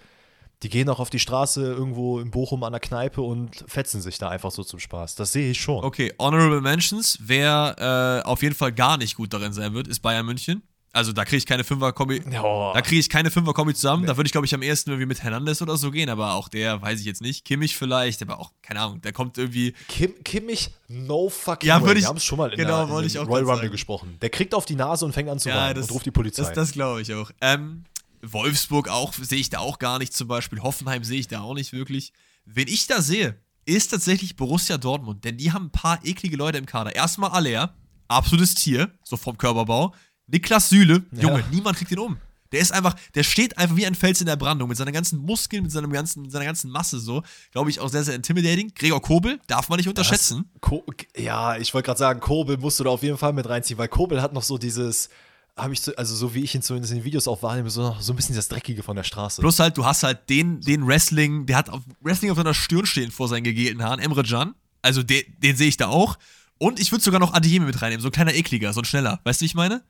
die 0.63 0.69
gehen 0.69 0.89
auch 0.89 0.99
auf 0.99 1.09
die 1.09 1.19
Straße 1.19 1.61
irgendwo 1.61 2.19
in 2.19 2.31
Bochum 2.31 2.63
an 2.63 2.71
der 2.73 2.79
Kneipe 2.79 3.21
und 3.21 3.63
fetzen 3.67 4.01
sich 4.01 4.17
da 4.17 4.29
einfach 4.29 4.51
so 4.51 4.63
zum 4.63 4.79
Spaß. 4.79 5.15
Das 5.15 5.31
sehe 5.33 5.51
ich 5.51 5.59
schon. 5.61 5.83
Okay, 5.83 6.13
Honorable 6.19 6.61
Mentions, 6.61 7.19
wer 7.21 8.21
äh, 8.23 8.27
auf 8.27 8.41
jeden 8.41 8.55
Fall 8.55 8.71
gar 8.71 8.97
nicht 8.97 9.15
gut 9.15 9.33
darin 9.33 9.53
sein 9.53 9.73
wird, 9.73 9.87
ist 9.87 9.99
Bayern 10.01 10.25
München. 10.25 10.63
Also 10.93 11.11
da 11.11 11.25
kriege 11.25 11.35
ich 11.39 11.45
keine 11.45 11.65
Fünfer-Kombi. 11.65 12.23
Ja. 12.31 12.71
Da 12.73 12.81
kriege 12.81 13.01
ich 13.01 13.09
keine 13.09 13.29
Fünfer-Kombi 13.29 13.73
zusammen. 13.73 14.05
Da 14.05 14.15
würde 14.15 14.27
ich, 14.27 14.31
glaube 14.31 14.47
ich, 14.47 14.53
am 14.55 14.61
ehesten 14.61 14.91
irgendwie 14.91 15.07
mit 15.07 15.21
Hernandez 15.21 15.61
oder 15.61 15.75
so 15.75 15.91
gehen, 15.91 16.09
aber 16.09 16.35
auch 16.35 16.47
der 16.47 16.81
weiß 16.81 17.01
ich 17.01 17.05
jetzt 17.05 17.21
nicht. 17.21 17.43
Kimmich 17.43 17.75
vielleicht, 17.75 18.21
aber 18.21 18.39
auch, 18.39 18.53
keine 18.61 18.79
Ahnung, 18.79 19.01
der 19.01 19.11
kommt 19.11 19.37
irgendwie. 19.37 19.73
Kim, 19.89 20.13
Kimmich, 20.23 20.71
no 20.87 21.27
fucking 21.27 21.67
Ja, 21.67 21.81
würde 21.81 21.99
ich- 21.99 22.05
Wir 22.05 22.07
haben 22.07 22.15
es 22.15 22.23
schon 22.23 22.37
mal 22.37 22.49
in, 22.51 22.55
genau, 22.57 22.85
der, 22.85 22.99
in 22.99 23.05
ich 23.07 23.19
auch 23.19 23.27
Royal 23.27 23.43
Rumble 23.43 23.69
gesprochen. 23.71 24.17
Der 24.21 24.29
kriegt 24.29 24.53
auf 24.55 24.63
die 24.65 24.75
Nase 24.75 25.03
und 25.03 25.11
fängt 25.11 25.27
an 25.27 25.37
zu 25.37 25.49
weinen 25.49 25.81
und 25.83 25.91
ruft 25.91 26.05
die 26.05 26.11
Polizei. 26.11 26.43
Das, 26.43 26.53
das 26.53 26.71
glaube 26.71 27.01
ich 27.01 27.13
auch. 27.13 27.29
Ähm, 27.41 27.83
Wolfsburg 28.21 28.89
auch, 28.89 29.13
sehe 29.13 29.39
ich 29.39 29.49
da 29.49 29.59
auch 29.59 29.79
gar 29.79 29.99
nicht 29.99 30.13
zum 30.13 30.27
Beispiel. 30.27 30.61
Hoffenheim 30.61 31.03
sehe 31.03 31.19
ich 31.19 31.27
da 31.27 31.41
auch 31.41 31.53
nicht 31.53 31.73
wirklich. 31.73 32.13
Wen 32.45 32.67
ich 32.67 32.87
da 32.87 33.01
sehe, 33.01 33.39
ist 33.65 33.89
tatsächlich 33.89 34.35
Borussia 34.35 34.77
Dortmund, 34.77 35.23
denn 35.23 35.37
die 35.37 35.51
haben 35.51 35.65
ein 35.65 35.71
paar 35.71 36.03
eklige 36.05 36.37
Leute 36.37 36.57
im 36.57 36.65
Kader. 36.65 36.95
Erstmal 36.95 37.31
Aller, 37.31 37.75
absolutes 38.07 38.55
Tier, 38.55 38.91
so 39.03 39.17
vom 39.17 39.37
Körperbau. 39.37 39.93
Niklas 40.27 40.69
Süle, 40.69 41.03
Junge, 41.11 41.43
niemand 41.51 41.77
kriegt 41.77 41.91
ihn 41.91 41.99
um. 41.99 42.17
Der 42.51 42.61
ist 42.61 42.71
einfach, 42.71 42.95
der 43.15 43.23
steht 43.23 43.57
einfach 43.57 43.75
wie 43.75 43.85
ein 43.85 43.95
Fels 43.95 44.21
in 44.21 44.27
der 44.27 44.35
Brandung 44.35 44.69
mit 44.69 44.77
seinen 44.77 44.93
ganzen 44.93 45.19
Muskeln, 45.19 45.63
mit, 45.63 45.71
seinem 45.71 45.91
ganzen, 45.91 46.21
mit 46.21 46.31
seiner 46.31 46.45
ganzen 46.45 46.71
Masse 46.71 46.99
so. 46.99 47.23
Glaube 47.51 47.69
ich 47.69 47.79
auch 47.79 47.89
sehr, 47.89 48.03
sehr 48.03 48.15
intimidating. 48.15 48.71
Gregor 48.73 49.01
Kobel 49.01 49.39
darf 49.47 49.67
man 49.67 49.77
nicht 49.77 49.89
unterschätzen. 49.89 50.49
Ko 50.61 50.85
ja, 51.17 51.57
ich 51.57 51.73
wollte 51.73 51.87
gerade 51.87 51.99
sagen, 51.99 52.19
Kobel 52.19 52.57
musst 52.57 52.79
du 52.79 52.83
da 52.83 52.91
auf 52.91 53.03
jeden 53.03 53.17
Fall 53.17 53.33
mit 53.33 53.49
reinziehen, 53.49 53.77
weil 53.77 53.87
Kobel 53.87 54.21
hat 54.21 54.33
noch 54.33 54.43
so 54.43 54.57
dieses, 54.57 55.09
habe 55.57 55.73
ich 55.73 55.81
so, 55.81 55.95
also 55.95 56.15
so 56.15 56.33
wie 56.33 56.43
ich 56.43 56.53
ihn 56.53 56.61
zumindest 56.61 56.91
in 56.91 56.99
den 56.99 57.05
Videos 57.05 57.27
auch 57.27 57.41
wahrnehme, 57.41 57.69
so, 57.69 57.95
so 57.99 58.13
ein 58.13 58.15
bisschen 58.15 58.35
das 58.35 58.49
Dreckige 58.49 58.83
von 58.83 58.95
der 58.95 59.03
Straße. 59.03 59.41
Plus 59.41 59.59
halt, 59.59 59.77
du 59.77 59.85
hast 59.85 60.03
halt 60.03 60.29
den, 60.29 60.59
den 60.61 60.85
Wrestling, 60.85 61.45
der 61.45 61.57
hat 61.57 61.69
auf, 61.69 61.81
Wrestling 62.01 62.31
auf 62.31 62.37
seiner 62.37 62.53
Stirn 62.53 62.85
stehen 62.85 63.11
vor 63.11 63.27
seinen 63.27 63.43
gegelten 63.43 63.81
Haaren, 63.81 63.99
Emre 63.99 64.23
Can. 64.23 64.53
Also 64.81 65.01
den, 65.01 65.23
den 65.39 65.55
sehe 65.55 65.67
ich 65.67 65.77
da 65.77 65.87
auch. 65.87 66.17
Und 66.57 66.79
ich 66.79 66.91
würde 66.91 67.03
sogar 67.03 67.19
noch 67.19 67.33
Adeyemi 67.33 67.65
mit 67.65 67.81
reinnehmen, 67.81 68.01
so 68.01 68.09
ein 68.09 68.11
kleiner 68.11 68.33
ekliger, 68.33 68.73
so 68.73 68.81
ein 68.81 68.85
schneller. 68.85 69.19
Weißt 69.23 69.39
du, 69.39 69.43
wie 69.43 69.47
ich 69.47 69.55
meine? 69.55 69.83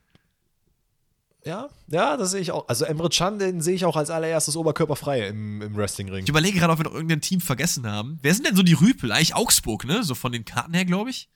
Ja, 1.44 1.68
ja, 1.86 2.16
das 2.16 2.32
sehe 2.32 2.40
ich 2.40 2.50
auch. 2.50 2.68
Also 2.68 2.84
Emre 2.84 3.08
Can, 3.08 3.38
den 3.38 3.60
sehe 3.60 3.74
ich 3.74 3.84
auch 3.84 3.96
als 3.96 4.10
allererstes 4.10 4.56
oberkörperfrei 4.56 5.28
im, 5.28 5.62
im 5.62 5.76
Wrestlingring. 5.76 6.24
Ich 6.24 6.28
überlege 6.28 6.58
gerade, 6.58 6.72
ob 6.72 6.80
wir 6.80 6.84
noch 6.84 6.94
irgendein 6.94 7.20
Team 7.20 7.40
vergessen 7.40 7.86
haben. 7.86 8.18
Wer 8.22 8.34
sind 8.34 8.46
denn 8.46 8.56
so 8.56 8.64
die 8.64 8.72
Rüpel? 8.72 9.12
Eigentlich 9.12 9.36
Augsburg, 9.36 9.84
ne? 9.84 10.02
So 10.02 10.16
von 10.16 10.32
den 10.32 10.44
Karten 10.44 10.74
her, 10.74 10.84
glaube 10.84 11.10
ich. 11.10 11.28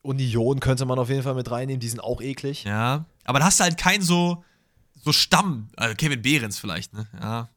Union 0.00 0.60
könnte 0.60 0.86
man 0.86 0.98
auf 0.98 1.10
jeden 1.10 1.22
Fall 1.22 1.34
mit 1.34 1.50
reinnehmen, 1.50 1.80
die 1.80 1.88
sind 1.88 2.00
auch 2.00 2.22
eklig. 2.22 2.64
Ja. 2.64 3.04
Aber 3.28 3.40
da 3.40 3.44
hast 3.44 3.60
du 3.60 3.64
halt 3.64 3.76
keinen 3.76 4.02
so, 4.02 4.42
so 5.04 5.12
Stamm. 5.12 5.68
Also 5.76 5.94
Kevin 5.94 6.22
Behrens 6.22 6.58
vielleicht, 6.58 6.94
ne? 6.94 7.06
Ja. 7.20 7.50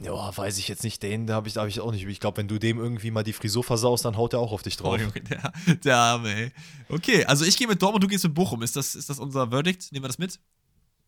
Ja, 0.00 0.36
weiß 0.36 0.58
ich 0.58 0.68
jetzt 0.68 0.84
nicht, 0.84 1.02
den 1.02 1.28
habe 1.30 1.48
ich, 1.48 1.54
da 1.54 1.62
hab 1.62 1.68
ich 1.68 1.80
auch 1.80 1.90
nicht. 1.90 2.06
Ich 2.06 2.20
glaube, 2.20 2.36
wenn 2.36 2.46
du 2.46 2.58
dem 2.60 2.78
irgendwie 2.78 3.10
mal 3.10 3.24
die 3.24 3.32
Frisur 3.32 3.64
versaust, 3.64 4.04
dann 4.04 4.16
haut 4.16 4.32
er 4.34 4.38
auch 4.38 4.52
auf 4.52 4.62
dich 4.62 4.78
Oh, 4.78 4.82
drauf. 4.84 5.00
Junge, 5.00 5.20
der, 5.22 5.52
der 5.82 5.96
Arme, 5.96 6.32
ey. 6.32 6.52
Okay, 6.88 7.24
also 7.24 7.44
ich 7.44 7.56
gehe 7.56 7.66
mit 7.66 7.82
Dortmund, 7.82 8.04
du 8.04 8.06
gehst 8.08 8.22
mit 8.22 8.34
Bochum. 8.34 8.62
Ist 8.62 8.76
das, 8.76 8.94
ist 8.94 9.10
das 9.10 9.18
unser 9.18 9.48
Verdict? 9.48 9.90
Nehmen 9.90 10.04
wir 10.04 10.08
das 10.08 10.18
mit? 10.18 10.38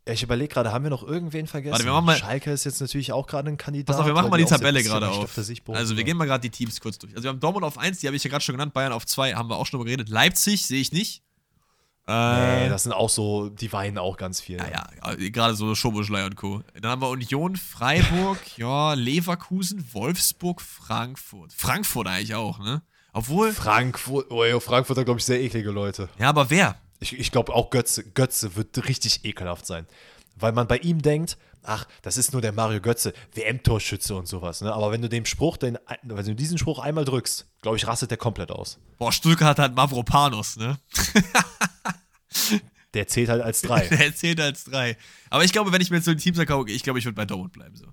Ja, 0.09 0.15
ich 0.15 0.25
überlege 0.25 0.53
gerade, 0.53 0.73
haben 0.73 0.83
wir 0.83 0.91
noch 0.91 1.05
irgendwen 1.05 1.47
vergessen? 1.47 1.75
Warte, 1.75 1.85
wir 1.85 1.93
machen 1.93 2.07
mal- 2.07 2.17
Schalke 2.17 2.51
ist 2.51 2.65
jetzt 2.65 2.81
natürlich 2.81 3.13
auch 3.13 3.29
gerade 3.29 3.49
ein 3.49 3.59
Kandidat. 3.59 3.95
Pass 3.95 4.01
auf, 4.01 4.07
wir 4.07 4.15
machen 4.15 4.31
mal 4.31 4.39
die 4.39 4.45
Tabelle 4.47 4.83
gerade 4.83 5.09
auf. 5.09 5.33
Bochum 5.35 5.75
also 5.77 5.97
wir 5.97 6.03
gehen 6.03 6.17
mal 6.17 6.25
gerade 6.25 6.41
die 6.41 6.51
Teams 6.51 6.81
kurz 6.81 6.99
durch. 6.99 7.13
Also 7.15 7.25
wir 7.25 7.29
haben 7.29 7.39
Dortmund 7.41 7.65
auf 7.65 7.79
1, 7.79 8.01
die 8.01 8.09
habe 8.09 8.17
ich 8.17 8.25
ja 8.25 8.31
gerade 8.31 8.43
schon 8.43 8.55
genannt. 8.55 8.73
Bayern 8.73 8.93
auf 8.93 9.07
2 9.07 9.35
haben 9.35 9.49
wir 9.49 9.57
auch 9.57 9.67
schon 9.67 9.79
drüber 9.79 9.85
geredet. 9.85 10.09
Leipzig 10.09 10.67
sehe 10.67 10.81
ich 10.81 10.91
nicht. 10.91 11.23
Äh, 12.09 12.63
Nee, 12.65 12.69
das 12.71 12.85
sind 12.85 12.93
auch 12.93 13.11
so, 13.11 13.51
die 13.51 13.71
weinen 13.73 13.99
auch 13.99 14.17
ganz 14.17 14.41
viel. 14.41 14.57
ja, 14.57 14.89
ja, 15.05 15.15
gerade 15.29 15.55
so 15.55 15.75
Schoboschlei 15.75 16.25
und 16.25 16.37
Co. 16.37 16.63
Dann 16.81 16.91
haben 16.91 17.03
wir 17.03 17.11
Union, 17.11 17.57
Freiburg, 17.57 18.39
ja, 18.57 18.95
Leverkusen, 18.95 19.87
Wolfsburg, 19.93 20.63
Frankfurt. 20.63 21.53
Frankfurt 21.53 22.07
eigentlich 22.07 22.35
auch, 22.35 22.59
ne? 22.59 22.83
Obwohl, 23.13 23.53
Frankfurt, 23.53 24.31
oh, 24.31 24.45
ja, 24.45 24.59
Frankfurt 24.61 24.97
hat, 24.99 25.05
glaube 25.05 25.21
ich, 25.21 25.27
sehr 25.27 25.41
eklige 25.41 25.71
Leute. 25.71 26.09
ja, 26.19 26.29
aber 26.31 26.49
wer? 26.51 26.77
Ich, 27.01 27.19
ich 27.19 27.31
glaube 27.31 27.55
auch 27.55 27.71
Götze. 27.71 28.03
Götze 28.05 28.57
wird 28.57 28.89
richtig 28.89 29.25
ekelhaft 29.25 29.67
sein. 29.67 29.87
Weil 30.37 30.53
man 30.53 30.67
bei 30.67 30.79
ihm 30.79 31.01
denkt, 31.03 31.37
ach, 31.63 31.87
das 32.03 32.17
ist 32.17 32.33
nur 32.33 32.43
der 32.43 32.53
Mario 32.53 32.81
Götze, 32.81 33.13
WM-Torschütze 33.35 34.15
und 34.15 34.27
sowas. 34.27 34.61
Ne? 34.63 34.73
Aber 34.73 34.91
wenn 34.93 35.03
du 35.03 35.09
dem 35.09 35.25
Spruch, 35.25 35.57
den, 35.57 35.79
wenn 36.03 36.25
du 36.27 36.35
diesen 36.35 36.59
Spruch 36.59 36.79
einmal 36.79 37.05
drückst, 37.05 37.47
glaube 37.61 37.77
ich, 37.77 37.87
rastet 37.87 38.11
der 38.11 38.19
komplett 38.19 38.51
aus. 38.51 38.79
Boah, 38.99 39.13
Stuttgart 39.13 39.59
hat 39.59 39.75
Mavropanos, 39.75 40.57
ne? 40.57 40.79
Der 42.95 43.07
zählt 43.07 43.29
halt 43.29 43.43
als 43.43 43.63
drei. 43.63 43.87
Der 43.89 44.15
zählt 44.15 44.41
als 44.41 44.65
3. 44.65 44.97
Aber 45.31 45.45
ich 45.45 45.53
glaube, 45.53 45.73
wenn 45.73 45.81
ich 45.81 45.91
mir 45.91 45.97
jetzt 45.97 46.07
so 46.07 46.15
die 46.15 46.23
Teams 46.23 46.39
angucke, 46.39 46.73
ich 46.73 46.83
glaube, 46.83 46.99
ich 46.99 47.05
würde 47.05 47.17
bei 47.17 47.27
Dortmund 47.27 47.53
bleiben, 47.53 47.77
so. 47.77 47.87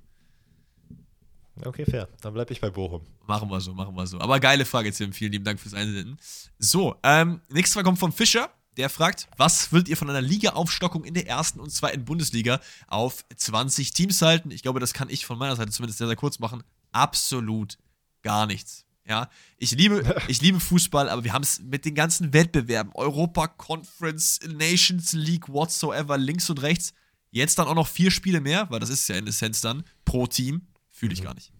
okay, 1.65 1.85
fair. 1.85 2.07
Dann 2.21 2.33
bleibe 2.33 2.53
ich 2.53 2.61
bei 2.61 2.69
Bochum. 2.69 3.01
Machen 3.27 3.49
wir 3.49 3.59
so, 3.59 3.73
machen 3.73 3.95
wir 3.95 4.07
so. 4.07 4.19
Aber 4.19 4.39
geile 4.39 4.65
Frage, 4.65 4.91
Tim. 4.91 5.11
Vielen 5.11 5.31
lieben 5.31 5.45
Dank 5.45 5.59
fürs 5.59 5.73
Einsenden. 5.73 6.17
So, 6.59 6.95
ähm, 7.03 7.41
nächste 7.49 7.73
Frage 7.73 7.85
kommt 7.85 7.99
von 7.99 8.11
Fischer. 8.11 8.49
Der 8.77 8.89
fragt, 8.89 9.29
was 9.37 9.71
würdet 9.71 9.87
ihr 9.87 9.95
von 9.95 10.09
einer 10.09 10.21
Liga-Aufstockung 10.21 11.05
in 11.05 11.13
der 11.13 11.27
ersten 11.27 11.61
und 11.61 11.69
zweiten 11.69 12.03
Bundesliga 12.03 12.59
auf 12.87 13.23
20 13.33 13.93
Teams 13.93 14.21
halten? 14.21 14.51
Ich 14.51 14.63
glaube, 14.63 14.81
das 14.81 14.93
kann 14.93 15.09
ich 15.09 15.25
von 15.25 15.37
meiner 15.37 15.55
Seite 15.55 15.71
zumindest 15.71 15.97
sehr, 15.97 16.07
sehr 16.07 16.17
kurz 16.17 16.39
machen. 16.39 16.61
Absolut 16.91 17.77
gar 18.21 18.47
nichts. 18.47 18.84
Ja, 19.07 19.29
ich 19.57 19.71
liebe, 19.71 20.15
ich 20.27 20.41
liebe 20.41 20.59
Fußball, 20.59 21.09
aber 21.09 21.23
wir 21.23 21.33
haben 21.33 21.43
es 21.43 21.59
mit 21.61 21.85
den 21.85 21.95
ganzen 21.95 22.33
Wettbewerben, 22.33 22.91
Europa 22.95 23.47
Conference, 23.47 24.39
Nations 24.47 25.13
League, 25.13 25.47
whatsoever, 25.47 26.17
links 26.17 26.49
und 26.49 26.61
rechts. 26.61 26.93
Jetzt 27.31 27.59
dann 27.59 27.67
auch 27.67 27.75
noch 27.75 27.87
vier 27.87 28.11
Spiele 28.11 28.41
mehr, 28.41 28.69
weil 28.69 28.79
das 28.79 28.89
ist 28.89 29.07
ja 29.07 29.15
in 29.15 29.27
Essenz 29.27 29.61
dann 29.61 29.83
pro 30.05 30.25
Team. 30.25 30.67
Fühle 30.89 31.13
ich 31.13 31.21
gar 31.21 31.33
nicht. 31.33 31.51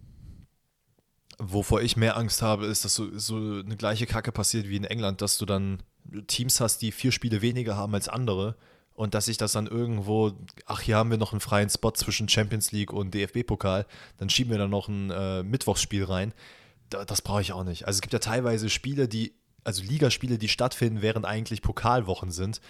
Wovor 1.37 1.81
ich 1.81 1.97
mehr 1.97 2.15
Angst 2.15 2.41
habe, 2.41 2.65
ist, 2.65 2.85
dass 2.85 2.95
so, 2.95 3.17
so 3.17 3.35
eine 3.35 3.75
gleiche 3.75 4.05
Kacke 4.05 4.31
passiert 4.31 4.69
wie 4.69 4.77
in 4.77 4.85
England, 4.85 5.21
dass 5.21 5.37
du 5.37 5.45
dann 5.45 5.83
Teams 6.27 6.61
hast, 6.61 6.81
die 6.81 6.93
vier 6.93 7.11
Spiele 7.11 7.41
weniger 7.41 7.75
haben 7.75 7.93
als 7.93 8.07
andere 8.07 8.55
und 8.93 9.13
dass 9.13 9.25
sich 9.25 9.37
das 9.37 9.51
dann 9.51 9.67
irgendwo, 9.67 10.31
ach, 10.65 10.79
hier 10.79 10.95
haben 10.95 11.11
wir 11.11 11.17
noch 11.17 11.33
einen 11.33 11.41
freien 11.41 11.69
Spot 11.69 11.91
zwischen 11.91 12.29
Champions 12.29 12.71
League 12.71 12.93
und 12.93 13.13
DFB-Pokal, 13.13 13.85
dann 14.17 14.29
schieben 14.29 14.51
wir 14.51 14.57
da 14.57 14.67
noch 14.67 14.87
ein 14.87 15.11
äh, 15.11 15.43
Mittwochsspiel 15.43 16.05
rein. 16.05 16.33
Da, 16.89 17.05
das 17.05 17.21
brauche 17.21 17.41
ich 17.41 17.53
auch 17.53 17.63
nicht. 17.63 17.87
Also 17.87 17.97
es 17.97 18.01
gibt 18.01 18.13
ja 18.13 18.19
teilweise 18.19 18.69
Spiele, 18.69 19.07
die, 19.07 19.33
also 19.63 19.83
Ligaspiele, 19.83 20.37
die 20.37 20.49
stattfinden, 20.49 21.01
während 21.01 21.25
eigentlich 21.25 21.61
Pokalwochen 21.61 22.31
sind. 22.31 22.61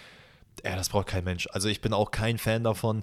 Ja, 0.64 0.76
das 0.76 0.88
braucht 0.88 1.08
kein 1.08 1.24
Mensch. 1.24 1.48
Also 1.52 1.68
ich 1.68 1.80
bin 1.80 1.92
auch 1.92 2.10
kein 2.10 2.38
Fan 2.38 2.64
davon. 2.64 3.02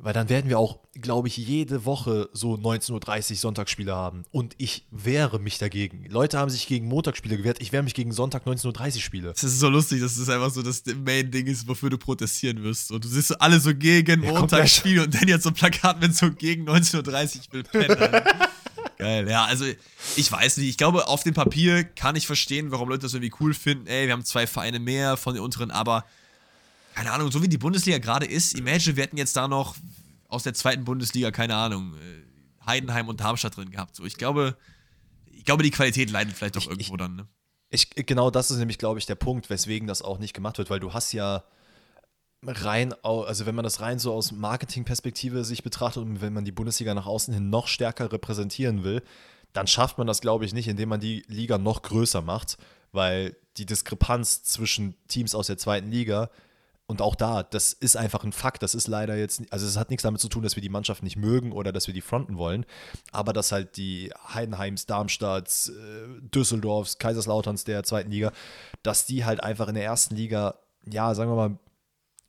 Weil 0.00 0.12
dann 0.12 0.28
werden 0.28 0.48
wir 0.48 0.58
auch, 0.58 0.78
glaube 0.94 1.28
ich, 1.28 1.36
jede 1.36 1.84
Woche 1.84 2.28
so 2.32 2.54
19.30 2.54 3.30
Uhr 3.30 3.36
Sonntagsspiele 3.36 3.94
haben. 3.94 4.24
Und 4.30 4.54
ich 4.58 4.86
wehre 4.90 5.40
mich 5.40 5.58
dagegen. 5.58 6.04
Leute 6.08 6.38
haben 6.38 6.50
sich 6.50 6.68
gegen 6.68 6.86
Montagsspiele 6.86 7.36
gewehrt. 7.36 7.60
Ich 7.60 7.72
wehre 7.72 7.82
mich 7.82 7.94
gegen 7.94 8.12
Sonntag 8.12 8.46
19.30 8.46 8.94
Uhr 8.94 9.00
Spiele. 9.00 9.28
Das 9.32 9.42
ist 9.42 9.58
so 9.58 9.68
lustig, 9.68 10.00
dass 10.00 10.16
das 10.16 10.28
einfach 10.28 10.50
so 10.50 10.62
das 10.62 10.84
Main-Ding 10.86 11.46
ist, 11.46 11.66
wofür 11.66 11.90
du 11.90 11.98
protestieren 11.98 12.62
wirst. 12.62 12.92
Und 12.92 13.04
du 13.04 13.08
siehst 13.08 13.28
so 13.28 13.38
alle 13.38 13.58
so 13.58 13.74
gegen 13.74 14.22
ja, 14.22 14.32
Montagsspiele 14.32 15.02
und 15.02 15.14
dann 15.14 15.26
jetzt 15.26 15.42
so 15.42 15.50
ein 15.50 15.54
Plakat 15.54 16.00
mit 16.00 16.14
so 16.14 16.30
gegen 16.30 16.68
19.30 16.68 17.48
Uhr, 17.48 17.52
will 17.52 17.62
pennen. 17.64 18.22
Geil, 18.98 19.28
ja, 19.28 19.44
also 19.44 19.64
ich 20.16 20.30
weiß 20.30 20.56
nicht. 20.56 20.68
Ich 20.68 20.76
glaube, 20.76 21.06
auf 21.06 21.22
dem 21.22 21.32
Papier 21.32 21.84
kann 21.84 22.16
ich 22.16 22.26
verstehen, 22.26 22.72
warum 22.72 22.88
Leute 22.88 23.02
das 23.02 23.14
irgendwie 23.14 23.32
cool 23.40 23.54
finden. 23.54 23.86
Ey, 23.86 24.06
wir 24.06 24.12
haben 24.12 24.24
zwei 24.24 24.46
Vereine 24.46 24.80
mehr 24.80 25.16
von 25.16 25.34
den 25.34 25.42
unteren, 25.42 25.70
aber 25.70 26.04
keine 26.94 27.12
Ahnung, 27.12 27.30
so 27.30 27.40
wie 27.40 27.48
die 27.48 27.58
Bundesliga 27.58 27.98
gerade 27.98 28.26
ist, 28.26 28.54
imagine, 28.58 28.96
wir 28.96 29.04
hätten 29.04 29.16
jetzt 29.16 29.36
da 29.36 29.46
noch 29.46 29.76
aus 30.26 30.42
der 30.42 30.52
zweiten 30.52 30.84
Bundesliga, 30.84 31.30
keine 31.30 31.54
Ahnung, 31.54 31.94
äh, 31.94 32.66
Heidenheim 32.66 33.08
und 33.08 33.20
Darmstadt 33.20 33.56
drin 33.56 33.70
gehabt. 33.70 33.94
So, 33.94 34.04
ich 34.04 34.16
glaube, 34.16 34.56
ich 35.26 35.44
glaube, 35.44 35.62
die 35.62 35.70
Qualität 35.70 36.10
leidet 36.10 36.36
vielleicht 36.36 36.56
doch 36.56 36.66
irgendwo 36.66 36.94
ich, 36.94 36.98
dann, 36.98 37.14
ne? 37.14 37.28
Ich, 37.70 37.90
genau 37.90 38.32
das 38.32 38.50
ist 38.50 38.58
nämlich, 38.58 38.78
glaube 38.78 38.98
ich, 38.98 39.06
der 39.06 39.14
Punkt, 39.14 39.48
weswegen 39.48 39.86
das 39.86 40.02
auch 40.02 40.18
nicht 40.18 40.34
gemacht 40.34 40.58
wird, 40.58 40.70
weil 40.70 40.80
du 40.80 40.92
hast 40.92 41.12
ja 41.12 41.44
rein, 42.46 42.94
also 43.02 43.46
wenn 43.46 43.54
man 43.54 43.64
das 43.64 43.80
rein 43.80 43.98
so 43.98 44.12
aus 44.12 44.32
Marketingperspektive 44.32 45.44
sich 45.44 45.62
betrachtet 45.62 46.02
und 46.04 46.20
wenn 46.20 46.32
man 46.32 46.44
die 46.44 46.52
Bundesliga 46.52 46.94
nach 46.94 47.06
außen 47.06 47.34
hin 47.34 47.50
noch 47.50 47.66
stärker 47.66 48.12
repräsentieren 48.12 48.84
will, 48.84 49.02
dann 49.52 49.66
schafft 49.66 49.98
man 49.98 50.06
das, 50.06 50.20
glaube 50.20 50.44
ich, 50.44 50.52
nicht, 50.52 50.68
indem 50.68 50.90
man 50.90 51.00
die 51.00 51.24
Liga 51.26 51.58
noch 51.58 51.82
größer 51.82 52.22
macht, 52.22 52.58
weil 52.92 53.36
die 53.56 53.66
Diskrepanz 53.66 54.44
zwischen 54.44 54.94
Teams 55.08 55.34
aus 55.34 55.48
der 55.48 55.58
zweiten 55.58 55.90
Liga 55.90 56.30
und 56.90 57.02
auch 57.02 57.16
da, 57.16 57.42
das 57.42 57.74
ist 57.74 57.96
einfach 57.96 58.24
ein 58.24 58.32
Fakt. 58.32 58.62
Das 58.62 58.74
ist 58.74 58.88
leider 58.88 59.14
jetzt, 59.14 59.42
also 59.50 59.66
es 59.66 59.76
hat 59.76 59.90
nichts 59.90 60.04
damit 60.04 60.22
zu 60.22 60.28
tun, 60.28 60.42
dass 60.42 60.56
wir 60.56 60.62
die 60.62 60.70
Mannschaft 60.70 61.02
nicht 61.02 61.16
mögen 61.16 61.52
oder 61.52 61.70
dass 61.70 61.86
wir 61.86 61.92
die 61.92 62.00
fronten 62.00 62.38
wollen, 62.38 62.64
aber 63.12 63.34
dass 63.34 63.52
halt 63.52 63.76
die 63.76 64.10
Heidenheims, 64.32 64.86
Darmstadts, 64.86 65.68
äh, 65.68 65.72
Düsseldorfs, 66.34 66.98
Kaiserslauterns 66.98 67.64
der 67.64 67.82
zweiten 67.82 68.10
Liga, 68.10 68.32
dass 68.82 69.04
die 69.04 69.26
halt 69.26 69.42
einfach 69.42 69.68
in 69.68 69.74
der 69.74 69.84
ersten 69.84 70.16
Liga, 70.16 70.54
ja, 70.86 71.14
sagen 71.14 71.30
wir 71.30 71.36
mal, 71.36 71.58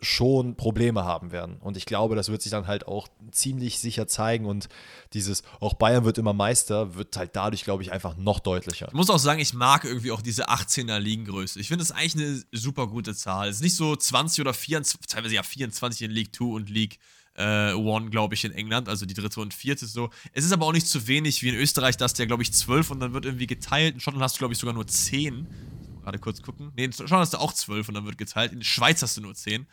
schon 0.01 0.55
Probleme 0.55 1.03
haben 1.03 1.31
werden. 1.31 1.57
Und 1.57 1.77
ich 1.77 1.85
glaube, 1.85 2.15
das 2.15 2.29
wird 2.29 2.41
sich 2.41 2.51
dann 2.51 2.67
halt 2.67 2.87
auch 2.87 3.07
ziemlich 3.31 3.79
sicher 3.79 4.07
zeigen. 4.07 4.45
Und 4.45 4.69
dieses, 5.13 5.43
auch 5.59 5.73
Bayern 5.73 6.05
wird 6.05 6.17
immer 6.17 6.33
Meister, 6.33 6.95
wird 6.95 7.15
halt 7.17 7.35
dadurch, 7.35 7.63
glaube 7.63 7.83
ich, 7.83 7.91
einfach 7.91 8.17
noch 8.17 8.39
deutlicher. 8.39 8.87
Ich 8.87 8.93
muss 8.93 9.09
auch 9.09 9.19
sagen, 9.19 9.39
ich 9.39 9.53
mag 9.53 9.83
irgendwie 9.83 10.11
auch 10.11 10.21
diese 10.21 10.49
18er 10.49 10.99
Ligengröße. 10.99 11.59
Ich 11.59 11.67
finde 11.67 11.83
das 11.83 11.91
eigentlich 11.91 12.15
eine 12.15 12.43
super 12.51 12.87
gute 12.87 13.15
Zahl. 13.15 13.49
Es 13.49 13.57
ist 13.57 13.61
nicht 13.61 13.75
so 13.75 13.95
20 13.95 14.41
oder 14.41 14.53
24, 14.53 15.07
teilweise 15.07 15.35
ja 15.35 15.43
24 15.43 16.03
in 16.03 16.11
League 16.11 16.35
2 16.35 16.45
und 16.45 16.69
League 16.69 16.99
äh, 17.35 17.73
One, 17.73 18.09
glaube 18.09 18.35
ich, 18.35 18.43
in 18.43 18.51
England, 18.51 18.89
also 18.89 19.05
die 19.05 19.13
dritte 19.13 19.39
und 19.39 19.53
vierte 19.53 19.85
so. 19.85 20.09
Es 20.33 20.45
ist 20.45 20.51
aber 20.51 20.65
auch 20.65 20.73
nicht 20.73 20.87
zu 20.87 21.07
wenig 21.07 21.41
wie 21.41 21.49
in 21.49 21.55
Österreich, 21.55 21.97
da 21.97 22.05
hast 22.05 22.17
du 22.17 22.23
ja, 22.23 22.27
glaube 22.27 22.43
ich, 22.43 22.53
12 22.53 22.91
und 22.91 22.99
dann 22.99 23.13
wird 23.13 23.25
irgendwie 23.25 23.47
geteilt. 23.47 23.95
In 23.95 23.99
Schottland 23.99 24.23
hast 24.23 24.35
du, 24.35 24.39
glaube 24.39 24.53
ich, 24.53 24.59
sogar 24.59 24.73
nur 24.73 24.87
10. 24.87 25.47
Gerade 26.03 26.19
kurz 26.19 26.41
gucken. 26.41 26.71
Nee, 26.75 26.85
in 26.85 26.93
Schottland 26.93 27.21
hast 27.21 27.33
du 27.33 27.37
auch 27.37 27.53
12 27.53 27.89
und 27.89 27.93
dann 27.95 28.05
wird 28.05 28.17
geteilt. 28.17 28.51
In 28.51 28.59
der 28.59 28.65
Schweiz 28.65 29.01
hast 29.01 29.17
du 29.17 29.21
nur 29.21 29.35
10 29.35 29.67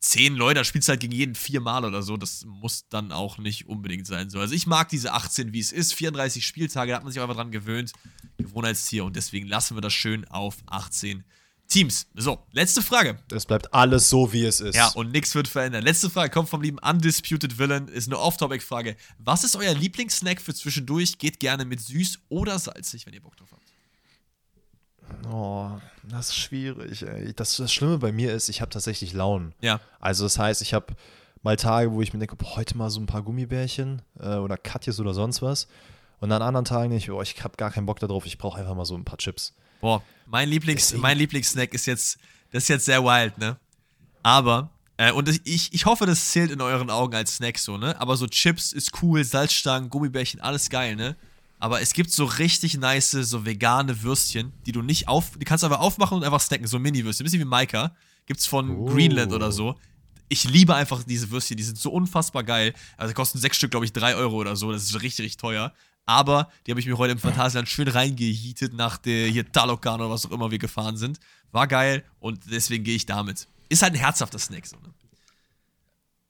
zehn 0.00 0.34
Leute, 0.34 0.64
spielst 0.64 0.88
du 0.88 0.90
halt 0.90 1.00
gegen 1.00 1.12
jeden 1.12 1.34
viermal 1.34 1.84
oder 1.84 2.02
so. 2.02 2.16
Das 2.16 2.44
muss 2.46 2.88
dann 2.88 3.12
auch 3.12 3.38
nicht 3.38 3.68
unbedingt 3.68 4.06
sein. 4.06 4.30
So. 4.30 4.40
Also 4.40 4.54
ich 4.54 4.66
mag 4.66 4.88
diese 4.88 5.12
18, 5.12 5.52
wie 5.52 5.60
es 5.60 5.72
ist. 5.72 5.94
34 5.94 6.44
Spieltage, 6.44 6.90
da 6.90 6.96
hat 6.96 7.04
man 7.04 7.12
sich 7.12 7.20
auch 7.20 7.24
einfach 7.24 7.36
dran 7.36 7.52
gewöhnt. 7.52 7.92
Gewohnheitstier 8.38 9.04
und 9.04 9.14
deswegen 9.14 9.46
lassen 9.46 9.76
wir 9.76 9.82
das 9.82 9.92
schön 9.92 10.26
auf 10.28 10.56
18 10.66 11.22
Teams. 11.68 12.08
So, 12.14 12.44
letzte 12.50 12.82
Frage. 12.82 13.20
Das 13.28 13.46
bleibt 13.46 13.72
alles 13.72 14.10
so, 14.10 14.32
wie 14.32 14.44
es 14.44 14.60
ist. 14.60 14.74
Ja, 14.74 14.88
und 14.88 15.12
nichts 15.12 15.34
wird 15.36 15.46
verändern. 15.46 15.84
Letzte 15.84 16.10
Frage 16.10 16.30
kommt 16.30 16.48
vom 16.48 16.62
lieben 16.62 16.78
Undisputed 16.78 17.58
Villain. 17.58 17.86
Ist 17.86 18.08
eine 18.08 18.18
Off-Topic-Frage. 18.18 18.96
Was 19.18 19.44
ist 19.44 19.54
euer 19.54 19.74
Lieblingssnack 19.74 20.40
für 20.40 20.52
zwischendurch? 20.52 21.18
Geht 21.18 21.38
gerne 21.38 21.64
mit 21.64 21.80
süß 21.80 22.18
oder 22.28 22.58
salzig, 22.58 23.06
wenn 23.06 23.14
ihr 23.14 23.22
Bock 23.22 23.36
drauf 23.36 23.50
habt. 23.52 23.69
Oh, 25.30 25.70
das 26.04 26.28
ist 26.28 26.36
schwierig, 26.36 27.02
ey. 27.02 27.32
Das, 27.34 27.56
das 27.56 27.72
Schlimme 27.72 27.98
bei 27.98 28.12
mir 28.12 28.32
ist, 28.34 28.48
ich 28.48 28.60
habe 28.60 28.70
tatsächlich 28.70 29.12
Launen. 29.12 29.54
Ja. 29.60 29.80
Also 30.00 30.24
das 30.24 30.38
heißt, 30.38 30.62
ich 30.62 30.74
habe 30.74 30.94
mal 31.42 31.56
Tage, 31.56 31.92
wo 31.92 32.02
ich 32.02 32.12
mir 32.12 32.18
denke, 32.18 32.36
boah, 32.36 32.56
heute 32.56 32.76
mal 32.76 32.90
so 32.90 33.00
ein 33.00 33.06
paar 33.06 33.22
Gummibärchen 33.22 34.02
äh, 34.18 34.36
oder 34.36 34.56
Katjes 34.56 35.00
oder 35.00 35.14
sonst 35.14 35.42
was. 35.42 35.68
Und 36.20 36.32
an 36.32 36.42
anderen 36.42 36.64
Tagen 36.64 36.90
denke 36.90 37.04
ich, 37.04 37.10
oh, 37.10 37.22
ich 37.22 37.42
habe 37.42 37.56
gar 37.56 37.70
keinen 37.70 37.86
Bock 37.86 37.98
darauf, 37.98 38.26
ich 38.26 38.38
brauche 38.38 38.60
einfach 38.60 38.74
mal 38.74 38.84
so 38.84 38.94
ein 38.94 39.04
paar 39.04 39.18
Chips. 39.18 39.54
Boah, 39.80 40.02
mein, 40.26 40.48
Lieblings, 40.48 40.94
mein 40.94 41.16
Lieblingssnack 41.16 41.72
ist 41.72 41.86
jetzt, 41.86 42.18
das 42.52 42.64
ist 42.64 42.68
jetzt 42.68 42.84
sehr 42.84 43.02
wild, 43.02 43.38
ne? 43.38 43.56
Aber, 44.22 44.68
äh, 44.98 45.12
und 45.12 45.28
ich, 45.46 45.72
ich 45.72 45.86
hoffe, 45.86 46.04
das 46.04 46.28
zählt 46.28 46.50
in 46.50 46.60
euren 46.60 46.90
Augen 46.90 47.14
als 47.14 47.36
Snack 47.36 47.58
so, 47.58 47.78
ne? 47.78 47.98
Aber 47.98 48.16
so 48.16 48.26
Chips 48.26 48.72
ist 48.72 49.02
cool, 49.02 49.24
Salzstangen, 49.24 49.88
Gummibärchen, 49.88 50.40
alles 50.40 50.68
geil, 50.68 50.96
ne? 50.96 51.16
Aber 51.60 51.82
es 51.82 51.92
gibt 51.92 52.10
so 52.10 52.24
richtig 52.24 52.78
nice, 52.78 53.10
so 53.10 53.44
vegane 53.44 54.02
Würstchen, 54.02 54.52
die 54.64 54.72
du 54.72 54.80
nicht 54.80 55.08
auf. 55.08 55.32
Die 55.38 55.44
kannst 55.44 55.62
du 55.62 55.66
einfach 55.66 55.80
aufmachen 55.80 56.16
und 56.16 56.24
einfach 56.24 56.40
snacken, 56.40 56.66
so 56.66 56.78
Mini-Würstchen. 56.78 57.22
Ein 57.22 57.26
bisschen 57.26 57.40
wie 57.40 57.44
Maika. 57.44 57.94
Gibt's 58.24 58.46
von 58.46 58.70
oh. 58.70 58.84
Greenland 58.86 59.32
oder 59.32 59.52
so. 59.52 59.76
Ich 60.30 60.44
liebe 60.44 60.74
einfach 60.74 61.02
diese 61.04 61.30
Würstchen, 61.30 61.58
die 61.58 61.62
sind 61.62 61.76
so 61.76 61.90
unfassbar 61.90 62.44
geil. 62.44 62.72
Also 62.96 63.12
kosten 63.12 63.38
sechs 63.38 63.58
Stück, 63.58 63.72
glaube 63.72 63.84
ich, 63.84 63.92
drei 63.92 64.14
Euro 64.14 64.36
oder 64.36 64.56
so. 64.56 64.72
Das 64.72 64.84
ist 64.84 64.94
richtig, 64.94 65.24
richtig 65.24 65.36
teuer. 65.36 65.74
Aber 66.06 66.50
die 66.66 66.70
habe 66.70 66.80
ich 66.80 66.86
mir 66.86 66.96
heute 66.96 67.12
im 67.12 67.18
Phantasialand 67.18 67.68
schön 67.68 67.88
reingehietet 67.88 68.72
nach 68.72 68.96
der 68.96 69.28
hier 69.28 69.50
Talokan 69.50 70.00
oder 70.00 70.10
was 70.10 70.24
auch 70.26 70.30
immer 70.30 70.50
wir 70.50 70.58
gefahren 70.58 70.96
sind. 70.96 71.20
War 71.52 71.66
geil 71.66 72.04
und 72.20 72.40
deswegen 72.50 72.84
gehe 72.84 72.96
ich 72.96 73.06
damit. 73.06 73.48
Ist 73.68 73.82
halt 73.82 73.92
ein 73.92 74.00
herzhafter 74.00 74.38
Snack. 74.38 74.66
So, 74.66 74.76
ne? 74.76 74.89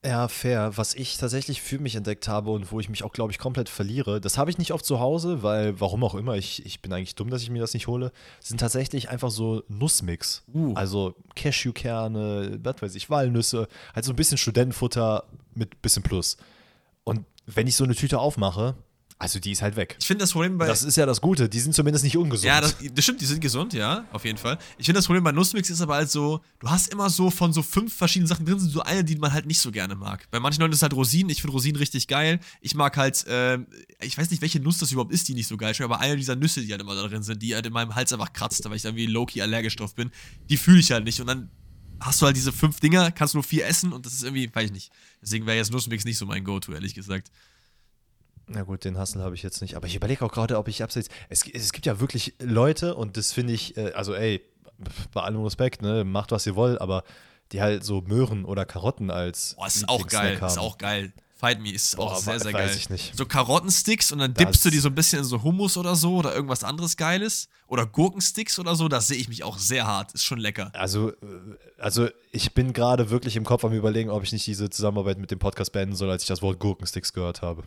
Ja, 0.03 0.27
fair. 0.27 0.77
Was 0.77 0.95
ich 0.95 1.17
tatsächlich 1.17 1.61
für 1.61 1.77
mich 1.77 1.95
entdeckt 1.95 2.27
habe 2.27 2.49
und 2.49 2.71
wo 2.71 2.79
ich 2.79 2.89
mich 2.89 3.03
auch, 3.03 3.13
glaube 3.13 3.31
ich, 3.31 3.37
komplett 3.37 3.69
verliere, 3.69 4.19
das 4.19 4.35
habe 4.37 4.49
ich 4.49 4.57
nicht 4.57 4.73
oft 4.73 4.83
zu 4.83 4.99
Hause, 4.99 5.43
weil, 5.43 5.79
warum 5.79 6.03
auch 6.03 6.15
immer, 6.15 6.35
ich, 6.37 6.65
ich 6.65 6.81
bin 6.81 6.91
eigentlich 6.91 7.13
dumm, 7.13 7.29
dass 7.29 7.43
ich 7.43 7.51
mir 7.51 7.59
das 7.59 7.75
nicht 7.75 7.85
hole, 7.85 8.11
sind 8.39 8.59
tatsächlich 8.59 9.09
einfach 9.09 9.29
so 9.29 9.61
Nussmix. 9.67 10.43
Uh. 10.53 10.73
Also 10.73 11.13
Cashewkerne, 11.35 12.59
was 12.63 12.81
weiß 12.81 12.95
ich, 12.95 13.11
Walnüsse, 13.11 13.67
halt 13.93 14.05
so 14.05 14.11
ein 14.11 14.15
bisschen 14.15 14.39
Studentenfutter 14.39 15.25
mit 15.53 15.83
bisschen 15.83 16.01
Plus. 16.01 16.37
Und 17.03 17.25
wenn 17.45 17.67
ich 17.67 17.75
so 17.75 17.83
eine 17.83 17.93
Tüte 17.93 18.19
aufmache, 18.19 18.75
also 19.21 19.39
die 19.39 19.51
ist 19.51 19.61
halt 19.61 19.75
weg. 19.75 19.97
Ich 19.99 20.07
finde 20.07 20.23
das 20.23 20.31
Problem 20.31 20.57
bei. 20.57 20.65
Das 20.65 20.81
ist 20.81 20.97
ja 20.97 21.05
das 21.05 21.21
Gute, 21.21 21.47
die 21.47 21.59
sind 21.59 21.75
zumindest 21.75 22.03
nicht 22.03 22.17
ungesund. 22.17 22.43
Ja, 22.43 22.59
das, 22.59 22.75
das 22.91 23.03
stimmt, 23.03 23.21
die 23.21 23.27
sind 23.27 23.39
gesund, 23.39 23.71
ja, 23.71 24.03
auf 24.11 24.25
jeden 24.25 24.39
Fall. 24.39 24.57
Ich 24.79 24.87
finde 24.87 24.97
das 24.97 25.05
Problem 25.05 25.23
bei 25.23 25.31
Nussmix 25.31 25.69
ist 25.69 25.79
aber 25.79 25.93
halt 25.93 26.09
so, 26.09 26.41
du 26.57 26.67
hast 26.67 26.91
immer 26.91 27.07
so 27.07 27.29
von 27.29 27.53
so 27.53 27.61
fünf 27.61 27.93
verschiedenen 27.93 28.27
Sachen 28.27 28.47
drin, 28.47 28.57
so 28.57 28.81
eine, 28.81 29.03
die 29.03 29.15
man 29.17 29.31
halt 29.31 29.45
nicht 29.45 29.59
so 29.59 29.71
gerne 29.71 29.93
mag. 29.93 30.27
Bei 30.31 30.39
manchen 30.39 30.61
Leuten 30.61 30.73
ist 30.73 30.81
halt 30.81 30.95
Rosinen, 30.95 31.29
ich 31.29 31.39
finde 31.39 31.51
Rosinen 31.51 31.75
richtig 31.75 32.07
geil. 32.07 32.39
Ich 32.61 32.73
mag 32.73 32.97
halt, 32.97 33.23
äh, 33.27 33.59
ich 34.01 34.17
weiß 34.17 34.31
nicht, 34.31 34.41
welche 34.41 34.59
Nuss 34.59 34.79
das 34.79 34.91
überhaupt 34.91 35.13
ist, 35.13 35.27
die 35.27 35.35
nicht 35.35 35.47
so 35.47 35.55
geil 35.55 35.75
schmeckt, 35.75 35.91
aber 35.91 36.01
eine 36.01 36.17
dieser 36.17 36.35
Nüsse, 36.35 36.61
die 36.61 36.71
halt 36.71 36.81
immer 36.81 36.95
da 36.95 37.07
drin 37.07 37.21
sind, 37.21 37.43
die 37.43 37.53
halt 37.53 37.67
in 37.67 37.73
meinem 37.73 37.93
Hals 37.93 38.11
einfach 38.11 38.33
kratzt, 38.33 38.67
weil 38.67 38.75
ich 38.75 38.85
irgendwie 38.85 39.05
low-key 39.05 39.39
allergisch 39.43 39.75
drauf 39.75 39.93
bin, 39.93 40.09
die 40.49 40.57
fühle 40.57 40.79
ich 40.79 40.91
halt 40.91 41.05
nicht. 41.05 41.21
Und 41.21 41.27
dann 41.27 41.51
hast 41.99 42.23
du 42.23 42.25
halt 42.25 42.35
diese 42.35 42.51
fünf 42.51 42.79
Dinger, 42.79 43.11
kannst 43.11 43.35
nur 43.35 43.43
vier 43.43 43.67
essen 43.67 43.93
und 43.93 44.07
das 44.07 44.13
ist 44.13 44.23
irgendwie, 44.23 44.49
weiß 44.51 44.65
ich 44.65 44.71
nicht. 44.71 44.91
Deswegen 45.21 45.45
wäre 45.45 45.57
jetzt 45.57 45.71
Nussmix 45.71 46.05
nicht 46.05 46.17
so 46.17 46.25
mein 46.25 46.43
Go-To, 46.43 46.73
ehrlich 46.73 46.95
gesagt. 46.95 47.29
Na 48.53 48.63
gut, 48.63 48.83
den 48.83 48.97
Hassel 48.97 49.21
habe 49.21 49.35
ich 49.35 49.43
jetzt 49.43 49.61
nicht. 49.61 49.75
Aber 49.75 49.87
ich 49.87 49.95
überlege 49.95 50.25
auch 50.25 50.31
gerade, 50.31 50.57
ob 50.57 50.67
ich 50.67 50.83
abseits. 50.83 51.09
Es, 51.29 51.45
es 51.47 51.71
gibt 51.71 51.85
ja 51.85 51.99
wirklich 51.99 52.35
Leute, 52.39 52.95
und 52.95 53.17
das 53.17 53.31
finde 53.31 53.53
ich, 53.53 53.77
äh, 53.77 53.91
also 53.93 54.13
ey, 54.13 54.41
bei 55.13 55.21
allem 55.21 55.43
Respekt, 55.43 55.81
ne, 55.81 56.03
macht 56.03 56.31
was 56.31 56.45
ihr 56.45 56.55
wollt, 56.55 56.81
aber 56.81 57.03
die 57.51 57.61
halt 57.61 57.83
so 57.83 58.01
Möhren 58.01 58.45
oder 58.45 58.65
Karotten 58.65 59.11
als. 59.11 59.55
Boah, 59.55 59.67
ist 59.67 59.87
auch 59.89 60.07
geil, 60.07 60.39
haben. 60.39 60.47
ist 60.47 60.57
auch 60.57 60.77
geil. 60.77 61.13
Fight 61.41 61.59
Me 61.59 61.71
ist 61.71 61.95
Boah, 61.95 62.11
auch 62.11 62.17
sehr, 62.19 62.39
sehr 62.39 62.51
geil. 62.51 62.69
So 63.13 63.25
Karottensticks 63.25 64.11
und 64.11 64.19
dann 64.19 64.31
das 64.35 64.45
dippst 64.45 64.65
du 64.65 64.69
die 64.69 64.77
so 64.77 64.89
ein 64.89 64.95
bisschen 64.95 65.19
in 65.19 65.25
so 65.25 65.41
Hummus 65.41 65.75
oder 65.75 65.95
so 65.95 66.17
oder 66.17 66.35
irgendwas 66.35 66.63
anderes 66.63 66.97
Geiles. 66.97 67.49
Oder 67.65 67.87
Gurkensticks 67.87 68.59
oder 68.59 68.75
so, 68.75 68.87
da 68.87 69.01
sehe 69.01 69.17
ich 69.17 69.27
mich 69.27 69.43
auch 69.43 69.57
sehr 69.57 69.87
hart. 69.87 70.13
Ist 70.13 70.23
schon 70.23 70.37
lecker. 70.37 70.69
Also, 70.73 71.09
äh, 71.09 71.15
also 71.79 72.09
ich 72.31 72.53
bin 72.53 72.73
gerade 72.73 73.09
wirklich 73.09 73.37
im 73.37 73.43
Kopf 73.43 73.65
am 73.65 73.73
überlegen, 73.73 74.11
ob 74.11 74.21
ich 74.21 74.31
nicht 74.33 74.45
diese 74.45 74.69
Zusammenarbeit 74.69 75.17
mit 75.17 75.31
dem 75.31 75.39
Podcast 75.39 75.71
beenden 75.71 75.95
soll, 75.95 76.11
als 76.11 76.21
ich 76.21 76.27
das 76.27 76.43
Wort 76.43 76.59
Gurkensticks 76.59 77.11
gehört 77.11 77.41
habe. 77.41 77.63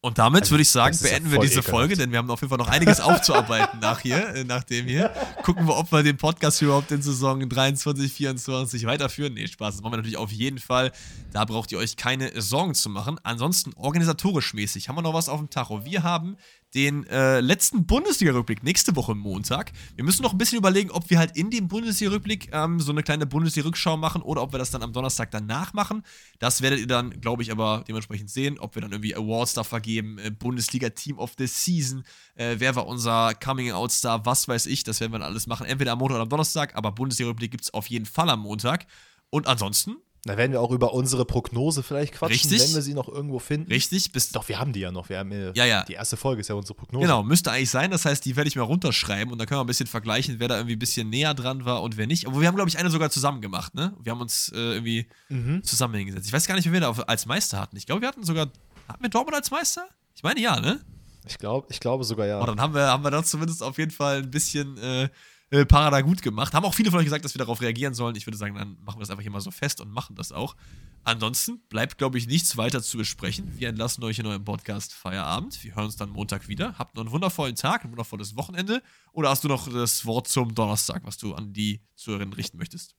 Und 0.00 0.18
damit 0.18 0.42
also, 0.42 0.52
würde 0.52 0.62
ich 0.62 0.70
sagen, 0.70 0.96
beenden 1.02 1.32
wir 1.32 1.40
diese 1.40 1.54
ekelhaft. 1.54 1.70
Folge, 1.70 1.96
denn 1.96 2.12
wir 2.12 2.18
haben 2.18 2.30
auf 2.30 2.40
jeden 2.40 2.50
Fall 2.50 2.58
noch 2.58 2.68
einiges 2.68 3.00
aufzuarbeiten 3.00 3.80
nach 3.80 3.98
hier, 3.98 4.28
äh, 4.28 4.44
nach 4.44 4.62
dem 4.62 4.86
hier. 4.86 5.12
Gucken 5.42 5.66
wir, 5.66 5.76
ob 5.76 5.90
wir 5.90 6.04
den 6.04 6.16
Podcast 6.16 6.62
überhaupt 6.62 6.92
in 6.92 7.02
Saison 7.02 7.48
23, 7.48 8.12
24 8.12 8.86
weiterführen. 8.86 9.34
Nee, 9.34 9.48
Spaß, 9.48 9.74
das 9.74 9.82
machen 9.82 9.94
wir 9.94 9.96
natürlich 9.96 10.16
auf 10.16 10.30
jeden 10.30 10.60
Fall. 10.60 10.92
Da 11.32 11.44
braucht 11.44 11.72
ihr 11.72 11.78
euch 11.78 11.96
keine 11.96 12.40
Sorgen 12.40 12.74
zu 12.74 12.88
machen. 12.90 13.18
Ansonsten 13.24 13.72
organisatorisch 13.74 14.54
mäßig 14.54 14.88
haben 14.88 14.94
wir 14.94 15.02
noch 15.02 15.14
was 15.14 15.28
auf 15.28 15.40
dem 15.40 15.50
Tacho. 15.50 15.84
Wir 15.84 16.04
haben 16.04 16.36
den 16.74 17.06
äh, 17.06 17.40
letzten 17.40 17.86
Bundesliga-Rückblick 17.86 18.62
nächste 18.62 18.94
Woche 18.94 19.14
Montag. 19.14 19.72
Wir 19.94 20.04
müssen 20.04 20.22
noch 20.22 20.32
ein 20.32 20.38
bisschen 20.38 20.58
überlegen, 20.58 20.90
ob 20.90 21.08
wir 21.08 21.18
halt 21.18 21.36
in 21.36 21.50
dem 21.50 21.68
Bundesliga-Rückblick 21.68 22.50
ähm, 22.52 22.78
so 22.80 22.92
eine 22.92 23.02
kleine 23.02 23.26
Bundesliga-Rückschau 23.26 23.96
machen 23.96 24.20
oder 24.22 24.42
ob 24.42 24.52
wir 24.52 24.58
das 24.58 24.70
dann 24.70 24.82
am 24.82 24.92
Donnerstag 24.92 25.30
danach 25.30 25.72
machen. 25.72 26.02
Das 26.38 26.60
werdet 26.60 26.80
ihr 26.80 26.86
dann, 26.86 27.20
glaube 27.20 27.42
ich, 27.42 27.50
aber 27.50 27.84
dementsprechend 27.88 28.30
sehen, 28.30 28.58
ob 28.58 28.74
wir 28.74 28.82
dann 28.82 28.92
irgendwie 28.92 29.14
Awards 29.14 29.54
da 29.54 29.64
vergeben, 29.64 30.18
äh, 30.18 30.30
Bundesliga-Team 30.30 31.18
of 31.18 31.32
the 31.38 31.46
Season, 31.46 32.04
äh, 32.34 32.56
wer 32.58 32.76
war 32.76 32.86
unser 32.86 33.34
Coming-Out-Star, 33.34 34.26
was 34.26 34.46
weiß 34.46 34.66
ich, 34.66 34.84
das 34.84 35.00
werden 35.00 35.12
wir 35.12 35.20
dann 35.20 35.28
alles 35.28 35.46
machen, 35.46 35.66
entweder 35.66 35.92
am 35.92 35.98
Montag 35.98 36.16
oder 36.16 36.22
am 36.22 36.28
Donnerstag, 36.28 36.76
aber 36.76 36.92
Bundesliga-Rückblick 36.92 37.50
gibt 37.50 37.64
es 37.64 37.74
auf 37.74 37.86
jeden 37.86 38.06
Fall 38.06 38.28
am 38.28 38.40
Montag. 38.40 38.86
Und 39.30 39.46
ansonsten 39.46 39.96
Da 40.28 40.36
werden 40.36 40.52
wir 40.52 40.60
auch 40.60 40.70
über 40.70 40.92
unsere 40.94 41.24
Prognose 41.24 41.82
vielleicht 41.82 42.14
quatschen, 42.14 42.34
Richtig. 42.50 42.60
wenn 42.68 42.74
wir 42.74 42.82
sie 42.82 42.94
noch 42.94 43.08
irgendwo 43.08 43.38
finden. 43.38 43.70
Richtig, 43.72 44.12
bis 44.12 44.30
Doch, 44.30 44.48
wir 44.48 44.58
haben 44.58 44.72
die 44.72 44.80
ja 44.80 44.92
noch. 44.92 45.08
Wir 45.08 45.18
haben 45.18 45.32
ja, 45.32 45.52
Ja, 45.54 45.64
ja. 45.64 45.82
Die 45.84 45.94
erste 45.94 46.16
Folge 46.16 46.40
ist 46.40 46.48
ja 46.48 46.54
unsere 46.54 46.74
Prognose. 46.74 47.02
Genau, 47.02 47.22
müsste 47.22 47.50
eigentlich 47.50 47.70
sein. 47.70 47.90
Das 47.90 48.04
heißt, 48.04 48.24
die 48.24 48.36
werde 48.36 48.48
ich 48.48 48.56
mal 48.56 48.62
runterschreiben 48.62 49.32
und 49.32 49.38
dann 49.38 49.46
können 49.46 49.58
wir 49.58 49.64
ein 49.64 49.66
bisschen 49.68 49.86
vergleichen, 49.86 50.36
wer 50.38 50.48
da 50.48 50.56
irgendwie 50.56 50.76
ein 50.76 50.78
bisschen 50.78 51.08
näher 51.10 51.34
dran 51.34 51.64
war 51.64 51.82
und 51.82 51.96
wer 51.96 52.06
nicht. 52.06 52.26
Aber 52.26 52.40
wir 52.40 52.46
haben, 52.48 52.56
glaube 52.56 52.68
ich, 52.68 52.78
eine 52.78 52.90
sogar 52.90 53.10
zusammen 53.10 53.40
gemacht, 53.40 53.74
ne? 53.74 53.94
Wir 54.02 54.12
haben 54.12 54.20
uns 54.20 54.50
äh, 54.54 54.56
irgendwie 54.74 55.06
Mhm. 55.28 55.62
zusammen 55.64 55.94
hingesetzt. 55.94 56.26
Ich 56.26 56.32
weiß 56.32 56.46
gar 56.46 56.54
nicht, 56.54 56.66
wer 56.66 56.72
wir 56.72 56.80
da 56.80 56.90
als 56.90 57.26
Meister 57.26 57.58
hatten. 57.58 57.76
Ich 57.76 57.86
glaube, 57.86 58.02
wir 58.02 58.08
hatten 58.08 58.24
sogar. 58.24 58.48
Hatten 58.88 59.02
wir 59.02 59.10
Dortmund 59.10 59.36
als 59.36 59.50
Meister? 59.50 59.88
Ich 60.14 60.22
meine 60.22 60.40
ja, 60.40 60.60
ne? 60.60 60.80
Ich, 61.26 61.38
glaub, 61.38 61.70
ich 61.70 61.80
glaube 61.80 62.04
sogar 62.04 62.26
ja. 62.26 62.38
Aber 62.38 62.46
dann 62.46 62.60
haben 62.60 62.74
wir, 62.74 62.86
haben 62.86 63.04
wir 63.04 63.10
das 63.10 63.30
zumindest 63.30 63.62
auf 63.62 63.76
jeden 63.78 63.90
Fall 63.90 64.18
ein 64.18 64.30
bisschen 64.30 64.78
äh, 64.78 65.08
äh, 65.50 65.64
Parada 65.64 66.00
gut 66.02 66.22
gemacht. 66.22 66.52
Haben 66.52 66.66
auch 66.66 66.74
viele 66.74 66.90
von 66.90 66.98
euch 66.98 67.06
gesagt, 67.06 67.24
dass 67.24 67.34
wir 67.34 67.38
darauf 67.38 67.60
reagieren 67.60 67.94
sollen. 67.94 68.16
Ich 68.16 68.26
würde 68.26 68.36
sagen, 68.36 68.54
dann 68.54 68.76
machen 68.84 68.98
wir 68.98 69.00
das 69.00 69.10
einfach 69.10 69.22
hier 69.22 69.30
mal 69.30 69.40
so 69.40 69.50
fest 69.50 69.80
und 69.80 69.90
machen 69.90 70.14
das 70.14 70.32
auch. 70.32 70.56
Ansonsten 71.04 71.60
bleibt, 71.68 71.96
glaube 71.96 72.18
ich, 72.18 72.26
nichts 72.26 72.56
weiter 72.58 72.82
zu 72.82 72.98
besprechen. 72.98 73.50
Wir 73.56 73.68
entlassen 73.68 74.04
euch 74.04 74.18
in 74.18 74.26
eurem 74.26 74.44
Podcast 74.44 74.92
Feierabend. 74.92 75.64
Wir 75.64 75.74
hören 75.74 75.86
uns 75.86 75.96
dann 75.96 76.10
Montag 76.10 76.48
wieder. 76.48 76.78
Habt 76.78 76.96
noch 76.96 77.02
einen 77.02 77.12
wundervollen 77.12 77.54
Tag, 77.54 77.84
ein 77.84 77.90
wundervolles 77.90 78.36
Wochenende. 78.36 78.82
Oder 79.12 79.30
hast 79.30 79.42
du 79.44 79.48
noch 79.48 79.72
das 79.72 80.04
Wort 80.04 80.28
zum 80.28 80.54
Donnerstag, 80.54 81.02
was 81.04 81.16
du 81.16 81.34
an 81.34 81.54
die 81.54 81.80
Zuhörerinnen 81.96 82.34
richten 82.34 82.58
möchtest? 82.58 82.94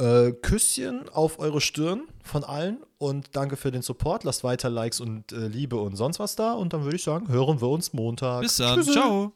Äh, 0.00 0.30
Küsschen 0.30 1.08
auf 1.08 1.40
eure 1.40 1.60
Stirn 1.60 2.06
von 2.22 2.44
allen 2.44 2.84
und 2.98 3.30
danke 3.34 3.56
für 3.56 3.72
den 3.72 3.82
Support. 3.82 4.22
Lasst 4.22 4.44
weiter 4.44 4.70
Likes 4.70 5.00
und 5.00 5.32
äh, 5.32 5.48
Liebe 5.48 5.76
und 5.76 5.96
sonst 5.96 6.20
was 6.20 6.36
da. 6.36 6.52
Und 6.52 6.72
dann 6.72 6.84
würde 6.84 6.94
ich 6.94 7.02
sagen, 7.02 7.26
hören 7.26 7.60
wir 7.60 7.68
uns 7.68 7.92
Montag. 7.92 8.42
Bis 8.42 8.58
dann. 8.58 8.76
Tschüssi. 8.76 8.92
Ciao. 8.92 9.32